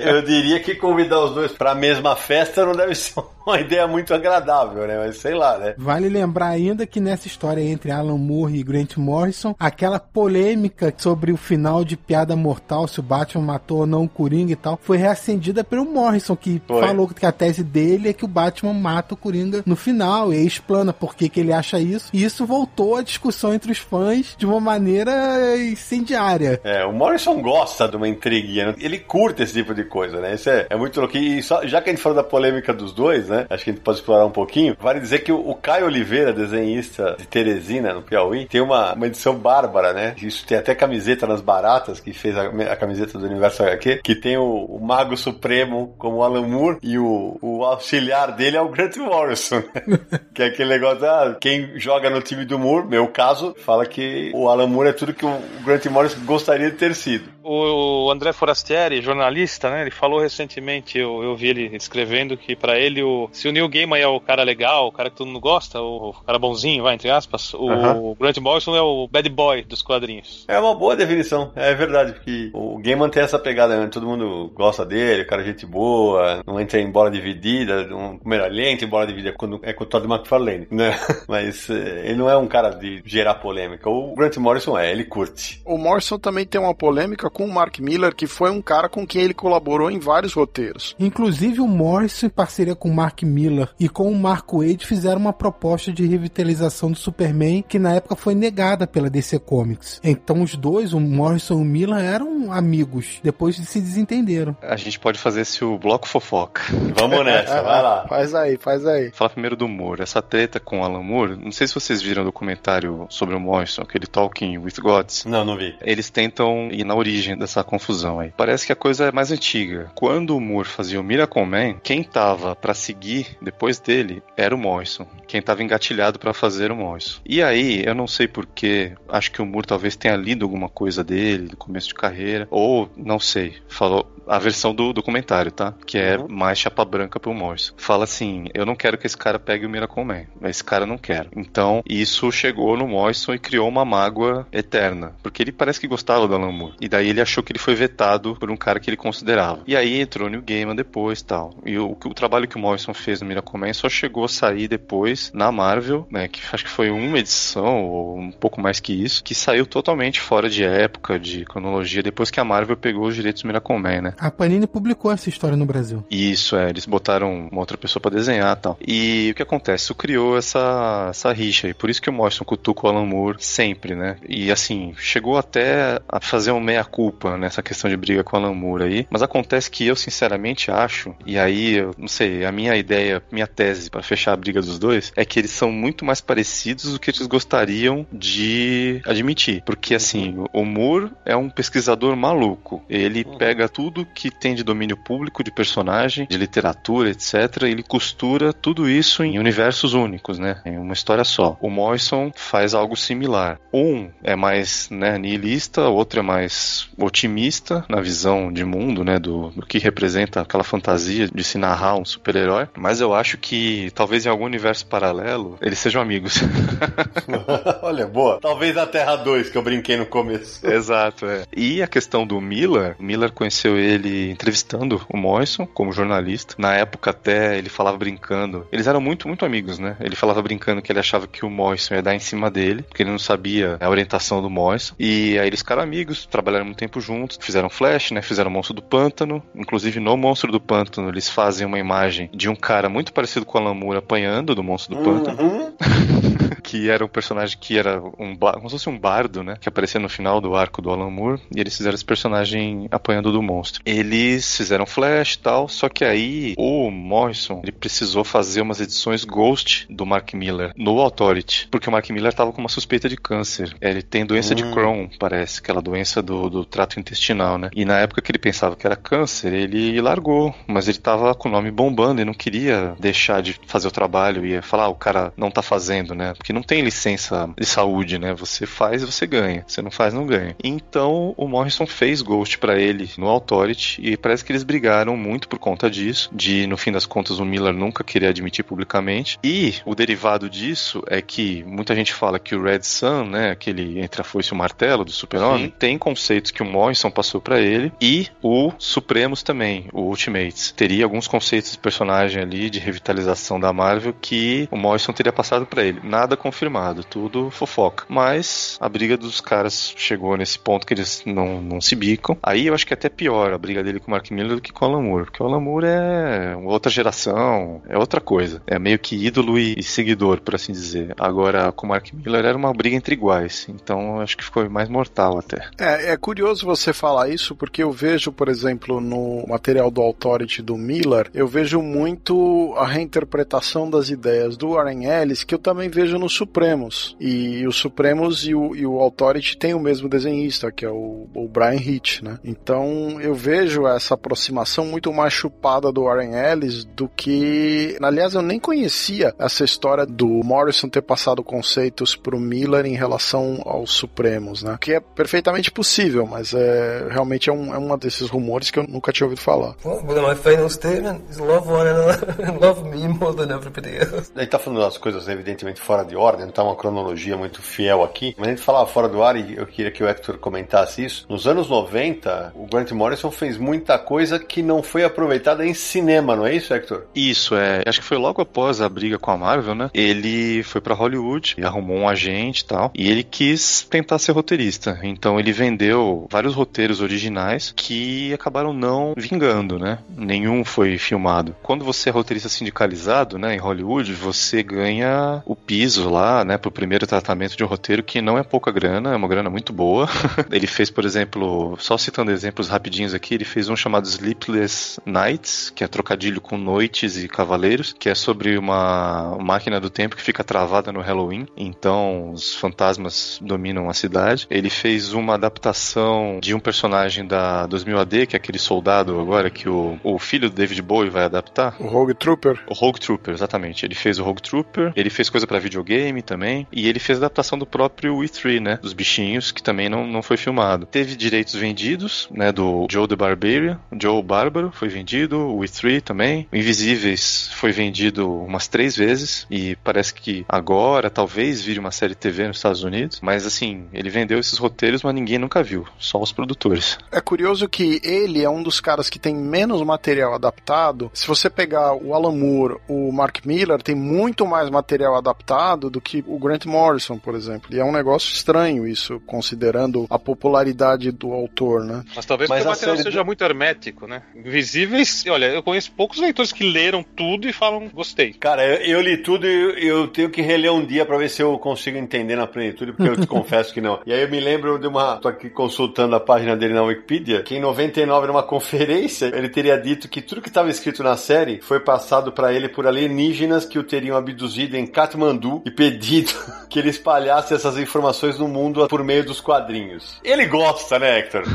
eu 0.00 0.22
diria 0.22 0.60
que 0.60 0.74
convidar 0.74 1.20
os 1.20 1.34
dois 1.34 1.52
para 1.52 1.72
a 1.72 1.74
mesma 1.74 2.16
festa 2.16 2.64
não 2.64 2.72
deve 2.72 2.94
ser 2.94 3.20
uma 3.46 3.60
ideia 3.60 3.86
muito 3.86 4.14
agradável 4.14 4.53
né? 4.86 4.98
Mas 4.98 5.18
sei 5.18 5.34
lá, 5.34 5.58
né? 5.58 5.74
Vale 5.76 6.08
lembrar 6.08 6.48
ainda 6.48 6.86
que 6.86 7.00
nessa 7.00 7.26
história 7.26 7.60
entre 7.62 7.90
Alan 7.90 8.18
Moore 8.18 8.58
e 8.58 8.62
Grant 8.62 8.96
Morrison, 8.96 9.54
aquela 9.58 9.98
polêmica 9.98 10.92
sobre 10.96 11.32
o 11.32 11.36
final 11.36 11.84
de 11.84 11.96
Piada 11.96 12.36
Mortal, 12.36 12.86
se 12.86 13.00
o 13.00 13.02
Batman 13.02 13.42
matou 13.42 13.78
ou 13.78 13.86
não 13.86 14.04
o 14.04 14.08
Coringa 14.08 14.52
e 14.52 14.56
tal, 14.56 14.78
foi 14.82 14.96
reacendida 14.96 15.64
pelo 15.64 15.84
Morrison, 15.84 16.36
que 16.36 16.60
foi. 16.66 16.80
falou 16.80 17.08
que 17.08 17.26
a 17.26 17.32
tese 17.32 17.64
dele 17.64 18.08
é 18.08 18.12
que 18.12 18.24
o 18.24 18.28
Batman 18.28 18.72
mata 18.72 19.14
o 19.14 19.16
Coringa 19.16 19.62
no 19.66 19.76
final, 19.76 20.32
e 20.32 20.36
aí 20.36 20.46
explana 20.46 20.92
por 20.92 21.14
que, 21.14 21.28
que 21.28 21.40
ele 21.40 21.52
acha 21.52 21.78
isso. 21.78 22.10
E 22.12 22.24
isso 22.24 22.46
voltou 22.46 22.96
à 22.96 23.02
discussão 23.02 23.54
entre 23.54 23.72
os 23.72 23.78
fãs 23.78 24.34
de 24.36 24.46
uma 24.46 24.60
maneira 24.60 25.56
incendiária. 25.56 26.60
É, 26.64 26.84
o 26.84 26.92
Morrison 26.92 27.40
gosta 27.40 27.88
de 27.88 27.96
uma 27.96 28.08
intriguinha, 28.08 28.66
né? 28.66 28.74
ele 28.78 28.98
curte 28.98 29.42
esse 29.42 29.52
tipo 29.52 29.74
de 29.74 29.84
coisa, 29.84 30.20
né? 30.20 30.34
Isso 30.34 30.50
é, 30.50 30.66
é 30.70 30.76
muito 30.76 30.98
louco. 31.00 31.16
E 31.16 31.42
só, 31.42 31.66
já 31.66 31.80
que 31.80 31.90
a 31.90 31.92
gente 31.92 32.02
falou 32.02 32.16
da 32.16 32.24
polêmica 32.24 32.72
dos 32.72 32.92
dois, 32.92 33.28
né? 33.28 33.46
Acho 33.48 33.64
que 33.64 33.70
a 33.70 33.72
gente 33.72 33.82
pode 33.82 33.98
explorar 33.98 34.26
um 34.26 34.30
pouco 34.30 34.33
pouquinho, 34.34 34.76
vale 34.78 35.00
dizer 35.00 35.20
que 35.20 35.32
o, 35.32 35.54
Caio 35.54 35.86
Oliveira, 35.86 36.32
desenhista 36.32 37.16
de 37.18 37.26
Teresina, 37.26 37.94
no 37.94 38.02
Piauí, 38.02 38.46
tem 38.46 38.60
uma, 38.60 38.92
uma 38.92 39.06
edição 39.06 39.34
bárbara, 39.34 39.92
né? 39.92 40.14
Isso 40.20 40.44
tem 40.46 40.58
até 40.58 40.74
camiseta 40.74 41.26
nas 41.26 41.40
baratas, 41.40 42.00
que 42.00 42.12
fez 42.12 42.36
a, 42.36 42.48
a 42.48 42.76
camiseta 42.76 43.18
do 43.18 43.26
Universo 43.26 43.62
HQ, 43.62 44.00
que 44.02 44.14
tem 44.14 44.36
o, 44.36 44.64
o, 44.64 44.84
Mago 44.84 45.16
Supremo 45.16 45.94
como 45.96 46.22
Alan 46.22 46.46
Moore 46.46 46.78
e 46.82 46.98
o, 46.98 47.38
o 47.40 47.64
auxiliar 47.64 48.32
dele 48.32 48.56
é 48.56 48.60
o 48.60 48.68
Grant 48.68 48.96
Morrison, 48.96 49.62
né? 49.86 50.00
que 50.34 50.42
é 50.42 50.46
aquele 50.46 50.70
negócio, 50.70 51.06
ah, 51.06 51.36
quem 51.40 51.78
joga 51.78 52.10
no 52.10 52.20
time 52.20 52.44
do 52.44 52.58
Moore, 52.58 52.88
meu 52.88 53.06
caso, 53.08 53.54
fala 53.64 53.86
que 53.86 54.32
o 54.34 54.48
Alan 54.48 54.66
Moore 54.66 54.88
é 54.88 54.92
tudo 54.92 55.14
que 55.14 55.24
o 55.24 55.38
Grant 55.64 55.86
Morrison 55.86 56.18
gostaria 56.24 56.70
de 56.70 56.76
ter 56.76 56.94
sido. 56.94 57.33
O 57.46 58.10
André 58.10 58.32
Forastieri, 58.32 59.02
jornalista, 59.02 59.68
né? 59.68 59.82
Ele 59.82 59.90
falou 59.90 60.20
recentemente, 60.20 60.98
eu, 60.98 61.22
eu 61.22 61.36
vi 61.36 61.48
ele 61.48 61.76
escrevendo 61.76 62.38
que 62.38 62.56
para 62.56 62.78
ele, 62.78 63.02
o, 63.02 63.28
se 63.32 63.46
o 63.46 63.52
Neil 63.52 63.68
Gaiman 63.68 64.00
é 64.00 64.06
o 64.06 64.18
cara 64.18 64.42
legal, 64.42 64.86
o 64.88 64.92
cara 64.92 65.10
que 65.10 65.16
todo 65.16 65.26
mundo 65.26 65.40
gosta, 65.40 65.78
o 65.78 66.14
cara 66.24 66.38
bonzinho, 66.38 66.82
vai, 66.82 66.94
entre 66.94 67.10
aspas, 67.10 67.52
o, 67.52 67.66
uh 67.66 68.14
-huh. 68.14 68.16
Grant 68.18 68.38
Morrison 68.38 68.74
é 68.74 68.80
o 68.80 69.06
bad 69.06 69.28
boy 69.28 69.62
dos 69.62 69.82
quadrinhos. 69.82 70.46
É 70.48 70.58
uma 70.58 70.74
boa 70.74 70.96
definição, 70.96 71.52
é 71.54 71.74
verdade, 71.74 72.14
porque 72.14 72.50
o 72.54 72.78
Gaiman 72.78 73.10
tem 73.10 73.22
essa 73.22 73.38
pegada, 73.38 73.78
né? 73.78 73.88
Todo 73.88 74.06
mundo 74.06 74.50
gosta 74.54 74.86
dele, 74.86 75.22
o 75.22 75.26
cara 75.26 75.42
é 75.42 75.44
gente 75.44 75.66
boa, 75.66 76.42
não 76.46 76.58
entra 76.58 76.80
em 76.80 76.90
bola 76.90 77.10
dividida, 77.10 77.94
um 77.94 78.16
primeiro 78.16 78.46
ele 78.46 78.70
entra 78.70 78.86
em 78.86 78.88
bola 78.88 79.06
dividida 79.06 79.34
quando 79.36 79.60
é 79.62 79.74
com 79.74 79.84
o 79.84 79.86
Todd 79.86 80.06
McFarlane, 80.06 80.66
né? 80.72 80.98
Mas 81.28 81.68
eh, 81.68 82.04
ele 82.06 82.16
não 82.16 82.30
é 82.30 82.36
um 82.38 82.46
cara 82.46 82.70
de 82.70 83.02
gerar 83.04 83.34
polêmica. 83.34 83.90
O 83.90 84.14
Grant 84.14 84.36
Morrison 84.38 84.78
é, 84.78 84.90
ele 84.90 85.04
curte. 85.04 85.60
O 85.64 85.76
Morrison 85.76 86.18
também 86.18 86.46
tem 86.46 86.60
uma 86.60 86.74
polêmica 86.74 87.28
com 87.34 87.44
o 87.44 87.52
Mark 87.52 87.80
Miller, 87.80 88.14
que 88.14 88.28
foi 88.28 88.50
um 88.50 88.62
cara 88.62 88.88
com 88.88 89.04
quem 89.04 89.22
ele 89.22 89.34
colaborou 89.34 89.90
em 89.90 89.98
vários 89.98 90.32
roteiros. 90.32 90.94
Inclusive 90.98 91.60
o 91.60 91.66
Morrison, 91.66 92.26
em 92.26 92.30
parceria 92.30 92.76
com 92.76 92.88
o 92.88 92.94
Mark 92.94 93.22
Miller 93.24 93.68
e 93.78 93.88
com 93.88 94.10
o 94.10 94.16
Mark 94.16 94.52
Waid, 94.52 94.86
fizeram 94.86 95.20
uma 95.20 95.32
proposta 95.32 95.92
de 95.92 96.06
revitalização 96.06 96.92
do 96.92 96.98
Superman 96.98 97.62
que 97.68 97.78
na 97.78 97.94
época 97.94 98.14
foi 98.14 98.34
negada 98.34 98.86
pela 98.86 99.10
DC 99.10 99.40
Comics. 99.40 100.00
Então 100.02 100.42
os 100.42 100.54
dois, 100.54 100.92
o 100.92 101.00
Morrison 101.00 101.58
e 101.58 101.62
o 101.62 101.64
Miller, 101.64 101.98
eram 101.98 102.52
amigos. 102.52 103.18
Depois 103.22 103.56
se 103.56 103.80
desentenderam. 103.80 104.56
A 104.62 104.76
gente 104.76 104.98
pode 104.98 105.18
fazer 105.18 105.40
esse 105.40 105.64
o 105.64 105.76
bloco 105.76 106.06
fofoca. 106.06 106.62
Vamos 106.96 107.24
nessa, 107.24 107.62
vai 107.62 107.82
lá. 107.82 108.06
Faz 108.14 108.34
aí, 108.34 108.56
faz 108.56 108.86
aí. 108.86 109.10
Fala 109.12 109.30
primeiro 109.30 109.56
do 109.56 109.66
Moore. 109.66 110.02
Essa 110.02 110.22
treta 110.22 110.60
com 110.60 110.80
o 110.80 110.84
Alan 110.84 111.02
Moore, 111.02 111.36
não 111.36 111.50
sei 111.50 111.66
se 111.66 111.74
vocês 111.74 112.00
viram 112.00 112.22
o 112.22 112.26
documentário 112.26 113.06
sobre 113.08 113.34
o 113.34 113.40
Morrison, 113.40 113.82
aquele 113.82 114.06
Talking 114.06 114.58
with 114.58 114.74
Gods. 114.80 115.24
Não, 115.24 115.44
não 115.44 115.56
vi. 115.56 115.74
Eles 115.80 116.10
tentam 116.10 116.68
ir 116.70 116.84
na 116.84 116.94
origem 116.94 117.23
dessa 117.36 117.64
confusão 117.64 118.20
aí. 118.20 118.32
Parece 118.36 118.66
que 118.66 118.72
a 118.72 118.76
coisa 118.76 119.06
é 119.06 119.12
mais 119.12 119.32
antiga. 119.32 119.90
Quando 119.94 120.36
o 120.36 120.40
Moore 120.40 120.68
fazia 120.68 121.00
o 121.00 121.04
Miracle 121.04 121.46
Man, 121.46 121.74
quem 121.82 122.02
tava 122.02 122.54
para 122.54 122.74
seguir 122.74 123.36
depois 123.40 123.78
dele 123.78 124.22
era 124.36 124.54
o 124.54 124.58
Morrison. 124.58 125.06
Quem 125.26 125.40
tava 125.40 125.62
engatilhado 125.62 126.18
para 126.18 126.34
fazer 126.34 126.70
o 126.70 126.76
Morrison. 126.76 127.20
E 127.24 127.42
aí, 127.42 127.82
eu 127.84 127.94
não 127.94 128.06
sei 128.06 128.28
porquê, 128.28 128.92
acho 129.08 129.32
que 129.32 129.40
o 129.40 129.46
Moore 129.46 129.66
talvez 129.66 129.96
tenha 129.96 130.16
lido 130.16 130.44
alguma 130.44 130.68
coisa 130.68 131.02
dele 131.02 131.48
no 131.50 131.56
começo 131.56 131.88
de 131.88 131.94
carreira, 131.94 132.46
ou 132.50 132.90
não 132.96 133.18
sei, 133.18 133.56
falou 133.68 134.14
a 134.26 134.38
versão 134.38 134.74
do 134.74 134.92
documentário, 134.92 135.52
tá? 135.52 135.74
Que 135.86 135.98
é 135.98 136.18
uhum. 136.18 136.26
mais 136.28 136.58
chapa 136.58 136.84
branca 136.84 137.20
pro 137.20 137.34
Morrison. 137.34 137.74
Fala 137.76 138.04
assim: 138.04 138.46
eu 138.54 138.66
não 138.66 138.74
quero 138.74 138.98
que 138.98 139.06
esse 139.06 139.16
cara 139.16 139.38
pegue 139.38 139.66
o 139.66 139.70
Miracle 139.70 140.04
Man. 140.04 140.24
Esse 140.42 140.64
cara 140.64 140.86
não 140.86 140.98
quer. 140.98 141.28
Então, 141.36 141.82
isso 141.88 142.30
chegou 142.32 142.76
no 142.76 142.88
Morrison 142.88 143.34
e 143.34 143.38
criou 143.38 143.68
uma 143.68 143.84
mágoa 143.84 144.46
eterna. 144.52 145.14
Porque 145.22 145.42
ele 145.42 145.52
parece 145.52 145.80
que 145.80 145.86
gostava 145.86 146.26
do 146.26 146.34
Alan 146.34 146.52
Moore. 146.52 146.76
E 146.80 146.88
daí 146.88 147.12
ele 147.14 147.20
achou 147.20 147.42
que 147.42 147.52
ele 147.52 147.58
foi 147.58 147.74
vetado 147.74 148.36
por 148.36 148.50
um 148.50 148.56
cara 148.56 148.80
que 148.80 148.90
ele 148.90 148.96
considerava. 148.96 149.62
E 149.66 149.76
aí 149.76 150.00
entrou 150.00 150.28
New 150.28 150.42
Gaiman 150.42 150.74
depois 150.74 151.22
tal. 151.22 151.54
E 151.64 151.78
o, 151.78 151.92
o 151.92 152.14
trabalho 152.14 152.48
que 152.48 152.56
o 152.56 152.58
Morrison 152.58 152.92
fez 152.92 153.20
no 153.20 153.26
Miracle 153.26 153.58
Man 153.58 153.72
só 153.72 153.88
chegou 153.88 154.24
a 154.24 154.28
sair 154.28 154.68
depois 154.68 155.30
na 155.32 155.50
Marvel, 155.52 156.06
né? 156.10 156.28
Que 156.28 156.40
acho 156.52 156.64
que 156.64 156.70
foi 156.70 156.90
uma 156.90 157.18
edição 157.18 157.84
ou 157.84 158.18
um 158.18 158.32
pouco 158.32 158.60
mais 158.60 158.80
que 158.80 158.92
isso, 158.92 159.22
que 159.22 159.34
saiu 159.34 159.66
totalmente 159.66 160.20
fora 160.20 160.50
de 160.50 160.64
época, 160.64 161.18
de 161.18 161.44
cronologia, 161.44 162.02
depois 162.02 162.30
que 162.30 162.40
a 162.40 162.44
Marvel 162.44 162.76
pegou 162.76 163.06
os 163.06 163.14
direitos 163.14 163.42
do 163.42 163.46
Miracle 163.46 163.78
Man, 163.78 164.00
né? 164.02 164.14
A 164.18 164.30
Panini 164.30 164.66
publicou 164.66 165.12
essa 165.12 165.28
história 165.28 165.56
no 165.56 165.64
Brasil. 165.64 166.04
Isso, 166.10 166.56
é. 166.56 166.70
Eles 166.70 166.86
botaram 166.86 167.48
uma 167.50 167.60
outra 167.60 167.78
pessoa 167.78 168.00
para 168.00 168.16
desenhar 168.16 168.56
e 168.56 168.60
tal. 168.60 168.78
E 168.86 169.30
o 169.30 169.34
que 169.34 169.42
acontece? 169.42 169.84
Isso 169.84 169.94
criou 169.94 170.36
essa, 170.36 171.08
essa 171.10 171.32
rixa 171.32 171.68
aí. 171.68 171.74
Por 171.74 171.88
isso 171.88 172.02
que 172.02 172.10
mostro 172.10 172.42
um 172.42 172.46
cutuco 172.46 172.86
o 172.86 172.90
Alan 172.90 173.06
Moore 173.06 173.36
sempre, 173.38 173.94
né? 173.94 174.16
E 174.28 174.50
assim, 174.50 174.94
chegou 174.98 175.36
até 175.36 176.00
a 176.08 176.20
fazer 176.20 176.52
um 176.52 176.60
meia-culpa 176.60 177.03
culpa 177.04 177.36
nessa 177.36 177.62
questão 177.62 177.90
de 177.90 177.96
briga 177.98 178.24
com 178.24 178.36
a 178.36 178.54
Moore 178.54 178.84
aí, 178.84 179.06
mas 179.10 179.20
acontece 179.20 179.70
que 179.70 179.86
eu 179.86 179.94
sinceramente 179.94 180.70
acho, 180.70 181.14
e 181.26 181.38
aí 181.38 181.74
eu 181.74 181.94
não 181.98 182.08
sei, 182.08 182.46
a 182.46 182.50
minha 182.50 182.74
ideia, 182.76 183.22
minha 183.30 183.46
tese 183.46 183.90
para 183.90 184.02
fechar 184.02 184.32
a 184.32 184.36
briga 184.36 184.62
dos 184.62 184.78
dois 184.78 185.12
é 185.14 185.22
que 185.22 185.38
eles 185.38 185.50
são 185.50 185.70
muito 185.70 186.02
mais 186.02 186.22
parecidos 186.22 186.92
do 186.92 186.98
que 186.98 187.10
eles 187.10 187.26
gostariam 187.26 188.06
de 188.10 189.02
admitir, 189.04 189.62
porque 189.66 189.94
assim, 189.94 190.34
o 190.50 190.64
Moore 190.64 191.10
é 191.26 191.36
um 191.36 191.50
pesquisador 191.50 192.16
maluco. 192.16 192.82
Ele 192.88 193.22
pega 193.38 193.68
tudo 193.68 194.06
que 194.06 194.30
tem 194.30 194.54
de 194.54 194.62
domínio 194.62 194.96
público 194.96 195.44
de 195.44 195.50
personagem, 195.50 196.26
de 196.26 196.38
literatura, 196.38 197.10
etc, 197.10 197.64
ele 197.64 197.82
costura 197.82 198.52
tudo 198.52 198.88
isso 198.88 199.22
em 199.22 199.38
universos 199.38 199.92
únicos, 199.92 200.38
né? 200.38 200.62
Em 200.64 200.78
uma 200.78 200.94
história 200.94 201.24
só. 201.24 201.58
O 201.60 201.68
Morrison 201.68 202.32
faz 202.34 202.72
algo 202.72 202.96
similar. 202.96 203.58
Um 203.72 204.10
é 204.22 204.34
mais 204.34 204.88
né, 204.90 205.18
nihilista, 205.18 205.88
o 205.88 205.94
outro 205.94 206.20
é 206.20 206.22
mais 206.22 206.88
otimista 206.98 207.84
na 207.88 208.00
visão 208.00 208.52
de 208.52 208.64
mundo, 208.64 209.04
né? 209.04 209.18
Do, 209.18 209.50
do 209.50 209.66
que 209.66 209.78
representa 209.78 210.40
aquela 210.40 210.64
fantasia 210.64 211.28
de 211.28 211.44
se 211.44 211.58
narrar 211.58 211.96
um 211.96 212.04
super-herói. 212.04 212.68
Mas 212.76 213.00
eu 213.00 213.14
acho 213.14 213.38
que 213.38 213.90
talvez 213.94 214.26
em 214.26 214.28
algum 214.28 214.44
universo 214.44 214.86
paralelo 214.86 215.58
eles 215.60 215.78
sejam 215.78 216.00
amigos. 216.00 216.40
Olha, 217.82 218.06
boa. 218.06 218.38
Talvez 218.40 218.76
a 218.76 218.86
Terra 218.86 219.16
2 219.16 219.50
que 219.50 219.58
eu 219.58 219.62
brinquei 219.62 219.96
no 219.96 220.06
começo. 220.06 220.64
Exato, 220.66 221.26
é. 221.26 221.44
E 221.56 221.82
a 221.82 221.86
questão 221.86 222.26
do 222.26 222.40
Miller, 222.40 222.96
Miller 222.98 223.32
conheceu 223.32 223.76
ele 223.76 224.30
entrevistando 224.30 225.00
o 225.08 225.16
Morrison 225.16 225.66
como 225.66 225.92
jornalista. 225.92 226.54
Na 226.58 226.74
época 226.74 227.10
até 227.10 227.58
ele 227.58 227.68
falava 227.68 227.96
brincando. 227.96 228.66
Eles 228.72 228.86
eram 228.86 229.00
muito, 229.00 229.28
muito 229.28 229.44
amigos, 229.44 229.78
né? 229.78 229.96
Ele 230.00 230.16
falava 230.16 230.42
brincando 230.42 230.82
que 230.82 230.90
ele 230.90 231.00
achava 231.00 231.26
que 231.26 231.44
o 231.44 231.50
Morrison 231.50 231.94
ia 231.94 232.02
dar 232.02 232.14
em 232.14 232.20
cima 232.20 232.50
dele, 232.50 232.82
porque 232.82 233.02
ele 233.02 233.10
não 233.10 233.18
sabia 233.18 233.76
a 233.80 233.88
orientação 233.88 234.42
do 234.42 234.50
Morrison. 234.50 234.94
E 234.98 235.38
aí 235.38 235.46
eles 235.46 235.60
ficaram 235.60 235.82
amigos, 235.82 236.26
trabalharam 236.26 236.66
muito 236.66 236.83
tempo 236.84 237.00
juntos, 237.00 237.38
fizeram 237.40 237.70
Flash, 237.70 238.10
né? 238.10 238.20
Fizeram 238.20 238.50
Monstro 238.50 238.74
do 238.74 238.82
Pântano. 238.82 239.42
Inclusive 239.54 240.00
no 240.00 240.16
Monstro 240.16 240.52
do 240.52 240.60
Pântano 240.60 241.08
eles 241.08 241.28
fazem 241.28 241.66
uma 241.66 241.78
imagem 241.78 242.28
de 242.32 242.48
um 242.48 242.54
cara 242.54 242.88
muito 242.88 243.12
parecido 243.12 243.46
com 243.46 243.58
o 243.58 243.60
Alan 243.60 243.74
Moore 243.74 243.98
apanhando 243.98 244.54
do 244.54 244.62
Monstro 244.62 244.96
do 244.96 245.02
Pântano. 245.02 245.74
Que 246.64 246.90
era 246.90 247.04
um 247.04 247.08
personagem 247.08 247.56
que 247.60 247.78
era 247.78 248.02
um 248.18 248.34
como 248.36 248.68
se 248.68 248.74
fosse 248.74 248.88
um 248.88 248.98
bardo, 248.98 249.44
né? 249.44 249.56
Que 249.60 249.68
aparecia 249.68 250.00
no 250.00 250.08
final 250.08 250.40
do 250.40 250.56
arco 250.56 250.82
do 250.82 250.90
Alan 250.90 251.10
Moore. 251.10 251.40
E 251.54 251.60
eles 251.60 251.76
fizeram 251.76 251.94
esse 251.94 252.04
personagem 252.04 252.88
apanhando 252.90 253.30
do 253.30 253.42
monstro. 253.42 253.82
Eles 253.84 254.56
fizeram 254.56 254.86
Flash 254.86 255.34
e 255.34 255.38
tal, 255.38 255.68
só 255.68 255.88
que 255.88 256.04
aí 256.04 256.54
o 256.56 256.90
Morrison 256.90 257.60
ele 257.62 257.72
precisou 257.72 258.24
fazer 258.24 258.62
umas 258.62 258.80
edições 258.80 259.24
Ghost 259.24 259.86
do 259.90 260.06
Mark 260.06 260.32
Miller 260.34 260.72
no 260.76 261.00
Authority, 261.00 261.68
porque 261.70 261.88
o 261.88 261.92
Mark 261.92 262.08
Miller 262.10 262.32
tava 262.32 262.52
com 262.52 262.60
uma 262.60 262.68
suspeita 262.68 263.08
de 263.08 263.16
câncer. 263.16 263.76
Ele 263.80 264.02
tem 264.02 264.24
doença 264.24 264.54
de 264.54 264.64
Crohn, 264.72 265.08
parece, 265.18 265.60
aquela 265.60 265.82
doença 265.82 266.22
do, 266.22 266.48
do 266.48 266.64
trato 266.64 266.98
intestinal, 266.98 267.58
né? 267.58 267.70
E 267.74 267.84
na 267.84 267.98
época 267.98 268.22
que 268.22 268.30
ele 268.30 268.38
pensava 268.38 268.76
que 268.76 268.86
era 268.86 268.96
câncer, 268.96 269.52
ele 269.52 270.00
largou, 270.00 270.54
mas 270.66 270.88
ele 270.88 270.98
tava 270.98 271.34
com 271.34 271.48
o 271.48 271.52
nome 271.52 271.70
bombando 271.70 272.20
e 272.20 272.24
não 272.24 272.34
queria 272.34 272.94
deixar 272.98 273.42
de 273.42 273.60
fazer 273.66 273.88
o 273.88 273.92
trabalho 273.92 274.44
e 274.46 274.62
falar, 274.62 274.84
ah, 274.84 274.88
o 274.88 274.94
cara 274.94 275.32
não 275.36 275.50
tá 275.50 275.62
fazendo, 275.62 276.14
né? 276.14 276.32
Porque 276.34 276.52
não 276.54 276.62
tem 276.62 276.80
licença 276.82 277.50
de 277.58 277.66
saúde, 277.66 278.18
né? 278.18 278.32
Você 278.34 278.66
faz 278.66 279.02
e 279.02 279.06
você 279.06 279.26
ganha. 279.26 279.64
Você 279.66 279.82
não 279.82 279.90
faz, 279.90 280.14
não 280.14 280.26
ganha. 280.26 280.56
Então 280.62 281.34
o 281.36 281.48
Morrison 281.48 281.86
fez 281.86 282.22
Ghost 282.22 282.58
para 282.58 282.80
ele 282.80 283.10
no 283.18 283.28
Authority 283.28 284.00
e 284.02 284.16
parece 284.16 284.44
que 284.44 284.52
eles 284.52 284.62
brigaram 284.62 285.16
muito 285.16 285.48
por 285.48 285.58
conta 285.58 285.90
disso. 285.90 286.30
De 286.32 286.66
no 286.66 286.76
fim 286.76 286.92
das 286.92 287.06
contas 287.06 287.38
o 287.38 287.44
Miller 287.44 287.74
nunca 287.74 288.04
queria 288.04 288.30
admitir 288.30 288.64
publicamente. 288.64 289.38
E 289.42 289.74
o 289.84 289.94
derivado 289.94 290.48
disso 290.48 291.02
é 291.08 291.20
que 291.20 291.64
muita 291.64 291.94
gente 291.94 292.14
fala 292.14 292.38
que 292.38 292.54
o 292.54 292.62
Red 292.62 292.82
Sun, 292.82 293.24
né, 293.24 293.50
aquele 293.50 294.00
entre 294.00 294.20
a 294.20 294.24
foice 294.24 294.50
e 294.50 294.54
o 294.54 294.56
martelo 294.56 295.04
do 295.04 295.10
Super-Homem, 295.10 295.74
tem 295.78 295.98
conceitos 295.98 296.50
que 296.50 296.62
o 296.62 296.66
Morrison 296.66 297.10
passou 297.10 297.40
para 297.40 297.60
ele 297.60 297.92
e 298.00 298.28
o 298.42 298.72
Supremos 298.78 299.42
também, 299.42 299.88
o 299.92 300.02
Ultimates. 300.02 300.72
Teria 300.72 301.04
alguns 301.04 301.26
conceitos 301.26 301.72
de 301.72 301.78
personagem 301.78 302.42
ali 302.42 302.70
de 302.70 302.78
revitalização 302.78 303.58
da 303.58 303.72
Marvel 303.72 304.14
que 304.20 304.68
o 304.70 304.76
Morrison 304.76 305.12
teria 305.12 305.32
passado 305.32 305.66
para 305.66 305.82
ele. 305.82 306.00
Nada 306.02 306.36
confirmado, 306.44 307.02
tudo 307.02 307.50
fofoca. 307.50 308.04
Mas 308.06 308.76
a 308.78 308.86
briga 308.86 309.16
dos 309.16 309.40
caras 309.40 309.94
chegou 309.96 310.36
nesse 310.36 310.58
ponto 310.58 310.86
que 310.86 310.92
eles 310.92 311.22
não, 311.24 311.62
não 311.62 311.80
se 311.80 311.96
bicam. 311.96 312.36
Aí 312.42 312.66
eu 312.66 312.74
acho 312.74 312.86
que 312.86 312.92
é 312.92 312.96
até 312.96 313.08
pior 313.08 313.54
a 313.54 313.56
briga 313.56 313.82
dele 313.82 313.98
com 313.98 314.08
o 314.08 314.10
Mark 314.10 314.30
Miller 314.30 314.56
do 314.56 314.60
que 314.60 314.70
com 314.70 314.84
o 314.84 314.88
Alan 314.88 315.02
Moore, 315.02 315.24
porque 315.24 315.42
o 315.42 315.46
Alan 315.46 315.60
Moore 315.60 315.86
é 315.86 316.54
outra 316.62 316.90
geração, 316.90 317.80
é 317.88 317.96
outra 317.96 318.20
coisa. 318.20 318.60
É 318.66 318.78
meio 318.78 318.98
que 318.98 319.16
ídolo 319.26 319.58
e, 319.58 319.82
seguidor, 319.82 320.42
por 320.42 320.54
assim 320.54 320.72
dizer. 320.72 321.14
Agora, 321.18 321.72
com 321.72 321.86
o 321.86 321.88
Mark 321.88 322.12
Miller 322.12 322.44
era 322.44 322.58
uma 322.58 322.74
briga 322.74 322.94
entre 322.94 323.14
iguais, 323.14 323.66
então 323.70 324.20
acho 324.20 324.36
que 324.36 324.44
ficou 324.44 324.68
mais 324.68 324.90
mortal 324.90 325.38
até. 325.38 325.66
É, 325.78 326.12
é 326.12 326.16
curioso 326.18 326.66
você 326.66 326.92
falar 326.92 327.30
isso, 327.30 327.54
porque 327.56 327.82
eu 327.82 327.90
vejo, 327.90 328.30
por 328.30 328.50
exemplo, 328.50 329.00
no 329.00 329.46
material 329.48 329.90
do 329.90 330.02
Authority 330.02 330.60
do 330.60 330.76
Miller, 330.76 331.30
eu 331.32 331.48
vejo 331.48 331.80
muito 331.80 332.74
a 332.76 332.86
reinterpretação 332.86 333.88
das 333.88 334.10
ideias 334.10 334.58
do 334.58 334.72
Warren 334.72 335.06
Ellis, 335.06 335.42
que 335.42 335.54
eu 335.54 335.58
também 335.58 335.88
vejo 335.88 336.18
no 336.18 336.28
Supremos. 336.34 337.16
E 337.20 337.66
o 337.66 337.72
Supremos 337.72 338.46
e 338.46 338.54
o, 338.54 338.74
e 338.74 338.86
o 338.86 338.98
Authority 339.00 339.56
tem 339.56 339.74
o 339.74 339.80
mesmo 339.80 340.08
desenhista, 340.08 340.70
que 340.70 340.84
é 340.84 340.90
o, 340.90 341.28
o 341.34 341.48
Brian 341.48 341.76
Hitch, 341.76 342.22
né? 342.22 342.38
Então 342.44 343.20
eu 343.20 343.34
vejo 343.34 343.86
essa 343.86 344.14
aproximação 344.14 344.86
muito 344.86 345.12
mais 345.12 345.32
chupada 345.32 345.92
do 345.92 346.04
Warren 346.04 346.34
Ellis 346.34 346.84
do 346.84 347.08
que. 347.08 347.96
Aliás, 348.02 348.34
eu 348.34 348.42
nem 348.42 348.58
conhecia 348.58 349.34
essa 349.38 349.64
história 349.64 350.04
do 350.06 350.26
Morrison 350.26 350.88
ter 350.88 351.02
passado 351.02 351.42
conceitos 351.42 352.16
pro 352.16 352.38
Miller 352.38 352.86
em 352.86 352.94
relação 352.94 353.62
aos 353.64 353.92
Supremos, 353.92 354.62
né? 354.62 354.76
Que 354.80 354.94
é 354.94 355.00
perfeitamente 355.00 355.70
possível, 355.70 356.26
mas 356.26 356.52
é 356.54 357.08
realmente 357.10 357.48
é 357.48 357.52
um, 357.52 357.74
é 357.74 357.78
um 357.78 357.96
desses 357.96 358.28
rumores 358.28 358.70
que 358.70 358.78
eu 358.78 358.86
nunca 358.86 359.12
tinha 359.12 359.26
ouvido 359.26 359.40
falar. 359.40 359.76
Well, 359.84 360.02
my 360.02 360.34
final 360.34 360.68
statement 360.68 361.22
is 361.30 361.38
love 361.38 361.68
one 361.68 361.88
another, 361.88 362.34
love 362.60 362.82
me 362.84 363.06
more 363.08 363.34
than 363.34 363.54
everybody 363.54 363.96
else. 363.96 364.32
A 364.34 364.40
gente 364.40 364.50
tá 364.50 364.58
falando 364.58 364.80
das 364.80 364.98
coisas 364.98 365.28
evidentemente 365.28 365.80
fora 365.80 366.04
de 366.04 366.16
ordem, 366.16 366.23
não 366.32 366.50
tá 366.50 366.62
uma 366.62 366.74
cronologia 366.74 367.36
muito 367.36 367.62
fiel 367.62 368.02
aqui, 368.02 368.34
mas 368.38 368.48
a 368.48 368.50
gente 368.50 368.62
falava 368.62 368.86
fora 368.86 369.08
do 369.08 369.22
ar 369.22 369.36
e 369.36 369.56
eu 369.56 369.66
queria 369.66 369.90
que 369.90 370.02
o 370.02 370.08
Hector 370.08 370.38
comentasse 370.38 371.04
isso. 371.04 371.26
Nos 371.28 371.46
anos 371.46 371.68
90, 371.68 372.52
o 372.54 372.66
Grant 372.66 372.90
Morrison 372.92 373.30
fez 373.30 373.56
muita 373.56 373.98
coisa 373.98 374.38
que 374.38 374.62
não 374.62 374.82
foi 374.82 375.04
aproveitada 375.04 375.64
em 375.64 375.74
cinema, 375.74 376.34
não 376.34 376.46
é 376.46 376.54
isso, 376.54 376.72
Hector? 376.72 377.04
Isso, 377.14 377.54
é. 377.54 377.82
Acho 377.86 378.00
que 378.00 378.06
foi 378.06 378.16
logo 378.16 378.40
após 378.40 378.80
a 378.80 378.88
briga 378.88 379.18
com 379.18 379.30
a 379.30 379.36
Marvel, 379.36 379.74
né? 379.74 379.90
Ele 379.92 380.62
foi 380.62 380.80
para 380.80 380.94
Hollywood 380.94 381.54
e 381.58 381.64
arrumou 381.64 381.96
um 381.96 382.08
agente 382.08 382.62
e 382.62 382.64
tal. 382.64 382.90
E 382.94 383.10
ele 383.10 383.22
quis 383.22 383.86
tentar 383.88 384.18
ser 384.18 384.32
roteirista. 384.32 384.98
Então 385.02 385.38
ele 385.38 385.52
vendeu 385.52 386.26
vários 386.30 386.54
roteiros 386.54 387.00
originais 387.00 387.72
que 387.76 388.32
acabaram 388.32 388.72
não 388.72 389.14
vingando, 389.16 389.78
né? 389.78 389.98
Nenhum 390.16 390.64
foi 390.64 390.98
filmado. 390.98 391.54
Quando 391.62 391.84
você 391.84 392.08
é 392.08 392.12
roteirista 392.12 392.48
sindicalizado, 392.48 393.38
né, 393.38 393.54
em 393.54 393.58
Hollywood, 393.58 394.12
você 394.12 394.62
ganha 394.62 395.42
o 395.44 395.56
piso 395.56 396.03
lá, 396.10 396.44
né, 396.44 396.58
pro 396.58 396.70
primeiro 396.70 397.06
tratamento 397.06 397.56
de 397.56 397.64
um 397.64 397.66
roteiro 397.66 398.02
que 398.02 398.20
não 398.20 398.38
é 398.38 398.42
pouca 398.42 398.70
grana, 398.70 399.12
é 399.12 399.16
uma 399.16 399.28
grana 399.28 399.50
muito 399.50 399.72
boa. 399.72 400.08
ele 400.50 400.66
fez, 400.66 400.90
por 400.90 401.04
exemplo, 401.04 401.76
só 401.78 401.96
citando 401.96 402.30
exemplos 402.30 402.68
rapidinhos 402.68 403.14
aqui, 403.14 403.34
ele 403.34 403.44
fez 403.44 403.68
um 403.68 403.76
chamado 403.76 404.06
Sleepless 404.06 405.00
Nights, 405.04 405.70
que 405.74 405.84
é 405.84 405.88
trocadilho 405.88 406.40
com 406.40 406.56
noites 406.56 407.16
e 407.16 407.28
cavaleiros, 407.28 407.94
que 407.98 408.08
é 408.08 408.14
sobre 408.14 408.56
uma 408.58 409.36
máquina 409.40 409.80
do 409.80 409.90
tempo 409.90 410.16
que 410.16 410.22
fica 410.22 410.44
travada 410.44 410.92
no 410.92 411.00
Halloween. 411.00 411.46
Então, 411.56 412.32
os 412.32 412.54
fantasmas 412.54 413.38
dominam 413.42 413.88
a 413.88 413.94
cidade. 413.94 414.46
Ele 414.50 414.70
fez 414.70 415.12
uma 415.12 415.34
adaptação 415.34 416.38
de 416.40 416.54
um 416.54 416.60
personagem 416.60 417.26
da 417.26 417.66
2000 417.66 417.98
AD, 417.98 418.26
que 418.26 418.36
é 418.36 418.38
aquele 418.38 418.58
soldado 418.58 419.18
agora 419.20 419.50
que 419.50 419.68
o, 419.68 419.98
o 420.02 420.18
filho 420.18 420.48
do 420.48 420.56
David 420.56 420.80
Bowie 420.82 421.10
vai 421.10 421.24
adaptar. 421.24 421.76
O 421.78 421.86
Rogue 421.86 422.14
Trooper. 422.14 422.60
O 422.68 422.74
Rogue 422.74 423.00
Trooper, 423.00 423.34
exatamente. 423.34 423.84
Ele 423.84 423.94
fez 423.94 424.18
o 424.18 424.24
Rogue 424.24 424.42
Trooper, 424.42 424.92
ele 424.96 425.10
fez 425.10 425.30
coisa 425.30 425.46
para 425.46 425.58
videogame 425.58 425.93
também, 426.22 426.66
e 426.72 426.88
ele 426.88 426.98
fez 426.98 427.18
adaptação 427.18 427.58
do 427.58 427.66
próprio 427.66 428.16
E3, 428.18 428.60
né? 428.60 428.78
Dos 428.80 428.92
bichinhos, 428.92 429.52
que 429.52 429.62
também 429.62 429.88
não, 429.88 430.06
não 430.06 430.22
foi 430.22 430.36
filmado. 430.36 430.86
Teve 430.86 431.16
direitos 431.16 431.54
vendidos, 431.54 432.28
né? 432.30 432.52
Do 432.52 432.86
Joe 432.90 433.08
the 433.08 433.16
Barbarian, 433.16 433.78
Joe 434.00 434.22
Bárbaro 434.22 434.70
foi 434.72 434.88
vendido, 434.88 435.38
o 435.38 435.60
E3 435.60 436.00
também. 436.00 436.48
O 436.52 436.56
Invisíveis 436.56 437.50
foi 437.54 437.72
vendido 437.72 438.30
umas 438.30 438.68
três 438.68 438.96
vezes, 438.96 439.46
e 439.50 439.76
parece 439.76 440.14
que 440.14 440.44
agora 440.48 441.10
talvez 441.10 441.62
vire 441.62 441.78
uma 441.78 441.90
série 441.90 442.14
TV 442.14 442.46
nos 442.46 442.56
Estados 442.56 442.82
Unidos, 442.82 443.20
mas 443.22 443.46
assim, 443.46 443.86
ele 443.92 444.10
vendeu 444.10 444.38
esses 444.38 444.58
roteiros, 444.58 445.02
mas 445.02 445.14
ninguém 445.14 445.38
nunca 445.38 445.62
viu, 445.62 445.86
só 445.98 446.20
os 446.20 446.32
produtores. 446.32 446.98
É 447.10 447.20
curioso 447.20 447.68
que 447.68 448.00
ele 448.02 448.42
é 448.42 448.50
um 448.50 448.62
dos 448.62 448.80
caras 448.80 449.08
que 449.08 449.18
tem 449.18 449.34
menos 449.34 449.82
material 449.82 450.34
adaptado. 450.34 451.10
Se 451.14 451.26
você 451.26 451.48
pegar 451.48 451.94
o 451.94 452.14
Alan 452.14 452.32
Moore, 452.32 452.78
o 452.88 453.12
Mark 453.12 453.44
Miller, 453.44 453.82
tem 453.82 453.94
muito 453.94 454.46
mais 454.46 454.70
material 454.70 455.16
adaptado 455.16 455.83
do 455.90 456.00
que 456.00 456.24
o 456.26 456.38
Grant 456.38 456.66
Morrison, 456.66 457.18
por 457.18 457.34
exemplo. 457.34 457.74
E 457.74 457.78
é 457.78 457.84
um 457.84 457.92
negócio 457.92 458.32
estranho 458.32 458.86
isso, 458.86 459.20
considerando 459.26 460.06
a 460.10 460.18
popularidade 460.18 461.10
do 461.10 461.32
autor, 461.32 461.84
né? 461.84 462.04
Mas 462.14 462.26
talvez 462.26 462.50
Mas 462.50 462.64
o 462.64 462.68
material 462.68 462.96
seja 462.96 463.24
muito 463.24 463.42
hermético, 463.42 464.06
né? 464.06 464.22
Invisíveis, 464.34 465.24
olha, 465.28 465.46
eu 465.46 465.62
conheço 465.62 465.92
poucos 465.92 466.18
leitores 466.18 466.52
que 466.52 466.64
leram 466.64 467.02
tudo 467.02 467.48
e 467.48 467.52
falam 467.52 467.88
gostei. 467.88 468.32
Cara, 468.34 468.64
eu, 468.64 468.96
eu 468.96 469.00
li 469.00 469.18
tudo 469.18 469.46
e 469.46 469.86
eu, 469.86 470.00
eu 470.04 470.08
tenho 470.08 470.30
que 470.30 470.42
reler 470.42 470.72
um 470.72 470.84
dia 470.84 471.04
pra 471.04 471.16
ver 471.16 471.28
se 471.28 471.42
eu 471.42 471.58
consigo 471.58 471.96
entender 471.96 472.36
na 472.36 472.46
plenitude, 472.46 472.92
porque 472.92 473.10
eu 473.10 473.16
te 473.16 473.26
confesso 473.28 473.72
que 473.72 473.80
não. 473.80 474.00
E 474.06 474.12
aí 474.12 474.22
eu 474.22 474.30
me 474.30 474.40
lembro 474.40 474.78
de 474.78 474.86
uma. 474.86 475.16
tô 475.16 475.28
aqui 475.28 475.48
consultando 475.50 476.14
a 476.16 476.20
página 476.20 476.56
dele 476.56 476.74
na 476.74 476.82
Wikipedia, 476.82 477.42
que 477.42 477.56
em 477.56 477.60
99, 477.60 478.26
numa 478.26 478.42
conferência, 478.42 479.26
ele 479.34 479.48
teria 479.48 479.76
dito 479.76 480.08
que 480.08 480.22
tudo 480.22 480.42
que 480.42 480.48
estava 480.48 480.70
escrito 480.70 481.02
na 481.02 481.16
série 481.16 481.60
foi 481.62 481.80
passado 481.80 482.32
pra 482.32 482.52
ele 482.52 482.68
por 482.68 482.86
alienígenas 482.86 483.64
que 483.64 483.78
o 483.78 483.84
teriam 483.84 484.16
abduzido 484.16 484.76
em 484.76 484.86
Katmandu 484.86 485.62
e 485.64 485.70
pedido 485.74 486.32
que 486.68 486.78
ele 486.78 486.90
espalhasse 486.90 487.54
essas 487.54 487.78
informações 487.78 488.38
no 488.38 488.48
mundo 488.48 488.86
por 488.88 489.02
meio 489.04 489.24
dos 489.24 489.40
quadrinhos. 489.40 490.18
Ele 490.24 490.46
gosta, 490.46 490.98
né, 490.98 491.18
Hector? 491.18 491.44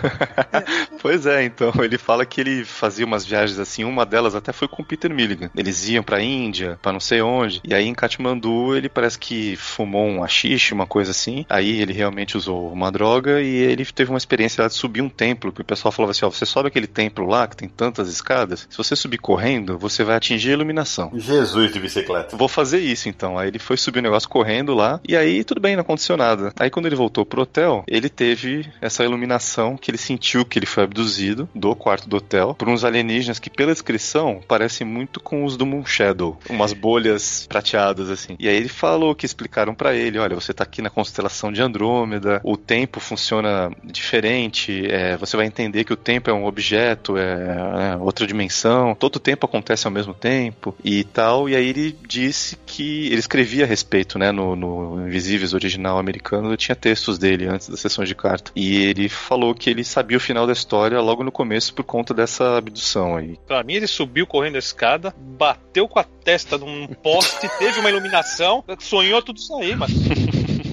Pois 1.01 1.25
é, 1.25 1.45
então, 1.45 1.71
ele 1.79 1.97
fala 1.97 2.25
que 2.25 2.41
ele 2.41 2.65
fazia 2.65 3.05
umas 3.05 3.25
viagens 3.25 3.57
assim, 3.57 3.85
uma 3.85 4.05
delas 4.05 4.35
até 4.35 4.51
foi 4.51 4.67
com 4.67 4.81
o 4.81 4.85
Peter 4.85 5.13
Milligan. 5.13 5.49
Eles 5.55 5.87
iam 5.87 6.03
pra 6.03 6.21
Índia, 6.21 6.77
pra 6.81 6.91
não 6.91 6.99
sei 6.99 7.21
onde, 7.21 7.61
e 7.63 7.73
aí 7.73 7.87
em 7.87 7.93
Katmandu 7.93 8.75
ele 8.75 8.89
parece 8.89 9.17
que 9.17 9.55
fumou 9.55 10.05
um 10.05 10.21
haxixe, 10.21 10.73
uma 10.73 10.85
coisa 10.85 11.11
assim. 11.11 11.45
Aí 11.49 11.81
ele 11.81 11.93
realmente 11.93 12.35
usou 12.35 12.71
uma 12.71 12.91
droga 12.91 13.41
e 13.41 13.47
ele 13.47 13.85
teve 13.85 14.11
uma 14.11 14.17
experiência 14.17 14.61
lá 14.61 14.67
de 14.67 14.73
subir 14.73 15.01
um 15.01 15.09
templo, 15.09 15.53
que 15.53 15.61
o 15.61 15.65
pessoal 15.65 15.91
falava 15.91 16.11
assim, 16.11 16.25
ó, 16.25 16.29
você 16.29 16.45
sobe 16.45 16.67
aquele 16.67 16.87
templo 16.87 17.25
lá, 17.25 17.47
que 17.47 17.55
tem 17.55 17.69
tantas 17.69 18.09
escadas, 18.09 18.67
se 18.69 18.77
você 18.77 18.95
subir 18.95 19.19
correndo, 19.19 19.77
você 19.77 20.03
vai 20.03 20.15
atingir 20.15 20.49
a 20.49 20.53
iluminação. 20.53 21.11
Jesus 21.15 21.71
de 21.71 21.79
bicicleta. 21.79 22.35
Vou 22.35 22.47
fazer 22.47 22.79
isso 22.79 23.07
então. 23.07 23.37
Aí 23.37 23.47
ele 23.47 23.59
foi 23.59 23.77
subir 23.77 23.99
o 23.99 24.01
negócio 24.09 24.29
correndo 24.29 24.73
lá, 24.73 24.99
e 25.07 25.15
aí 25.15 25.43
tudo 25.43 25.61
bem, 25.61 25.75
não 25.75 25.81
aconteceu 25.81 26.17
nada. 26.17 26.53
Aí 26.59 26.69
quando 26.69 26.85
ele 26.85 26.95
voltou 26.95 27.25
pro 27.25 27.41
hotel, 27.41 27.83
ele 27.87 28.09
teve 28.09 28.65
essa 28.81 29.03
iluminação 29.03 29.77
que 29.77 29.91
ele 29.91 29.97
sentiu 29.97 30.45
que 30.45 30.59
ele 30.59 30.65
foi 30.65 30.83
abduzido 30.83 31.47
do 31.53 31.75
quarto 31.75 32.09
do 32.09 32.17
hotel 32.17 32.55
por 32.55 32.67
uns 32.67 32.83
alienígenas 32.83 33.39
que, 33.39 33.49
pela 33.49 33.71
descrição, 33.71 34.41
parecem 34.47 34.85
muito 34.85 35.19
com 35.19 35.43
os 35.43 35.57
do 35.57 35.65
Moon 35.65 35.85
Shadow. 35.85 36.37
Umas 36.49 36.73
bolhas 36.73 37.45
prateadas 37.47 38.09
assim. 38.09 38.35
E 38.39 38.47
aí 38.47 38.55
ele 38.55 38.69
falou 38.69 39.15
que 39.15 39.25
explicaram 39.25 39.73
pra 39.73 39.95
ele: 39.95 40.17
olha, 40.19 40.35
você 40.35 40.53
tá 40.53 40.63
aqui 40.63 40.81
na 40.81 40.89
constelação 40.89 41.51
de 41.51 41.61
Andrômeda, 41.61 42.41
o 42.43 42.57
tempo 42.57 42.99
funciona 42.99 43.71
diferente, 43.83 44.85
é, 44.89 45.17
você 45.17 45.35
vai 45.35 45.45
entender 45.45 45.83
que 45.83 45.93
o 45.93 45.97
tempo 45.97 46.29
é 46.29 46.33
um 46.33 46.45
objeto, 46.45 47.17
é, 47.17 47.93
é 47.93 47.97
outra 47.97 48.25
dimensão, 48.25 48.95
todo 48.95 49.19
tempo 49.19 49.45
acontece 49.45 49.87
ao 49.87 49.91
mesmo 49.91 50.13
tempo 50.13 50.75
e 50.83 51.03
tal. 51.03 51.49
E 51.49 51.55
aí 51.55 51.67
ele 51.67 51.97
disse 52.07 52.57
que 52.65 53.07
ele 53.07 53.19
escrevia 53.19 53.63
a 53.63 53.67
respeito, 53.67 53.98
né, 54.17 54.31
no, 54.31 54.55
no 54.55 55.07
Invisíveis 55.07 55.53
original 55.53 55.97
americano, 55.97 56.55
tinha 56.55 56.75
textos 56.75 57.17
dele 57.17 57.47
antes 57.47 57.69
das 57.69 57.79
sessões 57.79 58.07
de 58.07 58.15
carta. 58.15 58.51
E 58.55 58.77
ele 58.83 59.09
falou 59.09 59.53
que 59.53 59.69
ele 59.69 59.83
sabia 59.83 60.17
o 60.17 60.21
final 60.21 60.45
da 60.45 60.53
história 60.53 60.99
logo 61.01 61.23
no 61.23 61.31
começo 61.31 61.73
por 61.73 61.83
conta 61.83 62.13
dessa 62.13 62.57
abdução 62.57 63.15
aí. 63.15 63.37
Pra 63.47 63.63
mim, 63.63 63.73
ele 63.73 63.87
subiu 63.87 64.25
correndo 64.27 64.55
a 64.55 64.59
escada, 64.59 65.13
bateu 65.17 65.87
com 65.87 65.99
a 65.99 66.03
testa 66.03 66.57
num 66.57 66.87
poste, 66.87 67.49
teve 67.57 67.79
uma 67.79 67.89
iluminação, 67.89 68.63
sonhou 68.79 69.21
tudo 69.21 69.37
isso 69.37 69.55
aí, 69.57 69.75
mas. 69.75 69.91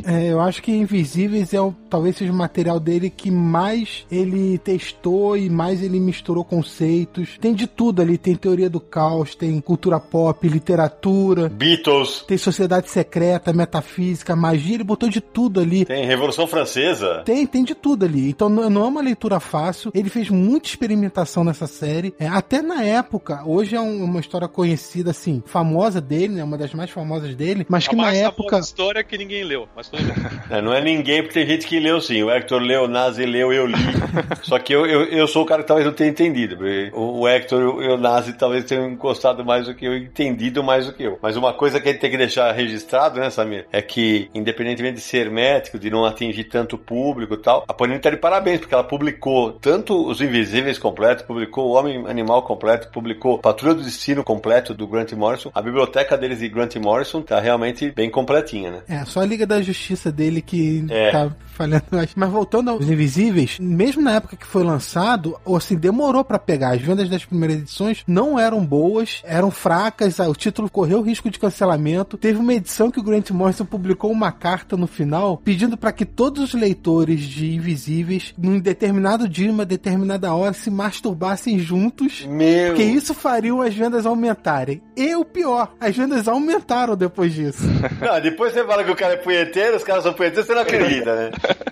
É, 0.06 0.28
eu 0.32 0.40
acho 0.40 0.62
que 0.62 0.70
Invisíveis 0.72 1.52
é 1.52 1.60
o, 1.60 1.74
talvez 1.90 2.16
seja 2.16 2.30
o 2.32 2.34
material 2.34 2.78
dele 2.78 3.10
que 3.10 3.30
mais 3.30 4.06
ele 4.10 4.56
testou 4.58 5.36
e 5.36 5.50
mais 5.50 5.82
ele 5.82 5.98
misturou 5.98 6.44
conceitos. 6.44 7.36
Tem 7.40 7.52
de 7.54 7.66
tudo 7.66 8.00
ali, 8.00 8.16
tem 8.16 8.34
teoria 8.36 8.70
do 8.70 8.80
caos, 8.80 9.34
tem 9.34 9.60
cultura 9.60 9.98
pop, 9.98 10.46
literatura, 10.48 11.48
Beatles. 11.48 12.24
tem 12.26 12.38
sociedade 12.38 12.88
secreta, 12.90 13.52
metafísica, 13.52 14.36
magia, 14.36 14.74
ele 14.76 14.84
botou 14.84 15.08
de 15.08 15.20
tudo 15.20 15.60
ali. 15.60 15.84
Tem 15.84 16.06
Revolução 16.06 16.46
Francesa. 16.46 17.22
Tem, 17.24 17.46
tem 17.46 17.64
de 17.64 17.74
tudo 17.74 18.04
ali. 18.04 18.28
Então 18.30 18.48
não 18.48 18.70
não 18.70 18.84
é 18.84 18.88
uma 18.88 19.00
leitura 19.02 19.40
fácil. 19.40 19.90
Ele 19.94 20.10
fez 20.10 20.28
muita 20.28 20.68
experimentação 20.68 21.42
nessa 21.42 21.66
série. 21.66 22.14
É, 22.18 22.26
até 22.28 22.60
na 22.62 22.82
época, 22.84 23.42
hoje 23.46 23.74
é 23.74 23.80
um- 23.80 24.04
uma 24.04 24.20
história 24.20 24.46
conhecida, 24.46 25.10
assim, 25.10 25.42
famosa 25.46 26.00
dele, 26.00 26.34
né? 26.34 26.44
Uma 26.44 26.58
das 26.58 26.74
mais 26.74 26.90
famosas 26.90 27.34
dele. 27.34 27.64
Mas 27.68 27.88
que 27.88 27.94
a 27.94 27.98
na 27.98 28.12
época. 28.12 28.50
famosa 28.50 28.66
história 28.68 29.02
que 29.02 29.16
ninguém 29.18 29.42
leu, 29.44 29.66
mas. 29.74 29.90
É, 30.48 30.62
não 30.62 30.72
é 30.72 30.80
ninguém, 30.80 31.22
porque 31.22 31.40
tem 31.40 31.46
gente 31.46 31.66
que 31.66 31.80
leu 31.80 32.00
sim. 32.00 32.22
O 32.22 32.30
Hector 32.30 32.60
leu, 32.60 32.84
o 32.84 32.88
Nazi 32.88 33.26
leu, 33.26 33.52
eu 33.52 33.66
li. 33.66 33.74
Só 34.42 34.58
que 34.58 34.72
eu, 34.72 34.86
eu, 34.86 35.04
eu 35.04 35.26
sou 35.26 35.42
o 35.42 35.46
cara 35.46 35.62
que 35.62 35.68
talvez 35.68 35.86
não 35.86 35.94
tenha 35.94 36.10
entendido. 36.10 36.56
O, 36.92 37.20
o 37.20 37.28
Hector 37.28 37.82
e 37.82 37.88
o 37.88 37.96
Nazi 37.96 38.32
talvez 38.32 38.64
tenham 38.64 38.94
gostado 38.94 39.44
mais 39.44 39.66
do 39.66 39.74
que 39.74 39.84
eu, 39.84 39.96
entendido 39.96 40.62
mais 40.62 40.86
do 40.86 40.92
que 40.92 41.02
eu. 41.02 41.18
Mas 41.20 41.36
uma 41.36 41.52
coisa 41.52 41.80
que 41.80 41.88
a 41.88 41.92
gente 41.92 42.00
tem 42.00 42.10
que 42.10 42.16
deixar 42.16 42.52
registrado, 42.52 43.18
né, 43.18 43.28
Samir? 43.30 43.66
É 43.72 43.82
que, 43.82 44.30
independentemente 44.34 44.96
de 44.96 45.00
ser 45.00 45.26
hermético, 45.26 45.78
de 45.78 45.90
não 45.90 46.04
atingir 46.04 46.44
tanto 46.44 46.78
público 46.78 47.34
e 47.34 47.38
tal, 47.38 47.64
a 47.66 47.74
Panini 47.74 47.98
tá 47.98 48.10
de 48.10 48.16
parabéns, 48.16 48.60
porque 48.60 48.74
ela 48.74 48.84
publicou 48.84 49.52
tanto 49.52 50.08
Os 50.08 50.20
Invisíveis 50.20 50.78
completo, 50.78 51.24
publicou 51.24 51.70
O 51.70 51.72
Homem 51.72 52.06
Animal 52.06 52.42
completo, 52.42 52.88
publicou 52.92 53.38
Patrulha 53.38 53.74
do 53.74 53.82
Destino 53.82 54.22
completo 54.22 54.72
do 54.72 54.86
Grant 54.86 55.12
Morrison. 55.12 55.50
A 55.52 55.60
biblioteca 55.60 56.16
deles 56.16 56.38
de 56.38 56.48
Grant 56.48 56.76
Morrison 56.76 57.20
tá 57.20 57.40
realmente 57.40 57.90
bem 57.90 58.08
completinha, 58.08 58.70
né? 58.70 58.78
É, 58.88 59.04
só 59.04 59.20
a 59.20 59.26
Liga 59.26 59.46
da 59.46 59.60
Justiça 59.60 59.85
dele 60.12 60.40
que 60.42 60.84
É. 60.88 61.10
tá 61.10 61.30
falhando. 61.54 61.84
Mas, 61.90 62.10
mas 62.14 62.30
voltando 62.30 62.70
aos 62.70 62.86
Invisíveis, 62.88 63.58
mesmo 63.58 64.02
na 64.02 64.12
época 64.16 64.36
que 64.36 64.46
foi 64.46 64.62
lançado, 64.62 65.36
ou 65.44 65.56
assim, 65.56 65.74
demorou 65.76 66.22
pra 66.24 66.38
pegar. 66.38 66.74
As 66.74 66.80
vendas 66.82 67.08
das 67.08 67.24
primeiras 67.24 67.56
edições 67.58 68.02
não 68.06 68.38
eram 68.38 68.64
boas, 68.64 69.22
eram 69.24 69.50
fracas, 69.50 70.18
o 70.18 70.34
título 70.34 70.68
correu 70.70 71.00
risco 71.02 71.30
de 71.30 71.38
cancelamento. 71.38 72.16
Teve 72.18 72.38
uma 72.38 72.52
edição 72.54 72.90
que 72.90 73.00
o 73.00 73.02
Grant 73.02 73.30
Morrison 73.30 73.64
publicou 73.64 74.10
uma 74.12 74.30
carta 74.32 74.76
no 74.76 74.86
final 74.86 75.38
pedindo 75.38 75.76
pra 75.76 75.92
que 75.92 76.04
todos 76.04 76.42
os 76.42 76.54
leitores 76.54 77.20
de 77.20 77.54
Invisíveis, 77.54 78.34
num 78.36 78.58
determinado 78.58 79.28
dia, 79.28 79.50
uma 79.50 79.64
determinada 79.64 80.34
hora, 80.34 80.52
se 80.52 80.70
masturbassem 80.70 81.58
juntos. 81.58 82.24
Meu. 82.28 82.68
Porque 82.68 82.82
isso 82.82 83.14
faria 83.14 83.46
as 83.62 83.74
vendas 83.74 84.04
aumentarem. 84.06 84.82
E 84.96 85.14
o 85.14 85.24
pior, 85.24 85.72
as 85.80 85.96
vendas 85.96 86.26
aumentaram 86.28 86.96
depois 86.96 87.32
disso. 87.32 87.62
Não, 88.00 88.20
depois 88.20 88.52
você 88.52 88.64
fala 88.64 88.82
que 88.84 88.90
o 88.90 88.96
cara 88.96 89.14
é 89.14 89.16
punheteiro, 89.16 89.65
os 89.74 89.82
caras 89.82 90.04
são 90.04 90.12
punheteiros, 90.12 90.46
você 90.46 90.54
não 90.54 90.62
acredita, 90.62 91.14
né? 91.14 91.30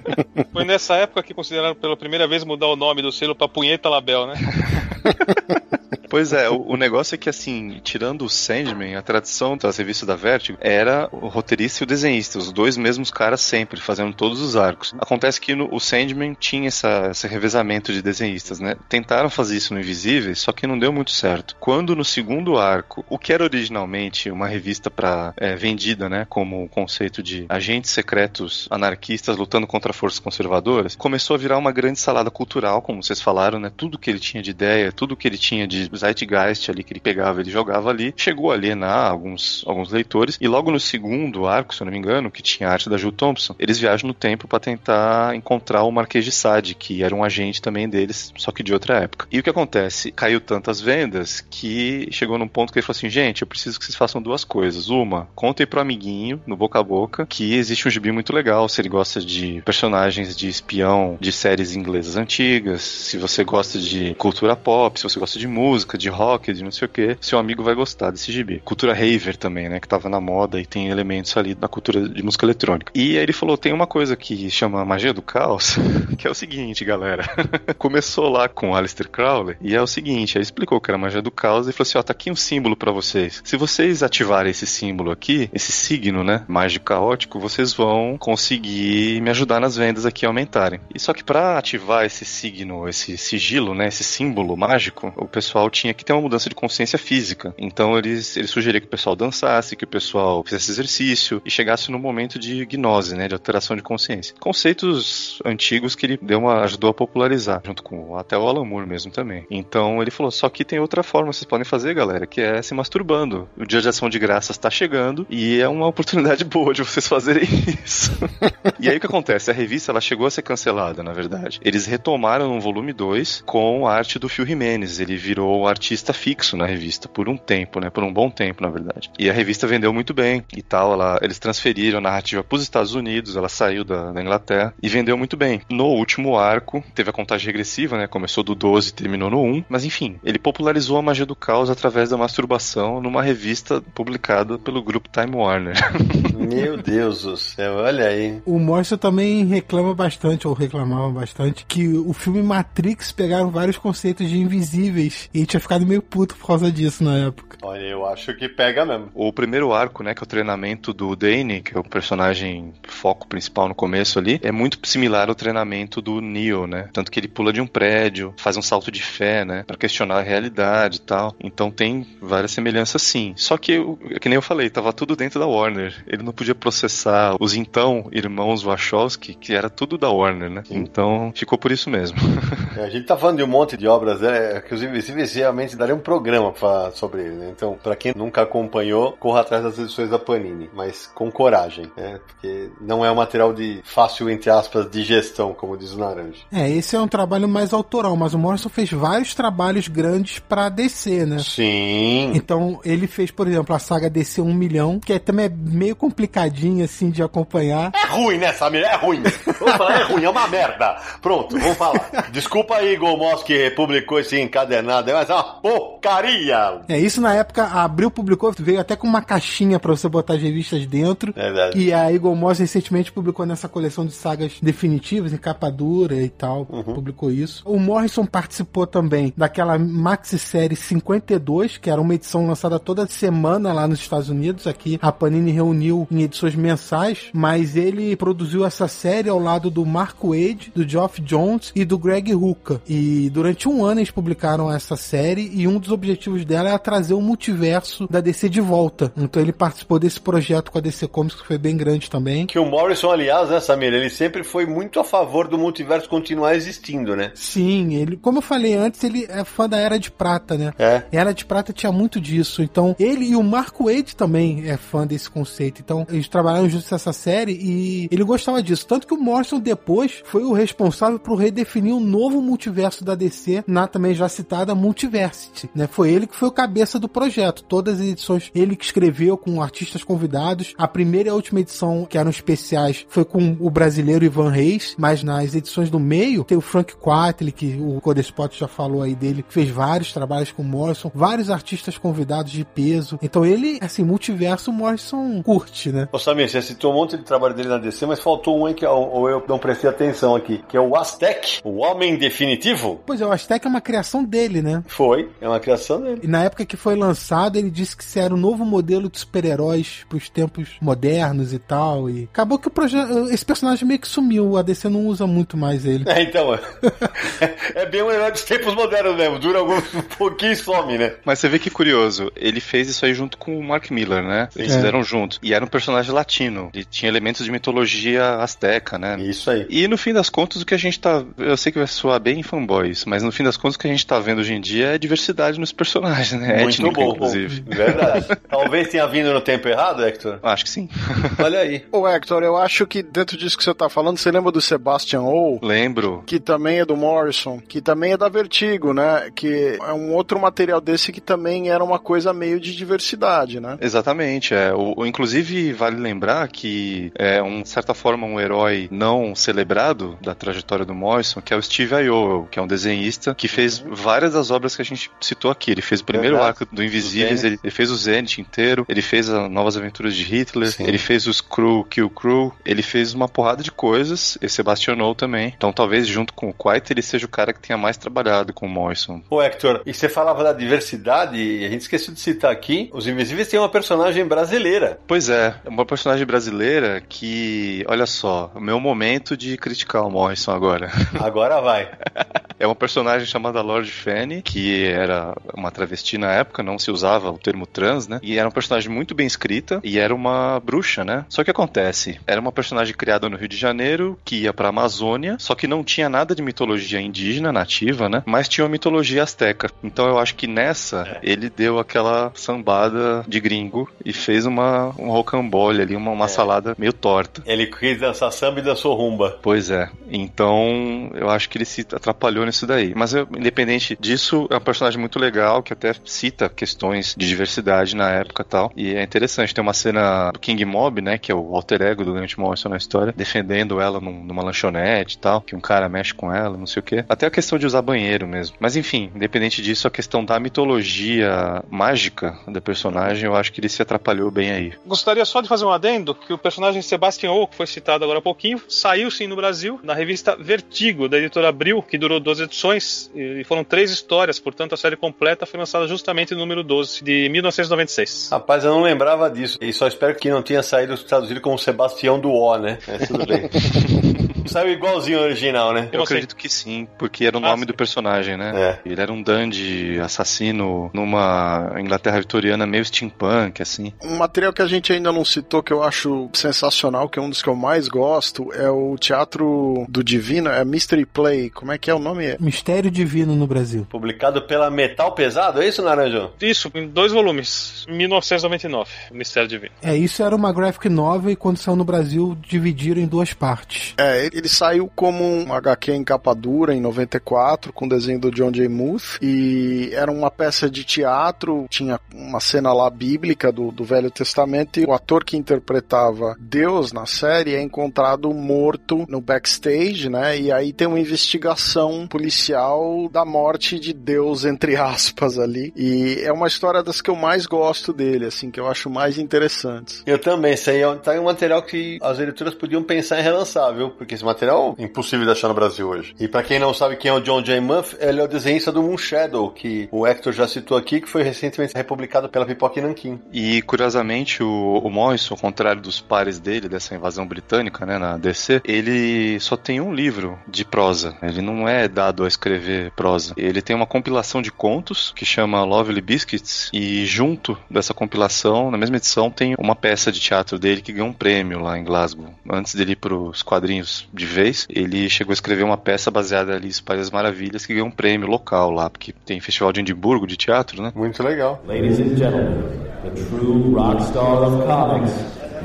Foi 0.53 0.65
nessa 0.65 0.97
época 0.97 1.23
que 1.23 1.35
consideraram 1.35 1.75
pela 1.75 1.97
primeira 1.97 2.27
vez 2.27 2.45
mudar 2.45 2.67
o 2.67 2.77
nome 2.77 3.03
do 3.03 3.13
selo 3.13 3.35
pra 3.35 3.49
Punheta 3.49 3.89
Label, 3.89 4.27
né? 4.27 4.35
Pois 6.15 6.33
é, 6.33 6.49
o, 6.49 6.65
o 6.69 6.77
negócio 6.77 7.17
é 7.17 7.19
que, 7.19 7.29
assim, 7.29 7.81
tirando 7.83 8.25
o 8.25 8.29
Sandman, 8.29 8.95
a 8.95 9.03
tradição 9.03 9.57
das 9.57 9.77
revistas 9.79 10.07
da 10.07 10.15
Vertigo 10.15 10.57
era 10.61 11.09
o 11.11 11.27
roteirista 11.27 11.83
e 11.83 11.85
o 11.85 11.89
desenhista, 11.89 12.39
os 12.39 12.53
dois 12.53 12.77
mesmos 12.77 13.11
caras 13.11 13.41
sempre, 13.41 13.81
fazendo 13.81 14.15
todos 14.15 14.41
os 14.41 14.55
arcos. 14.55 14.95
Acontece 14.97 15.41
que 15.41 15.57
no, 15.57 15.69
o 15.75 15.81
Sandman 15.81 16.37
tinha 16.39 16.69
essa, 16.69 17.09
esse 17.11 17.27
revezamento 17.27 17.93
de 17.93 18.01
desenhistas, 18.01 18.61
né? 18.61 18.77
Tentaram 18.89 19.29
fazer 19.29 19.57
isso 19.57 19.75
no 19.75 19.81
Invisíveis, 19.81 20.39
só 20.39 20.53
que 20.53 20.69
não 20.69 20.79
deu 20.79 20.93
muito 20.93 21.11
certo. 21.11 21.57
Quando 21.59 21.97
no 21.97 22.05
segundo 22.05 22.59
arco, 22.59 23.05
o 23.09 23.19
que 23.19 23.33
era 23.33 23.43
originalmente 23.43 24.31
uma 24.31 24.47
revista 24.47 24.89
para 24.93 25.35
vendida, 25.59 26.09
né, 26.09 26.25
como 26.31 26.63
o 26.63 26.69
conceito 26.69 27.25
de 27.25 27.45
agentes 27.49 27.91
secretos 27.91 28.69
anarquistas 28.71 29.37
lutando 29.37 29.67
contra 29.67 29.93
forças 29.93 30.21
conservadoras, 30.21 30.95
começou 30.95 31.35
a 31.35 31.39
virar 31.41 31.59
uma 31.59 31.73
grande 31.73 31.99
salada 31.99 32.31
cultural, 32.31 32.81
como 32.83 33.03
vocês 33.03 33.21
falaram, 33.21 33.59
né? 33.59 33.69
Tudo 33.77 33.99
que 33.99 34.09
ele 34.09 34.21
tinha 34.21 34.41
de 34.41 34.53
ideia, 34.53 34.93
tudo 34.93 35.17
que 35.17 35.27
ele 35.27 35.37
tinha 35.37 35.67
de 35.67 36.04
zeitgeist 36.05 36.71
ali 36.71 36.85
que 36.85 36.93
ele 36.93 37.01
pegava, 37.01 37.41
ele 37.41 37.51
jogava 37.51 37.91
ali, 37.91 38.13
chegou 38.17 38.51
a 38.51 38.55
alienar 38.55 39.11
alguns, 39.11 39.65
alguns 39.67 39.91
leitores. 39.91 40.39
E 40.41 40.49
logo 40.49 40.71
no 40.71 40.81
segundo 40.81 41.47
arco, 41.47 41.75
se 41.75 41.83
eu 41.83 41.87
não 41.87 41.93
me 41.93 41.99
engano, 41.99 42.31
que 42.31 42.43
tinha 42.43 42.69
a 42.69 42.73
arte 42.73 42.91
da 42.91 42.97
Jill 42.97 43.13
Thompson, 43.13 43.55
eles 43.59 43.79
viajam 43.79 44.09
no 44.09 44.15
tempo 44.15 44.47
para 44.47 44.61
tentar 44.61 45.35
encontrar 45.35 45.85
o 45.85 45.91
Marquês 45.91 46.25
de 46.25 46.33
Sade, 46.33 46.75
que 46.75 47.03
era 47.03 47.15
um 47.15 47.25
agente 47.25 47.63
também 47.63 47.89
deles, 47.89 48.33
só 48.37 48.51
que 48.53 48.63
de 48.63 48.73
outra 48.73 48.99
época. 48.99 49.27
E 49.31 49.39
o 49.39 49.43
que 49.43 49.51
acontece? 49.51 50.13
Caiu 50.13 50.41
tantas 50.41 50.81
vendas 50.81 51.45
que 51.51 52.09
chegou 52.11 52.39
num 52.39 52.49
ponto 52.49 52.73
que 52.73 52.79
ele 52.79 52.87
falou 52.87 52.97
assim: 52.97 53.09
gente, 53.09 53.43
eu 53.43 53.49
preciso 53.49 53.79
que 53.79 53.85
vocês 53.85 53.97
façam 53.97 54.21
duas 54.21 54.45
coisas. 54.45 54.89
Uma, 54.89 55.29
contem 55.35 55.67
pro 55.67 55.81
amiguinho, 55.81 56.41
no 56.47 56.57
boca 56.57 56.79
a 56.79 56.83
boca, 56.83 57.27
que 57.27 57.55
existe 57.55 57.87
um 57.89 57.91
gibi 57.91 58.13
muito 58.13 58.33
legal. 58.33 58.69
Se 58.69 58.81
ele 58.81 58.89
gosta 58.89 59.21
de 59.21 59.63
personagens 59.65 60.37
de 60.37 60.49
espião 60.49 61.17
de 61.21 61.33
séries 61.33 61.75
inglesas 61.75 62.17
antigas, 62.17 62.83
se 62.83 63.19
você 63.19 63.45
gosta 63.45 63.79
de 63.79 64.15
cultura 64.15 64.57
pop, 64.57 64.99
se 64.99 65.05
você 65.05 65.19
gosta 65.19 65.39
de 65.39 65.47
música, 65.47 65.94
de 65.99 66.09
rock, 66.09 66.53
de 66.53 66.63
não 66.63 66.71
sei 66.71 66.87
o 66.87 66.89
que, 66.89 67.17
seu 67.21 67.39
amigo 67.39 67.63
vai 67.63 67.75
gostar 67.75 68.11
desse 68.11 68.33
gibi. 68.33 68.61
Cultura 68.65 68.93
raver 68.93 69.37
também, 69.37 69.69
né? 69.69 69.81
Que 69.81 69.89
tava 69.89 70.09
na 70.09 70.21
moda 70.21 70.61
e 70.61 70.67
tem 70.67 70.89
elementos 70.89 71.37
ali 71.37 71.55
da 71.55 71.69
cultura 71.69 72.09
de 72.09 72.23
música 72.23 72.47
eletrônica. 72.47 72.93
E 72.95 73.17
aí 73.17 73.23
ele 73.23 73.33
falou: 73.33 73.57
tem 73.57 73.73
uma 73.73 73.87
coisa 73.87 74.17
que 74.17 74.51
chama 74.51 74.85
magia 74.85 75.13
do 75.13 75.23
caos, 75.23 75.77
que 76.19 76.27
é 76.27 76.31
o 76.31 76.35
seguinte, 76.35 76.85
galera. 76.85 77.25
Começou 77.79 78.29
lá 78.29 78.49
com 78.49 78.75
Aleister 78.75 79.09
Crowley, 79.09 79.57
e 79.61 79.75
é 79.75 79.81
o 79.81 79.87
seguinte: 79.87 80.37
ele 80.37 80.43
explicou 80.43 80.81
que 80.81 80.91
era 80.91 80.99
magia 80.99 81.23
do 81.23 81.31
caos 81.31 81.69
e 81.69 81.73
falou 81.73 81.83
assim: 81.89 81.99
ó, 81.99 82.03
tá 82.03 82.13
aqui 82.13 82.31
um 82.31 82.37
símbolo 82.37 82.77
para 82.77 82.93
vocês. 82.93 83.43
Se 83.45 83.57
vocês 83.57 84.03
ativarem 84.03 84.51
esse 84.51 84.67
símbolo 84.67 85.11
aqui, 85.11 85.51
esse 85.53 85.73
signo, 85.73 86.23
né? 86.25 86.45
Mágico 86.49 86.85
caótico, 86.85 87.39
vocês 87.39 87.73
vão 87.73 88.17
conseguir 88.19 89.21
me 89.21 89.31
ajudar 89.31 89.61
nas 89.61 89.77
vendas 89.77 90.07
aqui 90.07 90.25
a 90.25 90.29
aumentarem. 90.29 90.81
E 90.95 91.01
só 91.01 91.13
que 91.13 91.25
para 91.25 91.59
ativar 91.59 92.05
esse 92.05 92.25
signo, 92.25 92.89
esse 92.89 93.17
sigilo, 93.17 93.75
né? 93.75 93.89
Esse 93.89 94.05
símbolo 94.05 94.57
mágico, 94.57 95.13
o 95.17 95.27
pessoal 95.27 95.71
tinha 95.75 95.93
que 95.93 96.05
ter 96.05 96.13
uma 96.13 96.23
mudança 96.23 96.49
de 96.49 96.55
consciência 96.55 96.99
física. 96.99 97.55
Então 97.59 97.99
eles, 97.99 98.37
eles 98.37 98.51
sugeriam 98.51 98.81
que 98.81 98.87
o 98.87 98.91
pessoal 98.91 99.17
dançasse, 99.17 99.77
que 99.77 99.85
o 99.85 99.89
pessoal 99.89 100.43
fizesse 100.45 100.71
exercício 100.71 101.43
e 101.45 101.51
chegasse 101.51 101.91
no 101.91 101.99
momento 101.99 102.39
de 102.39 102.65
gnose, 102.65 103.17
né, 103.17 103.29
de 103.29 103.35
alteração 103.35 103.77
de 103.77 103.83
consciência. 103.83 104.35
Conceitos 104.39 105.43
antigos 105.45 105.95
que 105.95 106.07
ele 106.07 106.19
deu 106.21 106.39
uma, 106.39 106.63
ajudou 106.63 106.91
a 106.91 106.95
popularizar, 106.95 107.61
junto 107.65 107.83
com 107.83 108.17
até 108.17 108.39
o 108.39 108.47
Alan 108.47 108.65
Moore 108.65 108.87
mesmo 108.87 109.11
também. 109.11 109.47
Então 109.51 110.01
ele 110.01 110.11
falou: 110.11 110.31
só 110.31 110.49
que 110.49 110.65
tem 110.65 110.79
outra 110.79 111.03
forma 111.03 111.31
que 111.31 111.37
vocês 111.37 111.49
podem 111.49 111.65
fazer, 111.65 111.95
galera, 111.95 112.27
que 112.27 112.41
é 112.41 112.63
se 112.63 112.73
masturbando. 112.75 113.49
O 113.57 113.67
dia 113.67 113.81
de 113.81 113.89
ação 113.89 114.09
de 114.09 114.19
graças 114.19 114.57
está 114.57 114.71
chegando 114.71 115.27
e 115.29 115.61
é 115.61 115.69
uma 115.69 115.87
oportunidade 115.87 116.45
boa 116.47 116.73
de 116.73 116.83
vocês 116.83 117.07
fazerem 117.07 117.49
isso. 117.85 118.13
e 118.79 118.89
aí 118.89 118.97
o 118.97 119.01
que 119.01 119.07
acontece? 119.07 119.51
A 119.51 119.55
revista 119.55 119.91
ela 119.91 120.01
chegou 120.01 120.27
a 120.27 120.31
ser 120.31 120.43
cancelada, 120.43 121.03
na 121.03 121.13
verdade. 121.13 121.61
Eles 121.65 121.87
retomaram 121.87 122.55
no 122.55 122.61
volume 122.61 122.93
2 122.93 123.43
com 123.45 123.87
a 123.87 123.95
arte 123.95 124.19
do 124.19 124.29
Phil 124.29 124.47
Jimenez. 124.47 125.01
Ele 125.01 125.17
virou 125.17 125.64
artista 125.67 126.13
fixo 126.13 126.57
na 126.57 126.67
revista 126.67 127.09
por 127.09 127.29
um 127.29 127.37
tempo, 127.37 127.81
né? 127.81 127.91
Por 127.91 128.05
um 128.05 128.13
bom 128.13 128.31
tempo, 128.31 128.63
na 128.63 128.69
verdade. 128.69 129.11
E 129.19 129.29
a 129.29 129.33
revista 129.33 129.67
vendeu 129.67 129.93
muito 129.93 130.15
bem 130.15 130.43
e 130.57 130.63
tal. 130.63 130.93
Ela, 130.95 131.19
eles 131.23 131.39
transferiram 131.39 131.99
a 131.99 132.03
narrativa 132.03 132.43
para 132.43 132.57
os 132.57 132.63
Estados 132.63 132.95
Unidos, 132.95 133.37
ela 133.37 133.49
saiu 133.49 133.85
da, 133.85 134.13
da, 134.13 134.21
Inglaterra 134.21 134.75
e 134.83 134.89
vendeu 134.89 135.17
muito 135.17 135.37
bem. 135.37 135.61
No 135.71 135.87
último 135.87 136.37
arco, 136.37 136.83
teve 136.95 137.11
a 137.11 137.13
contagem 137.13 137.47
regressiva, 137.47 137.97
né? 137.97 138.07
Começou 138.07 138.43
do 138.43 138.55
12 138.55 138.91
e 138.91 138.93
terminou 138.93 139.31
no 139.31 139.43
1. 139.43 139.65
Mas 139.69 139.85
enfim, 139.85 140.19
ele 140.25 140.39
popularizou 140.39 140.97
a 140.99 141.03
magia 141.03 141.27
do 141.27 141.37
caos 141.37 141.71
através 141.71 142.11
da 142.11 142.17
masturbação 142.17 143.01
numa 143.01 143.23
revista 143.23 143.81
publicada 143.95 144.59
pelo 144.59 144.83
grupo 144.83 145.09
Time 145.09 145.37
Warner. 145.37 145.75
Meu 146.37 146.77
Deus 146.77 147.23
do 147.23 147.37
céu, 147.37 147.75
olha 147.75 148.07
aí. 148.07 148.41
O 148.45 148.59
Morrison 148.59 148.97
também 148.97 149.45
reclama 149.45 149.95
bastante, 149.95 150.47
ou 150.47 150.55
reclamava 150.55 151.11
bastante, 151.11 151.65
que 151.67 151.89
o 151.89 152.13
filme 152.13 152.43
Matrix 152.43 153.13
pegaram 153.13 153.51
vários 153.51 153.79
conceitos 153.79 154.29
de 154.29 154.39
invisíveis 154.39 155.29
e 155.33 155.47
tinha 155.55 155.61
ficado 155.61 155.87
meio 155.87 156.03
puto 156.03 156.35
por 156.37 156.47
causa 156.49 156.71
disso 156.71 157.05
na 157.05 157.17
época. 157.27 157.59
Olha, 157.63 157.81
eu 157.81 158.05
acho 158.07 158.35
que 158.35 158.49
pega 158.49 158.85
mesmo. 158.85 159.11
O 159.15 159.33
primeiro 159.33 159.73
arco, 159.73 160.03
né, 160.03 160.15
que 160.15 160.23
é 160.23 160.25
o 160.25 160.27
treinamento 160.27 160.93
do 160.93 161.15
Dane, 161.15 161.63
que 161.63 161.77
é 161.77 161.81
o 161.81 161.85
personagem 161.85 162.75
foco 162.89 163.27
principal 163.27 163.69
no 163.69 163.75
começo 163.75 164.19
ali, 164.19 164.41
é 164.43 164.51
muito 164.51 164.79
similar 164.87 165.29
ao 165.29 165.35
treinamento 165.35 166.03
do 166.03 166.21
Neo, 166.21 166.67
né? 166.67 166.89
Tanto 166.93 167.11
que 167.11 167.21
ele 167.21 167.29
pula 167.29 167.53
de 167.53 167.61
um 167.61 167.67
prédio, 167.67 168.35
faz 168.37 168.57
um 168.57 168.63
salto 168.63 168.91
de 168.91 169.03
fé, 169.03 169.45
né, 169.45 169.63
para 169.67 169.77
questionar 169.77 170.19
a 170.19 170.23
realidade 170.23 170.97
e 170.97 171.01
tal. 171.01 171.35
Então 171.41 171.71
tem 171.71 172.07
várias 172.21 172.51
semelhanças 172.51 173.01
sim. 173.03 173.33
Só 173.37 173.57
que, 173.57 173.79
que 174.21 174.29
nem 174.29 174.37
eu 174.37 174.43
falei, 174.43 174.69
tava 174.69 174.93
tudo 174.93 175.15
dentro 175.15 175.39
da 175.39 175.47
Warner. 175.47 176.05
Ele 176.07 176.23
não 176.23 176.33
podia 176.33 176.55
processar 176.55 177.37
os 177.39 177.55
então 177.55 178.09
irmãos 178.11 178.63
Wachowski, 178.63 179.35
que 179.35 179.55
era 179.55 179.71
tudo 179.71 179.97
da 179.97 180.11
Warner, 180.11 180.51
né? 180.51 180.63
Sim. 180.67 180.79
Então 180.79 181.33
ficou 181.35 181.57
por 181.57 181.71
isso 181.71 181.89
mesmo. 181.89 182.19
É, 182.77 182.83
a 182.83 182.91
gente 182.91 183.07
tá 183.07 183.17
falando 183.17 183.37
de 183.37 183.45
um 183.45 183.47
monte 183.47 183.77
de 183.77 183.87
obras 183.87 184.21
né, 184.21 184.61
que 184.61 184.75
os 184.75 184.83
invisíveis 184.83 185.31
realmente 185.45 185.77
daria 185.77 185.95
um 185.95 186.01
programa 186.01 186.51
pra 186.51 186.61
falar 186.61 186.91
sobre 186.93 187.23
ele, 187.23 187.35
né? 187.35 187.53
Então, 187.55 187.79
para 187.83 187.95
quem 187.95 188.13
nunca 188.17 188.43
acompanhou, 188.43 189.13
corra 189.13 189.41
atrás 189.41 189.63
das 189.63 189.79
edições 189.79 190.11
da 190.11 190.19
Panini, 190.19 190.71
mas 190.73 191.07
com 191.15 191.31
coragem, 191.31 191.91
né? 191.97 192.19
Porque 192.27 192.71
não 192.81 193.05
é 193.05 193.11
um 193.11 193.15
material 193.15 193.53
de 193.53 193.81
fácil, 193.85 194.29
entre 194.31 194.51
aspas, 194.51 194.91
digestão, 194.91 195.55
como 195.55 195.77
diz 195.77 195.93
o 195.93 195.99
Naranja. 195.99 196.43
É, 196.53 196.69
esse 196.71 196.97
é 196.97 197.01
um 197.01 197.09
trabalho 197.09 197.49
mais 197.49 197.73
autoral, 197.73 198.17
mas 198.17 198.35
o 198.35 198.39
Morrison 198.39 198.69
fez 198.69 198.91
vários 198.91 199.35
trabalhos 199.35 199.89
grandes 199.89 200.39
pra 200.39 200.69
DC, 200.69 201.27
né? 201.27 201.39
Sim. 201.39 202.33
Então, 202.35 202.81
ele 202.85 203.07
fez, 203.07 203.31
por 203.31 203.47
exemplo, 203.47 203.75
a 203.75 203.79
saga 203.79 204.09
DC 204.09 204.41
1 204.41 204.55
milhão, 204.55 204.99
que 204.99 205.13
é, 205.13 205.19
também 205.19 205.47
é 205.47 205.49
meio 205.49 205.95
complicadinha, 205.95 206.87
assim, 206.87 207.11
de 207.11 207.23
acompanhar. 207.23 207.93
É 207.95 208.07
ruim, 208.09 208.39
né, 208.39 208.53
Samir? 208.53 208.85
É 208.85 208.97
ruim. 208.97 209.23
Vamos 209.59 209.77
falar, 209.77 210.01
é 210.01 210.05
ruim, 210.05 210.25
é 210.25 210.31
uma 210.31 210.47
merda. 210.49 210.97
Pronto, 211.21 211.59
vamos 211.59 211.77
falar. 211.77 212.31
Desculpa 212.31 212.77
aí, 212.77 212.97
Gomos, 212.97 213.43
que 213.43 213.71
publicou 213.71 214.19
esse 214.19 214.41
encadernado, 214.41 215.13
mas 215.13 215.31
é 215.35 215.37
uma 215.37 215.61
porcaria. 215.61 216.81
É, 216.89 216.99
isso 216.99 217.21
na 217.21 217.35
época, 217.35 217.65
a 217.65 217.85
Abril 217.85 218.11
publicou, 218.11 218.53
veio 218.57 218.81
até 218.81 218.95
com 218.95 219.07
uma 219.07 219.23
caixinha 219.23 219.81
pra 219.81 219.95
você 219.95 220.09
botar 220.09 220.35
as 220.35 220.43
revistas 220.43 220.87
dentro. 220.87 221.33
Verdade. 221.33 221.79
E 221.79 221.93
a 221.93 222.13
Eagle 222.13 222.35
Moss 222.35 222.59
recentemente 222.59 223.13
publicou 223.13 223.45
nessa 223.45 223.69
coleção 223.69 224.07
de 224.07 224.13
sagas 224.13 224.59
definitivas, 224.63 225.33
em 225.33 225.37
capa 225.37 225.71
dura 225.71 226.15
e 226.15 226.29
tal, 226.29 226.67
uhum. 226.71 226.83
publicou 226.83 227.31
isso. 227.31 227.63
O 227.67 227.79
Morrison 227.79 228.25
participou 228.25 228.87
também 228.87 229.33
daquela 229.37 229.79
maxi-série 229.79 230.77
52, 230.77 231.79
que 231.79 231.91
era 231.91 232.01
uma 232.01 232.15
edição 232.15 232.47
lançada 232.47 232.79
toda 232.79 233.07
semana 233.07 233.73
lá 233.73 233.89
nos 233.89 234.01
Estados 234.01 234.29
Unidos. 234.29 234.67
Aqui 234.67 234.99
a 235.03 235.11
Panini 235.11 235.51
reuniu 235.51 236.07
em 236.11 236.23
edições 236.23 236.55
mensais, 236.55 237.31
mas 237.33 237.77
ele 237.77 238.15
produziu 238.17 238.65
essa 238.65 238.87
série 238.87 239.29
ao 239.29 239.39
lado 239.39 239.71
do 239.71 239.85
Mark 239.85 240.17
Wade, 240.23 240.73
do 240.75 240.89
Geoff 240.89 241.21
Jones 241.21 241.73
e 241.75 241.85
do 241.85 241.99
Greg 241.99 242.33
Rucka. 242.33 242.81
E 242.89 243.31
durante 243.31 243.69
um 243.69 243.85
ano 243.85 244.01
eles 244.01 244.11
publicaram 244.11 244.71
essa 244.71 244.97
série 244.97 245.24
e 245.33 245.67
um 245.67 245.79
dos 245.79 245.91
objetivos 245.91 246.45
dela 246.45 246.71
é 246.71 246.79
trazer 246.79 247.15
o 247.15 247.21
multiverso 247.21 248.07
da 248.09 248.21
DC 248.21 248.49
de 248.49 248.61
volta. 248.61 249.13
Então 249.17 249.41
ele 249.41 249.53
participou 249.53 249.99
desse 249.99 250.21
projeto 250.21 250.71
com 250.71 250.79
a 250.79 250.81
DC 250.81 251.09
Comics 251.09 251.41
que 251.41 251.47
foi 251.47 251.59
bem 251.59 251.77
grande 251.77 252.11
também. 252.11 252.47
Que 252.47 252.59
o 252.59 252.67
Morrison, 252.67 253.11
aliás, 253.11 253.51
né, 253.51 253.61
Samir, 253.61 253.93
ele 253.93 254.11
sempre 254.11 254.45
foi 254.45 254.67
muito 254.67 255.01
a 255.01 255.05
favor 255.05 255.49
do 255.49 255.59
multiverso 255.59 256.09
continuar 256.09 256.55
existindo, 256.55 257.17
né? 257.17 257.33
Sim, 257.35 257.95
ele, 257.95 258.17
como 258.17 258.39
eu 258.39 258.43
falei 258.43 258.75
antes, 258.75 259.03
ele 259.03 259.27
é 259.29 259.45
fã 259.45 259.69
da 259.69 259.79
Era 259.79 259.99
de 259.99 260.11
Prata, 260.11 260.57
né? 260.57 260.73
É. 260.79 261.03
Era 261.13 261.33
de 261.33 261.45
Prata 261.45 261.73
tinha 261.73 261.93
muito 261.93 262.21
disso. 262.21 262.63
Então, 262.63 262.95
ele 262.99 263.27
e 263.27 263.37
o 263.37 263.43
Mark 263.43 263.75
Wade 263.81 264.17
também 264.17 264.69
é 264.69 264.77
fã 264.77 265.07
desse 265.07 265.31
conceito. 265.31 265.81
Então, 265.81 266.07
eles 266.11 266.29
trabalharam 266.29 266.69
juntos 266.69 266.91
nessa 266.91 267.13
série 267.13 267.53
e 267.53 268.09
ele 268.11 268.25
gostava 268.25 268.63
disso. 268.63 268.87
Tanto 268.87 269.07
que 269.07 269.15
o 269.15 269.21
Morrison 269.21 269.59
depois 269.59 270.23
foi 270.25 270.43
o 270.43 270.53
responsável 270.53 271.19
por 271.19 271.37
redefinir 271.37 271.95
um 271.95 272.01
novo 272.01 272.41
multiverso 272.41 273.05
da 273.05 273.15
DC 273.15 273.65
na 273.67 273.87
também 273.87 274.15
já 274.15 274.29
citada 274.29 274.75
Multiversity, 275.15 275.71
né? 275.75 275.87
Foi 275.91 276.13
ele 276.13 276.27
que 276.27 276.35
foi 276.35 276.49
o 276.49 276.53
cabeça 276.53 276.99
do 276.99 277.09
projeto. 277.09 277.63
Todas 277.63 278.01
as 278.01 278.07
edições 278.07 278.51
ele 278.55 278.75
que 278.75 278.85
escreveu 278.85 279.37
com 279.37 279.63
artistas 279.63 280.03
convidados. 280.03 280.75
A 280.77 280.89
primeira 280.89 281.29
e 281.29 281.31
a 281.31 281.35
última 281.35 281.61
edição, 281.61 282.05
que 282.05 282.19
eram 282.19 282.31
especiais, 282.31 283.07
foi 283.09 283.25
com 283.25 283.57
o 283.61 283.71
brasileiro 283.71 284.25
Ivan 284.25 284.51
Reis, 284.51 284.95
mas 284.99 285.23
nas 285.23 285.55
edições 285.55 285.91
do 285.91 286.01
meio 286.01 286.45
tem 286.45 286.59
o 286.59 286.61
Frank 286.61 286.95
Quatley, 286.97 287.53
que 287.53 287.79
o 287.81 288.01
Codespot 288.01 288.59
já 288.59 288.67
falou 288.67 289.03
aí 289.03 289.15
dele, 289.15 289.43
que 289.43 289.55
fez 289.55 289.71
vários 289.71 290.13
trabalhos 290.13 290.51
com 290.51 290.63
o 290.63 290.65
Morrison, 290.65 291.11
vários 291.15 291.51
artistas 291.51 291.97
convidados 291.97 292.51
de 292.51 292.65
peso. 292.65 293.19
Então 293.23 293.45
ele, 293.45 293.79
assim, 293.81 294.03
multiverso, 294.03 294.73
Morrison 294.73 295.43
curte, 295.43 295.93
né? 295.93 296.09
Ô 296.11 296.19
Samir, 296.19 296.49
você 296.49 296.61
citou 296.61 296.93
um 296.93 296.97
monte 296.97 297.17
de 297.17 297.23
trabalho 297.23 297.55
dele 297.55 297.69
na 297.69 297.79
DC, 297.79 298.07
mas 298.07 298.21
faltou 298.21 298.59
um 298.59 298.67
aí 298.67 298.75
que 298.75 298.85
ou 298.85 299.29
eu 299.29 299.43
não 299.49 299.59
prestei 299.59 299.89
atenção 299.89 300.35
aqui, 300.35 300.63
que 300.69 300.77
é 300.77 300.81
o 300.81 300.97
Aztec, 300.97 301.61
o 301.65 301.79
Homem 301.79 302.17
Definitivo. 302.17 303.01
Pois 303.07 303.21
é, 303.21 303.27
o 303.27 303.33
Aztec 303.33 303.67
é 303.67 303.69
uma 303.69 303.81
criação 303.81 304.25
dele, 304.25 304.63
né? 304.63 304.83
Foi, 304.87 305.04
é 305.41 305.49
uma 305.49 305.61
criação 305.61 306.01
dele. 306.01 306.21
E 306.23 306.27
na 306.27 306.45
época 306.45 306.65
que 306.65 306.77
foi 306.77 306.97
lançado, 306.97 307.57
ele 307.57 307.71
disse 307.71 307.97
que 307.97 308.03
isso 308.03 308.19
era 308.19 308.33
o 308.33 308.37
um 308.37 308.41
novo 308.41 308.65
modelo 308.65 309.11
de 309.11 309.19
super-heróis 309.19 310.05
pros 310.09 310.29
tempos 310.29 310.71
modernos 310.81 311.53
e 311.53 311.59
tal. 311.59 312.09
E 312.09 312.25
acabou 312.25 312.59
que 312.59 312.69
o 312.69 312.71
projeto. 312.71 313.29
Esse 313.31 313.45
personagem 313.45 313.87
meio 313.87 314.01
que 314.01 314.09
sumiu, 314.09 314.57
a 314.57 314.63
DC 314.63 314.89
não 314.89 315.07
usa 315.07 315.27
muito 315.27 315.57
mais 315.57 315.85
ele. 315.85 316.05
É, 316.07 316.23
então. 316.23 316.55
é 317.75 317.87
bem 317.87 318.03
um 318.03 318.11
herói 318.11 318.31
dos 318.31 318.43
tempos 318.43 318.75
modernos 318.75 319.17
mesmo, 319.17 319.39
dura 319.39 319.59
algum, 319.59 319.77
um 319.77 320.03
pouquinho 320.17 320.53
e 320.53 320.57
some, 320.57 320.99
né? 320.99 321.15
Mas 321.25 321.39
você 321.39 321.49
vê 321.49 321.59
que 321.59 321.71
curioso, 321.71 322.31
ele 322.37 322.61
fez 322.61 322.89
isso 322.89 323.05
aí 323.05 323.15
junto 323.15 323.37
com 323.37 323.59
o 323.59 323.63
Mark 323.63 323.91
Miller, 323.91 324.23
né? 324.23 324.49
Eles 324.57 324.73
é. 324.73 324.77
fizeram 324.77 325.03
junto. 325.03 325.39
E 325.43 325.53
era 325.53 325.65
um 325.65 325.69
personagem 325.69 326.13
latino. 326.13 326.71
Ele 326.73 326.85
tinha 326.85 327.09
elementos 327.09 327.45
de 327.45 327.51
mitologia 327.51 328.37
azteca, 328.37 328.99
né? 328.99 329.17
Isso 329.21 329.51
aí. 329.51 329.67
E 329.69 329.89
no 329.89 329.97
fim 329.97 330.13
das 330.13 330.29
contas, 330.29 330.63
o 330.63 330.67
que 330.67 330.75
a 330.75 330.79
gente 330.79 330.99
tá. 330.99 331.25
Eu 331.39 331.57
sei 331.57 331.73
que 331.73 331.79
vai 331.79 331.87
soar 331.87 332.21
bem 332.21 332.43
fanboy 332.43 332.91
isso, 332.91 333.09
mas 333.09 333.23
no 333.23 333.33
fim 333.33 333.43
das 333.43 333.57
contas, 333.57 333.77
o 333.77 333.79
que 333.79 333.87
a 333.87 333.91
gente 333.91 334.07
tá 334.07 334.19
vendo 334.19 334.41
hoje 334.41 334.55
em 334.55 334.61
dia 334.61 334.84
é 334.85 334.99
diversidade 334.99 335.59
nos 335.59 335.73
personagens, 335.73 336.41
né? 336.41 336.63
Muito 336.63 336.81
Étnica, 336.81 337.01
bom, 337.01 337.13
inclusive. 337.13 337.65
Verdade. 337.67 338.27
Talvez 338.49 338.89
tenha 338.89 339.07
vindo 339.07 339.33
no 339.33 339.41
tempo 339.41 339.69
errado, 339.69 340.05
Hector? 340.05 340.39
Acho 340.43 340.65
que 340.65 340.71
sim. 340.71 340.89
Olha 341.43 341.61
aí. 341.61 341.85
Ô, 341.91 342.07
Hector, 342.09 342.43
eu 342.43 342.57
acho 342.57 342.87
que 342.87 343.03
dentro 343.03 343.37
disso 343.37 343.57
que 343.57 343.65
você 343.65 343.75
tá 343.75 343.89
falando, 343.89 344.19
você 344.19 344.31
lembra 344.31 344.53
do 344.53 344.61
Sebastian 344.61 345.23
O? 345.23 345.59
Lembro. 345.63 346.23
Que 346.27 346.39
também 346.39 346.81
é 346.81 346.85
do 346.85 346.97
Morrison, 346.97 347.61
que 347.61 347.81
também 347.81 348.13
é 348.13 348.17
da 348.17 348.29
Vertigo, 348.29 348.93
né? 348.93 349.31
Que 349.35 349.79
é 349.81 349.93
um 349.93 350.13
outro 350.13 350.39
material 350.39 350.81
desse 350.81 351.13
que 351.13 351.21
também 351.21 351.71
era 351.71 351.83
uma 351.83 351.99
coisa 351.99 352.33
meio 352.33 352.61
de 352.61 352.75
diversidade, 352.75 353.61
né? 353.61 353.79
Exatamente, 353.81 354.55
é. 354.55 354.73
O, 354.73 354.95
o 354.97 355.07
inclusive, 355.07 355.73
vale 355.73 355.97
lembrar 355.97 356.49
que 356.49 357.13
é, 357.17 357.43
um, 357.43 357.63
de 357.63 357.69
certa 357.69 357.95
forma, 357.95 358.27
um 358.27 358.41
herói 358.41 358.89
não 358.91 359.35
celebrado 359.35 360.19
da 360.21 360.35
trajetória 360.35 360.85
do 360.85 360.95
Morrison, 360.95 361.41
que 361.41 361.53
é 361.53 361.57
o 361.57 361.63
Steve 361.63 361.95
Iowell, 361.95 362.49
que 362.51 362.59
é 362.59 362.63
um 362.63 362.67
desenhista 362.67 363.35
que 363.35 363.49
fez 363.49 363.81
uhum. 363.81 363.95
várias 363.95 364.33
das 364.33 364.51
obras 364.51 364.74
que 364.77 364.83
a 364.83 364.85
gente 364.85 365.11
citou 365.21 365.51
aqui. 365.51 365.71
Ele 365.71 365.83
fez 365.83 366.01
o 366.01 366.05
primeiro 366.05 366.37
Verdade. 366.37 366.59
arco 366.61 366.75
do 366.75 366.83
Invisíveis, 366.83 367.45
ele, 367.45 367.59
ele, 367.63 367.71
fez 367.71 367.91
o 367.91 367.97
Zenith 367.97 368.39
inteiro, 368.39 368.85
ele 368.89 369.03
fez 369.03 369.29
as 369.29 369.51
Novas 369.51 369.77
Aventuras 369.77 370.15
de 370.15 370.23
Hitler, 370.23 370.73
Sim. 370.73 370.85
ele 370.87 370.99
fez 370.99 371.27
os 371.27 371.41
Crew, 371.41 371.85
Kill 371.85 372.11
Crew, 372.11 372.53
ele 372.65 372.83
fez 372.83 373.15
uma 373.15 373.29
porrada 373.29 373.63
de 373.63 373.71
coisas, 373.71 374.39
e 374.41 374.49
Sebastianou 374.49 375.15
também. 375.15 375.53
Então 375.57 375.73
talvez 375.73 376.07
junto 376.07 376.33
com 376.33 376.49
o 376.49 376.55
Quiet 376.55 376.91
ele 376.91 377.03
seja 377.03 377.27
o 377.27 377.29
cara 377.29 377.53
que 377.53 377.61
tenha 377.61 377.77
mais 377.77 377.97
trabalhado 377.97 378.53
com 378.53 378.67
o 378.67 378.69
Morrison. 378.69 379.23
Ô 379.31 379.43
Hector, 379.43 379.83
e 379.85 379.93
você 379.93 380.09
falava 380.09 380.43
da 380.43 380.53
diversidade, 380.53 381.37
e 381.37 381.65
a 381.65 381.69
gente 381.69 381.83
esqueceu 381.83 382.13
de 382.13 382.21
citar 382.21 382.53
aqui, 382.53 382.91
os 382.93 383.07
Invisíveis 383.07 383.49
têm 383.49 383.59
uma 383.59 383.69
personagem 383.69 384.25
brasileira. 384.25 384.99
Pois 385.07 385.29
é, 385.29 385.55
uma 385.67 385.85
personagem 385.85 386.27
brasileira 386.27 387.03
que, 387.09 387.85
olha 387.89 388.07
só, 388.07 388.51
o 388.55 388.61
meu 388.61 388.79
momento 388.81 389.37
de 389.37 389.57
criticar 389.57 390.07
o 390.07 390.11
Morrison 390.11 390.53
agora. 390.53 390.91
Agora 391.21 391.61
vai. 391.61 391.91
É 392.57 392.67
uma 392.67 392.75
personagem 392.75 393.27
chamada 393.27 393.61
Lord 393.61 393.91
Fanny, 393.91 394.41
que 394.41 394.64
era 394.73 395.35
uma 395.55 395.71
travesti 395.71 396.19
na 396.19 396.33
época, 396.33 396.63
não 396.63 396.79
se 396.79 396.91
usava 396.91 397.31
o 397.31 397.39
termo 397.39 397.67
trans, 397.67 398.09
né? 398.09 398.21
E 398.23 398.39
era 398.39 398.49
uma 398.49 398.55
personagem 398.55 398.91
muito 398.91 399.15
bem 399.15 399.27
escrita 399.27 399.81
e 399.83 399.99
era 399.99 400.15
uma 400.15 400.61
bruxa, 400.61 401.05
né? 401.05 401.25
Só 401.29 401.45
que 401.45 401.51
acontece, 401.51 402.21
era 402.27 402.41
uma 402.41 402.53
personagem 402.53 402.95
criada 402.95 403.29
no 403.29 403.37
Rio 403.37 403.49
de 403.49 403.57
Janeiro, 403.57 404.19
que 404.25 404.43
ia 404.43 404.53
pra 404.53 404.69
Amazônia, 404.69 405.37
só 405.39 405.55
que 405.55 405.67
não 405.67 405.85
tinha 405.85 406.09
nada 406.09 406.35
de 406.35 406.43
mitologia 406.43 407.01
indígena 407.01 407.53
nativa, 407.53 408.09
né? 408.09 408.23
Mas 408.27 408.49
tinha 408.49 408.65
uma 408.65 408.71
mitologia 408.71 409.23
asteca. 409.23 409.71
Então 409.83 410.07
eu 410.07 410.19
acho 410.19 410.35
que 410.35 410.47
nessa 410.47 411.19
ele 411.23 411.51
deu 411.51 411.79
aquela 411.79 412.33
sambada 412.35 413.25
de 413.27 413.41
gringo 413.41 413.91
e 414.05 414.13
fez 414.13 414.47
uma 414.47 414.95
um 414.99 415.11
rocambole 415.11 415.83
ali, 415.83 415.97
uma, 415.97 416.11
uma 416.11 416.29
salada 416.29 416.75
meio 416.79 416.93
torta. 416.93 417.43
Ele 417.47 417.67
quis 417.67 417.99
dançar 417.99 418.33
samba 418.33 418.61
e 418.61 418.63
dançou 418.63 418.95
rumba. 418.95 419.39
Pois 419.43 419.71
é. 419.71 419.89
Então, 420.11 421.11
eu 421.15 421.29
acho 421.29 421.49
que 421.49 421.59
ele 421.59 421.65
se 421.65 421.83
atrapalhou 421.83 422.45
nisso 422.45 422.67
daí. 422.67 422.93
Mas, 422.95 423.15
eu, 423.15 423.27
independente 423.37 423.97
disso, 424.01 424.47
é 424.55 424.59
um 424.59 424.61
personagem 424.61 424.99
muito 424.99 425.19
legal 425.19 425.63
que 425.63 425.73
até 425.73 425.95
cita 426.05 426.49
questões 426.49 427.15
de 427.17 427.27
diversidade 427.27 427.97
na 427.97 428.11
época 428.11 428.43
e 428.43 428.47
tal. 428.47 428.73
E 428.77 428.95
é 428.95 429.03
interessante. 429.03 429.55
Tem 429.55 429.63
uma 429.63 429.75
cena 429.75 430.31
do 430.31 430.39
King 430.39 430.65
Mob, 430.65 431.01
né? 431.01 431.19
Que 431.19 431.33
é 431.33 431.35
o 431.35 431.55
alter 431.55 431.83
ego 431.83 432.05
do 432.05 432.13
Grant 432.13 432.37
Morrison 432.37 432.69
na 432.69 432.77
história, 432.77 433.13
defendendo 433.17 433.81
ela 433.81 434.01
num, 434.01 434.25
numa 434.25 434.43
lanchonete 434.43 435.17
e 435.17 435.19
tal. 435.19 435.41
Que 435.41 435.57
um 435.57 435.61
cara 435.61 435.89
mexe 435.89 436.15
com 436.15 436.33
ela, 436.33 436.57
não 436.57 436.67
sei 436.67 436.81
o 436.81 436.83
quê. 436.83 437.05
Até 437.09 437.27
a 437.27 437.31
questão 437.31 437.59
de 437.59 437.67
usar 437.67 437.83
banheiro 437.83 438.27
mesmo. 438.27 438.57
Mas, 438.59 438.77
enfim, 438.77 439.11
independente 439.15 439.63
disso, 439.63 439.87
a 439.87 439.91
questão 439.91 440.25
da 440.25 440.39
mitologia 440.39 441.63
mágica 441.71 442.39
da 442.49 442.61
personagem, 442.61 443.27
eu 443.27 443.35
acho 443.35 443.53
que 443.53 443.61
ele 443.61 443.69
se 443.69 443.83
atrapalhou 443.83 444.31
bem 444.31 444.51
aí. 444.51 444.73
Gostaria 444.87 445.25
só 445.25 445.41
de 445.41 445.49
fazer 445.49 445.65
um 445.65 445.71
adendo 445.71 446.15
que 446.15 446.33
o 446.33 446.39
personagem 446.39 446.83
Sebastian 446.83 447.33
O, 447.33 447.47
que 447.47 447.57
foi 447.57 447.67
citado 447.67 448.05
agora 448.05 448.19
há 448.19 448.23
pouquinho, 448.23 448.61
saiu 448.69 449.11
sim 449.11 449.27
no 449.27 449.37
Brasil, 449.37 449.81
na 449.83 449.95
revista 449.95 450.37
Vertigo, 450.37 451.09
da 451.09 451.19
editora 451.19 451.49
Abril, 451.49 451.83
que 451.83 451.99
durou 451.99 452.21
12 452.21 452.45
edições 452.45 453.11
e 453.15 453.45
foram 453.45 453.65
três 453.65 453.91
histórias, 453.91 454.39
portanto 454.45 454.75
a 454.75 454.77
série 454.77 454.97
completa 454.97 455.47
foi 455.47 455.59
lançada 455.59 455.89
justamente 455.89 456.35
no 456.35 456.41
número 456.41 456.63
12 456.63 457.03
de 457.03 457.29
1996. 457.31 458.29
Rapaz, 458.31 458.65
eu 458.65 458.71
não 458.71 458.83
lembrava 458.83 459.31
disso. 459.31 459.59
E 459.61 459.73
só 459.73 459.89
espero 459.89 460.15
que 460.15 460.31
não 460.31 460.43
tenha 460.43 460.63
saído 460.63 460.97
traduzido 460.99 461.41
como 461.41 461.59
Sebastião 461.59 462.21
do 462.21 462.31
O, 462.31 462.59
né? 462.59 462.79
É, 462.87 462.99
tudo 462.99 463.27
bem. 463.27 463.49
Saiu 464.47 464.73
igualzinho 464.73 465.19
ao 465.19 465.25
original, 465.25 465.73
né? 465.73 465.89
Eu 465.93 466.03
acredito 466.03 466.37
que 466.37 466.49
sim, 466.49 466.87
porque 466.99 467.25
era 467.25 467.37
o 467.37 467.41
nome 467.41 467.65
do 467.65 467.75
personagem, 467.75 468.37
né? 468.37 468.53
É. 468.55 468.79
Ele 468.85 469.01
era 469.01 469.13
um 469.13 469.23
dandy 469.23 469.99
assassino 470.01 470.91
numa 470.93 471.73
Inglaterra 471.79 472.19
vitoriana 472.19 472.67
meio 472.67 472.85
steampunk, 472.85 473.63
assim. 473.63 473.93
Um 474.03 474.17
material 474.17 474.53
que 474.53 474.63
a 474.63 474.67
gente 474.67 474.93
ainda 474.93 475.11
não 475.13 475.25
citou, 475.25 475.63
que 475.63 475.73
eu 475.73 475.83
acho 475.83 476.29
sensacional, 476.33 477.09
que 477.09 477.19
é 477.19 477.23
um 477.23 477.31
dos 477.31 477.43
que 477.43 477.49
eu 477.49 477.57
mais 477.57 477.89
gosto, 477.89 478.53
é 478.53 478.69
o 478.69 478.97
Teatro 478.97 479.87
do 479.89 480.05
Divino, 480.05 480.51
é 480.51 480.65
Mystery 480.65 481.07
Play. 481.07 481.51
Como 481.51 481.73
é 481.73 481.79
que 481.79 481.91
é 481.91 481.95
o 481.95 481.99
nome? 481.99 482.37
Mistério 482.39 482.91
Divino 482.91 483.35
no 483.35 483.47
Brasil. 483.47 483.87
Publicado 483.89 484.34
pela 484.43 484.71
Metal 484.71 485.13
Pesado, 485.13 485.63
é 485.63 485.69
isso, 485.69 485.83
Naranjo? 485.83 486.31
Isso, 486.41 486.71
em 486.75 486.87
dois 486.87 487.13
volumes, 487.13 487.85
1999, 487.89 488.91
o 489.11 489.15
Mistério 489.15 489.49
Divino. 489.49 489.73
É, 489.83 489.97
isso 489.97 490.23
era 490.23 490.35
uma 490.35 490.53
graphic 490.53 490.89
novel 490.89 491.31
e 491.31 491.37
quando 491.37 491.59
saiu 491.59 491.77
no 491.77 491.85
Brasil 491.85 492.37
dividiram 492.47 493.01
em 493.01 493.07
duas 493.07 493.33
partes. 493.33 493.95
É, 493.99 494.27
ele 494.27 494.49
saiu 494.49 494.91
como 494.95 495.25
um 495.25 495.53
HQ 495.53 495.93
em 495.93 496.05
capa 496.05 496.35
dura 496.35 496.75
em 496.75 496.81
94, 496.81 497.73
com 497.73 497.89
desenho 497.89 498.21
do 498.21 498.31
John 498.31 498.51
J. 498.51 498.69
Muth, 498.69 499.19
e 499.21 499.91
era 499.93 500.11
uma 500.11 500.31
peça 500.31 500.69
de 500.69 500.85
teatro, 500.85 501.67
tinha 501.69 502.01
uma 502.13 502.41
cena 502.41 502.73
lá 502.73 502.89
bíblica 502.91 503.51
do, 503.51 503.71
do 503.71 503.85
Velho 503.85 504.11
Testamento, 504.11 504.81
e 504.81 504.85
o 504.85 504.93
ator 504.93 505.25
que 505.25 505.37
interpretava 505.37 506.37
Deus 506.39 506.93
na 506.93 507.07
série 507.07 507.55
é 507.55 507.63
encontrado 507.63 508.33
morto 508.33 509.05
no 509.09 509.21
backstage, 509.21 510.09
né? 510.09 510.39
E 510.39 510.53
aí 510.53 510.73
tem 510.73 510.87
uma 510.87 511.01
investigação 511.01 512.07
policial 512.07 513.09
da 513.11 513.25
morte 513.25 513.79
de 513.79 513.93
Deus, 513.93 514.24
entre 514.45 514.77
aspas, 514.77 515.39
ali. 515.39 515.73
E 515.77 516.21
é 516.23 516.33
uma 516.33 516.47
história 516.47 516.83
das 516.83 517.01
que 517.01 517.11
eu 517.11 517.17
mais 517.17 517.47
gosto 517.47 517.93
dele, 517.93 518.27
assim, 518.27 518.51
que 518.51 518.59
eu 518.59 518.67
acho 518.69 518.89
mais 518.89 519.19
interessantes. 519.19 520.03
Eu 520.07 520.19
também, 520.19 520.55
isso 520.55 520.71
aí 520.71 520.81
é 520.81 520.89
um, 520.89 520.97
tá 520.97 521.13
um 521.13 521.25
material 521.25 521.63
que 521.63 521.99
as 522.01 522.19
editoras 522.19 522.55
podiam 522.55 522.83
pensar 522.83 523.21
em 523.21 523.23
relançar, 523.23 523.75
viu? 523.75 523.91
Porque 523.91 524.15
esse 524.15 524.25
material 524.25 524.75
é 524.79 524.83
impossível 524.85 525.27
de 525.27 525.33
achar 525.33 525.49
no 525.49 525.55
Brasil 525.55 525.89
hoje. 525.89 526.15
E 526.19 526.27
pra 526.27 526.43
quem 526.43 526.59
não 526.59 526.73
sabe 526.73 526.97
quem 526.97 527.11
é 527.11 527.15
o 527.15 527.21
John 527.21 527.43
J. 527.43 527.61
Muff, 527.61 527.97
ele 528.01 528.21
é 528.21 528.25
o 528.25 528.29
desenhista 528.29 528.73
do 528.73 528.83
Moon 528.83 528.97
Shadow, 528.97 529.51
que 529.51 529.89
o 529.91 530.07
Hector 530.07 530.33
já 530.33 530.49
citou 530.49 530.77
aqui, 530.77 531.01
que 531.01 531.09
foi 531.09 531.23
recentemente 531.23 531.75
republicado 531.75 532.29
pela 532.29 532.47
Pipoca 532.47 532.79
e 532.79 532.83
Nankin. 532.83 533.21
E 533.33 533.63
curiosamente, 533.63 534.43
o, 534.43 534.79
o 534.79 534.91
Morrison, 534.91 535.35
ao 535.35 535.41
contrário 535.41 535.83
dos 535.83 536.01
pares 536.01 536.39
dele, 536.39 536.69
dessa 536.69 536.95
invasão 536.95 537.27
britânica, 537.27 537.85
né, 537.85 537.99
na 537.99 538.17
DC, 538.17 538.63
ele 538.65 539.39
só 539.41 539.57
tem 539.57 539.81
um 539.81 539.93
livro 539.95 540.39
de 540.49 540.65
prosa. 540.65 541.17
Ele 541.23 541.43
não 541.43 541.69
é 541.69 541.89
dado 541.89 542.25
a 542.25 542.29
escrever 542.29 542.91
prosa. 542.93 543.35
Ele 543.37 543.61
tem 543.61 543.75
uma 543.75 543.87
compilação 543.87 544.14
de 544.41 544.51
contos 544.51 545.13
que 545.15 545.25
chama 545.25 545.65
Lovely 545.65 546.01
Biscuits, 546.01 546.71
e 546.73 547.05
junto 547.07 547.57
dessa 547.71 547.95
compilação, 547.95 548.71
na 548.71 548.79
mesma 548.79 548.97
edição, 548.97 549.31
tem 549.31 549.55
uma 549.59 549.75
peça 549.75 550.11
de 550.11 550.21
teatro 550.21 550.59
dele 550.59 550.81
que 550.81 550.93
ganhou 550.93 551.09
um 551.09 551.13
prêmio 551.13 551.61
lá 551.61 551.79
em 551.79 551.85
Glasgow. 551.85 552.33
Antes 552.51 552.75
dele 552.75 552.93
ir 552.93 552.97
pros 552.97 553.43
quadrinhos 553.43 554.09
de 554.13 554.27
vez, 554.27 554.67
ele 554.69 555.09
chegou 555.09 555.33
a 555.33 555.35
escrever 555.35 555.65
uma 555.65 555.77
peça 555.77 556.11
baseada 556.11 556.55
ali 556.55 556.69
em 556.69 556.97
das 556.97 557.11
Maravilhas 557.11 557.67
que 557.67 557.73
ganhou 557.73 557.89
um 557.89 557.91
prêmio 557.91 558.29
local 558.29 558.71
lá, 558.71 558.89
porque 558.89 559.13
tem 559.25 559.41
festival 559.41 559.73
de 559.73 559.81
Edimburgo 559.81 560.27
de 560.27 560.37
teatro, 560.37 560.83
né? 560.83 560.93
Muito 560.95 561.23
legal. 561.23 561.63
Ladies 561.67 561.99
and 561.99 562.17
gentlemen, 562.17 562.63
the 563.03 563.11
true 563.29 563.75
rock 563.75 564.03
star 564.03 564.43
of 564.43 564.65
comics, 564.67 565.13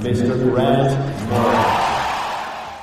Mr. 0.04 0.34
Grant 0.52 0.92
Morrison. 1.30 1.99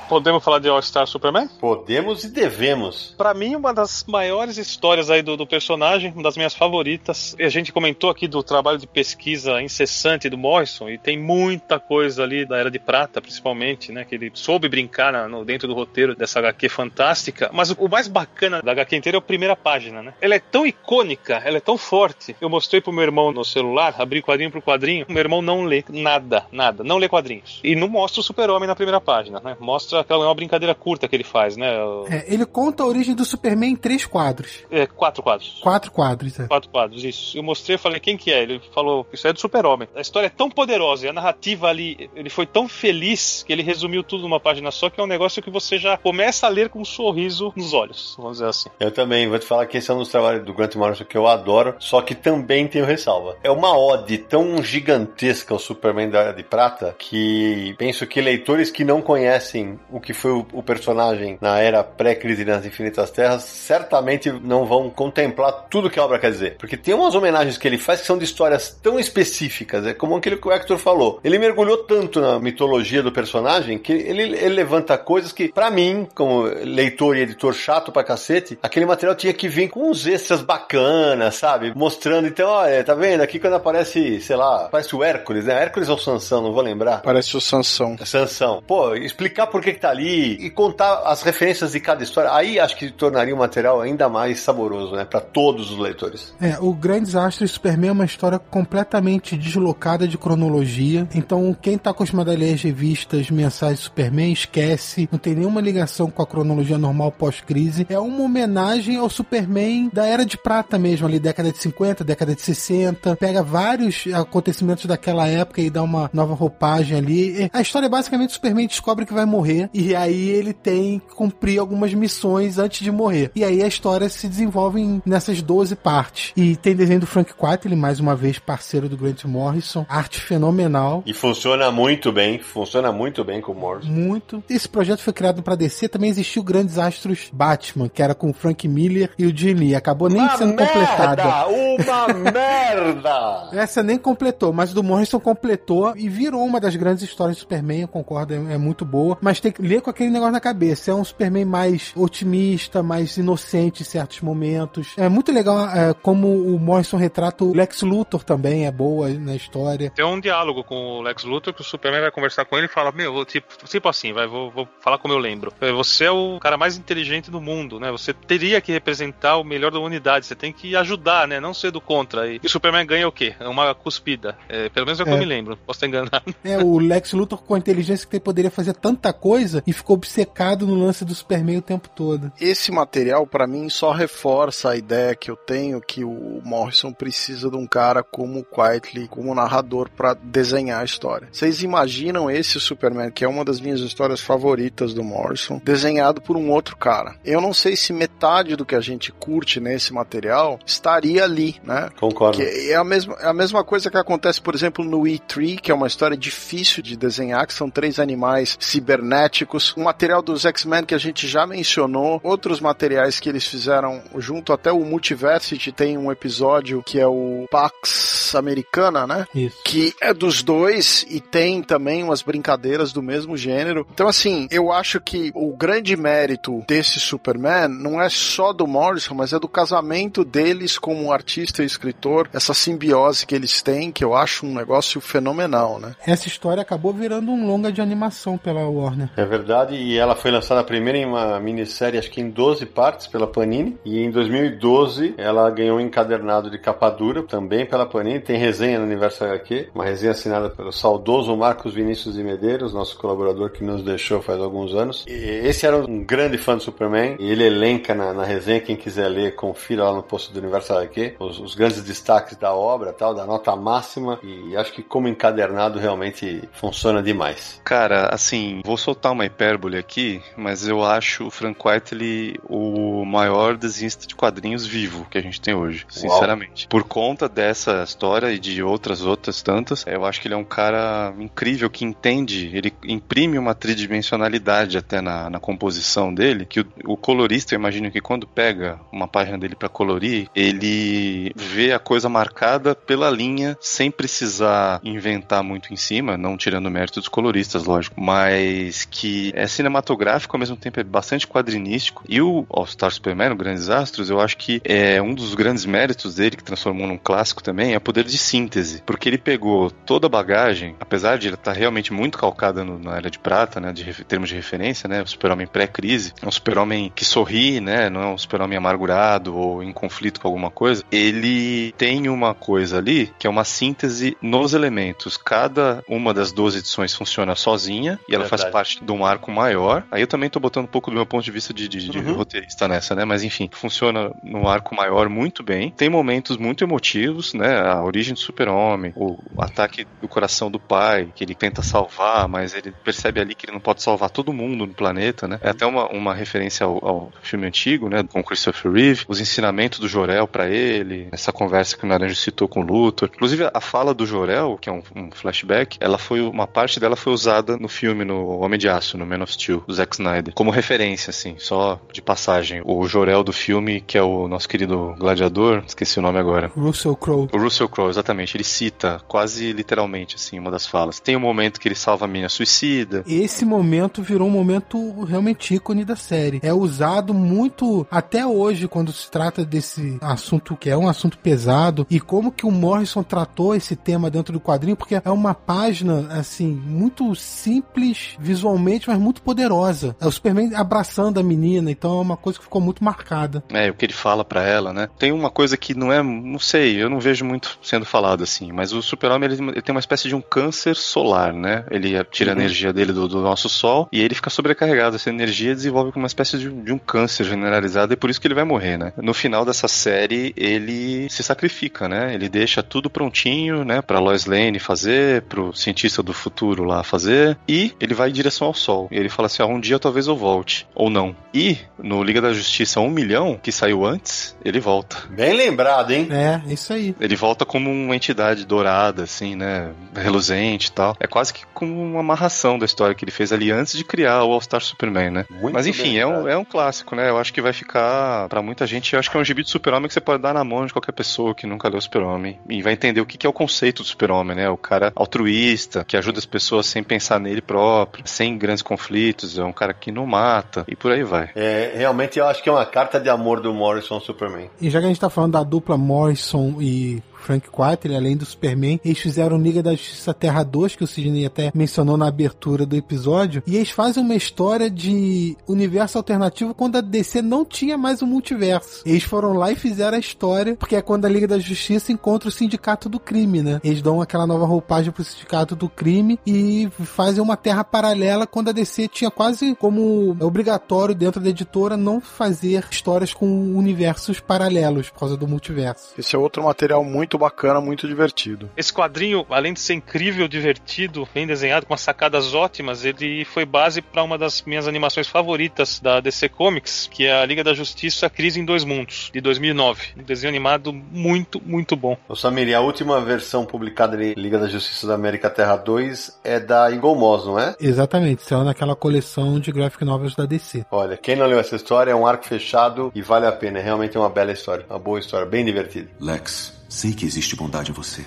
Podemos 0.08 0.44
falar 0.44 0.60
de 0.60 0.68
All 0.68 0.80
Star 0.80 1.04
Superman? 1.06 1.48
Podemos 1.60 2.22
e 2.22 2.28
devemos. 2.30 3.12
Pra 3.18 3.34
mim, 3.34 3.56
uma 3.56 3.74
das 3.74 4.04
maiores 4.06 4.56
histórias 4.56 5.10
aí 5.10 5.20
do, 5.20 5.36
do 5.36 5.44
personagem, 5.46 6.12
uma 6.12 6.22
das 6.22 6.36
minhas 6.36 6.54
favoritas. 6.54 7.34
E 7.36 7.42
a 7.42 7.48
gente 7.48 7.72
comentou 7.72 8.08
aqui 8.08 8.28
do 8.28 8.40
trabalho 8.40 8.78
de 8.78 8.86
pesquisa 8.86 9.60
incessante 9.60 10.28
do 10.30 10.38
Morrison, 10.38 10.88
e 10.88 10.96
tem 10.96 11.18
muita 11.18 11.80
coisa 11.80 12.22
ali 12.22 12.44
da 12.46 12.56
Era 12.56 12.70
de 12.70 12.78
Prata, 12.78 13.20
principalmente, 13.20 13.90
né? 13.90 14.04
Que 14.04 14.14
ele 14.14 14.30
soube 14.32 14.68
brincar 14.68 15.12
na- 15.12 15.26
no, 15.28 15.44
dentro 15.44 15.66
do 15.66 15.74
roteiro 15.74 16.14
dessa 16.14 16.38
HQ 16.38 16.68
fantástica. 16.68 17.50
Mas 17.52 17.72
o, 17.72 17.76
o 17.80 17.88
mais 17.88 18.06
bacana 18.06 18.62
da 18.62 18.70
HQ 18.72 18.94
inteira 18.96 19.16
é 19.16 19.18
a 19.18 19.22
primeira 19.22 19.56
página, 19.56 20.02
né? 20.04 20.14
Ela 20.20 20.36
é 20.36 20.38
tão 20.38 20.64
icônica, 20.64 21.42
ela 21.44 21.56
é 21.56 21.60
tão 21.60 21.76
forte. 21.76 22.36
Eu 22.40 22.48
mostrei 22.48 22.80
pro 22.80 22.92
meu 22.92 23.02
irmão 23.02 23.32
no 23.32 23.44
celular, 23.44 23.96
abri 23.98 24.22
quadrinho 24.22 24.52
por 24.52 24.62
quadrinho. 24.62 25.04
O 25.08 25.12
meu 25.12 25.20
irmão 25.20 25.42
não 25.42 25.64
lê 25.64 25.84
nada, 25.88 26.46
nada, 26.52 26.84
não 26.84 26.96
lê 26.96 27.08
quadrinhos. 27.08 27.60
E 27.64 27.74
não 27.74 27.88
mostra 27.88 28.20
o 28.20 28.22
super-homem 28.24 28.68
na 28.68 28.76
primeira 28.76 29.00
página, 29.00 29.40
né? 29.40 29.56
Mostra 29.58 29.95
aquela 30.00 30.24
é 30.24 30.28
uma 30.28 30.34
brincadeira 30.34 30.74
curta 30.74 31.08
que 31.08 31.16
ele 31.16 31.24
faz, 31.24 31.56
né? 31.56 31.68
É, 32.08 32.32
ele 32.32 32.44
conta 32.44 32.82
a 32.82 32.86
origem 32.86 33.14
do 33.14 33.24
Superman 33.24 33.72
em 33.72 33.76
três 33.76 34.04
quadros. 34.04 34.64
É, 34.70 34.86
quatro 34.86 35.22
quadros. 35.22 35.58
Quatro 35.62 35.90
quadros, 35.90 36.38
é. 36.38 36.46
Quatro 36.46 36.70
quadros, 36.70 37.04
isso. 37.04 37.36
Eu 37.36 37.42
mostrei 37.42 37.76
e 37.76 37.78
falei, 37.78 38.00
quem 38.00 38.16
que 38.16 38.32
é? 38.32 38.42
Ele 38.42 38.60
falou, 38.74 39.06
isso 39.12 39.26
é 39.26 39.32
do 39.32 39.40
super-homem. 39.40 39.88
A 39.94 40.00
história 40.00 40.26
é 40.26 40.30
tão 40.30 40.50
poderosa 40.50 41.06
e 41.06 41.08
a 41.08 41.12
narrativa 41.12 41.68
ali, 41.68 42.10
ele 42.14 42.30
foi 42.30 42.46
tão 42.46 42.68
feliz 42.68 43.42
que 43.46 43.52
ele 43.52 43.62
resumiu 43.62 44.02
tudo 44.02 44.22
numa 44.22 44.40
página 44.40 44.70
só, 44.70 44.90
que 44.90 45.00
é 45.00 45.04
um 45.04 45.08
negócio 45.08 45.42
que 45.42 45.50
você 45.50 45.78
já 45.78 45.96
começa 45.96 46.46
a 46.46 46.50
ler 46.50 46.68
com 46.68 46.80
um 46.80 46.84
sorriso 46.84 47.52
nos 47.56 47.72
olhos, 47.72 48.14
vamos 48.16 48.32
dizer 48.32 48.48
assim. 48.48 48.68
Eu 48.78 48.90
também 48.90 49.28
vou 49.28 49.38
te 49.38 49.46
falar 49.46 49.66
que 49.66 49.78
esse 49.78 49.90
é 49.90 49.94
um 49.94 49.98
dos 49.98 50.08
trabalhos 50.08 50.44
do 50.44 50.54
Grant 50.54 50.74
Morrison 50.74 51.04
que 51.04 51.16
eu 51.16 51.26
adoro, 51.26 51.74
só 51.78 52.00
que 52.00 52.14
também 52.14 52.66
tenho 52.66 52.84
ressalva. 52.84 53.36
É 53.42 53.50
uma 53.50 53.76
ode 53.76 54.18
tão 54.18 54.62
gigantesca 54.62 55.54
ao 55.54 55.58
Superman 55.58 56.10
da 56.10 56.20
Era 56.20 56.32
de 56.32 56.42
Prata 56.42 56.94
que 56.98 57.74
penso 57.78 58.06
que 58.06 58.20
leitores 58.20 58.70
que 58.70 58.84
não 58.84 59.00
conhecem 59.00 59.78
o 59.90 60.00
que 60.00 60.12
foi 60.12 60.32
o, 60.32 60.46
o 60.52 60.62
personagem 60.62 61.38
na 61.40 61.58
era 61.58 61.82
pré-crise 61.82 62.44
nas 62.44 62.66
Infinitas 62.66 63.10
Terras 63.10 63.42
certamente 63.42 64.30
não 64.30 64.64
vão 64.64 64.90
contemplar 64.90 65.66
tudo 65.70 65.90
que 65.90 65.98
a 65.98 66.04
obra 66.04 66.18
quer 66.18 66.30
dizer. 66.30 66.56
Porque 66.58 66.76
tem 66.76 66.94
umas 66.94 67.14
homenagens 67.14 67.58
que 67.58 67.66
ele 67.66 67.78
faz 67.78 68.00
que 68.00 68.06
são 68.06 68.18
de 68.18 68.24
histórias 68.24 68.70
tão 68.82 68.98
específicas, 68.98 69.86
é 69.86 69.94
como 69.94 70.16
aquilo 70.16 70.38
que 70.38 70.48
o 70.48 70.52
Hector 70.52 70.78
falou. 70.78 71.20
Ele 71.22 71.38
mergulhou 71.38 71.78
tanto 71.78 72.20
na 72.20 72.38
mitologia 72.38 73.02
do 73.02 73.12
personagem 73.12 73.78
que 73.78 73.92
ele, 73.92 74.22
ele 74.22 74.54
levanta 74.54 74.96
coisas 74.98 75.32
que, 75.32 75.48
pra 75.48 75.70
mim, 75.70 76.06
como 76.14 76.42
leitor 76.42 77.16
e 77.16 77.22
editor 77.22 77.54
chato 77.54 77.92
pra 77.92 78.04
cacete, 78.04 78.58
aquele 78.62 78.86
material 78.86 79.14
tinha 79.14 79.32
que 79.32 79.48
vir 79.48 79.68
com 79.68 79.90
uns 79.90 80.06
extras 80.06 80.42
bacanas, 80.42 81.34
sabe? 81.34 81.72
Mostrando, 81.74 82.28
então, 82.28 82.48
olha, 82.48 82.84
tá 82.84 82.94
vendo? 82.94 83.22
Aqui 83.22 83.38
quando 83.38 83.54
aparece, 83.54 84.20
sei 84.20 84.36
lá, 84.36 84.68
parece 84.70 84.94
o 84.94 85.02
Hércules, 85.02 85.44
né? 85.44 85.62
Hércules 85.62 85.88
ou 85.88 85.98
Sansão, 85.98 86.42
não 86.42 86.52
vou 86.52 86.62
lembrar. 86.62 87.02
Parece 87.02 87.36
o 87.36 87.40
Sansão. 87.40 87.96
Sansão. 88.04 88.62
Pô, 88.66 88.94
explicar 88.94 89.46
por 89.46 89.62
que, 89.62 89.72
que 89.76 89.82
tá 89.82 89.90
ali 89.90 90.32
e 90.44 90.50
contar 90.50 91.02
as 91.04 91.22
referências 91.22 91.72
de 91.72 91.80
cada 91.80 92.02
história. 92.02 92.32
Aí 92.32 92.58
acho 92.58 92.76
que 92.76 92.90
tornaria 92.90 93.34
o 93.34 93.38
material 93.38 93.80
ainda 93.80 94.08
mais 94.08 94.40
saboroso, 94.40 94.96
né? 94.96 95.04
Pra 95.04 95.20
todos 95.20 95.70
os 95.70 95.78
leitores. 95.78 96.34
É, 96.40 96.58
o 96.58 96.72
Grandes 96.72 97.14
Astros 97.14 97.52
Superman 97.52 97.90
é 97.90 97.92
uma 97.92 98.04
história 98.04 98.38
completamente 98.38 99.36
deslocada 99.36 100.08
de 100.08 100.18
cronologia. 100.18 101.06
Então, 101.14 101.56
quem 101.60 101.78
tá 101.78 101.90
acostumado 101.90 102.30
a 102.30 102.34
ler 102.34 102.54
as 102.54 102.62
revistas 102.62 103.30
mensais 103.30 103.78
de 103.78 103.84
Superman, 103.84 104.32
esquece. 104.32 105.08
Não 105.12 105.18
tem 105.18 105.34
nenhuma 105.34 105.60
ligação 105.60 106.10
com 106.10 106.22
a 106.22 106.26
cronologia 106.26 106.78
normal 106.78 107.12
pós-crise. 107.12 107.86
É 107.88 107.98
uma 107.98 108.22
homenagem 108.22 108.96
ao 108.96 109.10
Superman 109.10 109.90
da 109.92 110.06
Era 110.06 110.24
de 110.24 110.38
Prata 110.38 110.78
mesmo, 110.78 111.06
ali, 111.06 111.18
década 111.18 111.52
de 111.52 111.58
50, 111.58 112.02
década 112.02 112.34
de 112.34 112.42
60. 112.42 113.16
Pega 113.16 113.42
vários 113.42 114.04
acontecimentos 114.12 114.86
daquela 114.86 115.28
época 115.28 115.60
e 115.60 115.70
dá 115.70 115.82
uma 115.82 116.10
nova 116.12 116.34
roupagem 116.34 116.96
ali. 116.96 117.50
A 117.52 117.60
história 117.60 117.86
é 117.86 117.90
basicamente 117.90 118.32
Superman 118.32 118.66
descobre 118.66 119.06
que 119.06 119.14
vai 119.14 119.24
morrer 119.24 119.65
E 119.72 119.94
aí 119.94 120.28
ele 120.30 120.52
tem 120.52 120.98
que 120.98 121.14
cumprir 121.14 121.58
algumas 121.58 121.92
missões 121.94 122.58
antes 122.58 122.80
de 122.82 122.90
morrer. 122.90 123.30
E 123.34 123.44
aí 123.44 123.62
a 123.62 123.66
história 123.66 124.08
se 124.08 124.28
desenvolve 124.28 124.80
em- 124.80 125.02
nessas 125.04 125.40
12 125.42 125.74
partes. 125.76 126.32
E 126.36 126.56
tem 126.56 126.74
desenho 126.74 127.00
do 127.00 127.06
Frank 127.06 127.32
Quitely, 127.34 127.76
mais 127.76 128.00
uma 128.00 128.14
vez 128.16 128.38
parceiro 128.38 128.88
do 128.88 128.96
Grant 128.96 129.24
Morrison. 129.24 129.84
Arte 129.88 130.20
fenomenal. 130.20 131.02
E 131.06 131.12
funciona 131.12 131.70
muito 131.70 132.12
bem, 132.12 132.38
funciona 132.38 132.92
muito 132.92 133.24
bem 133.24 133.40
com 133.40 133.52
o 133.52 133.54
Morrison. 133.54 133.90
Muito. 133.90 134.42
Esse 134.48 134.68
projeto 134.68 135.02
foi 135.02 135.12
criado 135.12 135.42
pra 135.42 135.54
DC, 135.54 135.88
também 135.88 136.10
existiu 136.10 136.42
Grandes 136.42 136.78
Astros 136.78 137.28
Batman, 137.32 137.88
que 137.88 138.02
era 138.02 138.14
com 138.14 138.30
o 138.30 138.34
Frank 138.34 138.66
Miller 138.68 139.10
e 139.18 139.26
o 139.26 139.36
Jim 139.36 139.54
Lee. 139.54 139.74
Acabou 139.74 140.08
nem 140.08 140.20
Uma 140.22 140.36
sendo 140.36 140.56
completada. 140.56 141.24
merda! 141.24 141.46
Uma 141.46 142.30
merda! 142.32 143.48
Essa 143.52 143.82
nem 143.82 143.98
completou, 143.98 144.52
mas 144.52 144.72
do 144.72 144.82
Morrison 144.82 145.18
completou 145.20 145.94
e 145.96 146.08
virou 146.08 146.44
uma 146.44 146.60
das 146.60 146.74
grandes 146.76 147.02
histórias 147.04 147.36
de 147.36 147.40
Superman, 147.42 147.82
eu 147.82 147.88
concordo, 147.88 148.34
é, 148.34 148.54
é 148.54 148.58
muito 148.58 148.84
boa. 148.84 149.16
Mas 149.20 149.40
tem 149.40 149.52
que 149.52 149.55
ler 149.58 149.80
com 149.80 149.90
aquele 149.90 150.10
negócio 150.10 150.32
na 150.32 150.40
cabeça. 150.40 150.90
É 150.90 150.94
um 150.94 151.04
Superman 151.04 151.44
mais 151.44 151.92
otimista, 151.96 152.82
mais 152.82 153.16
inocente 153.16 153.82
em 153.82 153.84
certos 153.84 154.20
momentos. 154.20 154.92
É 154.96 155.08
muito 155.08 155.32
legal 155.32 155.68
é, 155.70 155.94
como 155.94 156.28
o 156.28 156.58
Morrison 156.58 156.96
retrata 156.96 157.44
o 157.44 157.54
Lex 157.54 157.82
Luthor 157.82 158.24
também, 158.24 158.66
é 158.66 158.70
boa 158.70 159.08
na 159.10 159.34
história. 159.34 159.90
Tem 159.90 160.04
um 160.04 160.20
diálogo 160.20 160.64
com 160.64 160.98
o 160.98 161.02
Lex 161.02 161.24
Luthor 161.24 161.52
que 161.54 161.60
o 161.60 161.64
Superman 161.64 162.00
vai 162.00 162.10
conversar 162.10 162.44
com 162.44 162.56
ele 162.56 162.66
e 162.66 162.70
fala: 162.70 162.92
Meu, 162.92 163.24
tipo, 163.24 163.54
tipo 163.66 163.88
assim, 163.88 164.12
vai, 164.12 164.26
vou, 164.26 164.50
vou 164.50 164.68
falar 164.80 164.98
como 164.98 165.14
eu 165.14 165.18
lembro. 165.18 165.52
É, 165.60 165.72
Você 165.72 166.04
é 166.04 166.10
o 166.10 166.38
cara 166.40 166.56
mais 166.56 166.76
inteligente 166.76 167.30
do 167.30 167.40
mundo, 167.40 167.78
né? 167.80 167.90
Você 167.92 168.12
teria 168.12 168.60
que 168.60 168.72
representar 168.72 169.36
o 169.36 169.44
melhor 169.44 169.70
da 169.70 169.78
humanidade, 169.78 170.26
você 170.26 170.34
tem 170.34 170.52
que 170.52 170.74
ajudar, 170.76 171.26
né? 171.28 171.40
Não 171.40 171.54
ser 171.54 171.70
do 171.70 171.80
contra. 171.80 172.26
E 172.28 172.40
o 172.44 172.48
Superman 172.48 172.86
ganha 172.86 173.06
o 173.08 173.12
quê? 173.12 173.34
Uma 173.40 173.74
cuspida. 173.74 174.36
É, 174.48 174.68
pelo 174.68 174.86
menos 174.86 174.98
é 175.00 175.02
o 175.02 175.06
que 175.06 175.12
É. 175.12 175.14
eu 175.14 175.18
me 175.18 175.24
lembro. 175.24 175.56
Posso 175.66 175.76
estar 175.78 175.86
enganado. 175.86 176.34
É, 176.44 176.58
o 176.58 176.78
Lex 176.78 177.12
Luthor 177.12 177.42
com 177.42 177.54
a 177.54 177.58
inteligência 177.58 178.06
que 178.08 178.16
ele 178.16 178.20
poderia 178.24 178.50
fazer 178.50 178.74
tanta 178.74 179.12
coisa 179.12 179.45
e 179.66 179.72
ficou 179.72 179.96
obcecado 179.96 180.66
no 180.66 180.74
lance 180.74 181.04
do 181.04 181.14
Superman 181.14 181.58
o 181.58 181.62
tempo 181.62 181.88
todo. 181.88 182.32
Esse 182.40 182.70
material, 182.72 183.26
pra 183.26 183.46
mim, 183.46 183.68
só 183.68 183.92
reforça 183.92 184.70
a 184.70 184.76
ideia 184.76 185.14
que 185.14 185.30
eu 185.30 185.36
tenho 185.36 185.80
que 185.80 186.04
o 186.04 186.40
Morrison 186.44 186.92
precisa 186.92 187.50
de 187.50 187.56
um 187.56 187.66
cara 187.66 188.02
como 188.02 188.40
o 188.40 188.44
Quietly, 188.44 189.08
como 189.08 189.34
narrador, 189.34 189.90
pra 189.90 190.14
desenhar 190.14 190.80
a 190.80 190.84
história. 190.84 191.28
Vocês 191.30 191.62
imaginam 191.62 192.30
esse 192.30 192.58
Superman, 192.60 193.10
que 193.10 193.24
é 193.24 193.28
uma 193.28 193.44
das 193.44 193.60
minhas 193.60 193.80
histórias 193.80 194.20
favoritas 194.20 194.94
do 194.94 195.04
Morrison, 195.04 195.60
desenhado 195.64 196.20
por 196.20 196.36
um 196.36 196.50
outro 196.50 196.76
cara? 196.76 197.16
Eu 197.24 197.40
não 197.40 197.52
sei 197.52 197.76
se 197.76 197.92
metade 197.92 198.56
do 198.56 198.64
que 198.64 198.74
a 198.74 198.80
gente 198.80 199.12
curte 199.12 199.60
nesse 199.60 199.92
material 199.92 200.58
estaria 200.64 201.24
ali, 201.24 201.56
né? 201.62 201.90
Concordo. 201.98 202.38
Que 202.38 202.70
é 202.70 202.76
a 202.76 202.84
mesma, 202.84 203.16
é 203.20 203.26
a 203.26 203.32
mesma 203.32 203.64
coisa 203.64 203.90
que 203.90 203.96
acontece, 203.96 204.40
por 204.40 204.54
exemplo, 204.54 204.84
no 204.84 205.02
E3, 205.02 205.60
que 205.60 205.70
é 205.70 205.74
uma 205.74 205.86
história 205.86 206.16
difícil 206.16 206.82
de 206.82 206.96
desenhar, 206.96 207.46
que 207.46 207.54
são 207.54 207.70
três 207.70 207.98
animais 207.98 208.56
cibernéticos. 208.60 209.35
Um 209.76 209.84
material 209.84 210.22
dos 210.22 210.44
X-Men 210.44 210.84
que 210.84 210.94
a 210.94 210.98
gente 210.98 211.26
já 211.26 211.46
mencionou. 211.46 212.20
Outros 212.22 212.60
materiais 212.60 213.20
que 213.20 213.28
eles 213.28 213.46
fizeram 213.46 214.02
junto 214.16 214.52
até 214.52 214.72
o 214.72 214.84
Multiversity 214.84 215.72
tem 215.72 215.98
um 215.98 216.10
episódio 216.10 216.82
que 216.82 216.98
é 216.98 217.06
o 217.06 217.46
Pax 217.50 218.34
Americana, 218.34 219.06
né? 219.06 219.26
Isso. 219.34 219.56
Que 219.64 219.94
é 220.00 220.12
dos 220.14 220.42
dois 220.42 221.04
e 221.08 221.20
tem 221.20 221.62
também 221.62 222.02
umas 222.02 222.22
brincadeiras 222.22 222.92
do 222.92 223.02
mesmo 223.02 223.36
gênero. 223.36 223.86
Então, 223.92 224.08
assim, 224.08 224.46
eu 224.50 224.72
acho 224.72 225.00
que 225.00 225.30
o 225.34 225.56
grande 225.56 225.96
mérito 225.96 226.64
desse 226.66 227.00
Superman 227.00 227.68
não 227.68 228.00
é 228.00 228.08
só 228.08 228.52
do 228.52 228.66
Morrison, 228.66 229.14
mas 229.14 229.32
é 229.32 229.38
do 229.38 229.48
casamento 229.48 230.24
deles 230.24 230.78
como 230.78 231.12
artista 231.12 231.62
e 231.62 231.66
escritor, 231.66 232.28
essa 232.32 232.54
simbiose 232.54 233.26
que 233.26 233.34
eles 233.34 233.62
têm, 233.62 233.90
que 233.92 234.04
eu 234.04 234.14
acho 234.14 234.46
um 234.46 234.54
negócio 234.54 235.00
fenomenal, 235.00 235.78
né? 235.78 235.94
Essa 236.06 236.28
história 236.28 236.60
acabou 236.60 236.92
virando 236.92 237.30
um 237.30 237.46
longa 237.46 237.72
de 237.72 237.80
animação 237.80 238.38
pela 238.38 238.68
Warner. 238.68 239.10
É 239.16 239.24
verdade, 239.26 239.74
e 239.74 239.98
ela 239.98 240.14
foi 240.14 240.30
lançada 240.30 240.62
primeiro 240.64 240.98
em 240.98 241.04
uma 241.04 241.38
minissérie, 241.40 241.98
acho 241.98 242.10
que 242.10 242.20
em 242.20 242.30
12 242.30 242.66
partes 242.66 243.06
pela 243.06 243.26
Panini, 243.26 243.78
e 243.84 244.00
em 244.00 244.10
2012 244.10 245.14
ela 245.16 245.48
ganhou 245.50 245.78
um 245.78 245.80
encadernado 245.80 246.50
de 246.50 246.58
capa 246.58 246.90
dura, 246.90 247.22
também 247.22 247.66
pela 247.66 247.86
Panini, 247.86 248.20
tem 248.20 248.36
resenha 248.36 248.78
no 248.78 248.84
Universo 248.84 249.24
HQ, 249.24 249.70
uma 249.74 249.84
resenha 249.84 250.12
assinada 250.12 250.50
pelo 250.50 250.72
saudoso 250.72 251.36
Marcos 251.36 251.74
Vinícius 251.74 252.14
de 252.14 252.22
Medeiros, 252.22 252.72
nosso 252.72 252.96
colaborador 252.98 253.50
que 253.50 253.64
nos 253.64 253.82
deixou 253.82 254.22
faz 254.22 254.40
alguns 254.40 254.74
anos. 254.74 255.04
E 255.08 255.12
esse 255.12 255.66
era 255.66 255.76
um 255.76 256.04
grande 256.04 256.38
fã 256.38 256.56
do 256.56 256.62
Superman, 256.62 257.16
e 257.18 257.30
ele 257.30 257.44
elenca 257.44 257.94
na, 257.94 258.12
na 258.12 258.24
resenha, 258.24 258.60
quem 258.60 258.76
quiser 258.76 259.08
ler, 259.08 259.34
confira 259.34 259.84
lá 259.84 259.94
no 259.94 260.02
post 260.02 260.32
do 260.32 260.38
Universo 260.38 260.72
HQ, 260.72 261.16
os, 261.18 261.40
os 261.40 261.54
grandes 261.54 261.82
destaques 261.82 262.36
da 262.36 262.54
obra, 262.54 262.92
tal, 262.92 263.14
da 263.14 263.26
nota 263.26 263.54
máxima, 263.56 264.18
e 264.22 264.56
acho 264.56 264.72
que 264.72 264.82
como 264.82 265.08
encadernado 265.08 265.78
realmente 265.78 266.42
funciona 266.52 267.02
demais. 267.02 267.60
Cara, 267.64 268.08
assim, 268.12 268.60
vou 268.64 268.76
soltar 268.76 269.12
uma 269.16 269.24
hipérbole 269.24 269.76
aqui, 269.76 270.22
mas 270.36 270.68
eu 270.68 270.84
acho 270.84 271.26
o 271.26 271.30
Frank 271.30 271.58
Whiteley 271.66 272.38
o 272.44 273.04
maior 273.04 273.56
desenhista 273.56 274.06
de 274.06 274.14
quadrinhos 274.14 274.66
vivo 274.66 275.06
que 275.10 275.18
a 275.18 275.22
gente 275.22 275.40
tem 275.40 275.54
hoje, 275.54 275.86
sinceramente. 275.88 276.68
Por 276.68 276.84
conta 276.84 277.28
dessa 277.28 277.82
história 277.82 278.30
e 278.30 278.38
de 278.38 278.62
outras 278.62 279.02
outras 279.02 279.42
tantas, 279.42 279.84
eu 279.86 280.04
acho 280.04 280.20
que 280.20 280.28
ele 280.28 280.34
é 280.34 280.36
um 280.36 280.44
cara 280.44 281.14
incrível 281.18 281.70
que 281.70 281.84
entende, 281.84 282.50
ele 282.52 282.72
imprime 282.84 283.38
uma 283.38 283.54
tridimensionalidade 283.54 284.76
até 284.76 285.00
na, 285.00 285.30
na 285.30 285.40
composição 285.40 286.12
dele, 286.12 286.44
que 286.44 286.60
o, 286.60 286.66
o 286.84 286.96
colorista, 286.96 287.54
eu 287.54 287.58
imagino 287.58 287.90
que 287.90 288.00
quando 288.00 288.26
pega 288.26 288.78
uma 288.92 289.08
página 289.08 289.38
dele 289.38 289.54
pra 289.54 289.68
colorir, 289.68 290.28
ele 290.34 291.32
vê 291.34 291.72
a 291.72 291.78
coisa 291.78 292.08
marcada 292.08 292.74
pela 292.74 293.10
linha 293.10 293.56
sem 293.60 293.90
precisar 293.90 294.80
inventar 294.84 295.42
muito 295.42 295.72
em 295.72 295.76
cima, 295.76 296.16
não 296.16 296.36
tirando 296.36 296.66
o 296.66 296.70
mérito 296.70 297.00
dos 297.00 297.08
coloristas, 297.08 297.64
lógico, 297.64 298.00
mas 298.00 298.84
que 298.84 299.05
é 299.34 299.46
cinematográfico 299.46 300.36
ao 300.36 300.40
mesmo 300.40 300.56
tempo 300.56 300.80
é 300.80 300.84
bastante 300.84 301.26
quadrinístico. 301.26 302.02
E 302.08 302.20
o 302.20 302.46
All 302.50 302.66
Star 302.66 302.90
Superman, 302.90 303.32
o 303.32 303.36
Grandes 303.36 303.68
Astros, 303.68 304.10
eu 304.10 304.20
acho 304.20 304.36
que 304.36 304.60
é 304.64 305.00
um 305.00 305.14
dos 305.14 305.34
grandes 305.34 305.64
méritos 305.66 306.16
dele, 306.16 306.36
que 306.36 306.44
transformou 306.44 306.86
num 306.86 306.98
clássico 306.98 307.42
também, 307.42 307.74
é 307.74 307.76
o 307.76 307.80
poder 307.80 308.04
de 308.04 308.18
síntese. 308.18 308.82
Porque 308.84 309.08
ele 309.08 309.18
pegou 309.18 309.70
toda 309.70 310.06
a 310.06 310.10
bagagem, 310.10 310.74
apesar 310.80 311.18
de 311.18 311.28
ele 311.28 311.34
estar 311.34 311.52
realmente 311.52 311.92
muito 311.92 312.18
calcada 312.18 312.64
no- 312.64 312.78
na 312.78 312.96
Era 312.96 313.10
de 313.10 313.18
Prata, 313.18 313.60
né, 313.60 313.72
de 313.72 313.82
ref- 313.82 314.04
termos 314.04 314.28
de 314.28 314.34
referência, 314.34 314.88
né, 314.88 315.02
o 315.02 315.06
super-homem 315.06 315.46
pré-crise, 315.46 316.12
é 316.22 316.26
um 316.26 316.30
super-homem 316.30 316.92
que 316.94 317.04
sorri, 317.04 317.60
né, 317.60 317.88
não 317.90 318.02
é 318.02 318.06
um 318.06 318.18
super-homem 318.18 318.58
amargurado 318.58 319.36
ou 319.36 319.62
em 319.62 319.72
conflito 319.72 320.20
com 320.20 320.28
alguma 320.28 320.50
coisa. 320.50 320.84
Ele 320.90 321.72
tem 321.78 322.08
uma 322.08 322.34
coisa 322.34 322.78
ali 322.78 323.12
que 323.18 323.26
é 323.26 323.30
uma 323.30 323.44
síntese 323.44 324.16
nos 324.22 324.54
elementos. 324.54 325.16
Cada 325.16 325.82
uma 325.88 326.12
das 326.12 326.32
duas 326.32 326.54
edições 326.56 326.94
funciona 326.94 327.34
sozinha 327.34 327.98
e 328.08 328.14
ela 328.14 328.24
faz 328.26 328.42
Verdade. 328.42 328.52
parte 328.52 328.84
de 328.86 328.92
um 328.92 329.04
arco 329.04 329.30
maior. 329.30 329.84
Aí 329.90 330.00
eu 330.00 330.06
também 330.06 330.30
tô 330.30 330.38
botando 330.40 330.64
um 330.64 330.68
pouco 330.68 330.90
do 330.90 330.94
meu 330.96 331.04
ponto 331.06 331.24
de 331.24 331.30
vista 331.30 331.52
de, 331.52 331.68
de- 331.68 331.88
de 331.90 331.98
Uhum. 331.98 332.14
roteirista 332.14 332.68
nessa, 332.68 332.94
né? 332.94 333.04
Mas 333.04 333.22
enfim, 333.24 333.48
funciona 333.52 334.10
num 334.22 334.48
arco 334.48 334.74
maior 334.74 335.08
muito 335.08 335.42
bem. 335.42 335.70
Tem 335.70 335.88
momentos 335.90 336.36
muito 336.36 336.62
emotivos, 336.64 337.34
né? 337.34 337.60
A 337.60 337.82
origem 337.82 338.14
do 338.14 338.20
super-homem, 338.20 338.92
o 338.94 339.16
ataque 339.38 339.86
do 340.00 340.08
coração 340.08 340.50
do 340.50 340.58
pai, 340.60 341.08
que 341.14 341.24
ele 341.24 341.34
tenta 341.34 341.62
salvar, 341.62 342.28
mas 342.28 342.54
ele 342.54 342.72
percebe 342.84 343.20
ali 343.20 343.34
que 343.34 343.46
ele 343.46 343.52
não 343.52 343.60
pode 343.60 343.82
salvar 343.82 344.10
todo 344.10 344.32
mundo 344.32 344.66
no 344.66 344.68
planeta, 344.74 345.26
né? 345.26 345.38
É 345.42 345.50
até 345.50 345.66
uma, 345.66 345.86
uma 345.88 346.14
referência 346.14 346.64
ao, 346.64 346.84
ao 346.86 347.12
filme 347.22 347.46
antigo, 347.46 347.88
né? 347.88 348.04
Com 348.12 348.22
Christopher 348.22 348.70
Reeve, 348.72 349.04
os 349.08 349.20
ensinamentos 349.20 349.78
do 349.78 349.88
Jorel 349.88 350.28
pra 350.28 350.48
ele, 350.48 351.08
essa 351.12 351.32
conversa 351.32 351.76
que 351.76 351.84
o 351.84 351.88
Naranjo 351.88 352.14
citou 352.14 352.46
com 352.48 352.60
o 352.60 352.64
Luthor. 352.64 353.10
Inclusive, 353.14 353.48
a 353.52 353.60
fala 353.60 353.92
do 353.94 354.06
Jorel, 354.06 354.58
que 354.60 354.68
é 354.68 354.72
um, 354.72 354.82
um 354.94 355.10
flashback, 355.10 355.76
ela 355.80 355.98
foi 355.98 356.20
uma 356.20 356.46
parte 356.46 356.78
dela 356.78 356.96
foi 356.96 357.12
usada 357.12 357.56
no 357.56 357.68
filme 357.68 358.04
no 358.04 358.38
Homem 358.40 358.58
de 358.58 358.68
No 358.96 359.06
Man 359.06 359.22
of 359.22 359.32
Steel, 359.32 359.62
do 359.66 359.74
Zack 359.74 359.96
Snyder, 359.96 360.34
como 360.34 360.50
referência, 360.50 361.10
assim, 361.10 361.36
só 361.38 361.80
de 361.92 362.02
passagem. 362.02 362.62
O 362.64 362.86
Jorel 362.86 363.22
do 363.22 363.32
filme, 363.32 363.80
que 363.80 363.98
é 363.98 364.02
o 364.02 364.28
nosso 364.28 364.48
querido 364.48 364.94
gladiador, 364.98 365.62
esqueci 365.66 365.98
o 365.98 366.02
nome 366.02 366.18
agora. 366.18 366.50
Russell 366.56 366.96
Crowe. 366.96 367.28
O 367.32 367.38
Russell 367.38 367.68
Crowe, 367.68 367.90
exatamente. 367.90 368.36
Ele 368.36 368.44
cita 368.44 369.00
quase 369.06 369.52
literalmente, 369.52 370.16
assim, 370.16 370.38
uma 370.38 370.50
das 370.50 370.66
falas. 370.66 371.00
Tem 371.00 371.16
um 371.16 371.20
momento 371.20 371.60
que 371.60 371.68
ele 371.68 371.74
salva 371.74 372.04
a 372.04 372.08
mina 372.08 372.28
suicida. 372.28 373.02
Esse 373.06 373.44
momento 373.44 374.02
virou 374.02 374.28
um 374.28 374.30
momento 374.30 375.04
realmente 375.04 375.54
ícone 375.54 375.84
da 375.84 375.96
série. 375.96 376.40
É 376.42 376.52
usado 376.52 377.14
muito 377.14 377.86
até 377.90 378.26
hoje 378.26 378.68
quando 378.68 378.92
se 378.92 379.10
trata 379.10 379.44
desse 379.44 379.98
assunto 380.00 380.56
que 380.56 380.70
é 380.70 380.76
um 380.76 380.88
assunto 380.88 381.18
pesado 381.18 381.86
e 381.90 382.00
como 382.00 382.32
que 382.32 382.46
o 382.46 382.50
Morrison 382.50 383.02
tratou 383.02 383.54
esse 383.54 383.76
tema 383.76 384.10
dentro 384.10 384.32
do 384.32 384.40
quadrinho, 384.40 384.76
porque 384.76 385.00
é 385.02 385.10
uma 385.10 385.34
página 385.34 386.08
assim 386.10 386.48
muito 386.48 387.14
simples 387.14 388.16
visualmente, 388.18 388.65
mas 388.86 388.98
muito 388.98 389.22
poderosa. 389.22 389.96
É 390.00 390.06
o 390.06 390.10
Superman 390.12 390.54
abraçando 390.54 391.18
a 391.18 391.22
menina, 391.22 391.70
então 391.70 391.98
é 391.98 392.02
uma 392.02 392.16
coisa 392.16 392.38
que 392.38 392.44
ficou 392.44 392.60
muito 392.60 392.82
marcada. 392.84 393.42
É, 393.50 393.70
o 393.70 393.74
que 393.74 393.84
ele 393.86 393.92
fala 393.92 394.24
pra 394.24 394.42
ela, 394.42 394.72
né? 394.72 394.88
Tem 394.98 395.12
uma 395.12 395.30
coisa 395.30 395.56
que 395.56 395.74
não 395.74 395.92
é, 395.92 396.02
não 396.02 396.38
sei, 396.38 396.82
eu 396.82 396.88
não 396.90 396.98
vejo 397.00 397.24
muito 397.24 397.58
sendo 397.62 397.84
falado 397.86 398.22
assim, 398.22 398.52
mas 398.52 398.72
o 398.72 398.82
super-homem 398.82 399.30
ele, 399.30 399.42
ele 399.50 399.62
tem 399.62 399.74
uma 399.74 399.80
espécie 399.80 400.08
de 400.08 400.14
um 400.14 400.20
câncer 400.20 400.74
solar, 400.76 401.32
né? 401.32 401.64
Ele 401.70 402.02
tira 402.04 402.32
a 402.32 402.34
Uhum. 402.34 402.40
energia 402.40 402.72
dele 402.72 402.92
do, 402.92 403.08
do 403.08 403.20
nosso 403.20 403.48
sol 403.48 403.88
e 403.92 404.00
ele 404.00 404.14
fica 404.14 404.28
sobrecarregado. 404.30 404.96
Essa 404.96 405.08
energia 405.10 405.54
desenvolve 405.54 405.92
como 405.92 406.02
uma 406.02 406.06
espécie 406.08 406.36
de, 406.38 406.50
de 406.50 406.72
um 406.72 406.78
câncer 406.78 407.24
generalizado 407.24 407.92
e 407.92 407.96
por 407.96 408.10
isso 408.10 408.20
que 408.20 408.26
ele 408.26 408.34
vai 408.34 408.44
morrer, 408.44 408.76
né? 408.76 408.92
No 408.96 409.14
final 409.14 409.44
dessa 409.44 409.68
série, 409.68 410.34
ele 410.36 411.08
se 411.10 411.22
sacrifica, 411.22 411.88
né? 411.88 412.14
Ele 412.14 412.28
deixa 412.28 412.62
tudo 412.62 412.90
prontinho, 412.90 413.64
né? 413.64 413.80
Pra 413.80 413.98
Lois 414.00 414.26
Lane 414.26 414.58
fazer, 414.58 415.22
pro 415.22 415.54
cientista 415.54 416.02
do 416.02 416.12
futuro 416.12 416.64
lá 416.64 416.82
fazer 416.82 417.36
e 417.48 417.72
ele 417.80 417.94
vai 417.94 418.10
em 418.10 418.12
direção 418.12 418.48
ao 418.48 418.54
Sol. 418.56 418.88
E 418.90 418.96
ele 418.96 419.08
fala 419.08 419.26
assim: 419.26 419.42
ah, 419.42 419.46
um 419.46 419.60
dia 419.60 419.78
talvez 419.78 420.06
eu 420.06 420.16
volte, 420.16 420.66
ou 420.74 420.90
não. 420.90 421.14
E 421.32 421.58
no 421.78 422.02
Liga 422.02 422.20
da 422.20 422.32
Justiça 422.32 422.80
1 422.80 422.90
milhão, 422.90 423.38
que 423.42 423.52
saiu 423.52 423.84
antes, 423.84 424.36
ele 424.44 424.60
volta. 424.60 424.96
Bem 425.10 425.32
lembrado, 425.34 425.90
hein? 425.90 426.08
É, 426.10 426.40
isso 426.52 426.72
aí. 426.72 426.94
Ele 427.00 427.16
volta 427.16 427.44
como 427.44 427.70
uma 427.70 427.94
entidade 427.94 428.44
dourada, 428.44 429.02
assim, 429.02 429.34
né? 429.36 429.70
Reluzente 429.94 430.68
e 430.68 430.72
tal. 430.72 430.96
É 430.98 431.06
quase 431.06 431.32
que 431.32 431.44
como 431.52 431.82
uma 431.82 432.00
amarração 432.00 432.58
da 432.58 432.64
história 432.64 432.94
que 432.94 433.04
ele 433.04 433.10
fez 433.10 433.32
ali 433.32 433.50
antes 433.50 433.76
de 433.76 433.84
criar 433.84 434.24
o 434.24 434.32
All-Star 434.32 434.60
Superman, 434.60 435.10
né? 435.10 435.24
Muito 435.30 435.54
Mas 435.54 435.66
enfim, 435.66 435.92
bem 435.92 435.98
é 435.98 436.06
um, 436.06 436.28
é 436.28 436.36
um 436.36 436.44
clássico, 436.44 436.94
né? 436.94 437.08
Eu 437.08 437.18
acho 437.18 437.32
que 437.32 437.40
vai 437.40 437.52
ficar, 437.52 438.28
pra 438.28 438.42
muita 438.42 438.66
gente, 438.66 438.92
eu 438.94 438.98
acho 438.98 439.10
que 439.10 439.16
é 439.16 439.20
um 439.20 439.24
gibi 439.24 439.42
do 439.42 439.48
Super-Homem 439.48 439.88
que 439.88 439.94
você 439.94 440.00
pode 440.00 440.22
dar 440.22 440.34
na 440.34 440.44
mão 440.44 440.66
de 440.66 440.72
qualquer 440.72 440.92
pessoa 440.92 441.34
que 441.34 441.46
nunca 441.46 441.68
leu 441.68 441.78
o 441.78 441.82
Super-Homem 441.82 442.38
e 442.48 442.62
vai 442.62 442.72
entender 442.72 443.00
o 443.00 443.06
que 443.06 443.18
que 443.18 443.26
é 443.26 443.30
o 443.30 443.32
conceito 443.32 443.82
do 443.82 443.88
Super-Homem, 443.88 444.36
né? 444.36 444.48
O 444.48 444.56
cara 444.56 444.92
altruísta, 444.94 445.84
que 445.84 445.96
ajuda 445.96 446.18
as 446.18 446.26
pessoas 446.26 446.66
sem 446.66 446.82
pensar 446.82 447.18
nele 447.20 447.40
próprio, 447.40 448.06
sem 448.06 448.36
grandes 448.46 448.62
conflitos, 448.62 449.36
é 449.36 449.44
um 449.44 449.52
cara 449.52 449.74
que 449.74 449.90
não 449.90 450.06
mata 450.06 450.64
e 450.68 450.76
por 450.76 450.92
aí 450.92 451.02
vai. 451.02 451.30
É, 451.34 451.72
realmente 451.76 452.18
eu 452.18 452.26
acho 452.26 452.42
que 452.42 452.48
é 452.48 452.52
uma 452.52 452.64
carta 452.64 453.00
de 453.00 453.08
amor 453.08 453.40
do 453.40 453.52
Morrison 453.52 453.98
Superman. 453.98 454.48
E 454.60 454.70
já 454.70 454.78
que 454.78 454.84
a 454.86 454.88
gente 454.88 455.00
tá 455.00 455.10
falando 455.10 455.32
da 455.32 455.42
dupla 455.42 455.76
Morrison 455.76 456.56
e 456.60 457.02
Frank 457.20 457.48
Quitely, 457.50 457.96
além 457.96 458.16
do 458.16 458.24
Superman, 458.24 458.80
eles 458.84 458.98
fizeram 458.98 459.38
Liga 459.38 459.62
da 459.62 459.72
Justiça 459.72 460.14
Terra 460.14 460.42
2, 460.42 460.76
que 460.76 460.84
o 460.84 460.86
Sidney 460.86 461.26
até 461.26 461.50
mencionou 461.54 461.96
na 461.96 462.08
abertura 462.08 462.66
do 462.66 462.76
episódio, 462.76 463.42
e 463.46 463.56
eles 463.56 463.70
fazem 463.70 464.02
uma 464.02 464.14
história 464.14 464.70
de 464.70 465.36
universo 465.46 465.98
alternativo 465.98 466.54
quando 466.54 466.76
a 466.76 466.80
DC 466.80 467.22
não 467.22 467.44
tinha 467.44 467.76
mais 467.78 468.02
o 468.02 468.06
multiverso. 468.06 468.82
Eles 468.84 469.04
foram 469.04 469.32
lá 469.32 469.52
e 469.52 469.56
fizeram 469.56 469.96
a 469.96 470.00
história, 470.00 470.56
porque 470.56 470.76
é 470.76 470.82
quando 470.82 471.04
a 471.04 471.08
Liga 471.08 471.28
da 471.28 471.38
Justiça 471.38 471.92
encontra 471.92 472.28
o 472.28 472.32
Sindicato 472.32 472.88
do 472.88 472.98
Crime, 472.98 473.42
né? 473.42 473.60
Eles 473.62 473.82
dão 473.82 474.00
aquela 474.00 474.26
nova 474.26 474.46
roupagem 474.46 474.92
pro 474.92 475.04
Sindicato 475.04 475.54
do 475.54 475.68
Crime 475.68 476.18
e 476.26 476.68
fazem 476.84 477.22
uma 477.22 477.36
terra 477.36 477.62
paralela 477.62 478.26
quando 478.26 478.48
a 478.48 478.52
DC 478.52 478.88
tinha 478.88 479.10
quase 479.10 479.54
como 479.54 480.16
obrigatório 480.20 480.94
dentro 480.94 481.20
da 481.20 481.30
editora 481.30 481.76
não 481.76 482.00
fazer 482.00 482.66
histórias 482.70 483.14
com 483.14 483.26
universos 483.56 484.18
paralelos 484.20 484.90
por 484.90 485.00
causa 485.00 485.16
do 485.16 485.28
multiverso. 485.28 485.94
Esse 485.98 486.16
é 486.16 486.18
outro 486.18 486.42
material 486.42 486.82
muito 486.82 487.05
bacana, 487.18 487.60
muito 487.60 487.86
divertido. 487.86 488.50
Esse 488.56 488.72
quadrinho, 488.72 489.26
além 489.30 489.52
de 489.52 489.60
ser 489.60 489.74
incrível, 489.74 490.26
divertido, 490.26 491.06
bem 491.14 491.26
desenhado, 491.26 491.66
com 491.66 491.72
umas 491.72 491.80
sacadas 491.80 492.34
ótimas, 492.34 492.84
ele 492.84 493.24
foi 493.24 493.44
base 493.44 493.80
para 493.82 494.02
uma 494.02 494.16
das 494.16 494.42
minhas 494.42 494.66
animações 494.66 495.06
favoritas 495.06 495.78
da 495.78 496.00
DC 496.00 496.28
Comics, 496.30 496.88
que 496.90 497.06
é 497.06 497.22
a 497.22 497.26
Liga 497.26 497.44
da 497.44 497.54
Justiça 497.54 498.08
Crise 498.08 498.40
em 498.40 498.44
Dois 498.44 498.64
Mundos, 498.64 499.10
de 499.12 499.20
2009. 499.20 499.88
Um 499.98 500.02
desenho 500.02 500.30
animado 500.30 500.72
muito, 500.72 501.40
muito 501.44 501.76
bom. 501.76 501.96
Ô 502.08 502.16
Samir, 502.16 502.48
e 502.48 502.54
a 502.54 502.60
última 502.60 503.00
versão 503.00 503.44
publicada 503.44 503.96
de 503.96 504.14
Liga 504.14 504.38
da 504.38 504.48
Justiça 504.48 504.86
da 504.86 504.94
América 504.94 505.28
Terra 505.28 505.56
2 505.56 506.20
é 506.24 506.40
da 506.40 506.70
Eagle 506.70 506.96
Moss, 506.96 507.26
não 507.26 507.38
é? 507.38 507.54
Exatamente, 507.60 508.22
saiu 508.22 508.44
naquela 508.44 508.74
coleção 508.74 509.38
de 509.38 509.52
graphic 509.52 509.84
novels 509.84 510.14
da 510.14 510.24
DC. 510.24 510.64
Olha, 510.70 510.96
quem 510.96 511.16
não 511.16 511.26
leu 511.26 511.38
essa 511.38 511.56
história 511.56 511.90
é 511.90 511.94
um 511.94 512.06
arco 512.06 512.24
fechado 512.24 512.90
e 512.94 513.02
vale 513.02 513.26
a 513.26 513.32
pena. 513.32 513.58
É 513.58 513.62
realmente 513.62 513.96
uma 513.98 514.08
bela 514.08 514.32
história, 514.32 514.64
uma 514.68 514.78
boa 514.78 514.98
história, 514.98 515.26
bem 515.26 515.44
divertida. 515.44 515.88
Lex, 516.00 516.52
sei 516.76 516.92
que 516.92 517.06
existe 517.06 517.34
bondade 517.34 517.70
em 517.70 517.74
você. 517.74 518.04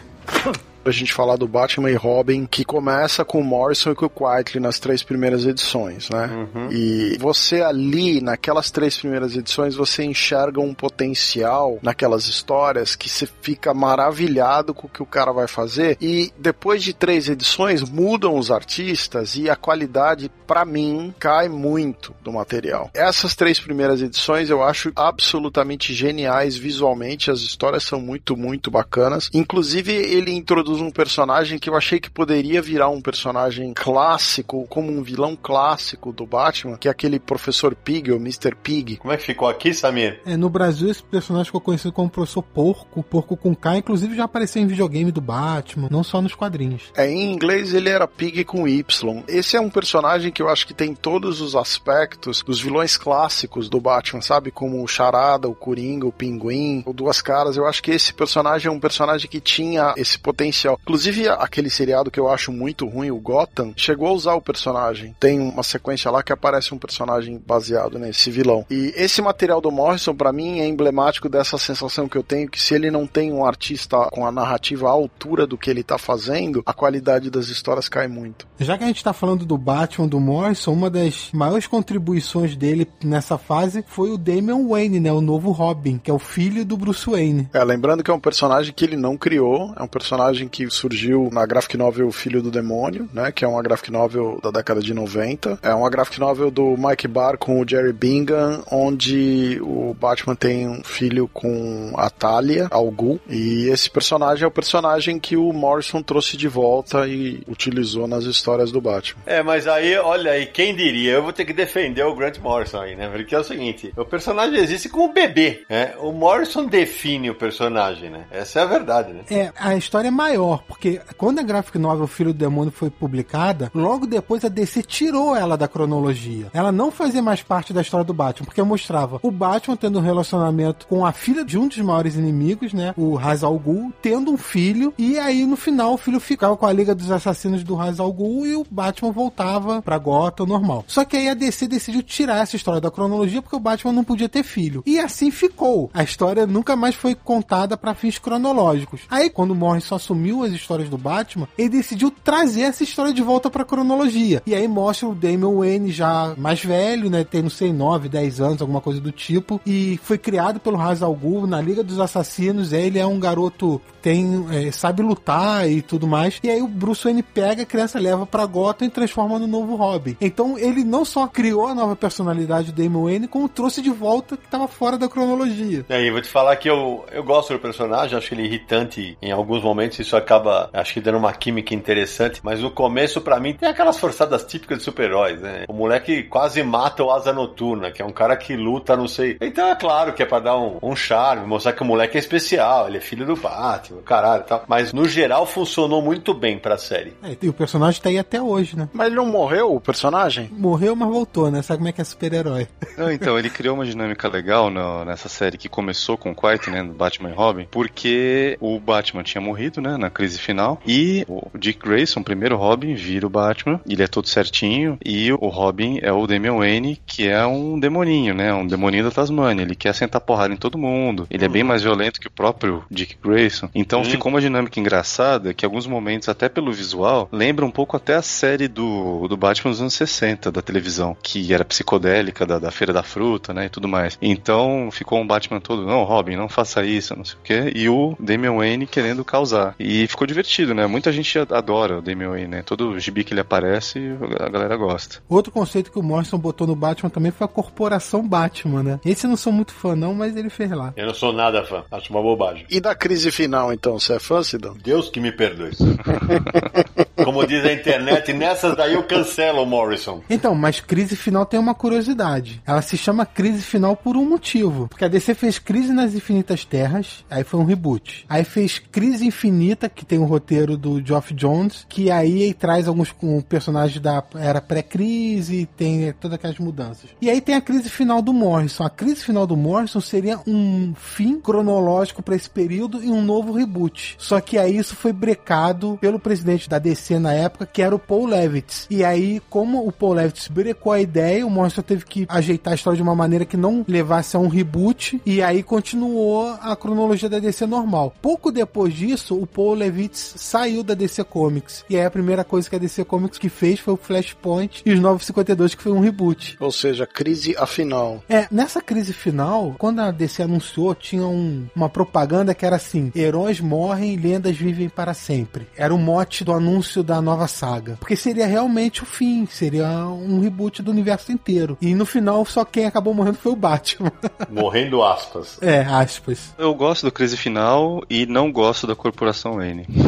Pra 0.84 0.92
gente 0.92 1.14
falar 1.14 1.36
do 1.36 1.48
Batman 1.48 1.92
e 1.92 1.96
Robin, 1.96 2.46
que 2.46 2.64
começa 2.64 3.26
com 3.26 3.42
o 3.42 3.44
Morrison 3.44 3.92
e 3.92 3.96
com 3.96 4.06
o 4.06 4.10
Quietly 4.10 4.60
nas 4.60 4.80
três 4.80 5.04
primeiras 5.04 5.46
edições, 5.46 6.10
né? 6.10 6.30
E 6.72 7.18
você 7.20 7.62
ali, 7.62 8.22
naquelas 8.22 8.72
três 8.72 8.98
primeiras 8.98 9.36
edições, 9.36 9.76
você 9.76 10.04
enxerga 10.04 10.62
um 10.62 10.74
potencial 10.74 11.80
naquelas 11.82 12.28
histórias 12.28 12.96
que 12.96 13.10
você 13.10 13.28
fica 13.42 13.74
maravilhado 13.74 14.74
com 14.74 14.88
o 14.88 14.90
que 14.90 15.04
o 15.04 15.06
cara 15.06 15.32
vai 15.32 15.48
fazer. 15.48 15.98
E 16.00 16.32
depois 16.38 16.84
de 16.84 16.94
três 16.94 17.28
edições, 17.28 17.84
mudam 17.84 18.38
os 18.38 18.52
artistas 18.52 19.36
e 19.36 19.50
a 19.50 19.56
qualidade, 19.56 20.32
pra 20.48 20.64
mim, 20.66 21.14
cai 21.20 21.50
muito 21.50 22.16
do 22.24 22.32
material. 22.32 22.90
Essas 22.94 23.36
três 23.36 23.60
primeiras 23.60 24.02
edições 24.02 24.50
eu 24.50 24.64
acho 24.64 24.92
absolutamente 24.96 25.94
geniais 25.94 26.58
visualmente, 26.58 27.32
as 27.32 27.40
histórias 27.42 27.84
são 27.84 28.00
muito, 28.00 28.38
muito 28.38 28.72
bacanas. 28.72 29.30
Inclusive, 29.34 29.92
ele 29.94 30.32
introduz 30.32 30.69
um 30.70 30.91
personagem 30.91 31.58
que 31.58 31.70
eu 31.70 31.76
achei 31.76 32.00
que 32.00 32.10
poderia 32.10 32.62
virar 32.62 32.90
um 32.90 33.02
personagem 33.02 33.74
clássico, 33.74 34.66
como 34.68 34.91
um 34.91 35.02
vilão 35.02 35.36
clássico 35.36 36.12
do 36.12 36.26
Batman, 36.26 36.78
que 36.78 36.88
é 36.88 36.91
aquele 36.91 37.20
Professor 37.20 37.76
Pig, 37.76 38.12
ou 38.12 38.18
Mr. 38.18 38.56
Pig. 38.56 38.98
Como 38.98 39.14
é 39.14 39.18
que 39.18 39.24
ficou 39.24 39.48
aqui, 39.48 39.74
Samir? 39.74 40.22
É, 40.26 40.38
no 40.38 40.50
Brasil 40.50 40.90
esse 40.90 41.04
personagem 41.04 41.46
ficou 41.46 41.62
conhecido 41.62 41.91
como 41.91 42.10
Professor 42.10 42.44
Porco, 42.44 43.04
Porco 43.04 43.36
com 43.36 43.56
K, 43.56 43.78
inclusive 43.78 44.16
já 44.16 44.26
apareceu 44.26 44.62
em 44.62 44.68
videogame 44.68 45.12
do 45.12 45.22
Batman, 45.22 45.88
não 45.90 46.04
só 46.04 46.22
nos 46.22 46.36
quadrinhos. 46.36 46.91
É, 46.96 47.10
em 47.10 47.32
inglês 47.32 47.74
ele 47.74 47.90
era 47.90 48.08
Pig 48.08 48.44
com 48.44 48.68
Y. 48.68 49.24
Esse 49.28 49.56
é 49.56 49.62
um 49.62 49.70
personagem 49.70 50.32
que 50.32 50.41
eu 50.41 50.50
acho 50.50 50.68
que 50.68 50.74
tem 50.74 50.94
todos 50.94 51.41
os 51.41 51.56
aspectos 51.56 52.44
dos 52.44 52.62
vilões 52.62 52.98
clássicos 52.98 53.70
do 53.70 53.80
Batman, 53.80 54.22
sabe? 54.22 54.52
Como 54.52 54.84
o 54.84 54.88
Charada, 54.88 55.48
o 55.48 55.56
Coringa, 55.56 56.06
o 56.06 56.12
Pinguim, 56.12 56.84
o 56.86 56.94
Duas 56.94 57.22
Caras. 57.22 57.58
Eu 57.58 57.66
acho 57.66 57.82
que 57.82 57.91
esse 57.91 58.14
personagem 58.14 58.68
é 58.68 58.72
um 58.72 58.80
personagem 58.80 59.30
que 59.30 59.40
tinha 59.40 59.94
esse 59.98 60.18
potencial. 60.18 60.59
Inclusive, 60.68 61.27
aquele 61.30 61.69
seriado 61.69 62.11
que 62.11 62.19
eu 62.19 62.30
acho 62.30 62.52
muito 62.52 62.88
ruim, 62.88 63.11
o 63.11 63.19
Gotham, 63.19 63.73
chegou 63.76 64.07
a 64.07 64.14
usar 64.14 64.34
o 64.34 64.41
personagem. 64.41 65.15
Tem 65.19 65.40
uma 65.40 65.64
sequência 65.64 66.11
lá 66.11 66.23
que 66.23 66.34
aparece 66.34 66.73
um 66.73 66.77
personagem 66.77 67.41
baseado 67.45 67.98
nesse 67.98 68.30
vilão. 68.30 68.65
E 68.69 68.94
esse 68.95 69.22
material 69.22 69.61
do 69.61 69.72
Morrison, 69.72 70.15
pra 70.15 70.34
mim, 70.34 70.60
é 70.60 70.68
emblemático 70.68 71.30
dessa 71.30 71.57
sensação 71.57 72.07
que 72.07 72.18
eu 72.18 72.23
tenho 72.23 72.49
que 72.49 72.61
se 72.61 72.73
ele 72.73 72.91
não 72.91 73.07
tem 73.07 73.31
um 73.31 73.45
artista 73.45 73.98
com 74.11 74.26
a 74.26 74.31
narrativa 74.31 74.88
à 74.88 74.91
altura 74.91 75.48
do 75.48 75.57
que 75.57 75.69
ele 75.69 75.84
tá 75.84 75.98
fazendo, 75.98 76.61
a 76.65 76.73
qualidade 76.73 77.30
das 77.30 77.48
histórias 77.48 77.88
cai 77.88 78.07
muito. 78.07 78.48
Já 78.60 78.77
que 78.77 78.84
a 78.84 78.88
gente 78.88 79.03
tá 79.03 79.14
falando 79.14 79.45
do 79.45 79.57
Batman 79.57 80.07
do 80.07 80.19
Morrison, 80.19 80.73
uma 80.73 80.90
das 80.90 81.30
maiores 81.34 81.68
contribuições 81.68 82.56
dele 82.56 82.88
nessa 83.03 83.38
fase 83.38 83.84
foi 83.88 84.11
o 84.11 84.18
Damian 84.18 84.68
Wayne, 84.68 84.99
né? 84.99 85.11
O 85.11 85.22
novo 85.22 85.52
Robin, 85.52 85.98
que 85.98 86.11
é 86.11 86.14
o 86.14 86.19
filho 86.19 86.65
do 86.65 86.76
Bruce 86.76 87.10
Wayne. 87.10 87.49
É, 87.53 87.64
lembrando 87.64 88.03
que 88.03 88.11
é 88.11 88.14
um 88.14 88.19
personagem 88.19 88.73
que 88.73 88.84
ele 88.84 88.98
não 88.98 89.15
criou, 89.15 89.73
é 89.77 89.84
um 89.84 89.88
personagem 89.88 90.49
que 90.50 90.70
surgiu 90.70 91.30
na 91.32 91.46
graphic 91.46 91.78
novel 91.78 92.12
Filho 92.12 92.42
do 92.42 92.52
Demônio, 92.52 93.08
né? 93.14 93.32
Que 93.32 93.46
é 93.46 93.48
uma 93.48 93.62
graphic 93.62 93.92
novel 93.92 94.40
da 94.42 94.52
década 94.52 94.82
de 94.82 94.94
90. 94.94 95.60
É 95.62 95.74
uma 95.74 95.90
graphic 95.90 96.20
novel 96.20 96.52
do 96.52 96.76
Mike 96.78 97.08
Barr 97.08 97.38
com 97.38 97.62
o 97.62 97.68
Jerry 97.68 97.94
Bingham, 97.94 98.64
onde 98.72 99.60
o 99.62 99.94
Batman 99.94 100.36
tem 100.36 100.68
um 100.68 100.84
filho 100.84 101.30
com 101.32 101.94
a 101.96 102.10
Talia, 102.10 102.68
Al 102.72 102.90
Ghul, 102.92 103.20
e 103.30 103.68
esse 103.68 103.90
personagem 103.90 104.44
é 104.44 104.48
o 104.48 104.52
personagem 104.52 105.20
que 105.20 105.38
o 105.38 105.54
Morrison 105.54 106.02
trouxe 106.02 106.36
de 106.36 106.48
volta 106.48 107.08
e 107.08 107.42
utilizou 107.48 108.08
nas 108.08 108.24
histórias 108.24 108.72
do 108.72 108.82
Batman. 108.82 109.22
É, 109.26 109.44
mas 109.44 109.68
aí, 109.68 109.96
olha 109.98 110.32
aí, 110.32 110.46
quem 110.46 110.76
diria? 110.76 111.14
Eu 111.14 111.24
vou 111.24 111.34
ter 111.34 111.46
que 111.46 111.54
defender 111.54 112.04
o 112.04 112.16
Grant 112.16 112.40
Morrison 112.40 112.82
aí, 112.82 112.96
né? 112.96 113.10
Porque 113.10 113.36
é 113.36 113.40
o 113.40 113.44
seguinte: 113.44 113.94
o 113.96 114.06
personagem 114.06 114.60
existe 114.60 114.90
como 114.90 115.14
bebê, 115.14 115.64
né? 115.70 115.94
O 116.00 116.12
Morrison 116.12 116.66
define 116.66 117.30
o 117.30 117.36
personagem, 117.36 118.10
né? 118.10 118.26
Essa 118.32 118.60
é 118.60 118.64
a 118.64 118.66
verdade, 118.66 119.14
né? 119.14 119.24
É, 119.30 119.52
a 119.56 119.76
história 119.76 120.08
é 120.08 120.12
maior, 120.12 120.39
porque 120.68 121.02
quando 121.18 121.40
a 121.40 121.44
graphic 121.44 121.78
novel 121.78 122.07
Filho 122.07 122.34
do 122.34 122.40
Demônio 122.40 122.72
foi 122.72 122.90
publicada, 122.90 123.72
logo 123.74 124.06
depois 124.06 124.44
a 124.44 124.49
DC 124.49 124.84
tirou 124.84 125.36
ela 125.36 125.57
da 125.57 125.68
cronologia. 125.68 126.49
Ela 126.53 126.72
não 126.72 126.91
fazia 126.91 127.22
mais 127.22 127.41
parte 127.41 127.74
da 127.74 127.82
história 127.82 128.03
do 128.03 128.14
Batman, 128.14 128.45
porque 128.45 128.61
mostrava 128.61 129.20
o 129.22 129.32
Batman 129.32 129.76
tendo 129.76 129.99
um 129.99 130.02
relacionamento 130.02 130.88
com 130.88 131.06
a 131.06 131.11
filha 131.11 131.44
de 131.44 131.57
um 131.57 131.68
dos 131.68 131.78
maiores 131.80 132.16
inimigos, 132.16 132.74
né? 132.74 132.94
O 132.98 133.16
Ra's 133.16 133.44
al 133.44 133.57
Ghul, 133.57 133.94
tendo 134.02 134.32
um 134.32 134.38
filho, 134.38 134.94
e 134.98 135.18
aí 135.18 135.45
no 135.45 135.56
final 135.56 135.94
o 135.94 135.98
filho 135.98 136.20
ficava 136.20 136.56
com 136.57 136.66
a 136.66 136.74
Liga 136.74 136.95
dos 136.95 137.11
Assassinos 137.11 137.64
do 137.64 137.76
Ra's 137.76 137.99
al 137.99 138.11
Ghul 138.11 138.45
e 138.45 138.56
o 138.56 138.66
Batman 138.70 139.11
voltava 139.11 139.82
pra 139.82 139.98
Gotham 139.98 140.45
normal. 140.45 140.84
Só 140.88 141.06
que 141.06 141.18
aí 141.18 141.30
a 141.30 141.34
DC 141.34 141.68
decidiu 141.68 142.03
tirar 142.03 142.41
essa 142.41 142.56
história 142.56 142.82
da 142.82 142.91
cronologia 142.91 143.41
porque 143.41 143.56
o 143.56 143.60
Batman 143.60 143.94
não 143.94 144.03
podia 144.03 144.30
ter 144.30 144.44
filho. 144.44 144.84
E 144.86 144.99
assim 144.99 145.32
ficou. 145.32 145.90
A 145.94 146.03
história 146.03 146.45
nunca 146.45 146.76
mais 146.76 146.95
foi 146.95 147.16
contada 147.16 147.78
para 147.78 147.94
fins 147.94 148.18
cronológicos. 148.18 149.02
Aí 149.10 149.30
quando 149.30 149.52
o 149.52 149.56
Morrison 149.56 149.95
assumiu 149.95 150.29
as 150.44 150.52
histórias 150.52 150.90
do 150.90 150.98
Batman, 150.98 151.48
ele 151.58 151.70
decidiu 151.70 152.12
trazer 152.12 152.62
essa 152.62 152.84
história 152.84 153.14
de 153.14 153.22
volta 153.22 153.50
pra 153.50 153.66
cronologia. 153.66 154.42
E 154.46 154.56
aí 154.56 154.68
mostra 154.68 155.08
o 155.08 155.16
Damian 155.16 155.56
Wayne 155.56 155.92
já 155.92 156.34
mais 156.38 156.64
velho, 156.64 157.10
né? 157.10 157.24
Tem, 157.24 157.42
não 157.42 157.50
sei, 157.50 157.74
9, 157.74 158.10
10 158.10 158.42
anos, 158.42 158.62
alguma 158.62 158.82
coisa 158.82 159.00
do 159.00 159.12
tipo. 159.12 159.60
E 159.66 160.00
foi 160.04 160.18
criado 160.18 160.60
pelo 160.60 160.78
Ra's 160.78 161.02
al 161.02 161.14
Ghul 161.14 161.48
na 161.48 161.62
Liga 161.62 161.84
dos 161.84 162.00
Assassinos. 162.00 162.74
Ele 162.74 163.00
é 163.00 163.06
um 163.06 163.20
garoto 163.20 163.82
que 163.86 163.94
tem, 164.02 164.46
é, 164.52 164.72
sabe 164.72 165.02
lutar 165.02 165.70
e 165.70 165.82
tudo 165.82 166.08
mais. 166.08 166.40
E 166.44 166.50
aí 166.50 166.62
o 166.62 166.68
Bruce 166.68 167.04
Wayne 167.04 167.24
pega 167.24 167.64
a 167.64 167.66
criança, 167.66 168.00
leva 168.00 168.26
pra 168.26 168.46
Gotham 168.46 168.86
e 168.86 168.90
transforma 168.90 169.40
no 169.40 169.48
novo 169.48 169.76
Robin. 169.76 170.16
Então 170.22 170.58
ele 170.58 170.84
não 170.84 171.04
só 171.04 171.28
criou 171.28 171.68
a 171.68 171.76
nova 171.76 171.96
personalidade 171.96 172.72
do 172.72 172.82
Damian 172.82 173.04
Wayne, 173.04 173.28
como 173.28 173.50
trouxe 173.50 173.82
de 173.82 173.90
volta 173.90 174.38
que 174.38 174.48
tava 174.48 174.68
fora 174.68 174.98
da 174.98 175.08
cronologia. 175.08 175.86
E 175.90 175.94
aí, 175.94 176.12
vou 176.12 176.22
te 176.22 176.30
falar 176.30 176.56
que 176.56 176.70
eu, 176.70 177.06
eu 177.12 177.24
gosto 177.24 177.54
do 177.54 177.60
personagem, 177.60 178.18
acho 178.18 178.34
ele 178.34 178.44
irritante 178.44 179.18
em 179.22 179.32
alguns 179.32 179.64
momentos, 179.64 180.00
isso 180.00 180.16
acaba, 180.20 180.70
acho 180.74 180.94
que 180.94 181.02
dando 181.02 181.18
uma 181.18 181.34
química 181.34 181.74
interessante, 181.74 182.40
mas 182.44 182.60
no 182.62 182.72
começo, 182.72 183.22
pra 183.22 183.40
mim, 183.40 183.54
tem 183.54 183.68
aquelas 183.70 184.00
forçadas 184.00 184.44
típicas 184.44 184.78
de 184.80 184.84
super-heróis, 184.84 185.40
né? 185.41 185.66
O 185.68 185.74
moleque 185.74 186.24
quase 186.24 186.62
mata 186.64 187.04
o 187.04 187.12
Asa 187.12 187.34
Noturna, 187.34 187.91
que 187.91 188.02
é 188.02 188.06
um 188.06 188.12
cara 188.12 188.36
que 188.38 188.56
luta, 188.56 188.96
não 188.96 189.08
sei. 189.08 189.38
Então 189.41 189.68
é 189.70 189.76
claro 189.76 190.14
que 190.14 190.22
é 190.24 190.26
pra 190.26 190.40
dar 190.40 190.58
um, 190.58 190.78
um 190.82 190.96
charme, 190.96 191.46
mostrar 191.48 191.74
que 191.74 191.82
o 191.82 191.86
moleque 191.86 192.18
é 192.18 192.20
especial, 192.20 192.88
ele 192.88 192.98
é 192.98 193.02
filho 193.02 193.26
do 193.26 193.36
Batman, 193.36 194.02
caralho 194.04 194.44
e 194.44 194.46
tal. 194.48 194.64
Mas 194.68 194.94
no 194.94 195.06
geral 195.08 195.46
funcionou 195.46 196.02
muito 196.02 196.34
bem 196.34 196.58
pra 196.58 196.78
série. 196.78 197.14
É, 197.24 197.36
e 197.41 197.50
o 197.50 197.54
personagem 197.54 198.02
tá 198.02 198.10
aí 198.10 198.18
até 198.20 198.41
hoje, 198.41 198.78
né? 198.78 198.88
Mas 198.94 199.08
ele 199.08 199.16
não 199.16 199.26
morreu, 199.26 199.74
o 199.76 199.82
personagem? 199.82 200.50
Morreu, 200.52 200.96
mas 200.96 201.10
voltou, 201.10 201.50
né? 201.52 201.62
Sabe 201.62 201.78
como 201.80 201.90
é 201.90 201.91
que 201.91 202.02
é 202.02 202.04
super-herói? 202.04 202.68
Não, 202.98 203.10
então, 203.12 203.40
ele 203.40 203.50
criou 203.50 203.76
uma 203.76 203.86
dinâmica 203.86 204.28
legal 204.28 204.70
no- 204.70 205.06
nessa 205.06 205.30
série 205.30 205.58
que 205.58 205.70
começou 205.70 206.18
com 206.18 206.32
o 206.32 206.36
Quiet, 206.36 206.70
né, 206.70 206.82
no 206.82 206.94
Batman 206.94 207.30
e 207.30 207.34
Robin, 207.34 207.66
porque 207.72 208.58
o 208.60 208.78
Batman 208.80 209.24
tinha 209.24 209.40
morrido, 209.41 209.80
né, 209.80 209.96
na 210.10 210.11
crise 210.11 210.40
final, 210.40 210.81
e 210.86 211.23
o 211.27 211.48
Dick 211.57 211.80
Grayson, 211.80 212.23
primeiro 212.23 212.57
Robin, 212.57 212.95
vira 212.95 213.27
o 213.27 213.30
Batman, 213.30 213.80
ele 213.88 214.03
é 214.03 214.07
todo 214.07 214.27
certinho, 214.27 214.98
e 215.06 215.31
o 215.31 215.48
Robin 215.48 215.99
é 216.02 216.11
o 216.11 216.26
Damian 216.26 216.57
Wayne, 216.57 216.99
que 217.06 217.27
é 217.27 217.45
um 217.45 217.80
demoninho, 217.80 218.34
né, 218.34 218.53
um 218.53 218.68
demoninho 218.68 219.03
da 219.03 219.11
Tasmania, 219.11 219.64
ele 219.64 219.76
quer 219.76 219.94
sentar 219.94 220.22
porrada 220.22 220.53
em 220.53 220.57
todo 220.57 220.77
mundo, 220.77 221.27
ele 221.30 221.45
é 221.45 221.49
bem 221.49 221.64
mais 221.64 221.84
violento 221.84 222.19
que 222.19 222.27
o 222.27 222.31
próprio 222.31 222.84
Dick 222.90 223.18
Grayson, 223.23 223.69
então 223.73 224.03
ficou 224.03 224.31
uma 224.31 224.41
dinâmica 224.41 224.80
engraçada, 224.80 225.53
que 225.53 225.65
em 225.65 225.68
alguns 225.68 225.86
momentos, 225.86 226.27
até 226.27 226.49
pelo 226.49 226.72
visual, 226.72 227.30
lembra 227.31 227.65
um 227.65 227.72
pouco 227.72 227.95
até 227.95 228.15
a 228.15 228.22
série 228.22 228.68
do, 228.68 229.27
do 229.27 229.38
Batman 229.38 229.72
dos 229.72 229.81
anos 229.81 229.94
60, 229.94 230.52
da 230.52 230.61
televisão, 230.61 231.15
que 231.22 231.53
era 231.53 231.64
psicodélica, 231.64 232.45
da, 232.45 232.60
da 232.60 232.72
Feira 232.72 232.94
da 232.94 233.03
Fruta, 233.03 233.53
né, 233.53 233.65
e 233.65 233.69
tudo 233.69 233.88
mais. 233.88 234.18
Então 234.22 234.90
ficou 234.91 235.19
um 235.19 235.27
Batman 235.27 235.60
todo, 235.60 235.86
não, 235.86 236.03
Robin, 236.03 236.36
não 236.36 236.49
faça 236.49 236.84
isso, 236.84 237.15
não 237.15 237.26
sei 237.26 237.36
o 237.36 237.44
quê, 237.44 237.72
e 237.76 237.90
o 237.90 238.15
Damian 238.19 238.56
Wayne 238.56 238.88
querendo 238.88 239.23
causar. 239.23 239.76
E 239.80 239.99
ficou 240.08 240.28
divertido, 240.28 240.74
né, 240.74 240.88
muita 240.88 241.12
gente 241.12 241.38
adora 241.40 241.98
o 241.98 242.02
Damian 242.02 242.32
Wayne, 242.32 242.48
né, 242.48 242.64
todo 242.64 243.00
gibi 243.00 243.24
que 243.24 243.34
ele 243.34 243.42
aparece, 243.42 244.00
a 244.40 244.50
galera 244.50 244.76
gosta. 244.76 245.18
Outro 245.28 245.52
conceito 245.52 245.92
que 245.92 246.00
o 246.00 246.04
Morrison 246.04 246.38
botou 246.38 246.68
no 246.68 246.76
Batman 246.76 247.10
também 247.10 247.32
foi 247.32 247.46
a 247.46 247.48
corporação 247.48 248.28
Batman, 248.28 248.84
né? 248.84 249.00
Esse 249.06 249.26
eu 249.26 249.30
não 249.30 249.38
sou 249.38 249.52
muito 249.52 249.74
fã, 249.74 249.96
não, 249.96 250.14
mas 250.14 250.36
ele 250.36 250.50
fez 250.50 250.72
lá. 250.72 250.94
Eu 250.96 251.08
não 251.08 251.14
sou 251.14 251.34
nada 251.34 251.64
fã, 251.64 251.84
acho 251.92 252.12
uma 252.12 252.22
bobagem. 252.22 252.66
E 252.70 252.80
da 252.80 252.96
crise 252.96 253.32
final, 253.32 253.72
então, 253.74 254.00
você 254.00 254.14
é 254.14 254.20
fã, 254.20 254.44
Sidão? 254.44 254.76
Deus 254.84 255.10
que 255.10 255.20
me 255.20 255.32
perdoe. 255.32 255.72
Como 257.24 257.46
diz 257.46 257.64
a 257.66 257.74
internet, 257.74 258.34
nessas 258.34 258.76
daí 258.76 258.94
eu 258.94 259.04
cancelo 259.04 259.62
o 259.62 259.66
Morrison. 259.66 260.24
Então, 260.30 260.56
mas 260.56 260.80
crise 260.80 261.16
final 261.16 261.46
tem 261.46 261.60
uma 261.60 261.76
curiosidade. 261.76 262.62
Ela 262.66 262.82
se 262.82 262.98
chama 262.98 263.26
crise 263.26 263.62
final 263.62 263.96
por 263.96 264.18
um 264.18 264.28
motivo. 264.28 264.88
Porque 264.88 265.06
a 265.06 265.08
DC 265.08 265.36
fez 265.36 265.60
Crise 265.60 265.94
nas 265.94 266.16
Infinitas 266.16 266.66
Terras, 266.66 267.24
aí 267.30 267.44
foi 267.44 267.60
um 267.60 267.66
reboot. 267.66 268.26
Aí 268.28 268.44
fez 268.44 268.80
Crise 268.80 269.28
Infinita, 269.28 269.79
que 269.88 270.06
tem 270.06 270.20
o 270.20 270.26
roteiro 270.26 270.76
do 270.76 271.06
Geoff 271.06 271.34
Jones, 271.34 271.86
que 271.88 272.10
aí 272.10 272.54
traz 272.54 272.88
alguns 272.88 273.12
com 273.12 273.40
personagens 273.42 274.02
da 274.02 274.24
era 274.36 274.60
pré-crise, 274.60 275.70
tem 275.78 276.12
todas 276.14 276.36
aquelas 276.36 276.58
mudanças. 276.58 277.10
E 277.22 277.30
aí 277.30 277.40
tem 277.40 277.56
a 277.56 277.62
crise 277.62 277.90
final 277.90 278.22
do 278.22 278.34
Morrison. 278.34 278.84
A 278.84 278.90
crise 278.90 279.24
final 279.24 279.46
do 279.46 279.56
Morrison 279.56 280.02
seria 280.02 280.40
um 280.48 280.94
fim 280.96 281.40
cronológico 281.40 282.24
para 282.24 282.36
esse 282.36 282.50
período 282.50 283.04
e 283.04 283.10
um 283.10 283.22
novo 283.22 283.54
reboot. 283.54 284.16
Só 284.18 284.42
que 284.42 284.58
aí 284.58 284.76
isso 284.76 284.96
foi 284.96 285.14
brecado 285.14 285.98
pelo 286.02 286.20
presidente 286.20 286.68
da 286.68 286.80
DC 286.80 287.20
na 287.20 287.34
época, 287.34 287.66
que 287.66 287.82
era 287.82 287.96
o 287.96 288.00
Paul 288.00 288.26
Levitz. 288.26 288.88
E 288.90 289.04
aí, 289.04 289.42
como 289.50 289.88
o 289.88 289.92
Paul 289.92 290.14
Levitz 290.14 290.48
brecou 290.48 290.92
a 290.92 291.00
ideia, 291.00 291.46
o 291.46 291.50
Morrison 291.50 291.82
teve 291.82 292.06
que 292.06 292.26
ajeitar 292.28 292.74
a 292.74 292.76
história 292.76 292.98
de 292.98 293.04
uma 293.04 293.16
maneira 293.16 293.46
que 293.46 293.58
não 293.58 293.86
levasse 293.88 294.36
a 294.36 294.40
um 294.40 294.48
reboot, 294.48 295.22
e 295.26 295.42
aí 295.42 295.62
continuou 295.62 296.58
a 296.62 296.76
cronologia 296.76 297.30
da 297.30 297.40
DC 297.40 297.66
normal. 297.66 298.14
Pouco 298.22 298.52
depois 298.52 298.94
disso, 298.94 299.40
o 299.40 299.46
Paul 299.46 299.69
Levitz 299.74 300.34
saiu 300.38 300.84
da 300.84 300.94
DC 300.94 301.24
Comics. 301.24 301.86
E 301.90 301.98
aí 301.98 302.06
a 302.06 302.12
primeira 302.12 302.44
coisa 302.44 302.70
que 302.70 302.76
a 302.76 302.80
DC 302.80 303.04
Comics 303.06 303.38
que 303.38 303.50
fez 303.50 303.80
foi 303.80 303.94
o 303.94 303.98
Flashpoint 303.98 304.82
e 304.86 304.91
os 304.91 305.00
952, 305.00 305.76
que 305.76 305.84
foi 305.84 305.91
um 305.91 306.00
reboot. 306.00 306.58
Ou 306.60 306.72
seja, 306.72 307.06
crise 307.06 307.56
afinal. 307.58 308.24
É, 308.30 308.48
nessa 308.52 308.82
crise 308.82 309.14
final, 309.14 309.76
quando 309.78 310.00
a 310.00 310.12
DC 310.12 310.44
anunciou, 310.44 310.94
tinha 310.96 311.26
um- 311.26 311.68
uma 311.76 311.90
propaganda 311.90 312.54
que 312.54 312.66
era 312.66 312.76
assim: 312.76 313.12
heróis 313.16 313.60
morrem, 313.60 314.16
lendas 314.18 314.56
vivem 314.56 314.90
para 314.90 315.14
sempre. 315.14 315.68
Era 315.78 315.94
o 315.94 315.98
mote 315.98 316.44
do 316.44 316.52
anúncio 316.54 317.04
da 317.04 317.22
nova 317.22 317.48
saga. 317.48 317.98
Porque 318.00 318.16
seria 318.16 318.46
realmente 318.48 319.04
o 319.04 319.06
fim, 319.06 319.46
seria 319.46 319.88
um 320.08 320.40
reboot 320.40 320.82
do 320.82 320.91
universo 320.91 321.32
inteiro. 321.32 321.78
E 321.82 321.94
no 321.96 322.06
final, 322.06 322.46
só 322.46 322.64
quem 322.66 322.86
acabou 322.86 323.14
morrendo 323.14 323.38
foi 323.38 323.52
o 323.52 323.56
Batman. 323.56 324.12
Morrendo 324.50 325.04
aspas. 325.04 325.58
é, 325.62 325.82
aspas. 325.82 326.54
Eu 326.58 326.74
gosto 326.74 327.06
do 327.06 327.12
crise 327.12 327.38
final 327.38 328.02
e 328.10 328.26
não 328.26 328.52
gosto 328.52 328.88
da 328.88 328.96
Corporação 328.96 329.59
Wayne. 329.60 329.86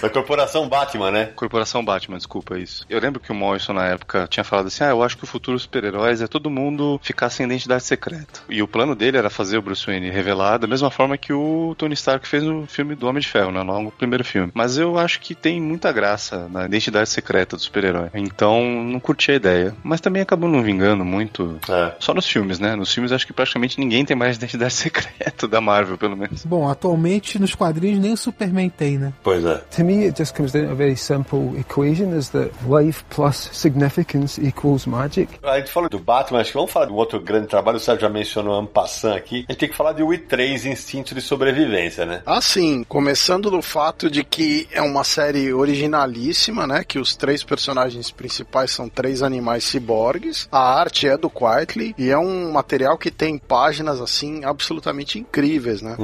Da 0.00 0.08
corporação 0.08 0.68
Batman, 0.68 1.10
né? 1.10 1.26
Corporação 1.34 1.84
Batman, 1.84 2.18
desculpa 2.18 2.58
isso. 2.58 2.86
Eu 2.88 3.00
lembro 3.00 3.20
que 3.20 3.32
o 3.32 3.34
Morrison 3.34 3.72
na 3.72 3.86
época 3.86 4.26
tinha 4.28 4.44
falado 4.44 4.66
assim: 4.66 4.84
ah, 4.84 4.90
eu 4.90 5.02
acho 5.02 5.16
que 5.16 5.24
o 5.24 5.26
futuro 5.26 5.56
dos 5.56 5.64
super-heróis 5.64 6.22
é 6.22 6.26
todo 6.26 6.48
mundo 6.48 7.00
ficar 7.02 7.30
sem 7.30 7.46
identidade 7.46 7.82
secreta. 7.82 8.40
E 8.48 8.62
o 8.62 8.68
plano 8.68 8.94
dele 8.94 9.16
era 9.16 9.28
fazer 9.28 9.58
o 9.58 9.62
Bruce 9.62 9.84
Wayne 9.86 10.10
revelar 10.10 10.58
da 10.58 10.66
mesma 10.66 10.90
forma 10.90 11.18
que 11.18 11.32
o 11.32 11.74
Tony 11.76 11.94
Stark 11.94 12.26
fez 12.28 12.44
no 12.44 12.66
filme 12.66 12.94
do 12.94 13.08
Homem 13.08 13.20
de 13.20 13.28
Ferro, 13.28 13.50
né, 13.50 13.62
no 13.62 13.90
primeiro 13.90 14.24
filme. 14.24 14.52
Mas 14.54 14.78
eu 14.78 14.96
acho 14.98 15.20
que 15.20 15.34
tem 15.34 15.60
muita 15.60 15.90
graça 15.92 16.48
na 16.48 16.66
identidade 16.66 17.08
secreta 17.08 17.56
do 17.56 17.62
super-herói. 17.62 18.10
Então, 18.14 18.64
não 18.64 19.00
curti 19.00 19.32
a 19.32 19.34
ideia. 19.34 19.74
Mas 19.82 20.00
também 20.00 20.22
acabou 20.22 20.48
não 20.48 20.62
vingando 20.62 21.04
muito. 21.04 21.58
É. 21.68 21.92
Só 21.98 22.14
nos 22.14 22.26
filmes, 22.26 22.58
né? 22.58 22.76
Nos 22.76 22.92
filmes 22.92 23.10
acho 23.10 23.26
que 23.26 23.32
praticamente 23.32 23.80
ninguém 23.80 24.04
tem 24.04 24.16
mais 24.16 24.36
identidade 24.36 24.74
secreta 24.74 25.48
da 25.48 25.60
Marvel, 25.60 25.98
pelo 25.98 26.16
menos. 26.16 26.44
Bom, 26.44 26.68
atualmente 26.68 27.07
nos 27.38 27.54
quadrinhos 27.54 28.00
nem 28.00 28.12
o 28.12 28.16
Superman 28.16 28.68
tem, 28.68 28.98
né? 28.98 29.12
Pois 29.22 29.44
é. 29.44 29.56
To 29.76 29.84
me, 29.84 30.06
it 30.06 30.18
just 30.18 30.36
comes 30.36 30.52
down 30.52 30.66
to 30.66 30.72
a 30.72 30.74
very 30.74 30.96
simple 30.96 31.58
equation: 31.58 32.16
is 32.16 32.30
that 32.30 32.50
life 32.66 33.04
plus 33.10 33.50
significance 33.52 34.40
equals 34.40 34.86
magic. 34.86 35.28
A 35.42 35.58
gente 35.58 35.70
falou 35.70 35.88
do 35.88 35.98
Batman, 35.98 36.40
acho 36.40 36.50
que 36.50 36.56
vamos 36.56 36.70
falar 36.70 36.86
de 36.86 36.92
um 36.92 36.96
outro 36.96 37.20
grande 37.20 37.46
trabalho, 37.46 37.78
o 37.78 37.80
Sérgio 37.80 38.02
já 38.02 38.08
mencionou 38.08 38.54
Ampassan 38.54 39.14
aqui. 39.14 39.44
A 39.48 39.52
gente 39.52 39.60
tem 39.60 39.68
que 39.68 39.76
falar 39.76 39.92
de 39.92 40.02
Wii 40.02 40.18
3 40.18 40.66
Instinto 40.66 41.14
de 41.14 41.20
Sobrevivência, 41.20 42.04
né? 42.04 42.22
Assim, 42.26 42.84
começando 42.84 43.50
do 43.50 43.62
fato 43.62 44.10
de 44.10 44.24
que 44.24 44.68
é 44.72 44.82
uma 44.82 45.04
série 45.04 45.52
originalíssima, 45.52 46.66
né? 46.66 46.84
Que 46.86 46.98
os 46.98 47.16
três 47.16 47.42
personagens 47.42 48.10
principais 48.10 48.70
são 48.70 48.88
três 48.88 49.22
animais 49.22 49.64
ciborgues. 49.64 50.48
A 50.50 50.78
arte 50.80 51.08
é 51.08 51.16
do 51.16 51.30
Quietly 51.30 51.94
e 51.98 52.10
é 52.10 52.18
um 52.18 52.52
material 52.52 52.98
que 52.98 53.10
tem 53.10 53.38
páginas 53.38 54.00
assim 54.00 54.44
absolutamente 54.44 55.18
incríveis, 55.18 55.82
né? 55.82 55.96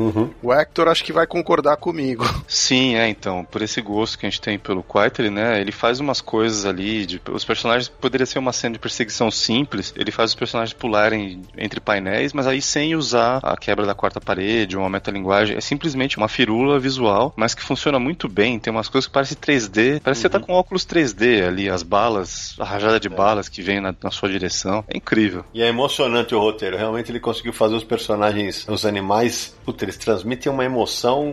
O 0.43 0.53
Hector 0.53 0.89
acho 0.95 1.05
que 1.05 1.13
vai 1.13 1.27
concordar 1.27 1.77
comigo. 1.77 2.25
Sim, 2.47 2.95
é, 2.95 3.09
então, 3.09 3.45
por 3.45 3.61
esse 3.61 3.83
gosto 3.83 4.19
que 4.19 4.27
a 4.27 4.31
gente 4.31 4.41
tem 4.41 4.59
pelo 4.59 4.83
Quietly, 4.83 5.29
né, 5.29 5.61
ele 5.61 5.73
faz 5.73 6.01
umas 6.01 6.21
coisas 6.21 6.65
ali, 6.65 7.05
de, 7.05 7.21
os 7.31 7.45
personagens, 7.45 7.89
poderia 7.89 8.25
ser 8.25 8.39
uma 8.39 8.53
cena 8.53 8.75
de 8.75 8.79
perseguição 8.79 9.31
simples, 9.31 9.93
ele 9.97 10.11
faz 10.11 10.31
os 10.31 10.37
personagens 10.37 10.73
pularem 10.73 11.43
entre 11.59 11.81
painéis, 11.81 12.33
mas 12.33 12.47
aí 12.47 12.63
sem 12.63 12.95
usar 12.95 13.41
a 13.43 13.57
quebra 13.57 13.85
da 13.85 13.95
quarta 13.95 14.21
parede, 14.21 14.77
ou 14.77 14.83
uma 14.83 14.89
metalinguagem, 14.89 15.57
é 15.57 15.61
simplesmente 15.61 16.17
uma 16.17 16.29
firula 16.29 16.79
visual, 16.79 17.33
mas 17.37 17.55
que 17.55 17.63
funciona 17.63 17.99
muito 17.99 18.29
bem, 18.29 18.59
tem 18.59 18.71
umas 18.71 18.89
coisas 18.89 19.09
que 19.09 19.13
parecem 19.13 19.37
3D, 19.37 20.01
parece 20.01 20.21
que 20.21 20.29
você 20.29 20.29
tá 20.29 20.41
com 20.41 20.53
óculos 20.53 20.87
3D 20.87 21.47
ali, 21.47 21.69
as 21.69 21.83
balas, 21.83 22.55
a 22.59 22.65
rajada 22.65 23.01
de 23.01 23.09
balas 23.09 23.49
que 23.49 23.63
vem 23.63 23.81
na, 23.81 23.95
na 24.03 24.11
sua 24.11 24.29
direção, 24.29 24.85
é 24.89 24.97
incrível. 24.97 25.45
E 25.53 25.63
é 25.63 25.67
emocionante 25.67 26.35
o 26.35 26.39
roteiro. 26.39 26.77
Realmente 26.77 27.11
ele 27.11 27.21
conseguiu 27.21 27.53
fazer 27.53 27.75
os 27.75 27.85
personagens, 27.85 28.67
os 28.69 28.87
animais, 28.87 29.55
puta, 29.65 29.85
eles 29.85 29.97
transmitem 29.97 30.53
uma 30.53 30.65
emoção. 30.65 30.84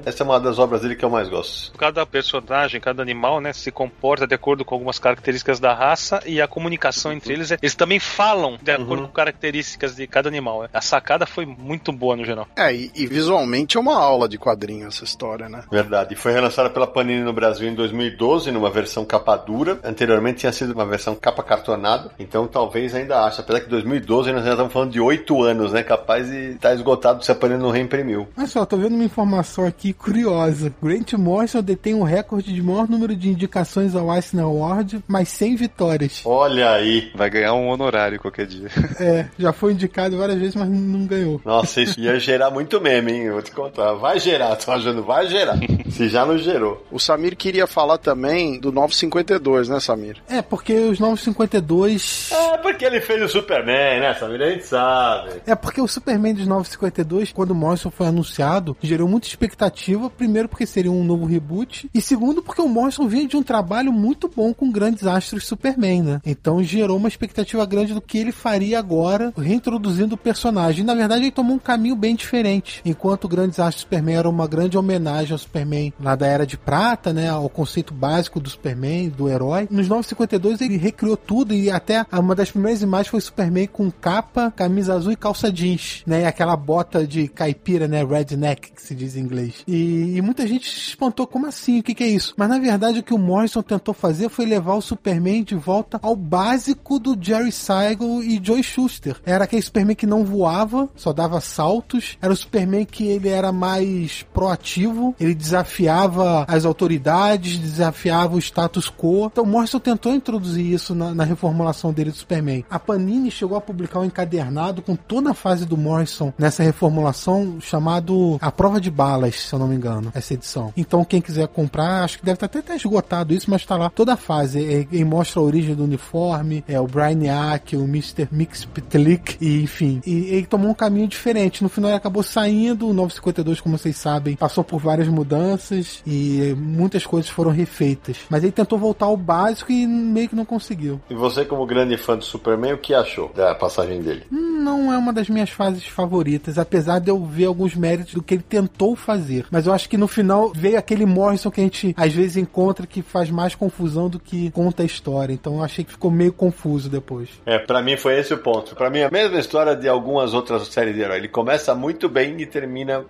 Essa 0.05 0.23
é 0.23 0.25
uma 0.25 0.39
das 0.39 0.59
obras 0.59 0.81
dele 0.81 0.95
que 0.95 1.05
eu 1.05 1.09
mais 1.09 1.29
gosto. 1.29 1.71
Cada 1.77 2.05
personagem, 2.05 2.79
cada 2.79 3.01
animal, 3.01 3.39
né, 3.39 3.53
se 3.53 3.71
comporta 3.71 4.25
de 4.27 4.35
acordo 4.35 4.63
com 4.63 4.75
algumas 4.75 4.99
características 4.99 5.59
da 5.59 5.73
raça 5.73 6.21
e 6.25 6.41
a 6.41 6.47
comunicação 6.47 7.11
entre 7.11 7.33
eles, 7.33 7.51
eles 7.51 7.75
também 7.75 7.99
falam 7.99 8.57
de 8.61 8.71
acordo 8.71 9.07
com 9.07 9.13
características 9.13 9.95
de 9.95 10.07
cada 10.07 10.29
animal. 10.29 10.63
né. 10.63 10.69
A 10.73 10.81
sacada 10.81 11.25
foi 11.25 11.45
muito 11.45 11.91
boa 11.91 12.15
no 12.15 12.25
geral. 12.25 12.47
É, 12.55 12.73
e, 12.73 12.91
e 12.95 13.07
visualmente 13.07 13.77
é 13.77 13.79
uma 13.79 13.95
aula 13.95 14.27
de 14.27 14.37
quadrinho 14.37 14.87
essa 14.87 15.03
história, 15.03 15.49
né? 15.49 15.63
Verdade. 15.71 16.13
E 16.13 16.17
foi 16.17 16.31
relançada 16.31 16.69
pela 16.69 16.87
Panini 16.87 17.21
no 17.21 17.33
Brasil 17.33 17.67
em 17.67 17.75
2012, 17.75 18.51
numa 18.51 18.69
versão 18.69 19.05
capa 19.05 19.35
dura. 19.35 19.79
Anteriormente 19.83 20.39
tinha 20.39 20.51
sido 20.51 20.73
uma 20.73 20.85
versão 20.85 21.15
capa 21.15 21.43
cartonada. 21.43 22.11
Então 22.19 22.47
talvez 22.47 22.93
ainda 22.95 23.25
ache. 23.25 23.41
Apesar 23.41 23.61
que 23.61 23.69
2012 23.69 24.31
nós 24.31 24.43
já 24.43 24.51
estamos 24.51 24.73
falando 24.73 24.91
de 24.91 24.99
oito 24.99 25.41
anos, 25.43 25.73
né? 25.73 25.83
Capaz 25.83 26.27
de 26.27 26.51
estar 26.53 26.73
esgotado 26.73 27.23
se 27.23 27.31
a 27.31 27.35
Panini 27.35 27.61
não 27.61 27.71
reimprimiu. 27.71 28.27
Olha 28.37 28.47
só, 28.47 28.65
tô 28.65 28.77
vendo 28.77 28.95
uma 28.95 29.03
informação 29.03 29.40
aqui 29.65 29.93
curiosa. 29.93 30.73
Grant 30.81 31.13
Morrison 31.13 31.61
detém 31.61 31.93
o 31.93 32.03
recorde 32.03 32.53
de 32.53 32.61
maior 32.61 32.87
número 32.87 33.15
de 33.15 33.29
indicações 33.29 33.95
ao 33.95 34.13
Eisner 34.13 34.45
Award, 34.45 35.03
mas 35.07 35.29
100 35.29 35.55
vitórias. 35.55 36.21
Olha 36.25 36.71
aí. 36.71 37.11
Vai 37.15 37.29
ganhar 37.29 37.53
um 37.53 37.67
honorário 37.67 38.19
qualquer 38.19 38.45
dia. 38.45 38.69
É, 39.01 39.25
já 39.39 39.51
foi 39.51 39.73
indicado 39.73 40.15
várias 40.17 40.37
vezes, 40.37 40.55
mas 40.55 40.69
não 40.69 41.07
ganhou. 41.07 41.41
Nossa, 41.43 41.81
isso 41.81 41.99
ia 41.99 42.19
gerar 42.19 42.51
muito 42.51 42.79
meme, 42.79 43.11
hein? 43.11 43.23
Eu 43.23 43.33
vou 43.33 43.41
te 43.41 43.51
contar. 43.51 43.93
Vai 43.93 44.19
gerar, 44.19 44.55
tô 44.57 44.71
achando, 44.71 45.01
vai 45.01 45.27
gerar. 45.27 45.57
Se 45.89 46.07
já 46.07 46.23
não 46.23 46.37
gerou. 46.37 46.85
O 46.91 46.99
Samir 46.99 47.35
queria 47.35 47.65
falar 47.65 47.97
também 47.97 48.59
do 48.59 48.71
952, 48.71 49.69
né, 49.69 49.79
Samir? 49.79 50.17
É, 50.29 50.41
porque 50.41 50.73
os 50.73 50.99
952. 50.99 52.29
É 52.31 52.57
porque 52.57 52.85
ele 52.85 53.01
fez 53.01 53.23
o 53.23 53.27
Superman, 53.27 54.01
né, 54.01 54.13
Samir? 54.13 54.41
A 54.41 54.49
gente 54.51 54.65
sabe. 54.67 55.41
É 55.47 55.55
porque 55.55 55.81
o 55.81 55.87
Superman 55.87 56.35
dos 56.35 56.45
952, 56.45 57.31
quando 57.31 57.51
o 57.51 57.55
Morrison 57.55 57.89
foi 57.89 58.07
anunciado, 58.07 58.77
gerou 58.81 59.07
muita 59.07 59.27
expectativa, 59.31 60.09
primeiro 60.09 60.47
porque 60.47 60.65
seria 60.65 60.91
um 60.91 61.03
novo 61.03 61.25
reboot, 61.25 61.89
e 61.93 62.01
segundo 62.01 62.41
porque 62.41 62.61
o 62.61 62.67
Morrison 62.67 63.07
vinha 63.07 63.27
de 63.27 63.37
um 63.37 63.43
trabalho 63.43 63.91
muito 63.91 64.29
bom 64.33 64.53
com 64.53 64.71
grandes 64.71 65.05
astros 65.05 65.45
Superman, 65.45 66.01
né? 66.01 66.21
Então 66.25 66.63
gerou 66.63 66.97
uma 66.97 67.07
expectativa 67.07 67.65
grande 67.65 67.93
do 67.93 68.01
que 68.01 68.17
ele 68.17 68.31
faria 68.31 68.79
agora, 68.79 69.33
reintroduzindo 69.37 70.15
o 70.15 70.17
personagem. 70.17 70.83
Na 70.83 70.95
verdade, 70.95 71.23
ele 71.23 71.31
tomou 71.31 71.55
um 71.55 71.59
caminho 71.59 71.95
bem 71.95 72.15
diferente. 72.15 72.81
Enquanto 72.85 73.27
Grandes 73.27 73.59
Astros 73.59 73.81
Superman 73.81 74.15
era 74.15 74.29
uma 74.29 74.47
grande 74.47 74.77
homenagem 74.77 75.33
ao 75.33 75.37
Superman 75.37 75.93
lá 75.99 76.15
da 76.15 76.27
Era 76.27 76.45
de 76.45 76.57
Prata, 76.57 77.13
né? 77.13 77.29
Ao 77.29 77.49
conceito 77.49 77.93
básico 77.93 78.39
do 78.39 78.49
Superman, 78.49 79.09
do 79.09 79.29
herói. 79.29 79.67
Nos 79.69 79.87
952 79.87 80.61
ele 80.61 80.77
recriou 80.77 81.17
tudo 81.17 81.53
e 81.53 81.69
até 81.69 82.05
uma 82.11 82.35
das 82.35 82.51
primeiras 82.51 82.81
imagens 82.81 83.09
foi 83.09 83.21
Superman 83.21 83.67
com 83.67 83.91
capa, 83.91 84.51
camisa 84.55 84.93
azul 84.93 85.11
e 85.11 85.15
calça 85.15 85.51
jeans, 85.51 86.03
né? 86.05 86.21
E 86.21 86.25
aquela 86.25 86.55
bota 86.55 87.05
de 87.05 87.27
caipira, 87.27 87.87
né? 87.87 88.03
Redneck, 88.03 88.71
que 88.71 88.81
se 88.81 88.95
diz 88.95 89.15
em 89.15 89.20
inglês. 89.21 89.63
E, 89.67 90.17
e 90.17 90.21
muita 90.21 90.47
gente 90.47 90.69
se 90.69 90.89
espantou, 90.89 91.27
como 91.27 91.47
assim? 91.47 91.79
O 91.79 91.83
que, 91.83 91.95
que 91.95 92.03
é 92.03 92.07
isso? 92.07 92.33
Mas 92.37 92.49
na 92.49 92.59
verdade 92.59 92.99
o 92.99 93.03
que 93.03 93.13
o 93.13 93.17
Morrison 93.17 93.61
tentou 93.61 93.93
fazer 93.93 94.29
foi 94.29 94.45
levar 94.45 94.75
o 94.75 94.81
Superman 94.81 95.43
de 95.43 95.55
volta 95.55 95.99
ao 96.01 96.15
básico 96.15 96.99
do 96.99 97.17
Jerry 97.19 97.51
Siegel 97.51 98.23
e 98.23 98.39
Joe 98.43 98.63
Schuster. 98.63 99.17
Era 99.25 99.45
aquele 99.45 99.61
Superman 99.61 99.95
que 99.95 100.05
não 100.05 100.23
voava, 100.23 100.89
só 100.95 101.13
dava 101.13 101.39
saltos. 101.41 102.17
Era 102.21 102.33
o 102.33 102.35
Superman 102.35 102.85
que 102.85 103.05
ele 103.05 103.29
era 103.29 103.51
mais 103.51 104.23
proativo, 104.33 105.15
ele 105.19 105.35
desafiava 105.35 106.45
as 106.47 106.65
autoridades, 106.65 107.57
desafiava 107.57 108.35
o 108.35 108.39
status 108.39 108.89
quo. 108.89 109.27
Então 109.31 109.45
Morrison 109.45 109.79
tentou 109.79 110.13
introduzir 110.13 110.65
isso 110.65 110.95
na, 110.95 111.13
na 111.13 111.23
reformulação 111.23 111.93
dele 111.93 112.11
do 112.11 112.17
Superman. 112.17 112.65
A 112.69 112.79
Panini 112.79 113.31
chegou 113.31 113.57
a 113.57 113.61
publicar 113.61 113.99
um 113.99 114.05
encadernado 114.05 114.81
com 114.81 114.95
toda 114.95 115.31
a 115.31 115.33
fase 115.33 115.65
do 115.65 115.77
Morrison 115.77 116.33
nessa 116.37 116.63
reformulação 116.63 117.59
chamado 117.59 118.37
A 118.41 118.51
Prova 118.51 118.79
de 118.79 118.91
Balas, 119.01 119.33
se 119.35 119.51
eu 119.51 119.57
não 119.57 119.67
me 119.67 119.75
engano, 119.75 120.11
essa 120.13 120.35
edição. 120.35 120.71
Então 120.77 121.03
quem 121.03 121.19
quiser 121.19 121.47
comprar, 121.47 122.03
acho 122.03 122.19
que 122.19 122.25
deve 122.25 122.35
estar 122.35 122.45
até, 122.45 122.59
até 122.59 122.75
esgotado 122.75 123.33
isso, 123.33 123.49
mas 123.49 123.61
está 123.61 123.75
lá 123.75 123.89
toda 123.89 124.13
a 124.13 124.15
fase. 124.15 124.59
E, 124.59 124.99
e 124.99 125.03
mostra 125.03 125.39
a 125.39 125.43
origem 125.43 125.73
do 125.73 125.85
uniforme, 125.85 126.63
é 126.67 126.79
o 126.79 126.85
Brainiac, 126.85 127.75
o 127.75 127.85
Mr. 127.85 128.27
Mixpitlick, 128.31 129.37
e 129.41 129.63
enfim. 129.63 130.03
E 130.05 130.35
ele 130.35 130.45
tomou 130.45 130.69
um 130.69 130.75
caminho 130.75 131.07
diferente. 131.07 131.63
No 131.63 131.69
final 131.69 131.89
ele 131.89 131.97
acabou 131.97 132.21
saindo, 132.21 132.87
o 132.87 132.93
952, 132.93 133.59
como 133.59 133.75
vocês 133.75 133.97
sabem, 133.97 134.35
passou 134.35 134.63
por 134.63 134.79
várias 134.79 135.07
mudanças 135.07 136.03
e 136.05 136.55
muitas 136.55 137.03
coisas 137.03 137.27
foram 137.27 137.49
refeitas. 137.49 138.17
Mas 138.29 138.43
ele 138.43 138.51
tentou 138.51 138.77
voltar 138.77 139.07
ao 139.07 139.17
básico 139.17 139.71
e 139.71 139.87
meio 139.87 140.29
que 140.29 140.35
não 140.35 140.45
conseguiu. 140.45 141.01
E 141.09 141.15
você, 141.15 141.43
como 141.43 141.65
grande 141.65 141.97
fã 141.97 142.15
do 142.15 142.23
Superman, 142.23 142.73
o 142.73 142.77
que 142.77 142.93
achou 142.93 143.31
da 143.33 143.55
passagem 143.55 143.99
dele? 143.99 144.27
Não 144.29 144.93
é 144.93 144.97
uma 144.97 145.11
das 145.11 145.27
minhas 145.27 145.49
fases 145.49 145.87
favoritas, 145.87 146.59
apesar 146.59 146.99
de 146.99 147.09
eu 147.09 147.25
ver 147.25 147.45
alguns 147.45 147.73
méritos 147.73 148.13
do 148.13 148.21
que 148.21 148.35
ele 148.35 148.43
tentou 148.43 148.90
fazer. 148.95 149.45
Mas 149.51 149.65
eu 149.65 149.73
acho 149.73 149.89
que 149.89 149.97
no 149.97 150.07
final 150.07 150.51
veio 150.53 150.77
aquele 150.77 151.05
Morrison 151.05 151.51
que 151.51 151.61
a 151.61 151.63
gente 151.63 151.93
às 151.97 152.13
vezes 152.13 152.37
encontra 152.37 152.87
que 152.87 153.01
faz 153.01 153.29
mais 153.29 153.55
confusão 153.55 154.09
do 154.09 154.19
que 154.19 154.51
conta 154.51 154.83
a 154.83 154.85
história. 154.85 155.33
Então 155.33 155.55
eu 155.55 155.63
achei 155.63 155.83
que 155.83 155.91
ficou 155.91 156.11
meio 156.11 156.33
confuso 156.33 156.89
depois. 156.89 157.29
É, 157.45 157.59
para 157.59 157.81
mim 157.81 157.97
foi 157.97 158.19
esse 158.19 158.33
o 158.33 158.37
ponto. 158.37 158.75
Para 158.75 158.89
mim 158.89 158.99
é 158.99 159.05
a 159.05 159.11
mesma 159.11 159.39
história 159.39 159.75
de 159.75 159.87
algumas 159.87 160.33
outras 160.33 160.67
séries 160.67 160.95
de 160.95 161.01
herói. 161.01 161.17
Ele 161.17 161.27
começa 161.27 161.73
muito 161.75 162.09
bem 162.09 162.39
e 162.41 162.45
termina. 162.45 163.05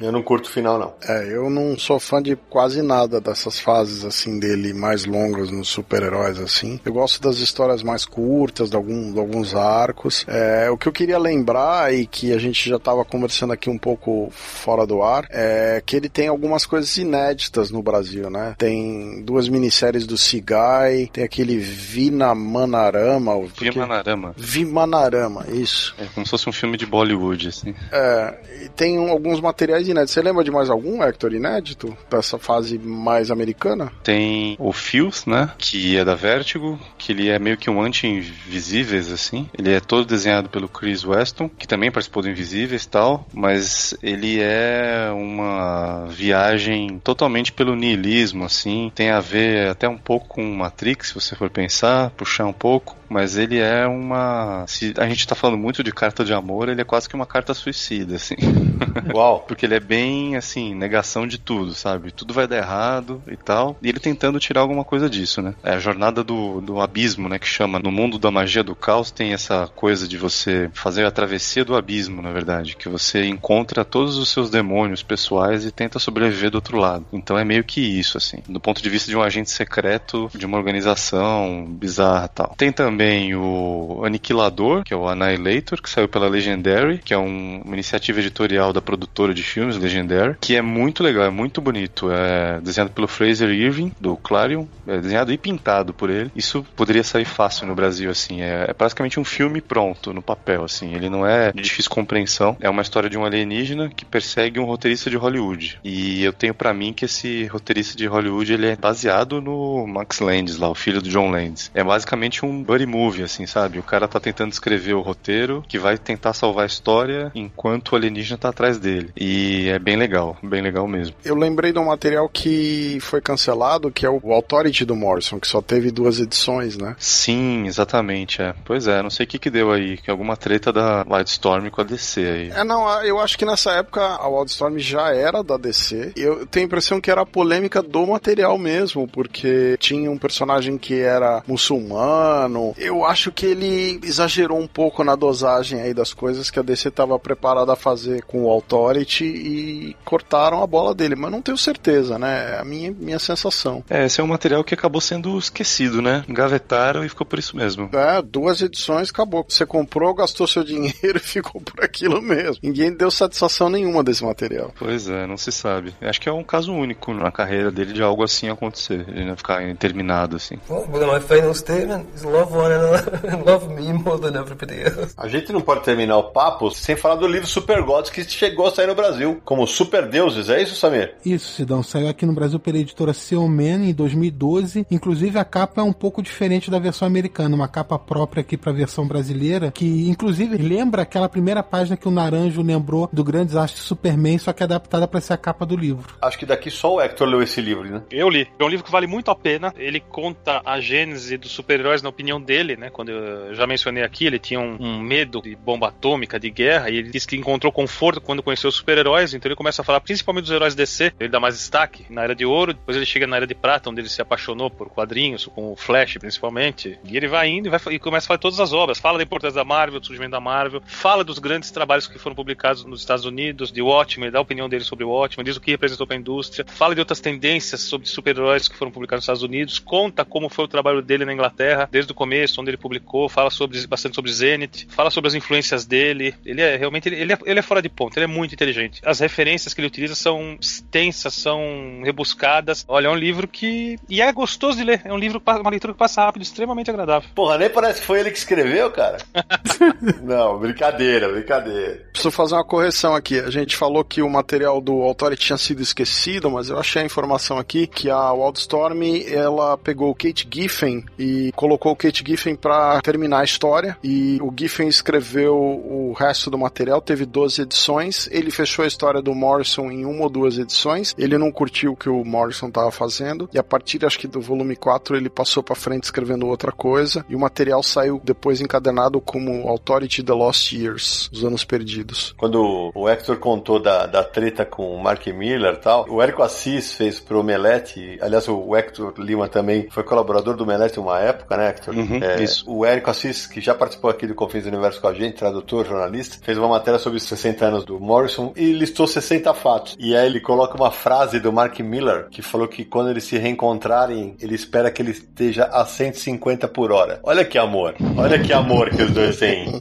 Eu 0.00 0.12
não 0.12 0.22
curto 0.22 0.46
o 0.46 0.50
final, 0.50 0.78
não. 0.78 0.94
É, 1.06 1.34
eu 1.34 1.48
não 1.50 1.78
sou 1.78 1.98
fã 1.98 2.22
de 2.22 2.36
quase 2.36 2.82
nada 2.82 3.20
dessas 3.20 3.60
fases 3.60 4.04
assim 4.04 4.38
dele 4.38 4.72
mais 4.72 5.04
longas 5.04 5.50
nos 5.50 5.68
super-heróis 5.68 6.38
assim. 6.38 6.80
Eu 6.84 6.92
gosto 6.92 7.20
das 7.20 7.38
histórias 7.38 7.82
mais 7.82 8.04
curtas, 8.04 8.70
de, 8.70 8.76
algum, 8.76 9.12
de 9.12 9.18
alguns 9.18 9.54
arcos. 9.54 10.24
É, 10.28 10.70
o 10.70 10.76
que 10.76 10.88
eu 10.88 10.92
queria 10.92 11.18
lembrar 11.18 11.92
e 11.94 12.06
que 12.06 12.32
a 12.32 12.38
gente 12.38 12.68
já 12.68 12.76
estava 12.76 13.04
conversando 13.04 13.52
aqui 13.52 13.70
um 13.70 13.78
pouco 13.78 14.28
fora 14.30 14.86
do 14.86 15.02
ar 15.02 15.21
é 15.30 15.82
que 15.84 15.96
ele 15.96 16.08
tem 16.08 16.28
algumas 16.28 16.64
coisas 16.66 16.96
inéditas 16.96 17.70
no 17.70 17.82
Brasil, 17.82 18.30
né? 18.30 18.54
Tem 18.58 19.22
duas 19.24 19.48
minisséries 19.48 20.06
do 20.06 20.16
Cigai, 20.18 21.08
tem 21.12 21.24
aquele 21.24 21.56
Vinamanarama. 21.58 23.32
Vimanarama. 23.58 24.34
Vimanarama, 24.36 25.46
isso. 25.52 25.94
É 25.98 26.06
como 26.14 26.24
se 26.26 26.30
fosse 26.30 26.48
um 26.48 26.52
filme 26.52 26.76
de 26.76 26.86
Bollywood, 26.86 27.48
assim. 27.48 27.74
É, 27.92 28.34
e 28.64 28.68
tem 28.70 28.98
um- 28.98 29.10
alguns 29.10 29.40
materiais 29.40 29.86
inéditos. 29.88 30.14
Você 30.14 30.22
lembra 30.22 30.44
de 30.44 30.50
mais 30.50 30.70
algum, 30.70 31.02
Hector, 31.02 31.32
inédito? 31.32 31.96
Dessa 32.10 32.38
fase 32.38 32.78
mais 32.78 33.30
americana? 33.30 33.92
Tem 34.02 34.56
o 34.58 34.72
Fios, 34.72 35.26
né? 35.26 35.50
Que 35.58 35.96
é 35.96 36.04
da 36.04 36.14
Vertigo, 36.14 36.78
que 36.98 37.12
ele 37.12 37.28
é 37.28 37.38
meio 37.38 37.56
que 37.56 37.70
um 37.70 37.80
anti-invisíveis, 37.82 39.10
assim. 39.12 39.48
Ele 39.58 39.72
é 39.72 39.80
todo 39.80 40.06
desenhado 40.06 40.48
pelo 40.48 40.68
Chris 40.68 41.04
Weston, 41.04 41.48
que 41.48 41.66
também 41.66 41.90
participou 41.90 42.22
do 42.22 42.30
Invisíveis 42.30 42.84
e 42.84 42.88
tal, 42.88 43.26
mas 43.32 43.94
ele 44.02 44.38
é 44.40 45.10
uma 45.12 46.06
viagem 46.08 46.98
totalmente 47.02 47.52
pelo 47.52 47.76
niilismo, 47.76 48.44
assim. 48.44 48.90
Tem 48.94 49.10
a 49.10 49.20
ver 49.20 49.68
até 49.70 49.88
um 49.88 49.98
pouco 49.98 50.28
com 50.28 50.54
Matrix, 50.54 51.08
se 51.08 51.14
você 51.14 51.36
for 51.36 51.50
pensar, 51.50 52.10
puxar 52.10 52.46
um 52.46 52.52
pouco. 52.52 52.96
Mas 53.12 53.36
ele 53.36 53.58
é 53.58 53.86
uma. 53.86 54.64
Se 54.66 54.94
a 54.96 55.06
gente 55.06 55.26
tá 55.26 55.34
falando 55.34 55.58
muito 55.58 55.84
de 55.84 55.92
carta 55.92 56.24
de 56.24 56.32
amor, 56.32 56.70
ele 56.70 56.80
é 56.80 56.84
quase 56.84 57.06
que 57.06 57.14
uma 57.14 57.26
carta 57.26 57.52
suicida, 57.52 58.16
assim. 58.16 58.36
Uau! 59.14 59.40
Porque 59.46 59.66
ele 59.66 59.74
é 59.74 59.80
bem, 59.80 60.34
assim, 60.34 60.74
negação 60.74 61.26
de 61.26 61.36
tudo, 61.36 61.74
sabe? 61.74 62.10
Tudo 62.10 62.32
vai 62.32 62.46
dar 62.46 62.56
errado 62.56 63.22
e 63.30 63.36
tal. 63.36 63.76
E 63.82 63.88
ele 63.90 64.00
tentando 64.00 64.40
tirar 64.40 64.62
alguma 64.62 64.82
coisa 64.82 65.10
disso, 65.10 65.42
né? 65.42 65.54
É 65.62 65.74
a 65.74 65.78
jornada 65.78 66.24
do, 66.24 66.62
do 66.62 66.80
abismo, 66.80 67.28
né? 67.28 67.38
Que 67.38 67.46
chama. 67.46 67.78
No 67.78 67.92
mundo 67.92 68.18
da 68.18 68.30
magia 68.30 68.64
do 68.64 68.74
caos 68.74 69.10
tem 69.10 69.34
essa 69.34 69.66
coisa 69.76 70.08
de 70.08 70.16
você 70.16 70.70
fazer 70.72 71.04
a 71.04 71.10
travessia 71.10 71.66
do 71.66 71.76
abismo, 71.76 72.22
na 72.22 72.32
verdade. 72.32 72.76
Que 72.76 72.88
você 72.88 73.26
encontra 73.26 73.84
todos 73.84 74.16
os 74.16 74.30
seus 74.30 74.48
demônios 74.48 75.01
pessoais 75.02 75.64
e 75.64 75.70
tenta 75.70 75.98
sobreviver 75.98 76.50
do 76.50 76.56
outro 76.56 76.78
lado. 76.78 77.04
Então 77.12 77.38
é 77.38 77.44
meio 77.44 77.64
que 77.64 77.80
isso, 77.80 78.16
assim. 78.18 78.38
Do 78.48 78.60
ponto 78.60 78.82
de 78.82 78.88
vista 78.90 79.10
de 79.10 79.16
um 79.16 79.22
agente 79.22 79.50
secreto, 79.50 80.30
de 80.34 80.46
uma 80.46 80.58
organização 80.58 81.66
bizarra 81.68 82.28
tal. 82.28 82.54
Tem 82.56 82.72
também 82.72 83.34
o 83.34 84.02
Aniquilador, 84.04 84.84
que 84.84 84.94
é 84.94 84.96
o 84.96 85.08
Annihilator, 85.08 85.80
que 85.80 85.90
saiu 85.90 86.08
pela 86.08 86.28
Legendary, 86.28 86.98
que 86.98 87.14
é 87.14 87.18
um- 87.18 87.62
uma 87.64 87.74
iniciativa 87.74 88.20
editorial 88.20 88.72
da 88.72 88.80
produtora 88.82 89.34
de 89.34 89.42
filmes 89.42 89.76
Legendary, 89.76 90.36
que 90.40 90.56
é 90.56 90.62
muito 90.62 91.02
legal, 91.02 91.24
é 91.24 91.30
muito 91.30 91.60
bonito. 91.60 92.10
É 92.10 92.60
desenhado 92.60 92.92
pelo 92.92 93.08
Fraser 93.08 93.50
Irving, 93.50 93.92
do 94.00 94.16
Clarion, 94.16 94.66
é 94.86 94.98
desenhado 94.98 95.32
e 95.32 95.38
pintado 95.38 95.92
por 95.92 96.10
ele. 96.10 96.30
Isso 96.34 96.64
poderia 96.76 97.04
sair 97.04 97.24
fácil 97.24 97.66
no 97.66 97.74
Brasil, 97.74 98.10
assim. 98.10 98.42
É, 98.42 98.66
é 98.68 98.72
praticamente 98.72 99.18
um 99.18 99.24
filme 99.24 99.60
pronto, 99.60 100.12
no 100.12 100.22
papel, 100.22 100.64
assim. 100.64 100.94
Ele 100.94 101.08
não 101.08 101.26
é 101.26 101.52
de 101.52 101.62
difícil 101.62 101.90
compreensão. 101.90 102.56
É 102.60 102.68
uma 102.68 102.82
história 102.82 103.08
de 103.08 103.18
um 103.18 103.24
alienígena 103.24 103.88
que 103.88 104.04
persegue 104.04 104.58
um 104.60 104.64
roteirista 104.92 105.10
de 105.10 105.16
Hollywood. 105.16 105.80
E 105.82 106.22
eu 106.22 106.32
tenho 106.32 106.54
pra 106.54 106.72
mim 106.74 106.92
que 106.92 107.04
esse 107.04 107.46
roteirista 107.46 107.96
de 107.96 108.06
Hollywood, 108.06 108.52
ele 108.52 108.66
é 108.66 108.76
baseado 108.76 109.40
no 109.40 109.86
Max 109.86 110.20
Landis, 110.20 110.58
lá, 110.58 110.68
o 110.68 110.74
filho 110.74 111.00
do 111.00 111.08
John 111.08 111.30
Landis. 111.30 111.70
É 111.74 111.82
basicamente 111.82 112.44
um 112.44 112.62
buddy 112.62 112.86
movie, 112.86 113.22
assim, 113.22 113.46
sabe? 113.46 113.78
O 113.78 113.82
cara 113.82 114.06
tá 114.06 114.20
tentando 114.20 114.52
escrever 114.52 114.94
o 114.94 115.00
roteiro, 115.00 115.64
que 115.66 115.78
vai 115.78 115.96
tentar 115.96 116.32
salvar 116.32 116.64
a 116.64 116.66
história 116.66 117.30
enquanto 117.34 117.90
o 117.90 117.96
alienígena 117.96 118.38
tá 118.38 118.50
atrás 118.50 118.78
dele. 118.78 119.10
E 119.16 119.68
é 119.68 119.78
bem 119.78 119.96
legal, 119.96 120.36
bem 120.42 120.62
legal 120.62 120.86
mesmo. 120.86 121.14
Eu 121.24 121.34
lembrei 121.34 121.72
de 121.72 121.78
um 121.78 121.86
material 121.86 122.28
que 122.28 122.98
foi 123.00 123.20
cancelado, 123.20 123.90
que 123.90 124.04
é 124.04 124.10
o 124.10 124.32
Authority 124.32 124.84
do 124.84 124.94
Morrison, 124.94 125.40
que 125.40 125.48
só 125.48 125.62
teve 125.62 125.90
duas 125.90 126.20
edições, 126.20 126.76
né? 126.76 126.94
Sim, 126.98 127.66
exatamente, 127.66 128.42
é. 128.42 128.54
Pois 128.64 128.86
é, 128.86 129.02
não 129.02 129.10
sei 129.10 129.24
o 129.24 129.28
que 129.28 129.38
que 129.38 129.50
deu 129.50 129.72
aí, 129.72 129.96
que 129.96 130.10
alguma 130.10 130.36
treta 130.36 130.72
da 130.72 131.04
Wildstorm 131.08 131.68
com 131.70 131.80
a 131.80 131.84
DC 131.84 132.20
aí. 132.20 132.50
É, 132.50 132.64
não, 132.64 133.02
eu 133.02 133.20
acho 133.20 133.38
que 133.38 133.44
nessa 133.44 133.72
época 133.72 134.02
a 134.02 134.28
Wildstorm 134.28 134.78
já 134.82 135.14
era 135.14 135.42
da 135.42 135.56
DC. 135.56 136.12
Eu 136.16 136.46
tenho 136.46 136.64
a 136.64 136.66
impressão 136.66 137.00
que 137.00 137.10
era 137.10 137.22
a 137.22 137.26
polêmica 137.26 137.82
do 137.82 138.06
material 138.06 138.58
mesmo, 138.58 139.08
porque 139.08 139.76
tinha 139.78 140.10
um 140.10 140.18
personagem 140.18 140.76
que 140.76 141.00
era 141.00 141.42
muçulmano. 141.46 142.74
Eu 142.76 143.04
acho 143.04 143.32
que 143.32 143.46
ele 143.46 144.00
exagerou 144.02 144.58
um 144.58 144.66
pouco 144.66 145.04
na 145.04 145.14
dosagem 145.14 145.80
aí 145.80 145.94
das 145.94 146.12
coisas 146.12 146.50
que 146.50 146.58
a 146.58 146.62
DC 146.62 146.88
estava 146.88 147.18
preparada 147.18 147.72
a 147.72 147.76
fazer 147.76 148.22
com 148.24 148.44
o 148.44 148.50
Authority 148.50 149.24
e 149.24 149.96
cortaram 150.04 150.62
a 150.62 150.66
bola 150.66 150.94
dele, 150.94 151.14
mas 151.14 151.30
não 151.30 151.42
tenho 151.42 151.56
certeza, 151.56 152.18
né? 152.18 152.56
É 152.56 152.60
a 152.60 152.64
minha, 152.64 152.90
minha 152.90 153.18
sensação. 153.18 153.84
É, 153.88 154.04
esse 154.06 154.20
é 154.20 154.24
um 154.24 154.28
material 154.28 154.64
que 154.64 154.74
acabou 154.74 155.00
sendo 155.00 155.38
esquecido, 155.38 156.02
né? 156.02 156.24
Engavetaram 156.28 157.04
e 157.04 157.08
ficou 157.08 157.26
por 157.26 157.38
isso 157.38 157.56
mesmo. 157.56 157.90
É, 157.92 158.20
duas 158.22 158.60
edições 158.60 159.10
acabou. 159.10 159.44
Você 159.48 159.64
comprou, 159.64 160.14
gastou 160.14 160.46
seu 160.46 160.64
dinheiro 160.64 161.16
e 161.16 161.20
ficou 161.20 161.60
por 161.60 161.84
aquilo 161.84 162.20
mesmo. 162.20 162.58
Ninguém 162.62 162.92
deu 162.92 163.10
satisfação 163.10 163.68
nenhuma 163.68 164.02
desse 164.02 164.24
material. 164.24 164.71
Pois 164.78 165.08
é, 165.08 165.26
não 165.26 165.36
se 165.36 165.52
sabe. 165.52 165.94
Acho 166.00 166.20
que 166.20 166.28
é 166.28 166.32
um 166.32 166.44
caso 166.44 166.72
único 166.72 167.12
na 167.12 167.30
carreira 167.30 167.70
dele 167.70 167.92
de 167.92 168.02
algo 168.02 168.22
assim 168.22 168.48
acontecer, 168.48 169.04
ele 169.08 169.24
não 169.24 169.36
ficar 169.36 169.62
terminado 169.76 170.36
assim. 170.36 170.58
Well, 170.68 170.86
my 170.88 171.20
final 171.20 171.54
statement 171.54 172.06
is 172.14 172.22
love 172.22 172.52
one 172.54 172.72
another, 172.72 173.44
love 173.44 173.68
me 173.68 173.92
more 173.92 174.18
than 174.18 174.38
everybody 174.38 174.82
else. 174.82 175.14
A 175.16 175.28
gente 175.28 175.52
não 175.52 175.60
pode 175.60 175.82
terminar 175.82 176.16
o 176.18 176.24
papo 176.30 176.70
sem 176.70 176.96
falar 176.96 177.16
do 177.16 177.26
livro 177.26 177.46
Super 177.46 177.82
Gods 177.82 178.10
que 178.10 178.24
chegou 178.24 178.66
a 178.66 178.70
sair 178.70 178.86
no 178.86 178.94
Brasil, 178.94 179.40
como 179.44 179.66
Super 179.66 180.08
Deuses, 180.08 180.48
é 180.48 180.62
isso, 180.62 180.74
Samir? 180.74 181.14
Isso, 181.24 181.54
Sidão. 181.54 181.82
Saiu 181.82 182.08
aqui 182.08 182.26
no 182.26 182.32
Brasil 182.32 182.58
pela 182.58 182.78
editora 182.78 183.12
Seoman 183.12 183.88
em 183.88 183.92
2012. 183.92 184.86
Inclusive, 184.90 185.38
a 185.38 185.44
capa 185.44 185.80
é 185.80 185.84
um 185.84 185.92
pouco 185.92 186.22
diferente 186.22 186.70
da 186.70 186.78
versão 186.78 187.06
americana. 187.06 187.54
Uma 187.54 187.68
capa 187.68 187.98
própria 187.98 188.40
aqui 188.40 188.56
para 188.56 188.70
a 188.70 188.74
versão 188.74 189.06
brasileira, 189.06 189.70
que 189.70 190.08
inclusive 190.08 190.56
lembra 190.56 191.02
aquela 191.02 191.28
primeira 191.28 191.62
página 191.62 191.96
que 191.96 192.08
o 192.08 192.10
Naranjo 192.10 192.62
lembrou 192.62 193.08
do 193.12 193.24
grande 193.24 193.48
desastre 193.48 193.80
do 193.80 193.84
Superman, 193.84 194.38
só 194.38 194.51
que 194.52 194.62
adaptada 194.62 195.06
para 195.06 195.20
ser 195.20 195.32
a 195.32 195.36
capa 195.36 195.64
do 195.64 195.76
livro. 195.76 196.14
Acho 196.20 196.38
que 196.38 196.46
daqui 196.46 196.70
só 196.70 196.94
o 196.94 197.00
Hector 197.00 197.26
leu 197.26 197.42
esse 197.42 197.60
livro, 197.60 197.88
né? 197.88 198.02
Eu 198.10 198.28
li. 198.28 198.48
É 198.58 198.64
um 198.64 198.68
livro 198.68 198.84
que 198.84 198.90
vale 198.90 199.06
muito 199.06 199.30
a 199.30 199.34
pena. 199.34 199.72
Ele 199.76 200.00
conta 200.00 200.62
a 200.64 200.80
gênese 200.80 201.36
dos 201.36 201.50
super-heróis 201.50 202.02
na 202.02 202.08
opinião 202.08 202.40
dele, 202.40 202.76
né? 202.76 202.90
Quando 202.90 203.10
eu 203.10 203.54
já 203.54 203.66
mencionei 203.66 204.02
aqui, 204.02 204.26
ele 204.26 204.38
tinha 204.38 204.60
um, 204.60 204.76
um 204.80 205.00
medo 205.00 205.42
de 205.42 205.54
bomba 205.56 205.88
atômica, 205.88 206.38
de 206.38 206.50
guerra, 206.50 206.90
e 206.90 206.96
ele 206.96 207.10
disse 207.10 207.26
que 207.26 207.36
encontrou 207.36 207.72
conforto 207.72 208.20
quando 208.20 208.42
conheceu 208.42 208.68
os 208.68 208.76
super-heróis. 208.76 209.34
Então 209.34 209.48
ele 209.48 209.56
começa 209.56 209.82
a 209.82 209.84
falar 209.84 210.00
principalmente 210.00 210.44
dos 210.44 210.52
heróis 210.52 210.74
DC. 210.74 211.12
Ele 211.18 211.28
dá 211.28 211.40
mais 211.40 211.56
destaque 211.56 212.06
na 212.10 212.22
Era 212.22 212.34
de 212.34 212.44
Ouro, 212.44 212.74
depois 212.74 212.96
ele 212.96 213.06
chega 213.06 213.26
na 213.26 213.36
Era 213.36 213.46
de 213.46 213.54
Prata, 213.54 213.90
onde 213.90 214.00
ele 214.00 214.08
se 214.08 214.20
apaixonou 214.20 214.70
por 214.70 214.88
quadrinhos, 214.88 215.46
com 215.46 215.72
o 215.72 215.76
Flash 215.76 216.18
principalmente. 216.18 216.98
E 217.04 217.16
ele 217.16 217.28
vai 217.28 217.48
indo 217.48 217.68
e, 217.68 217.70
vai, 217.70 217.80
e 217.90 217.98
começa 217.98 218.26
a 218.26 218.28
falar 218.28 218.38
todas 218.38 218.60
as 218.60 218.72
obras. 218.72 218.98
Fala 218.98 219.18
da 219.18 219.24
importância 219.24 219.56
da 219.56 219.64
Marvel, 219.64 220.00
do 220.00 220.06
surgimento 220.06 220.32
da 220.32 220.40
Marvel, 220.40 220.82
fala 220.86 221.24
dos 221.24 221.38
grandes 221.38 221.70
trabalhos 221.70 222.06
que 222.06 222.18
foram 222.18 222.34
publicados 222.36 222.84
nos 222.84 223.00
Estados 223.00 223.24
Unidos, 223.24 223.72
de 223.72 223.82
Watchmen, 223.82 224.30
dá 224.30 224.38
a 224.38 224.41
opinião 224.42 224.68
dele 224.68 224.84
sobre 224.84 225.04
o 225.04 225.10
Watchmen, 225.10 225.44
diz 225.44 225.56
o 225.56 225.60
que 225.60 225.70
representou 225.70 226.06
para 226.06 226.16
a 226.16 226.18
indústria, 226.18 226.64
fala 226.68 226.94
de 226.94 227.00
outras 227.00 227.20
tendências 227.20 227.80
sobre 227.80 228.08
super-heróis 228.08 228.68
que 228.68 228.76
foram 228.76 228.90
publicados 228.90 229.20
nos 229.20 229.24
Estados 229.24 229.42
Unidos, 229.42 229.78
conta 229.78 230.24
como 230.24 230.48
foi 230.48 230.64
o 230.64 230.68
trabalho 230.68 231.02
dele 231.02 231.24
na 231.24 231.32
Inglaterra, 231.32 231.88
desde 231.90 232.12
o 232.12 232.14
começo, 232.14 232.60
onde 232.60 232.70
ele 232.70 232.76
publicou, 232.76 233.28
fala 233.28 233.50
sobre, 233.50 233.86
bastante 233.86 234.14
sobre 234.14 234.32
Zenith, 234.32 234.86
fala 234.90 235.10
sobre 235.10 235.28
as 235.28 235.34
influências 235.34 235.86
dele. 235.86 236.34
Ele 236.44 236.60
é 236.60 236.76
realmente 236.76 237.08
ele 237.08 237.32
é, 237.32 237.38
ele 237.44 237.58
é 237.58 237.62
fora 237.62 237.82
de 237.82 237.88
ponto, 237.88 238.16
ele 238.16 238.24
é 238.24 238.28
muito 238.28 238.54
inteligente. 238.54 239.00
As 239.04 239.20
referências 239.20 239.74
que 239.74 239.80
ele 239.80 239.88
utiliza 239.88 240.14
são 240.14 240.56
extensas, 240.60 241.34
são 241.34 242.02
rebuscadas. 242.04 242.84
Olha, 242.88 243.08
é 243.08 243.10
um 243.10 243.16
livro 243.16 243.46
que. 243.46 243.98
E 244.08 244.20
é 244.20 244.32
gostoso 244.32 244.78
de 244.78 244.84
ler. 244.84 245.02
É 245.04 245.12
um 245.12 245.18
livro, 245.18 245.42
uma 245.44 245.70
leitura 245.70 245.92
que 245.92 245.98
passa 245.98 246.24
rápido, 246.24 246.42
extremamente 246.42 246.90
agradável. 246.90 247.28
Porra, 247.34 247.58
nem 247.58 247.70
parece 247.70 248.00
que 248.00 248.06
foi 248.06 248.20
ele 248.20 248.30
que 248.30 248.38
escreveu, 248.38 248.90
cara. 248.90 249.18
Não, 250.22 250.58
brincadeira, 250.58 251.28
brincadeira. 251.28 252.06
Preciso 252.12 252.30
fazer 252.30 252.54
uma 252.54 252.64
correção 252.64 253.14
aqui. 253.14 253.38
A 253.38 253.50
gente 253.50 253.76
falou 253.76 254.04
que 254.04 254.22
o 254.22 254.28
material 254.32 254.80
do 254.80 255.02
Authority 255.02 255.46
tinha 255.46 255.58
sido 255.58 255.82
esquecido, 255.82 256.50
mas 256.50 256.68
eu 256.68 256.78
achei 256.78 257.02
a 257.02 257.04
informação 257.04 257.58
aqui 257.58 257.86
que 257.86 258.10
a 258.10 258.32
Wildstorm 258.32 259.02
ela 259.28 259.76
pegou 259.76 260.14
Kate 260.14 260.48
Giffen 260.50 261.04
e 261.18 261.52
colocou 261.54 261.92
o 261.92 261.96
Kate 261.96 262.24
Giffen 262.26 262.56
para 262.56 263.00
terminar 263.02 263.40
a 263.40 263.44
história. 263.44 263.96
E 264.02 264.38
o 264.40 264.52
Giffen 264.56 264.88
escreveu 264.88 265.54
o 265.54 266.12
resto 266.12 266.50
do 266.50 266.58
material, 266.58 267.00
teve 267.00 267.26
12 267.26 267.62
edições. 267.62 268.28
Ele 268.30 268.50
fechou 268.50 268.84
a 268.84 268.88
história 268.88 269.20
do 269.20 269.34
Morrison 269.34 269.90
em 269.90 270.04
uma 270.04 270.24
ou 270.24 270.30
duas 270.30 270.58
edições. 270.58 271.14
Ele 271.18 271.36
não 271.38 271.50
curtiu 271.50 271.92
o 271.92 271.96
que 271.96 272.08
o 272.08 272.24
Morrison 272.24 272.68
estava 272.68 272.90
fazendo. 272.90 273.48
E 273.52 273.58
a 273.58 273.62
partir, 273.62 274.04
acho 274.04 274.18
que 274.18 274.26
do 274.26 274.40
volume 274.40 274.76
4, 274.76 275.16
ele 275.16 275.28
passou 275.28 275.62
para 275.62 275.74
frente 275.74 276.04
escrevendo 276.04 276.46
outra 276.46 276.72
coisa. 276.72 277.24
E 277.28 277.34
o 277.34 277.40
material 277.40 277.82
saiu 277.82 278.20
depois 278.24 278.60
encadenado 278.60 279.20
como 279.20 279.68
Authority 279.68 280.22
The 280.22 280.32
Lost 280.32 280.72
Years, 280.72 281.28
Os 281.32 281.44
Anos 281.44 281.64
Perdidos. 281.64 282.34
Quando 282.36 282.90
o 282.94 283.08
Hector 283.08 283.36
contou 283.38 283.80
da, 283.80 284.06
da 284.06 284.21
treta 284.24 284.64
com 284.64 284.94
o 284.94 285.02
Mark 285.02 285.26
Miller 285.28 285.74
e 285.74 285.78
tal, 285.78 286.06
o 286.08 286.22
Érico 286.22 286.42
Assis 286.42 286.94
fez 286.94 287.20
pro 287.20 287.40
Omelete, 287.40 288.18
aliás, 288.20 288.48
o 288.48 288.76
Hector 288.76 289.14
Lima 289.18 289.48
também 289.48 289.88
foi 289.90 290.02
colaborador 290.02 290.56
do 290.56 290.64
Omelete 290.64 290.98
uma 290.98 291.18
época, 291.20 291.56
né, 291.56 291.68
Hector? 291.68 291.94
Uhum, 291.94 292.20
é, 292.22 292.42
isso. 292.42 292.64
O 292.70 292.84
Érico 292.84 293.10
Assis, 293.10 293.46
que 293.46 293.60
já 293.60 293.74
participou 293.74 294.10
aqui 294.10 294.26
do 294.26 294.34
Confins 294.34 294.64
do 294.64 294.68
Universo 294.68 295.00
com 295.00 295.08
a 295.08 295.14
gente, 295.14 295.36
tradutor, 295.36 295.86
jornalista, 295.86 296.38
fez 296.42 296.58
uma 296.58 296.68
matéria 296.68 296.98
sobre 296.98 297.18
os 297.18 297.24
60 297.24 297.64
anos 297.64 297.84
do 297.84 297.98
Morrison 297.98 298.52
e 298.56 298.72
listou 298.72 299.06
60 299.06 299.52
fatos. 299.54 299.96
E 299.98 300.16
aí 300.16 300.26
ele 300.26 300.40
coloca 300.40 300.76
uma 300.76 300.90
frase 300.90 301.40
do 301.40 301.52
Mark 301.52 301.78
Miller, 301.80 302.28
que 302.30 302.42
falou 302.42 302.68
que 302.68 302.84
quando 302.84 303.10
eles 303.10 303.24
se 303.24 303.38
reencontrarem, 303.38 304.36
ele 304.40 304.54
espera 304.54 304.90
que 304.90 305.02
ele 305.02 305.10
esteja 305.10 305.64
a 305.64 305.84
150 305.84 306.68
por 306.68 306.92
hora. 306.92 307.20
Olha 307.22 307.44
que 307.44 307.58
amor, 307.58 307.94
olha 308.16 308.38
que 308.38 308.52
amor 308.52 308.90
que 308.90 309.02
os 309.02 309.10
dois 309.10 309.38
têm. 309.38 309.80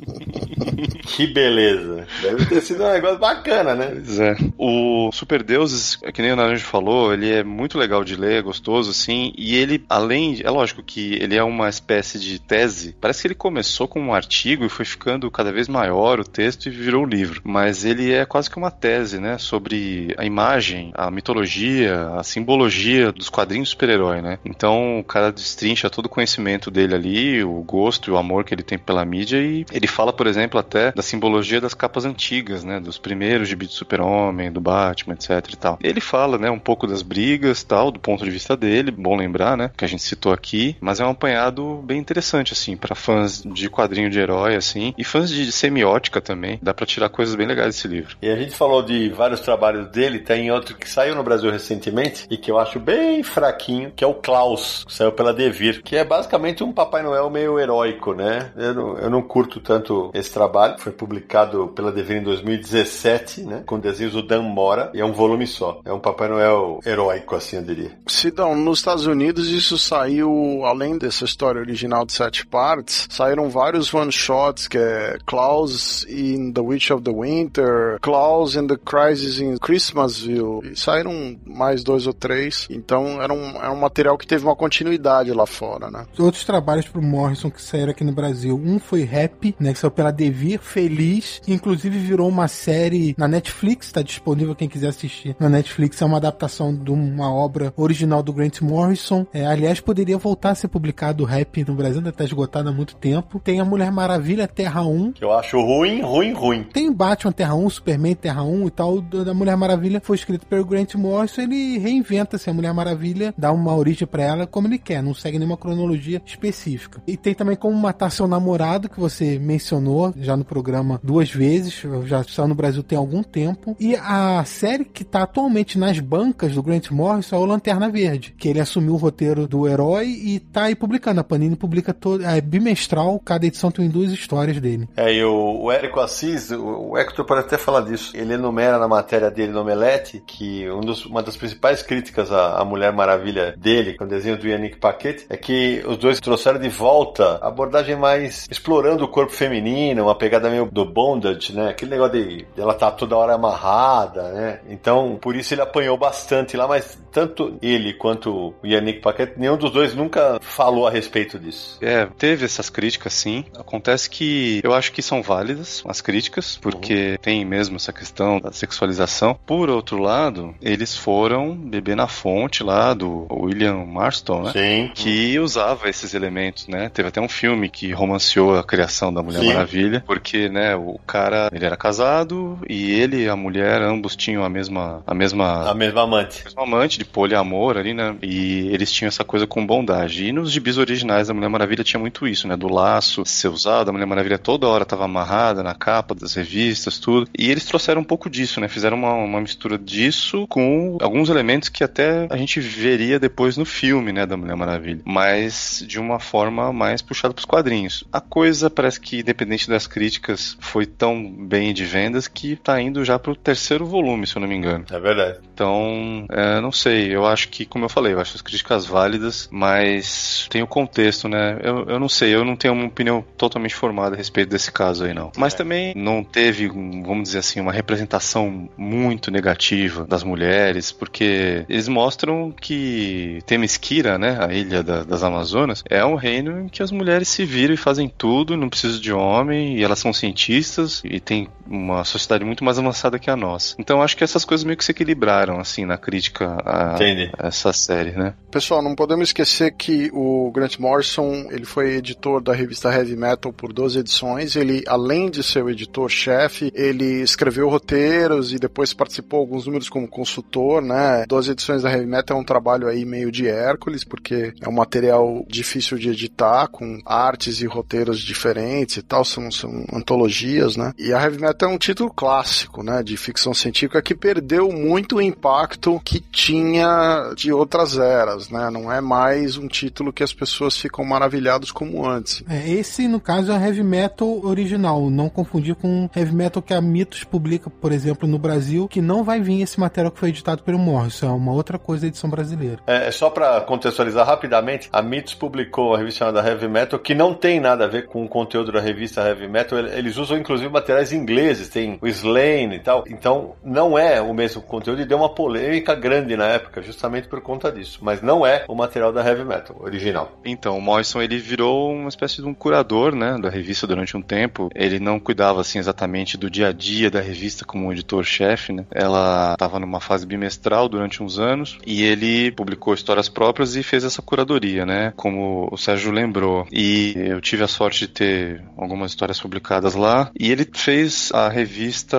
que 1.05 1.27
beleza. 1.27 2.05
Deve 2.21 2.45
ter 2.45 2.61
sido 2.61 2.83
um 2.83 2.91
negócio 2.91 3.19
bacana, 3.19 3.75
né? 3.75 3.91
Pois 3.93 4.19
é. 4.19 4.30
O 4.57 5.11
Super 5.11 5.43
Deuses, 5.43 5.97
que 6.13 6.21
nem 6.21 6.31
o 6.31 6.35
Naranjo 6.35 6.65
falou, 6.65 7.13
ele 7.13 7.29
é 7.29 7.43
muito 7.43 7.77
legal 7.77 8.03
de 8.03 8.15
ler, 8.15 8.39
é 8.39 8.41
gostoso, 8.41 8.91
assim, 8.91 9.33
e 9.37 9.55
ele, 9.55 9.83
além, 9.89 10.33
de, 10.33 10.45
é 10.45 10.49
lógico 10.49 10.83
que 10.83 11.15
ele 11.15 11.35
é 11.35 11.43
uma 11.43 11.69
espécie 11.69 12.19
de 12.19 12.39
tese, 12.39 12.95
parece 12.99 13.21
que 13.21 13.27
ele 13.27 13.35
começou 13.35 13.87
com 13.87 13.99
um 13.99 14.13
artigo 14.13 14.65
e 14.65 14.69
foi 14.69 14.85
ficando 14.85 15.29
cada 15.31 15.51
vez 15.51 15.67
maior 15.67 16.19
o 16.19 16.23
texto 16.23 16.67
e 16.67 16.69
virou 16.69 17.03
um 17.03 17.07
livro, 17.07 17.41
mas 17.43 17.85
ele 17.85 18.11
é 18.11 18.25
quase 18.25 18.49
que 18.49 18.57
uma 18.57 18.71
tese, 18.71 19.19
né, 19.19 19.37
sobre 19.37 20.13
a 20.17 20.25
imagem, 20.25 20.91
a 20.93 21.09
mitologia, 21.11 22.09
a 22.15 22.23
simbologia 22.23 23.11
dos 23.11 23.29
quadrinhos 23.29 23.69
super-herói, 23.69 24.21
né, 24.21 24.39
então 24.45 24.99
o 24.99 25.03
cara 25.03 25.31
destrincha 25.31 25.89
todo 25.89 26.05
o 26.05 26.09
conhecimento 26.09 26.71
dele 26.71 26.95
ali, 26.95 27.43
o 27.43 27.61
gosto 27.63 28.09
e 28.09 28.13
o 28.13 28.17
amor 28.17 28.43
que 28.43 28.53
ele 28.53 28.63
tem 28.63 28.77
pela 28.77 29.05
mídia 29.05 29.37
e 29.37 29.65
ele 29.71 29.87
fala, 29.87 30.13
por 30.13 30.27
exemplo, 30.27 30.59
até 30.59 30.91
da 30.91 31.01
simbologia 31.01 31.61
das 31.61 31.73
capas 31.73 32.05
antigas, 32.05 32.63
né, 32.63 32.79
dos 32.79 32.97
primeiros 32.97 33.47
gibi 33.47 33.65
do 33.65 33.73
Super-Homem, 33.73 34.20
do 34.51 34.61
Batman, 34.61 35.13
etc 35.13 35.53
e 35.53 35.57
tal. 35.57 35.79
Ele 35.81 36.01
fala, 36.01 36.37
né, 36.37 36.49
um 36.49 36.59
pouco 36.59 36.85
das 36.85 37.01
brigas, 37.01 37.63
tal, 37.63 37.91
do 37.91 37.99
ponto 37.99 38.23
de 38.23 38.29
vista 38.29 38.55
dele, 38.55 38.91
bom 38.91 39.15
lembrar, 39.15 39.57
né, 39.57 39.71
que 39.75 39.85
a 39.85 39.87
gente 39.87 40.03
citou 40.03 40.31
aqui, 40.31 40.75
mas 40.79 40.99
é 40.99 41.05
um 41.05 41.09
apanhado 41.09 41.81
bem 41.83 41.99
interessante 41.99 42.53
assim 42.53 42.75
para 42.75 42.95
fãs 42.95 43.43
de 43.45 43.69
quadrinho 43.69 44.09
de 44.09 44.19
herói 44.19 44.55
assim 44.55 44.93
e 44.97 45.03
fãs 45.03 45.29
de 45.29 45.51
semiótica 45.51 46.21
também. 46.21 46.59
Dá 46.61 46.73
para 46.73 46.85
tirar 46.85 47.09
coisas 47.09 47.35
bem 47.35 47.47
legais 47.47 47.75
desse 47.75 47.87
livro. 47.87 48.15
E 48.21 48.29
a 48.29 48.35
gente 48.35 48.55
falou 48.55 48.83
de 48.83 49.09
vários 49.09 49.41
trabalhos 49.41 49.87
dele, 49.89 50.19
tem 50.19 50.51
outro 50.51 50.75
que 50.75 50.89
saiu 50.89 51.15
no 51.15 51.23
Brasil 51.23 51.51
recentemente 51.51 52.25
e 52.29 52.37
que 52.37 52.51
eu 52.51 52.59
acho 52.59 52.79
bem 52.79 53.23
fraquinho, 53.23 53.91
que 53.95 54.03
é 54.03 54.07
o 54.07 54.13
Klaus, 54.13 54.83
que 54.85 54.93
saiu 54.93 55.11
pela 55.11 55.33
Devir, 55.33 55.81
que 55.83 55.95
é 55.95 56.03
basicamente 56.03 56.63
um 56.63 56.71
Papai 56.71 57.03
Noel 57.03 57.29
meio 57.29 57.59
heróico, 57.59 58.13
né? 58.13 58.51
Eu 58.55 58.73
não, 58.73 58.97
eu 58.97 59.09
não 59.09 59.21
curto 59.21 59.59
tanto 59.59 60.11
esse 60.13 60.31
trabalho, 60.31 60.79
foi 60.79 60.91
publicado 60.91 61.67
pela 61.69 61.91
Devir 61.91 62.17
em 62.17 62.23
2017, 62.23 63.41
né? 63.41 63.63
Com 63.65 63.79
desenhos 63.79 64.10
do 64.11 64.21
Dan 64.21 64.43
Mora, 64.43 64.91
e 64.93 64.99
é 64.99 65.05
um 65.05 65.11
volume 65.11 65.47
só. 65.47 65.81
É 65.85 65.91
um 65.91 65.99
Papai 65.99 66.27
Noel 66.27 66.79
heróico, 66.85 67.35
assim 67.35 67.57
eu 67.57 67.63
diria. 67.63 67.91
Sidão, 68.07 68.55
nos 68.55 68.79
Estados 68.79 69.05
Unidos 69.05 69.49
isso 69.49 69.77
saiu, 69.77 70.63
além 70.65 70.97
dessa 70.97 71.25
história 71.25 71.59
original 71.59 72.05
de 72.05 72.13
sete 72.13 72.45
partes, 72.45 73.07
saíram 73.09 73.49
vários 73.49 73.93
one-shots, 73.93 74.67
que 74.67 74.77
é 74.77 75.17
Klaus 75.25 76.05
in 76.09 76.51
The 76.51 76.61
Witch 76.61 76.91
of 76.91 77.03
the 77.03 77.11
Winter, 77.11 77.99
Klaus 78.01 78.55
in 78.55 78.67
The 78.67 78.77
Crisis 78.77 79.39
in 79.39 79.57
Christmasville, 79.57 80.61
e 80.63 80.75
saíram 80.75 81.37
mais 81.45 81.83
dois 81.83 82.07
ou 82.07 82.13
três, 82.13 82.67
então 82.69 83.21
era 83.21 83.33
um, 83.33 83.57
era 83.57 83.71
um 83.71 83.79
material 83.79 84.17
que 84.17 84.27
teve 84.27 84.43
uma 84.43 84.55
continuidade 84.55 85.31
lá 85.31 85.45
fora, 85.45 85.89
né? 85.89 86.05
Outros 86.19 86.43
trabalhos 86.43 86.87
pro 86.87 87.01
Morrison 87.01 87.49
que 87.49 87.61
saíram 87.61 87.91
aqui 87.91 88.03
no 88.03 88.11
Brasil, 88.11 88.59
um 88.63 88.79
foi 88.79 89.03
Happy, 89.03 89.55
né, 89.59 89.73
que 89.73 89.79
saiu 89.79 89.91
pela 89.91 90.11
Devir, 90.11 90.59
Feliz, 90.59 91.41
que 91.43 91.53
inclusive 91.53 91.97
virou 91.97 92.27
uma 92.27 92.47
série 92.47 93.15
na 93.17 93.27
Netflix, 93.27 93.91
tá 93.91 94.00
disponível 94.03 94.55
quem 94.55 94.67
quiser 94.67 94.89
assistir. 94.89 95.35
Na 95.39 95.49
Netflix 95.49 96.01
é 96.01 96.05
uma 96.05 96.17
adaptação 96.17 96.75
de 96.75 96.91
uma 96.91 97.33
obra 97.33 97.73
original 97.75 98.21
do 98.21 98.33
Grant 98.33 98.61
Morrison. 98.61 99.25
É, 99.33 99.45
aliás, 99.45 99.79
poderia 99.79 100.17
voltar 100.17 100.51
a 100.51 100.55
ser 100.55 100.67
publicado 100.67 101.23
o 101.23 101.27
Rap 101.27 101.63
no 101.63 101.75
Brasil, 101.75 101.99
ainda 101.99 102.11
tá 102.11 102.23
esgotado 102.23 102.69
há 102.69 102.71
muito 102.71 102.95
tempo. 102.95 103.39
Tem 103.39 103.59
a 103.59 103.65
Mulher 103.65 103.91
Maravilha 103.91 104.47
Terra 104.47 104.81
1. 104.81 105.13
Que 105.13 105.23
eu 105.23 105.33
acho 105.33 105.59
ruim, 105.59 106.01
ruim, 106.01 106.33
ruim. 106.33 106.63
Tem 106.63 106.91
Batman 106.91 107.31
Terra 107.31 107.55
1, 107.55 107.69
Superman 107.69 108.15
Terra 108.15 108.43
1 108.43 108.67
e 108.67 108.71
tal. 108.71 109.01
Da 109.01 109.33
Mulher 109.33 109.55
Maravilha 109.55 110.01
foi 110.03 110.15
escrito 110.15 110.45
pelo 110.45 110.65
Grant 110.65 110.95
Morrison. 110.95 111.41
Ele 111.41 111.77
reinventa-se 111.77 112.49
a 112.49 112.53
Mulher 112.53 112.73
Maravilha, 112.73 113.33
dá 113.37 113.51
uma 113.51 113.75
origem 113.75 114.07
para 114.07 114.23
ela 114.23 114.47
como 114.47 114.67
ele 114.67 114.77
quer, 114.77 115.01
não 115.01 115.13
segue 115.13 115.37
nenhuma 115.37 115.57
cronologia 115.57 116.21
específica. 116.25 117.01
E 117.07 117.17
tem 117.17 117.33
também 117.33 117.55
como 117.55 117.75
matar 117.77 118.11
seu 118.11 118.27
namorado, 118.27 118.89
que 118.89 118.99
você 118.99 119.39
mencionou 119.39 120.13
já 120.17 120.35
no 120.35 120.45
programa 120.45 120.99
duas 121.03 121.31
vezes, 121.31 121.83
já 122.05 122.23
saiu 122.23 122.47
no 122.47 122.55
Brasil 122.55 122.83
tem 122.83 122.97
algum 122.97 123.23
tempo. 123.23 123.75
E 123.83 123.95
a 123.95 124.45
série 124.45 124.85
que 124.85 125.03
tá 125.03 125.23
atualmente 125.23 125.79
nas 125.79 125.99
bancas 125.99 126.53
do 126.53 126.61
Grant 126.61 126.91
Morrison 126.91 127.35
é 127.35 127.39
o 127.39 127.45
Lanterna 127.45 127.89
Verde, 127.89 128.31
que 128.37 128.47
ele 128.47 128.59
assumiu 128.59 128.93
o 128.93 128.97
roteiro 128.97 129.47
do 129.47 129.67
herói 129.67 130.05
e 130.05 130.39
tá 130.39 130.65
aí 130.65 130.75
publicando. 130.75 131.19
A 131.19 131.23
Panini 131.23 131.55
publica 131.55 131.91
todo, 131.91 132.23
é 132.23 132.39
bimestral, 132.39 133.19
cada 133.25 133.47
edição 133.47 133.71
tem 133.71 133.89
duas 133.89 134.11
histórias 134.11 134.59
dele. 134.61 134.87
É, 134.95 135.11
e 135.11 135.23
o, 135.23 135.63
o 135.63 135.71
Érico 135.71 135.99
Assis, 135.99 136.51
o, 136.51 136.91
o 136.91 136.95
Hector 136.95 137.25
pode 137.25 137.39
até 137.39 137.57
falar 137.57 137.81
disso. 137.81 138.15
Ele 138.15 138.35
enumera 138.35 138.77
na 138.77 138.87
matéria 138.87 139.31
dele 139.31 139.51
no 139.51 139.61
Omelete 139.61 140.21
que 140.27 140.69
um 140.69 140.81
dos, 140.81 141.03
uma 141.07 141.23
das 141.23 141.35
principais 141.35 141.81
críticas 141.81 142.31
à, 142.31 142.59
à 142.59 142.63
Mulher 142.63 142.93
Maravilha 142.93 143.55
dele, 143.57 143.97
com 143.97 144.03
o 144.03 144.07
desenho 144.07 144.37
do 144.37 144.47
Yannick 144.47 144.77
Paquette, 144.77 145.25
é 145.27 145.35
que 145.35 145.83
os 145.87 145.97
dois 145.97 146.19
trouxeram 146.19 146.59
de 146.59 146.69
volta 146.69 147.39
a 147.41 147.47
abordagem 147.47 147.95
mais 147.95 148.45
explorando 148.47 149.03
o 149.03 149.07
corpo 149.07 149.33
feminino, 149.33 150.03
uma 150.03 150.15
pegada 150.15 150.51
meio 150.51 150.69
do 150.71 150.85
bondage, 150.85 151.51
né? 151.51 151.69
Aquele 151.69 151.89
negócio 151.89 152.13
de, 152.13 152.45
de 152.45 152.61
ela 152.61 152.75
tá 152.75 152.91
toda 152.91 153.17
hora 153.17 153.33
amarrada, 153.33 153.70
né? 154.15 154.59
Então, 154.69 155.17
por 155.21 155.35
isso 155.35 155.53
ele 155.53 155.61
apanhou 155.61 155.97
bastante 155.97 156.55
lá, 156.55 156.67
mas 156.67 156.99
tanto 157.11 157.57
ele 157.61 157.93
quanto 157.93 158.53
o 158.61 158.67
Yannick 158.67 158.99
Paquette, 159.01 159.33
nenhum 159.37 159.57
dos 159.57 159.71
dois 159.71 159.95
nunca 159.95 160.39
falou 160.41 160.87
a 160.87 160.91
respeito 160.91 161.39
disso. 161.39 161.77
É, 161.81 162.05
teve 162.17 162.45
essas 162.45 162.69
críticas 162.69 163.13
sim. 163.13 163.45
Acontece 163.57 164.09
que 164.09 164.61
eu 164.63 164.73
acho 164.73 164.91
que 164.91 165.01
são 165.01 165.21
válidas 165.21 165.83
as 165.87 166.01
críticas, 166.01 166.57
porque 166.61 167.11
uhum. 167.11 167.17
tem 167.21 167.45
mesmo 167.45 167.75
essa 167.75 167.91
questão 167.91 168.39
da 168.39 168.51
sexualização. 168.51 169.37
Por 169.45 169.69
outro 169.69 169.97
lado, 169.97 170.55
eles 170.61 170.95
foram 170.95 171.55
beber 171.55 171.95
na 171.95 172.07
fonte 172.07 172.63
lá 172.63 172.93
do 172.93 173.27
William 173.31 173.85
Marston, 173.85 174.43
né? 174.43 174.51
Sim. 174.53 174.91
Que 174.93 175.39
usava 175.39 175.89
esses 175.89 176.13
elementos, 176.13 176.67
né? 176.67 176.89
Teve 176.89 177.09
até 177.09 177.19
um 177.19 177.29
filme 177.29 177.69
que 177.69 177.91
romanceou 177.91 178.57
a 178.57 178.63
criação 178.63 179.13
da 179.13 179.21
Mulher 179.21 179.39
sim. 179.39 179.47
Maravilha 179.47 179.71
Maravilha, 179.71 180.03
porque, 180.05 180.49
né, 180.49 180.75
o 180.75 180.99
cara, 181.07 181.49
ele 181.53 181.65
era 181.65 181.77
casado 181.77 182.59
e 182.67 182.91
ele 182.91 183.23
e 183.23 183.29
a 183.29 183.35
mulher, 183.35 183.60
ambos 183.61 184.15
tinham 184.15 184.43
a 184.43 184.49
mesma... 184.49 185.03
A 185.05 185.13
mesma, 185.13 185.69
a 185.69 185.73
mesma 185.73 186.03
amante. 186.03 186.41
A 186.41 186.43
mesma 186.45 186.63
amante 186.63 186.97
de 186.97 187.05
poliamor 187.05 187.77
ali, 187.77 187.93
né, 187.93 188.15
e 188.21 188.69
eles 188.71 188.91
tinham 188.91 189.07
essa 189.07 189.23
coisa 189.23 189.45
com 189.47 189.65
bondade. 189.65 190.25
E 190.25 190.31
nos 190.31 190.51
gibis 190.51 190.77
originais 190.77 191.27
da 191.27 191.33
Mulher 191.33 191.49
Maravilha 191.49 191.83
tinha 191.83 191.99
muito 191.99 192.27
isso, 192.27 192.47
né, 192.47 192.55
do 192.55 192.67
laço 192.67 193.23
ser 193.25 193.47
usado, 193.49 193.89
a 193.89 193.91
Mulher 193.91 194.05
Maravilha 194.05 194.37
toda 194.37 194.67
hora 194.67 194.85
tava 194.85 195.05
amarrada 195.05 195.63
na 195.63 195.73
capa 195.73 196.15
das 196.15 196.33
revistas, 196.33 196.99
tudo. 196.99 197.27
E 197.37 197.49
eles 197.49 197.65
trouxeram 197.65 198.01
um 198.01 198.05
pouco 198.05 198.29
disso, 198.29 198.59
né, 198.59 198.67
fizeram 198.67 198.97
uma, 198.97 199.13
uma 199.13 199.41
mistura 199.41 199.77
disso 199.77 200.45
com 200.47 200.97
alguns 201.01 201.29
elementos 201.29 201.69
que 201.69 201.83
até 201.83 202.27
a 202.29 202.37
gente 202.37 202.59
veria 202.59 203.19
depois 203.19 203.57
no 203.57 203.65
filme, 203.65 204.11
né, 204.11 204.25
da 204.25 204.37
Mulher 204.37 204.55
Maravilha. 204.55 205.01
Mas 205.05 205.83
de 205.87 205.99
uma 205.99 206.19
forma 206.19 206.71
mais 206.71 207.01
puxada 207.01 207.33
pros 207.33 207.45
quadrinhos. 207.45 208.03
A 208.11 208.21
coisa 208.21 208.69
parece 208.69 208.99
que, 208.99 209.19
independente 209.19 209.67
das 209.67 209.87
críticas, 209.87 210.57
foi 210.59 210.85
tão 210.85 211.31
bem 211.31 211.73
de 211.73 211.85
vendas 211.85 212.27
que 212.27 212.55
tá 212.55 212.81
indo 212.81 213.03
já 213.03 213.17
pro 213.19 213.35
terceiro 213.51 213.85
volume, 213.85 214.25
se 214.25 214.35
eu 214.35 214.39
não 214.39 214.47
me 214.47 214.55
engano. 214.55 214.85
É 214.89 214.99
verdade. 214.99 215.39
Então, 215.53 216.25
é, 216.31 216.61
não 216.61 216.71
sei, 216.71 217.13
eu 217.13 217.25
acho 217.25 217.49
que, 217.49 217.65
como 217.65 217.85
eu 217.85 217.89
falei, 217.89 218.13
eu 218.13 218.19
acho 218.19 218.35
as 218.35 218.41
críticas 218.41 218.85
válidas, 218.85 219.49
mas 219.51 220.47
tem 220.49 220.63
o 220.63 220.67
contexto, 220.67 221.27
né? 221.27 221.59
Eu, 221.61 221.85
eu 221.87 221.99
não 221.99 222.07
sei, 222.07 222.33
eu 222.33 222.45
não 222.45 222.55
tenho 222.55 222.73
uma 222.73 222.85
opinião 222.85 223.23
totalmente 223.37 223.75
formada 223.75 224.15
a 224.15 224.17
respeito 224.17 224.49
desse 224.49 224.71
caso 224.71 225.03
aí, 225.03 225.13
não. 225.13 225.31
Mas 225.37 225.53
é. 225.53 225.57
também 225.57 225.93
não 225.95 226.23
teve, 226.23 226.67
vamos 226.67 227.23
dizer 227.23 227.39
assim, 227.39 227.59
uma 227.59 227.73
representação 227.73 228.69
muito 228.77 229.29
negativa 229.29 230.05
das 230.05 230.23
mulheres, 230.23 230.91
porque 230.91 231.65
eles 231.67 231.89
mostram 231.89 232.51
que 232.51 233.39
Temesquira, 233.45 234.17
né, 234.17 234.37
a 234.39 234.53
ilha 234.53 234.81
da, 234.81 235.03
das 235.03 235.23
Amazonas, 235.23 235.83
é 235.89 236.05
um 236.05 236.15
reino 236.15 236.61
em 236.61 236.69
que 236.69 236.81
as 236.81 236.91
mulheres 236.91 237.27
se 237.27 237.43
viram 237.43 237.73
e 237.73 237.77
fazem 237.77 238.07
tudo, 238.07 238.55
não 238.55 238.69
precisam 238.69 239.01
de 239.01 239.11
homem, 239.11 239.77
e 239.77 239.83
elas 239.83 239.99
são 239.99 240.13
cientistas 240.13 241.01
e 241.03 241.19
tem 241.19 241.49
uma 241.71 242.03
sociedade 242.03 242.43
muito 242.43 242.63
mais 242.63 242.77
avançada 242.77 243.17
que 243.17 243.29
a 243.29 243.35
nossa. 243.35 243.75
Então 243.79 244.01
acho 244.01 244.17
que 244.17 244.23
essas 244.23 244.43
coisas 244.43 244.65
meio 244.65 244.77
que 244.77 244.83
se 244.83 244.91
equilibraram, 244.91 245.59
assim, 245.59 245.85
na 245.85 245.97
crítica 245.97 246.57
a, 246.65 246.97
a 246.97 247.47
essa 247.47 247.71
série, 247.71 248.11
né? 248.11 248.33
Pessoal, 248.51 248.81
não 248.81 248.95
podemos 248.95 249.29
esquecer 249.29 249.71
que 249.71 250.09
o 250.13 250.51
Grant 250.51 250.77
Morrison, 250.77 251.47
ele 251.49 251.65
foi 251.65 251.95
editor 251.95 252.41
da 252.41 252.53
revista 252.53 252.91
Heavy 252.91 253.15
Metal 253.15 253.53
por 253.53 253.71
12 253.71 253.99
edições, 253.99 254.55
ele, 254.55 254.83
além 254.87 255.29
de 255.29 255.41
ser 255.41 255.63
o 255.63 255.69
editor-chefe, 255.69 256.71
ele 256.75 257.21
escreveu 257.21 257.69
roteiros 257.69 258.51
e 258.51 258.59
depois 258.59 258.93
participou 258.93 259.39
alguns 259.39 259.65
números 259.65 259.87
como 259.87 260.07
consultor, 260.07 260.81
né? 260.81 261.25
12 261.27 261.51
edições 261.51 261.83
da 261.83 261.91
Heavy 261.91 262.05
Metal 262.05 262.37
é 262.37 262.41
um 262.41 262.43
trabalho 262.43 262.87
aí 262.87 263.05
meio 263.05 263.31
de 263.31 263.47
Hércules, 263.47 264.03
porque 264.03 264.53
é 264.59 264.67
um 264.67 264.73
material 264.73 265.45
difícil 265.47 265.97
de 265.97 266.09
editar, 266.09 266.67
com 266.67 266.99
artes 267.05 267.61
e 267.61 267.65
roteiros 267.65 268.19
diferentes 268.19 268.97
e 268.97 269.01
tal, 269.01 269.23
são, 269.23 269.49
são 269.49 269.85
antologias, 269.93 270.75
né? 270.75 270.91
E 270.97 271.13
a 271.13 271.21
Heavy 271.21 271.39
Metal 271.39 271.60
é 271.65 271.67
um 271.67 271.77
título 271.77 272.11
clássico, 272.11 272.83
né? 272.83 273.03
De 273.03 273.17
ficção 273.17 273.53
científica 273.53 274.01
que 274.01 274.15
perdeu 274.15 274.71
muito 274.71 275.17
o 275.17 275.21
impacto 275.21 275.99
que 276.03 276.19
tinha 276.19 277.33
de 277.35 277.51
outras 277.51 277.97
eras, 277.97 278.49
né? 278.49 278.69
Não 278.69 278.91
é 278.91 279.01
mais 279.01 279.57
um 279.57 279.67
título 279.67 280.13
que 280.13 280.23
as 280.23 280.33
pessoas 280.33 280.77
ficam 280.77 281.03
maravilhados 281.05 281.71
como 281.71 282.07
antes. 282.07 282.43
É, 282.49 282.69
esse, 282.69 283.07
no 283.07 283.19
caso, 283.19 283.51
é 283.51 283.55
Heavy 283.55 283.83
Metal 283.83 284.45
original, 284.45 285.09
não 285.09 285.29
confundir 285.29 285.75
com 285.75 286.09
Heavy 286.15 286.33
Metal 286.33 286.61
que 286.61 286.73
a 286.73 286.81
Mitos 286.81 287.23
publica, 287.23 287.69
por 287.69 287.91
exemplo, 287.91 288.27
no 288.27 288.37
Brasil, 288.37 288.87
que 288.87 289.01
não 289.01 289.23
vai 289.23 289.41
vir 289.41 289.61
esse 289.61 289.79
material 289.79 290.11
que 290.11 290.19
foi 290.19 290.29
editado 290.29 290.63
pelo 290.63 290.79
Morrison, 290.79 291.27
é 291.27 291.31
uma 291.31 291.51
outra 291.51 291.77
coisa 291.77 292.01
da 292.01 292.07
edição 292.07 292.29
brasileira. 292.29 292.79
É, 292.87 293.11
só 293.11 293.29
para 293.29 293.61
contextualizar 293.61 294.25
rapidamente, 294.25 294.89
a 294.91 295.01
Mitos 295.01 295.33
publicou 295.33 295.93
a 295.93 295.97
revista 295.97 296.19
chamada 296.25 296.47
Heavy 296.47 296.67
Metal, 296.67 296.99
que 296.99 297.13
não 297.13 297.33
tem 297.33 297.59
nada 297.59 297.85
a 297.85 297.87
ver 297.87 298.07
com 298.07 298.23
o 298.23 298.27
conteúdo 298.27 298.71
da 298.71 298.79
revista 298.79 299.21
Heavy 299.21 299.47
Metal, 299.47 299.79
eles 299.79 300.17
usam 300.17 300.37
inclusive 300.37 300.69
materiais 300.69 301.11
ingleses, 301.11 301.40
tem 301.71 301.97
o 302.01 302.07
Slane 302.07 302.75
e 302.75 302.79
tal, 302.79 303.03
então 303.07 303.55
não 303.63 303.97
é 303.97 304.21
o 304.21 304.33
mesmo 304.33 304.61
conteúdo 304.61 305.01
e 305.01 305.05
deu 305.05 305.17
uma 305.17 305.33
polêmica 305.33 305.95
grande 305.95 306.35
na 306.35 306.45
época, 306.45 306.81
justamente 306.81 307.27
por 307.27 307.41
conta 307.41 307.71
disso, 307.71 307.99
mas 308.01 308.21
não 308.21 308.45
é 308.45 308.65
o 308.67 308.75
material 308.75 309.11
da 309.11 309.25
Heavy 309.25 309.43
Metal 309.43 309.75
original. 309.79 310.39
Então, 310.45 310.77
o 310.77 310.81
Morrison 310.81 311.21
ele 311.21 311.37
virou 311.37 311.91
uma 311.91 312.09
espécie 312.09 312.41
de 312.41 312.47
um 312.47 312.53
curador, 312.53 313.15
né, 313.15 313.37
da 313.41 313.49
revista 313.49 313.87
durante 313.87 314.15
um 314.15 314.21
tempo, 314.21 314.69
ele 314.75 314.99
não 314.99 315.19
cuidava 315.19 315.61
assim 315.61 315.79
exatamente 315.79 316.37
do 316.37 316.49
dia 316.49 316.67
a 316.67 316.71
dia 316.71 317.09
da 317.09 317.21
revista 317.21 317.65
como 317.65 317.91
editor-chefe, 317.91 318.73
né, 318.73 318.85
ela 318.91 319.53
estava 319.53 319.79
numa 319.79 319.99
fase 319.99 320.25
bimestral 320.25 320.87
durante 320.87 321.21
uns 321.23 321.39
anos 321.39 321.77
e 321.85 322.03
ele 322.03 322.51
publicou 322.51 322.93
histórias 322.93 323.29
próprias 323.29 323.75
e 323.75 323.83
fez 323.83 324.03
essa 324.03 324.21
curadoria, 324.21 324.85
né, 324.85 325.13
como 325.15 325.67
o 325.71 325.77
Sérgio 325.77 326.11
lembrou. 326.11 326.67
E 326.71 327.13
eu 327.15 327.41
tive 327.41 327.63
a 327.63 327.67
sorte 327.67 328.01
de 328.01 328.07
ter 328.07 328.63
algumas 328.77 329.11
histórias 329.11 329.39
publicadas 329.39 329.95
lá 329.95 330.31
e 330.39 330.51
ele 330.51 330.67
fez 330.73 331.30
a 331.33 331.49
revista 331.49 332.17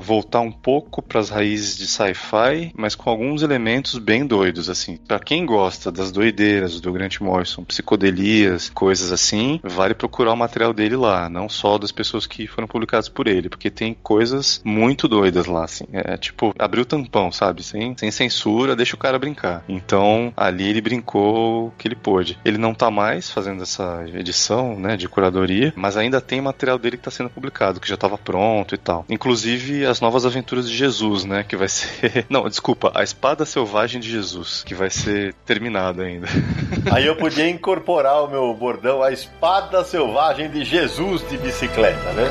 voltar 0.00 0.40
um 0.40 0.52
pouco 0.52 1.02
para 1.02 1.20
as 1.20 1.30
raízes 1.30 1.76
de 1.76 1.86
sci-fi, 1.86 2.72
mas 2.76 2.94
com 2.94 3.10
alguns 3.10 3.42
elementos 3.42 3.98
bem 3.98 4.26
doidos 4.26 4.68
assim. 4.68 4.96
Para 4.96 5.18
quem 5.18 5.46
gosta 5.46 5.90
das 5.90 6.12
doideiras 6.12 6.80
do 6.80 6.92
Grant 6.92 7.20
Morrison, 7.20 7.64
psicodelias, 7.64 8.70
coisas 8.70 9.12
assim, 9.12 9.60
vale 9.62 9.94
procurar 9.94 10.32
o 10.32 10.36
material 10.36 10.72
dele 10.72 10.96
lá, 10.96 11.28
não 11.28 11.48
só 11.48 11.78
das 11.78 11.92
pessoas 11.92 12.26
que 12.26 12.46
foram 12.46 12.68
publicadas 12.68 13.08
por 13.08 13.26
ele, 13.26 13.48
porque 13.48 13.70
tem 13.70 13.94
coisas 13.94 14.60
muito 14.64 15.08
doidas 15.08 15.46
lá, 15.46 15.64
assim. 15.64 15.84
É 15.92 16.16
tipo, 16.16 16.54
abrir 16.58 16.80
o 16.80 16.86
tampão, 16.86 17.32
sabe? 17.32 17.62
Sem, 17.62 17.96
sem 17.96 18.10
censura, 18.10 18.76
deixa 18.76 18.94
o 18.94 18.98
cara 18.98 19.18
brincar. 19.18 19.64
Então, 19.68 20.32
ali 20.36 20.68
ele 20.68 20.80
brincou 20.80 21.68
o 21.68 21.70
que 21.72 21.88
ele 21.88 21.96
pôde. 21.96 22.38
Ele 22.44 22.58
não 22.58 22.74
tá 22.74 22.90
mais 22.90 23.30
fazendo 23.30 23.62
essa 23.62 24.04
edição, 24.14 24.78
né, 24.78 24.96
de 24.96 25.08
curadoria, 25.08 25.72
mas 25.76 25.96
ainda 25.96 26.20
tem 26.20 26.40
material 26.40 26.78
dele 26.78 26.96
que 26.96 27.04
tá 27.04 27.10
sendo 27.10 27.30
publicado, 27.30 27.80
que 27.80 27.88
já 27.88 27.96
tava 27.96 28.17
pronto 28.18 28.74
e 28.74 28.78
tal. 28.78 29.04
Inclusive, 29.08 29.86
as 29.86 30.00
novas 30.00 30.26
aventuras 30.26 30.68
de 30.68 30.76
Jesus, 30.76 31.24
né, 31.24 31.44
que 31.46 31.56
vai 31.56 31.68
ser... 31.70 32.26
Não, 32.28 32.48
desculpa, 32.48 32.92
a 32.94 33.02
Espada 33.02 33.44
Selvagem 33.44 34.00
de 34.00 34.10
Jesus, 34.10 34.62
que 34.64 34.74
vai 34.74 34.90
ser 34.90 35.34
terminado 35.46 36.02
ainda. 36.02 36.26
Aí 36.92 37.06
eu 37.06 37.16
podia 37.16 37.48
incorporar 37.48 38.24
o 38.24 38.28
meu 38.28 38.52
bordão, 38.54 39.02
a 39.02 39.12
Espada 39.12 39.84
Selvagem 39.84 40.50
de 40.50 40.64
Jesus 40.64 41.26
de 41.28 41.36
bicicleta, 41.38 42.12
né? 42.12 42.30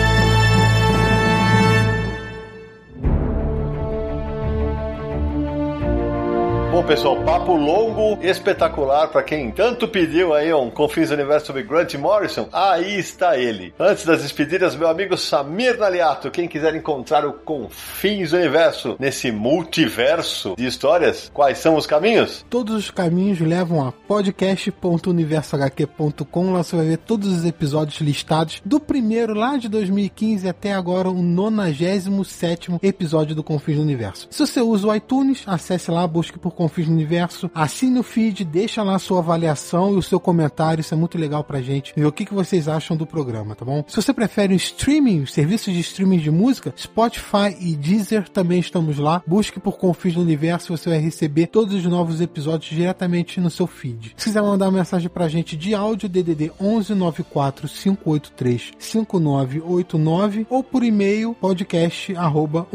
pessoal, 6.90 7.24
papo 7.24 7.56
longo, 7.56 8.20
espetacular 8.26 9.08
para 9.10 9.22
quem 9.22 9.52
tanto 9.52 9.88
pediu 9.88 10.34
aí 10.34 10.52
um 10.52 10.72
Confins 10.72 11.12
Universo 11.12 11.46
sobre 11.46 11.62
Grant 11.62 11.94
Morrison. 11.94 12.50
Aí 12.52 12.98
está 12.98 13.38
ele. 13.38 13.72
Antes 13.78 14.06
das 14.06 14.24
despedidas, 14.24 14.76
meu 14.76 14.90
amigo 14.90 15.16
Samir 15.16 15.78
Naliato, 15.78 16.32
quem 16.32 16.48
quiser 16.48 16.74
encontrar 16.74 17.28
o 17.28 17.34
Confins 17.34 18.34
Universo 18.34 18.96
nesse 18.98 19.32
multiverso 19.32 20.56
de 20.58 20.66
histórias, 20.66 21.30
quais 21.32 21.60
são 21.60 21.76
os 21.76 21.86
caminhos? 21.86 22.44
Todos 22.50 22.74
os 22.74 22.90
caminhos 22.90 23.40
levam 23.40 23.88
a 23.88 23.92
podcast.universohq.com. 23.92 26.54
Lá 26.54 26.64
você 26.64 26.76
vai 26.76 26.88
ver 26.88 26.98
todos 26.98 27.32
os 27.32 27.46
episódios 27.46 28.02
listados 28.02 28.64
do 28.66 28.80
primeiro 28.80 29.36
lá 29.36 29.58
de 29.58 29.70
2015 29.70 30.50
até 30.50 30.74
agora 30.74 31.08
o 31.08 31.22
97 31.22 32.80
episódio 32.82 33.36
do 33.36 33.44
Confins 33.44 33.78
do 33.78 33.84
Universo. 33.84 34.28
Se 34.32 34.40
você 34.40 34.60
usa 34.60 34.88
o 34.88 34.96
iTunes, 34.96 35.44
acesse 35.46 35.92
lá, 35.92 36.08
busque 36.08 36.40
por 36.40 36.56
Confins 36.56 36.79
no 36.88 36.94
Universo. 36.94 37.50
Assine 37.54 38.00
o 38.00 38.04
feed, 38.04 38.44
deixa 38.46 38.84
lá 38.84 38.96
a 38.96 39.00
sua 39.00 39.20
avaliação 39.20 39.94
e 39.94 39.98
o 39.98 40.02
seu 40.02 40.20
comentário, 40.20 40.82
isso 40.82 40.94
é 40.94 40.98
muito 40.98 41.18
legal 41.18 41.44
pra 41.44 41.62
gente. 41.62 41.94
Ver 41.96 42.06
o 42.06 42.12
que, 42.12 42.26
que 42.26 42.34
vocês 42.34 42.68
acham 42.68 42.96
do 42.96 43.06
programa, 43.06 43.56
tá 43.56 43.66
bom? 43.66 43.84
Se 43.88 43.96
você 43.96 44.14
prefere 44.14 44.54
o 44.54 44.58
streaming, 44.58 45.26
serviços 45.26 45.74
de 45.74 45.80
streaming 45.80 46.20
de 46.20 46.32
música, 46.32 46.74
Spotify 46.78 47.56
e 47.60 47.76
Deezer 47.76 48.30
também 48.30 48.60
estamos 48.60 48.98
lá. 48.98 49.22
Busque 49.26 49.60
por 49.60 49.78
Confins 49.78 50.16
no 50.16 50.22
Universo, 50.22 50.76
você 50.76 50.90
vai 50.90 51.00
receber 51.00 51.48
todos 51.48 51.74
os 51.74 51.86
novos 51.86 52.22
episódios 52.22 52.70
diretamente 52.70 53.40
no 53.40 53.50
seu 53.50 53.68
feed. 53.68 54.14
Se 54.18 54.26
quiser 54.26 54.42
mandar 54.42 54.66
uma 54.66 54.78
mensagem 54.80 55.10
pra 55.10 55.28
gente 55.28 55.56
de 55.56 55.74
áudio, 55.74 56.10
DDD 56.10 56.52
11 56.60 56.94
94 56.96 57.68
583 57.68 58.72
5989 58.78 60.48
ou 60.50 60.64
por 60.64 60.84
e-mail 60.84 61.34
podcast 61.34 62.16
arroba 62.16 62.68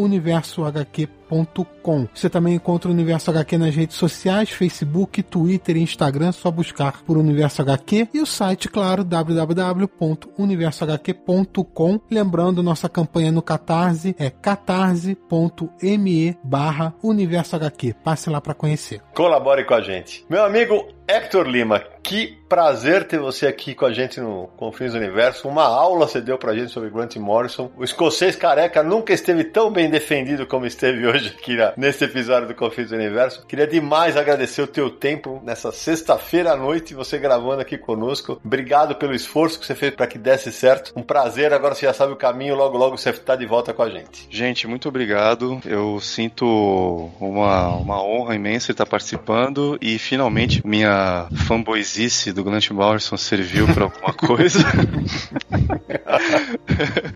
você 2.14 2.30
também 2.30 2.54
encontra 2.54 2.88
o 2.88 2.92
Universo 2.92 3.30
HQ 3.30 3.58
nas 3.58 3.74
redes 3.74 3.96
sociais, 3.96 4.50
Facebook, 4.50 5.20
Twitter 5.22 5.76
e 5.76 5.82
Instagram, 5.82 6.30
só 6.32 6.50
buscar 6.50 7.02
por 7.02 7.18
Universo 7.18 7.62
HQ 7.62 8.08
e 8.14 8.20
o 8.20 8.26
site, 8.26 8.68
claro, 8.68 9.04
www.universohq.com. 9.04 12.00
Lembrando, 12.10 12.62
nossa 12.62 12.88
campanha 12.88 13.32
no 13.32 13.42
Catarse 13.42 14.14
é 14.18 14.30
catarse.me 14.30 15.16
barra 16.42 16.94
Universo 17.02 17.56
HQ. 17.56 17.94
Passe 18.04 18.30
lá 18.30 18.40
para 18.40 18.54
conhecer. 18.54 19.02
Colabore 19.14 19.64
com 19.64 19.74
a 19.74 19.80
gente. 19.80 20.24
Meu 20.28 20.44
amigo 20.44 20.86
Hector 21.06 21.46
Lima, 21.46 21.82
que 22.02 22.38
prazer 22.48 23.04
ter 23.06 23.18
você 23.18 23.46
aqui 23.46 23.74
com 23.74 23.84
a 23.84 23.92
gente 23.92 24.20
no 24.20 24.48
Confins 24.56 24.92
do 24.92 24.98
Universo. 24.98 25.48
Uma 25.48 25.64
aula 25.64 26.06
você 26.06 26.20
deu 26.20 26.38
pra 26.38 26.54
gente 26.54 26.70
sobre 26.70 26.88
Grant 26.88 27.16
Morrison. 27.16 27.70
O 27.76 27.84
escocês 27.84 28.36
careca 28.36 28.82
nunca 28.82 29.12
esteve 29.12 29.44
tão 29.44 29.70
bem 29.70 29.90
defendido 29.90 30.46
como 30.46 30.64
esteve 30.64 31.06
hoje 31.06 31.34
aqui 31.36 31.56
na, 31.56 31.74
nesse 31.76 32.04
episódio 32.04 32.48
do 32.48 32.54
Confins 32.54 32.88
do 32.88 32.94
Universo. 32.94 33.44
Queria 33.46 33.66
demais 33.66 34.16
agradecer 34.16 34.62
o 34.62 34.66
teu 34.66 34.90
tempo 34.90 35.42
nessa 35.44 35.72
sexta-feira 35.72 36.52
à 36.52 36.56
noite, 36.56 36.94
você 36.94 37.18
gravando 37.18 37.60
aqui 37.60 37.76
conosco. 37.76 38.40
Obrigado 38.44 38.94
pelo 38.94 39.14
esforço 39.14 39.58
que 39.58 39.66
você 39.66 39.74
fez 39.74 39.94
para 39.94 40.06
que 40.06 40.18
desse 40.18 40.52
certo. 40.52 40.92
Um 40.96 41.02
prazer, 41.02 41.52
agora 41.52 41.74
você 41.74 41.86
já 41.86 41.92
sabe 41.92 42.12
o 42.12 42.16
caminho, 42.16 42.54
logo 42.54 42.78
logo 42.78 42.96
você 42.96 43.10
está 43.10 43.36
de 43.36 43.46
volta 43.46 43.74
com 43.74 43.82
a 43.82 43.90
gente. 43.90 44.26
Gente, 44.30 44.66
muito 44.66 44.88
obrigado. 44.88 45.60
Eu 45.66 46.00
sinto 46.00 47.10
uma, 47.20 47.74
uma 47.76 48.02
honra 48.02 48.34
imensa 48.34 48.70
estar 48.70 48.86
participando 48.86 49.76
e 49.82 49.98
finalmente 49.98 50.64
minha 50.66 50.93
fanboyzice 51.46 52.32
do 52.32 52.44
Grant 52.44 52.70
Morrison 52.70 53.16
serviu 53.16 53.66
para 53.72 53.84
alguma 53.84 54.12
coisa. 54.12 54.58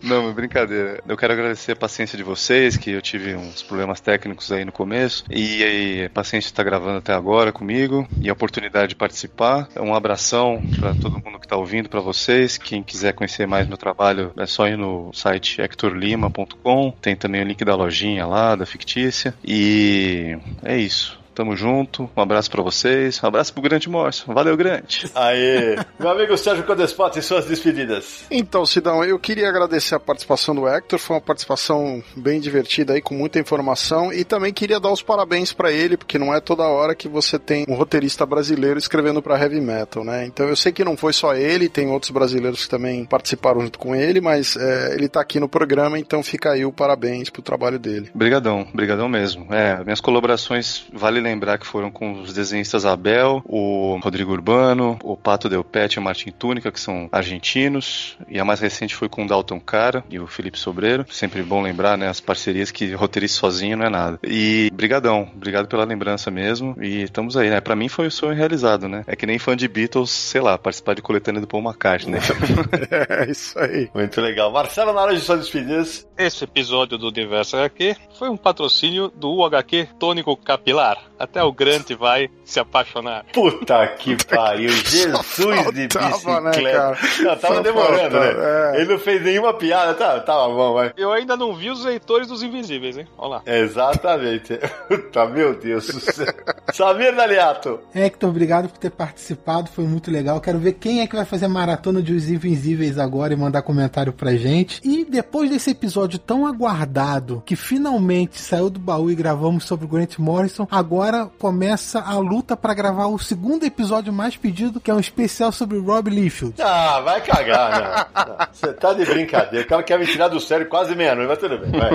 Não, 0.03 0.33
brincadeira. 0.33 1.03
Eu 1.07 1.17
quero 1.17 1.33
agradecer 1.33 1.73
a 1.73 1.77
paciência 1.77 2.17
de 2.17 2.23
vocês, 2.23 2.77
que 2.77 2.91
eu 2.91 3.03
tive 3.03 3.35
uns 3.35 3.63
problemas 3.63 4.01
técnicos 4.01 4.51
aí 4.53 4.65
no 4.65 4.73
começo. 4.73 5.25
E 5.31 5.63
aí, 5.63 6.05
a 6.05 6.11
paciência 6.11 6.49
está 6.49 6.63
gravando 6.63 6.99
até 6.99 7.13
agora 7.13 7.53
comigo 7.53 8.09
e 8.21 8.29
a 8.29 8.33
oportunidade 8.33 8.91
de 8.91 8.97
participar. 8.97 9.69
Um 9.77 9.95
abração 9.95 10.63
para 10.79 10.95
todo 10.95 11.23
mundo 11.23 11.39
que 11.39 11.47
está 11.47 11.57
ouvindo, 11.57 11.89
para 11.89 12.01
vocês. 12.01 12.59
Quem 12.59 12.83
quiser 12.83 13.13
conhecer 13.13 13.47
mais 13.47 13.67
meu 13.67 13.77
trabalho, 13.77 14.33
é 14.37 14.47
só 14.47 14.69
ir 14.69 14.77
no 14.77 15.13
site 15.13 15.61
hectorlima.com. 15.61 16.93
Tem 17.01 17.17
também 17.17 17.43
o 17.43 17.45
link 17.45 17.65
da 17.65 17.75
lojinha 17.75 18.27
lá, 18.27 18.55
da 18.55 18.67
fictícia. 18.67 19.35
E 19.45 20.37
é 20.63 20.77
isso. 20.77 21.18
Tamo 21.39 21.55
junto. 21.55 22.11
Um 22.17 22.21
abraço 22.21 22.51
para 22.51 22.61
vocês. 22.65 23.23
Um 23.23 23.29
abraço 23.29 23.53
pro 23.53 23.63
Grande 23.63 23.89
Morrison. 23.89 24.35
Valeu, 24.35 24.57
Grande. 24.57 25.09
Aê. 25.15 25.77
Meu 25.97 26.11
amigo 26.11 26.37
Sérgio 26.37 26.65
Codespot 26.65 27.17
e 27.17 27.23
suas 27.23 27.47
despedidas. 27.47 28.25
Então, 28.29 28.67
Sidão, 28.67 29.05
eu 29.05 29.17
queria 29.21 29.49
agradecer 29.49 29.95
a 29.95 30.01
participação 30.01 30.53
do 30.53 30.67
Hector. 30.67 30.99
Foi 30.99 31.15
uma 31.15 31.23
participação 31.23 32.03
bem 32.17 32.41
divertida 32.41 32.95
aí, 32.95 33.01
com 33.01 33.15
muita 33.15 33.39
informação. 33.39 34.13
E 34.13 34.25
também 34.25 34.53
queria 34.53 34.81
dar 34.81 34.91
os 34.91 35.01
parabéns 35.01 35.53
para 35.53 35.71
ele, 35.71 35.97
porque 35.97 36.19
não 36.19 36.35
é 36.35 36.41
toda 36.41 36.65
hora 36.65 36.93
que 36.93 37.07
você 37.07 37.39
tem 37.39 37.65
um 37.69 37.75
roteirista 37.77 38.27
brasileiro 38.27 38.77
escrevendo 38.77 39.23
para 39.23 39.39
heavy 39.41 39.61
metal, 39.61 40.03
né? 40.03 40.27
Então 40.27 40.49
eu 40.49 40.57
sei 40.57 40.73
que 40.73 40.83
não 40.83 40.97
foi 40.97 41.13
só 41.13 41.37
ele, 41.37 41.69
tem 41.69 41.89
outros 41.89 42.11
brasileiros 42.11 42.65
que 42.65 42.69
também 42.69 43.05
participaram 43.05 43.61
junto 43.61 43.79
com 43.79 43.95
ele, 43.95 44.21
mas 44.21 44.57
é, 44.57 44.93
ele 44.93 45.09
tá 45.09 45.21
aqui 45.21 45.39
no 45.39 45.49
programa, 45.49 46.01
então 46.01 46.21
fica 46.21 46.51
aí 46.51 46.65
o 46.65 46.73
parabéns 46.73 47.31
pro 47.31 47.43
trabalho 47.43 47.79
dele. 47.79 48.11
Brigadão, 48.13 48.67
brigadão 48.75 49.09
mesmo. 49.09 49.47
É, 49.55 49.85
minhas 49.85 50.01
colaborações, 50.01 50.85
vale 50.93 51.28
lembrar 51.29 51.59
que 51.59 51.67
foram 51.67 51.91
com 51.91 52.21
os 52.21 52.33
desenhistas 52.33 52.85
Abel, 52.85 53.43
o 53.45 53.99
Rodrigo 54.03 54.33
Urbano, 54.33 54.99
o 55.03 55.17
Pato 55.17 55.49
Del 55.49 55.65
Pet 55.65 55.95
e 55.95 55.99
o 55.99 56.03
Martin 56.03 56.31
Túnica, 56.31 56.73
que 56.73 56.81
são 56.81 57.09
argentinos, 57.13 58.17
e 58.29 58.39
a 58.39 58.45
mais 58.45 58.61
recente 58.61 58.95
foi 58.95 59.09
com 59.09 59.25
o 59.25 59.29
Dalton 59.29 59.61
Cara 59.61 60.05
e 60.11 60.19
o 60.19 60.27
Felipe 60.27 60.59
Sobreiro. 60.59 61.07
Sempre 61.11 61.43
bom 61.43 61.63
lembrar, 61.63 61.97
né, 61.97 62.09
as 62.09 62.21
parcerias 62.21 62.71
que 62.71 62.93
roteirista 62.93 63.39
sozinho 63.39 63.77
não 63.77 63.87
é 63.87 63.91
nada. 63.91 64.19
E 64.25 64.71
brigadão, 64.73 65.29
obrigado 65.35 65.69
pela 65.69 65.85
lembrança 65.85 66.31
mesmo, 66.31 66.77
e 66.81 67.03
estamos 67.03 67.37
aí, 67.37 67.51
né? 67.51 67.61
Pra 67.61 67.77
mim 67.77 67.89
foi 67.89 68.07
o 68.07 68.11
sonho 68.11 68.35
realizado, 68.35 68.89
né? 68.89 69.05
É 69.07 69.15
que 69.15 69.27
nem 69.27 69.39
fã 69.39 69.57
de 69.57 69.69
Beatles, 69.69 70.11
sei 70.11 70.41
lá, 70.41 70.57
participar 70.59 70.95
de 70.95 71.03
coletânea 71.03 71.41
do 71.41 71.47
Paul 71.47 71.63
McCartney. 71.63 72.21
é 73.09 73.31
isso 73.31 73.59
aí. 73.59 73.91
Muito 73.95 74.21
legal. 74.21 74.51
Marcelo, 74.53 74.93
na 74.93 75.03
hora 75.03 75.15
de 75.15 75.21
suas 75.21 75.41
despedidas. 75.41 76.07
Esse 76.17 76.45
episódio 76.45 76.99
do 76.99 77.09
Universo 77.09 77.57
HQ 77.57 77.97
foi 78.19 78.29
um 78.29 78.37
patrocínio 78.37 79.09
do 79.09 79.31
UHQ 79.31 79.89
Tônico 79.99 80.37
Capilar. 80.37 80.99
Até 81.19 81.43
o 81.43 81.53
Grant 81.53 81.91
vai 81.99 82.31
se 82.45 82.61
apaixonar. 82.61 83.25
Puta 83.33 83.87
que 83.89 84.17
pariu, 84.27 84.71
Jesus 84.87 85.37
de 85.37 85.47
né, 85.47 85.89
bicicleta. 85.89 86.79
cara? 86.79 86.99
não, 87.21 87.37
tava 87.37 87.55
Só 87.57 87.61
demorando, 87.63 88.17
falta, 88.19 88.35
né? 88.35 88.77
é. 88.77 88.81
Ele 88.81 88.93
não 88.93 88.99
fez 88.99 89.23
nenhuma 89.23 89.55
piada, 89.55 89.95
tá, 89.95 90.21
tava 90.21 90.49
bom, 90.49 90.75
vai. 90.75 90.93
Eu 90.97 91.13
ainda 91.13 91.37
não 91.37 91.55
vi 91.55 91.71
os 91.71 91.85
leitores 91.85 92.29
dos 92.29 92.43
Invisíveis, 92.43 92.97
hein? 92.97 93.07
Olha 93.17 93.29
lá. 93.31 93.43
Exatamente. 93.47 94.59
Puta, 94.89 95.27
meu 95.29 95.55
Deus 95.59 95.87
do 95.87 96.01
céu. 96.01 96.27
Samir 96.73 97.15
Daliato. 97.15 97.81
Hector, 97.95 98.31
obrigado 98.31 98.69
por 98.69 98.79
ter 98.79 98.91
participado, 98.91 99.69
foi 99.71 99.85
muito 99.85 100.11
legal. 100.11 100.41
Quero 100.41 100.59
ver 100.59 100.75
quem 100.75 101.01
é 101.01 101.07
que 101.07 101.17
vai 101.17 101.25
fazer 101.25 101.47
a 101.47 101.49
maratona 101.49 102.03
de 102.03 102.13
Os 102.13 102.29
Invisíveis 102.31 102.99
agora 102.99 103.33
e 103.33 103.37
mandar 103.37 103.63
comentário 103.63 104.13
pra 104.13 104.37
gente. 104.37 104.81
E 104.85 105.05
depois 105.05 105.51
desse 105.51 105.71
episódio 105.71 106.19
tão 106.19 106.47
aguardado, 106.47 107.43
que 107.45 107.57
finalmente 107.57 108.41
saiu 108.41 108.71
do 108.71 108.79
baú 108.79 109.11
e 109.11 109.15
gravamos 109.15 109.65
sobre 109.65 109.87
o 109.87 109.89
Grant 109.89 110.19
Morrison, 110.19 110.67
agora 110.71 111.08
começa 111.39 112.01
a 112.01 112.19
luta 112.19 112.57
pra 112.57 112.75
gravar 112.75 113.07
o 113.07 113.19
segundo 113.19 113.65
episódio 113.65 114.13
mais 114.13 114.37
pedido, 114.37 114.81
que 114.81 114.91
é 114.91 114.95
um 114.95 115.01
especial 115.01 115.53
sobre 115.53 115.79
Rob 115.79 116.11
Liefeld. 116.11 116.61
Ah, 116.61 117.01
vai 117.01 117.21
cagar, 117.21 117.71
né? 117.71 118.47
Você 118.53 118.73
tá 118.73 118.93
de 118.93 119.05
brincadeira. 119.05 119.65
O 119.65 119.69
cara 119.69 119.83
quer 119.83 119.99
me 119.99 120.07
tirar 120.07 120.29
do 120.29 120.41
sério 120.41 120.69
quase 120.69 120.95
meia-noite, 120.95 121.29
mas 121.29 121.39
tudo 121.39 121.59
bem, 121.59 121.71
vai. 121.71 121.91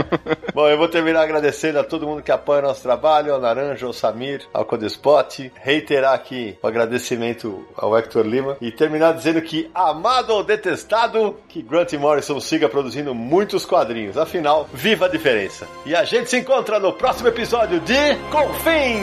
Bom, 0.54 0.68
eu 0.68 0.78
vou 0.78 0.88
terminar 0.88 1.22
agradecendo 1.24 1.80
a 1.80 1.84
todo 1.84 2.08
mundo 2.08 2.22
que 2.22 2.32
apoia 2.32 2.60
o 2.60 2.64
nosso 2.64 2.82
trabalho, 2.82 3.34
ao 3.34 3.40
Naranja, 3.40 3.86
ao 3.86 3.94
Samir, 3.94 4.48
ao 4.54 4.66
Codespot. 4.66 5.52
Reiterar 5.56 6.14
aqui 6.14 6.58
o 6.62 6.68
agradecimento 6.68 7.66
ao 7.76 7.98
Hector 7.98 8.26
Lima 8.26 8.58
e 8.62 8.72
terminar 8.72 9.14
dizendo 9.14 9.42
que, 9.42 9.70
amado 9.74 10.32
ou 10.32 10.44
detestado, 10.44 11.38
que 11.48 11.62
Grant 11.62 11.94
Morrison 11.94 12.40
siga 12.40 12.70
produzindo 12.70 13.14
muitos 13.14 13.66
quadrinhos. 13.66 14.18
Afinal, 14.18 14.68
viva 14.74 15.06
a 15.06 15.10
diferença. 15.10 15.68
E 15.86 15.96
a 15.96 16.04
gente 16.04 16.30
se 16.30 16.38
encontra 16.38 16.80
no 16.80 16.94
próximo 16.94 17.28
episódio 17.28 17.80
de 17.80 18.16
Confins 18.32 19.03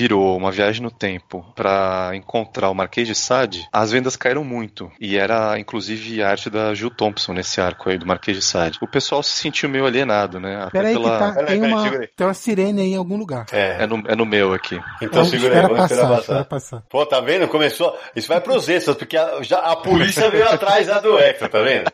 Virou 0.00 0.34
uma 0.34 0.50
viagem 0.50 0.82
no 0.82 0.90
tempo 0.90 1.44
para 1.54 2.12
encontrar 2.14 2.70
o 2.70 2.74
Marquês 2.74 3.06
de 3.06 3.14
Sade, 3.14 3.68
as 3.70 3.90
vendas 3.90 4.16
caíram 4.16 4.42
muito. 4.42 4.90
E 4.98 5.18
era, 5.18 5.58
inclusive, 5.58 6.22
a 6.22 6.30
arte 6.30 6.48
da 6.48 6.72
Jill 6.72 6.88
Thompson 6.88 7.34
nesse 7.34 7.60
arco 7.60 7.90
aí 7.90 7.98
do 7.98 8.06
Marquês 8.06 8.34
de 8.34 8.42
Sade. 8.42 8.78
O 8.80 8.88
pessoal 8.88 9.22
se 9.22 9.32
sentiu 9.32 9.68
meio 9.68 9.84
alienado, 9.84 10.40
né? 10.40 10.56
Até 10.56 10.70
Peraí 10.70 10.96
que 10.96 11.02
pela... 11.02 11.18
tá, 11.18 11.32
Peraí, 11.32 11.60
tem, 11.60 11.70
uma, 11.70 11.90
tem 12.16 12.26
uma 12.26 12.32
sirene 12.32 12.80
aí 12.80 12.92
em 12.94 12.96
algum 12.96 13.18
lugar. 13.18 13.44
É, 13.52 13.82
É 13.82 13.86
no, 13.86 14.02
é 14.08 14.16
no 14.16 14.24
meu 14.24 14.54
aqui. 14.54 14.76
então 15.02 15.20
Então, 15.20 15.24
segura 15.26 15.60
aí, 15.60 15.66
vamos 15.66 15.82
esperar 15.82 16.08
passar, 16.08 16.16
passar. 16.16 16.44
passar. 16.46 16.82
Pô, 16.88 17.04
tá 17.04 17.20
vendo? 17.20 17.46
Começou. 17.46 17.94
Isso 18.16 18.26
vai 18.26 18.40
pros 18.40 18.70
extras, 18.70 18.96
porque 18.96 19.18
a, 19.18 19.42
já, 19.42 19.58
a 19.58 19.76
polícia 19.76 20.30
veio 20.30 20.48
atrás 20.48 20.86
da 20.86 20.98
do 20.98 21.18
Hector, 21.18 21.50
tá 21.50 21.60
vendo? 21.60 21.92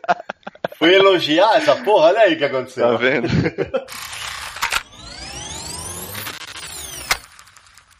Fui 0.79 0.95
elogiar 0.95 1.57
essa 1.57 1.75
porra, 1.75 2.07
olha 2.07 2.19
aí 2.21 2.35
o 2.35 2.37
que 2.37 2.45
aconteceu. 2.45 2.87
Tá 2.87 2.95
vendo? 2.95 3.27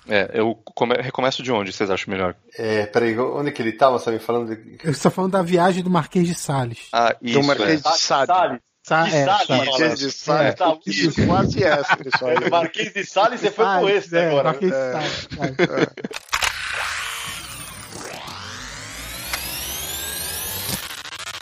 É, 0.07 0.31
eu 0.33 0.55
come- 0.75 0.95
recomeço 1.01 1.43
de 1.43 1.51
onde 1.51 1.71
vocês 1.73 1.89
acham 1.89 2.11
melhor? 2.11 2.35
É, 2.57 2.85
peraí, 2.85 3.17
onde 3.19 3.51
que 3.51 3.61
ele 3.61 3.73
tava, 3.73 3.99
você 3.99 4.11
me 4.11 4.19
falando? 4.19 4.55
De... 4.55 4.77
Eu 4.83 4.91
estou 4.91 5.11
falando 5.11 5.31
da 5.33 5.41
viagem 5.41 5.83
do 5.83 5.89
Marquês 5.89 6.27
de 6.27 6.33
Sales. 6.35 6.87
Ah, 6.93 7.15
isso. 7.21 7.39
Do 7.39 7.45
Marquês 7.45 7.69
é. 7.85 7.89
de. 7.89 7.97
Salles. 7.99 8.59
Sa 8.83 9.03
De 9.03 9.15
é, 9.15 9.25
Sales. 9.25 9.47
Marquês 9.49 9.99
de 9.99 10.11
Sade. 10.11 10.55
Tá, 10.55 10.77
Isso 10.87 11.25
quase 11.27 11.63
é 11.63 11.81
isso 11.81 12.25
aí. 12.25 12.49
Marquês 12.49 12.93
de 12.93 13.05
Salles, 13.05 13.41
você 13.41 13.51
foi 13.51 13.65
pro 13.65 13.73
Sales, 13.73 13.95
extra 13.95 14.19
é, 14.19 14.27
agora. 14.29 14.43
Marquês 14.45 14.71
de 14.71 14.77
É. 14.77 15.87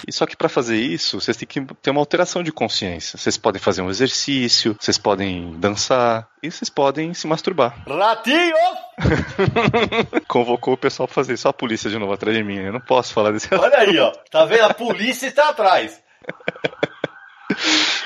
E 0.07 0.13
só 0.13 0.27
que 0.27 0.37
para 0.37 0.47
fazer 0.47 0.77
isso, 0.77 1.19
vocês 1.19 1.35
têm 1.35 1.47
que 1.47 1.65
ter 1.81 1.89
uma 1.89 1.99
alteração 1.99 2.43
de 2.43 2.51
consciência. 2.51 3.17
Vocês 3.17 3.37
podem 3.37 3.59
fazer 3.59 3.81
um 3.81 3.89
exercício, 3.89 4.77
vocês 4.79 4.99
podem 4.99 5.57
dançar 5.59 6.27
e 6.43 6.51
vocês 6.51 6.69
podem 6.69 7.11
se 7.15 7.25
masturbar. 7.25 7.73
Ratinho! 7.87 8.55
Convocou 10.27 10.75
o 10.75 10.77
pessoal 10.77 11.07
pra 11.07 11.15
fazer 11.15 11.33
isso. 11.33 11.41
Só 11.43 11.49
a 11.49 11.53
polícia 11.53 11.89
de 11.89 11.97
novo 11.97 12.13
atrás 12.13 12.37
de 12.37 12.43
mim. 12.43 12.57
Eu 12.59 12.73
não 12.73 12.81
posso 12.81 13.13
falar 13.13 13.31
desse 13.31 13.47
Olha 13.55 13.79
aí, 13.79 13.97
ó. 13.97 14.11
Tá 14.29 14.45
vendo? 14.45 14.65
A 14.65 14.73
polícia 14.75 15.25
está 15.27 15.49
atrás. 15.49 15.99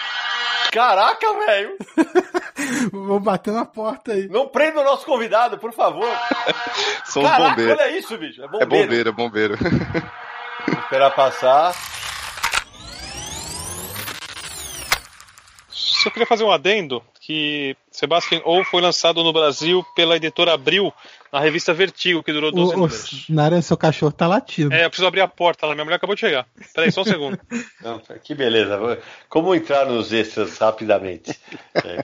Caraca, 0.72 1.26
velho. 1.46 1.78
Vou 2.92 3.20
bater 3.20 3.52
na 3.52 3.66
porta 3.66 4.14
aí. 4.14 4.28
Não 4.28 4.48
prenda 4.48 4.82
o 4.82 4.84
nosso 4.84 5.06
convidado, 5.06 5.58
por 5.58 5.74
favor. 5.74 6.08
São 7.06 7.24
os 7.24 7.30
Caraca, 7.30 7.50
bombeiros. 7.50 7.80
olha 7.80 7.98
isso, 7.98 8.18
bicho. 8.18 8.42
É 8.42 8.46
É 8.46 8.48
bombeiro. 8.48 8.70
bombeiro, 8.70 9.10
é 9.10 9.12
bombeiro. 9.12 9.58
Esperar 10.90 11.11
passar. 11.11 11.76
Só 15.70 16.10
queria 16.10 16.26
fazer 16.26 16.44
um 16.44 16.52
adendo 16.52 17.03
que 17.22 17.78
Sebastian 17.91 18.41
ou 18.44 18.64
foi 18.66 18.82
lançado 18.82 19.24
no 19.24 19.32
Brasil 19.32 19.86
pela 19.95 20.16
editora 20.16 20.56
Abril, 20.56 20.91
na 21.32 21.40
revista 21.40 21.76
Vertigo, 21.76 22.24
que 22.24 22.34
durou 22.34 22.52
12 22.52 22.72
O, 22.72 22.74
o, 22.74 22.80
números. 22.80 23.26
Nara, 23.30 23.61
seu 23.61 23.78
cachorro 23.78 24.11
tá 24.11 24.26
latindo. 24.26 24.74
É, 24.74 24.86
eu 24.86 24.90
preciso 24.90 25.07
abrir 25.07 25.22
a 25.22 25.28
porta 25.28 25.68
lá, 25.68 25.76
minha 25.76 25.86
mulher 25.86 25.98
acabou 25.98 26.16
de 26.16 26.22
chegar. 26.22 26.48
Peraí, 26.74 26.91
só 26.91 27.02
um 27.02 27.06
segundo. 27.06 27.40
Não, 27.84 28.02
que 28.24 28.34
beleza. 28.34 28.98
Como 29.30 29.53
entrar 29.53 29.86
nos 29.86 30.11
extras 30.11 30.57
rapidamente? 30.57 31.40
É, 31.86 32.03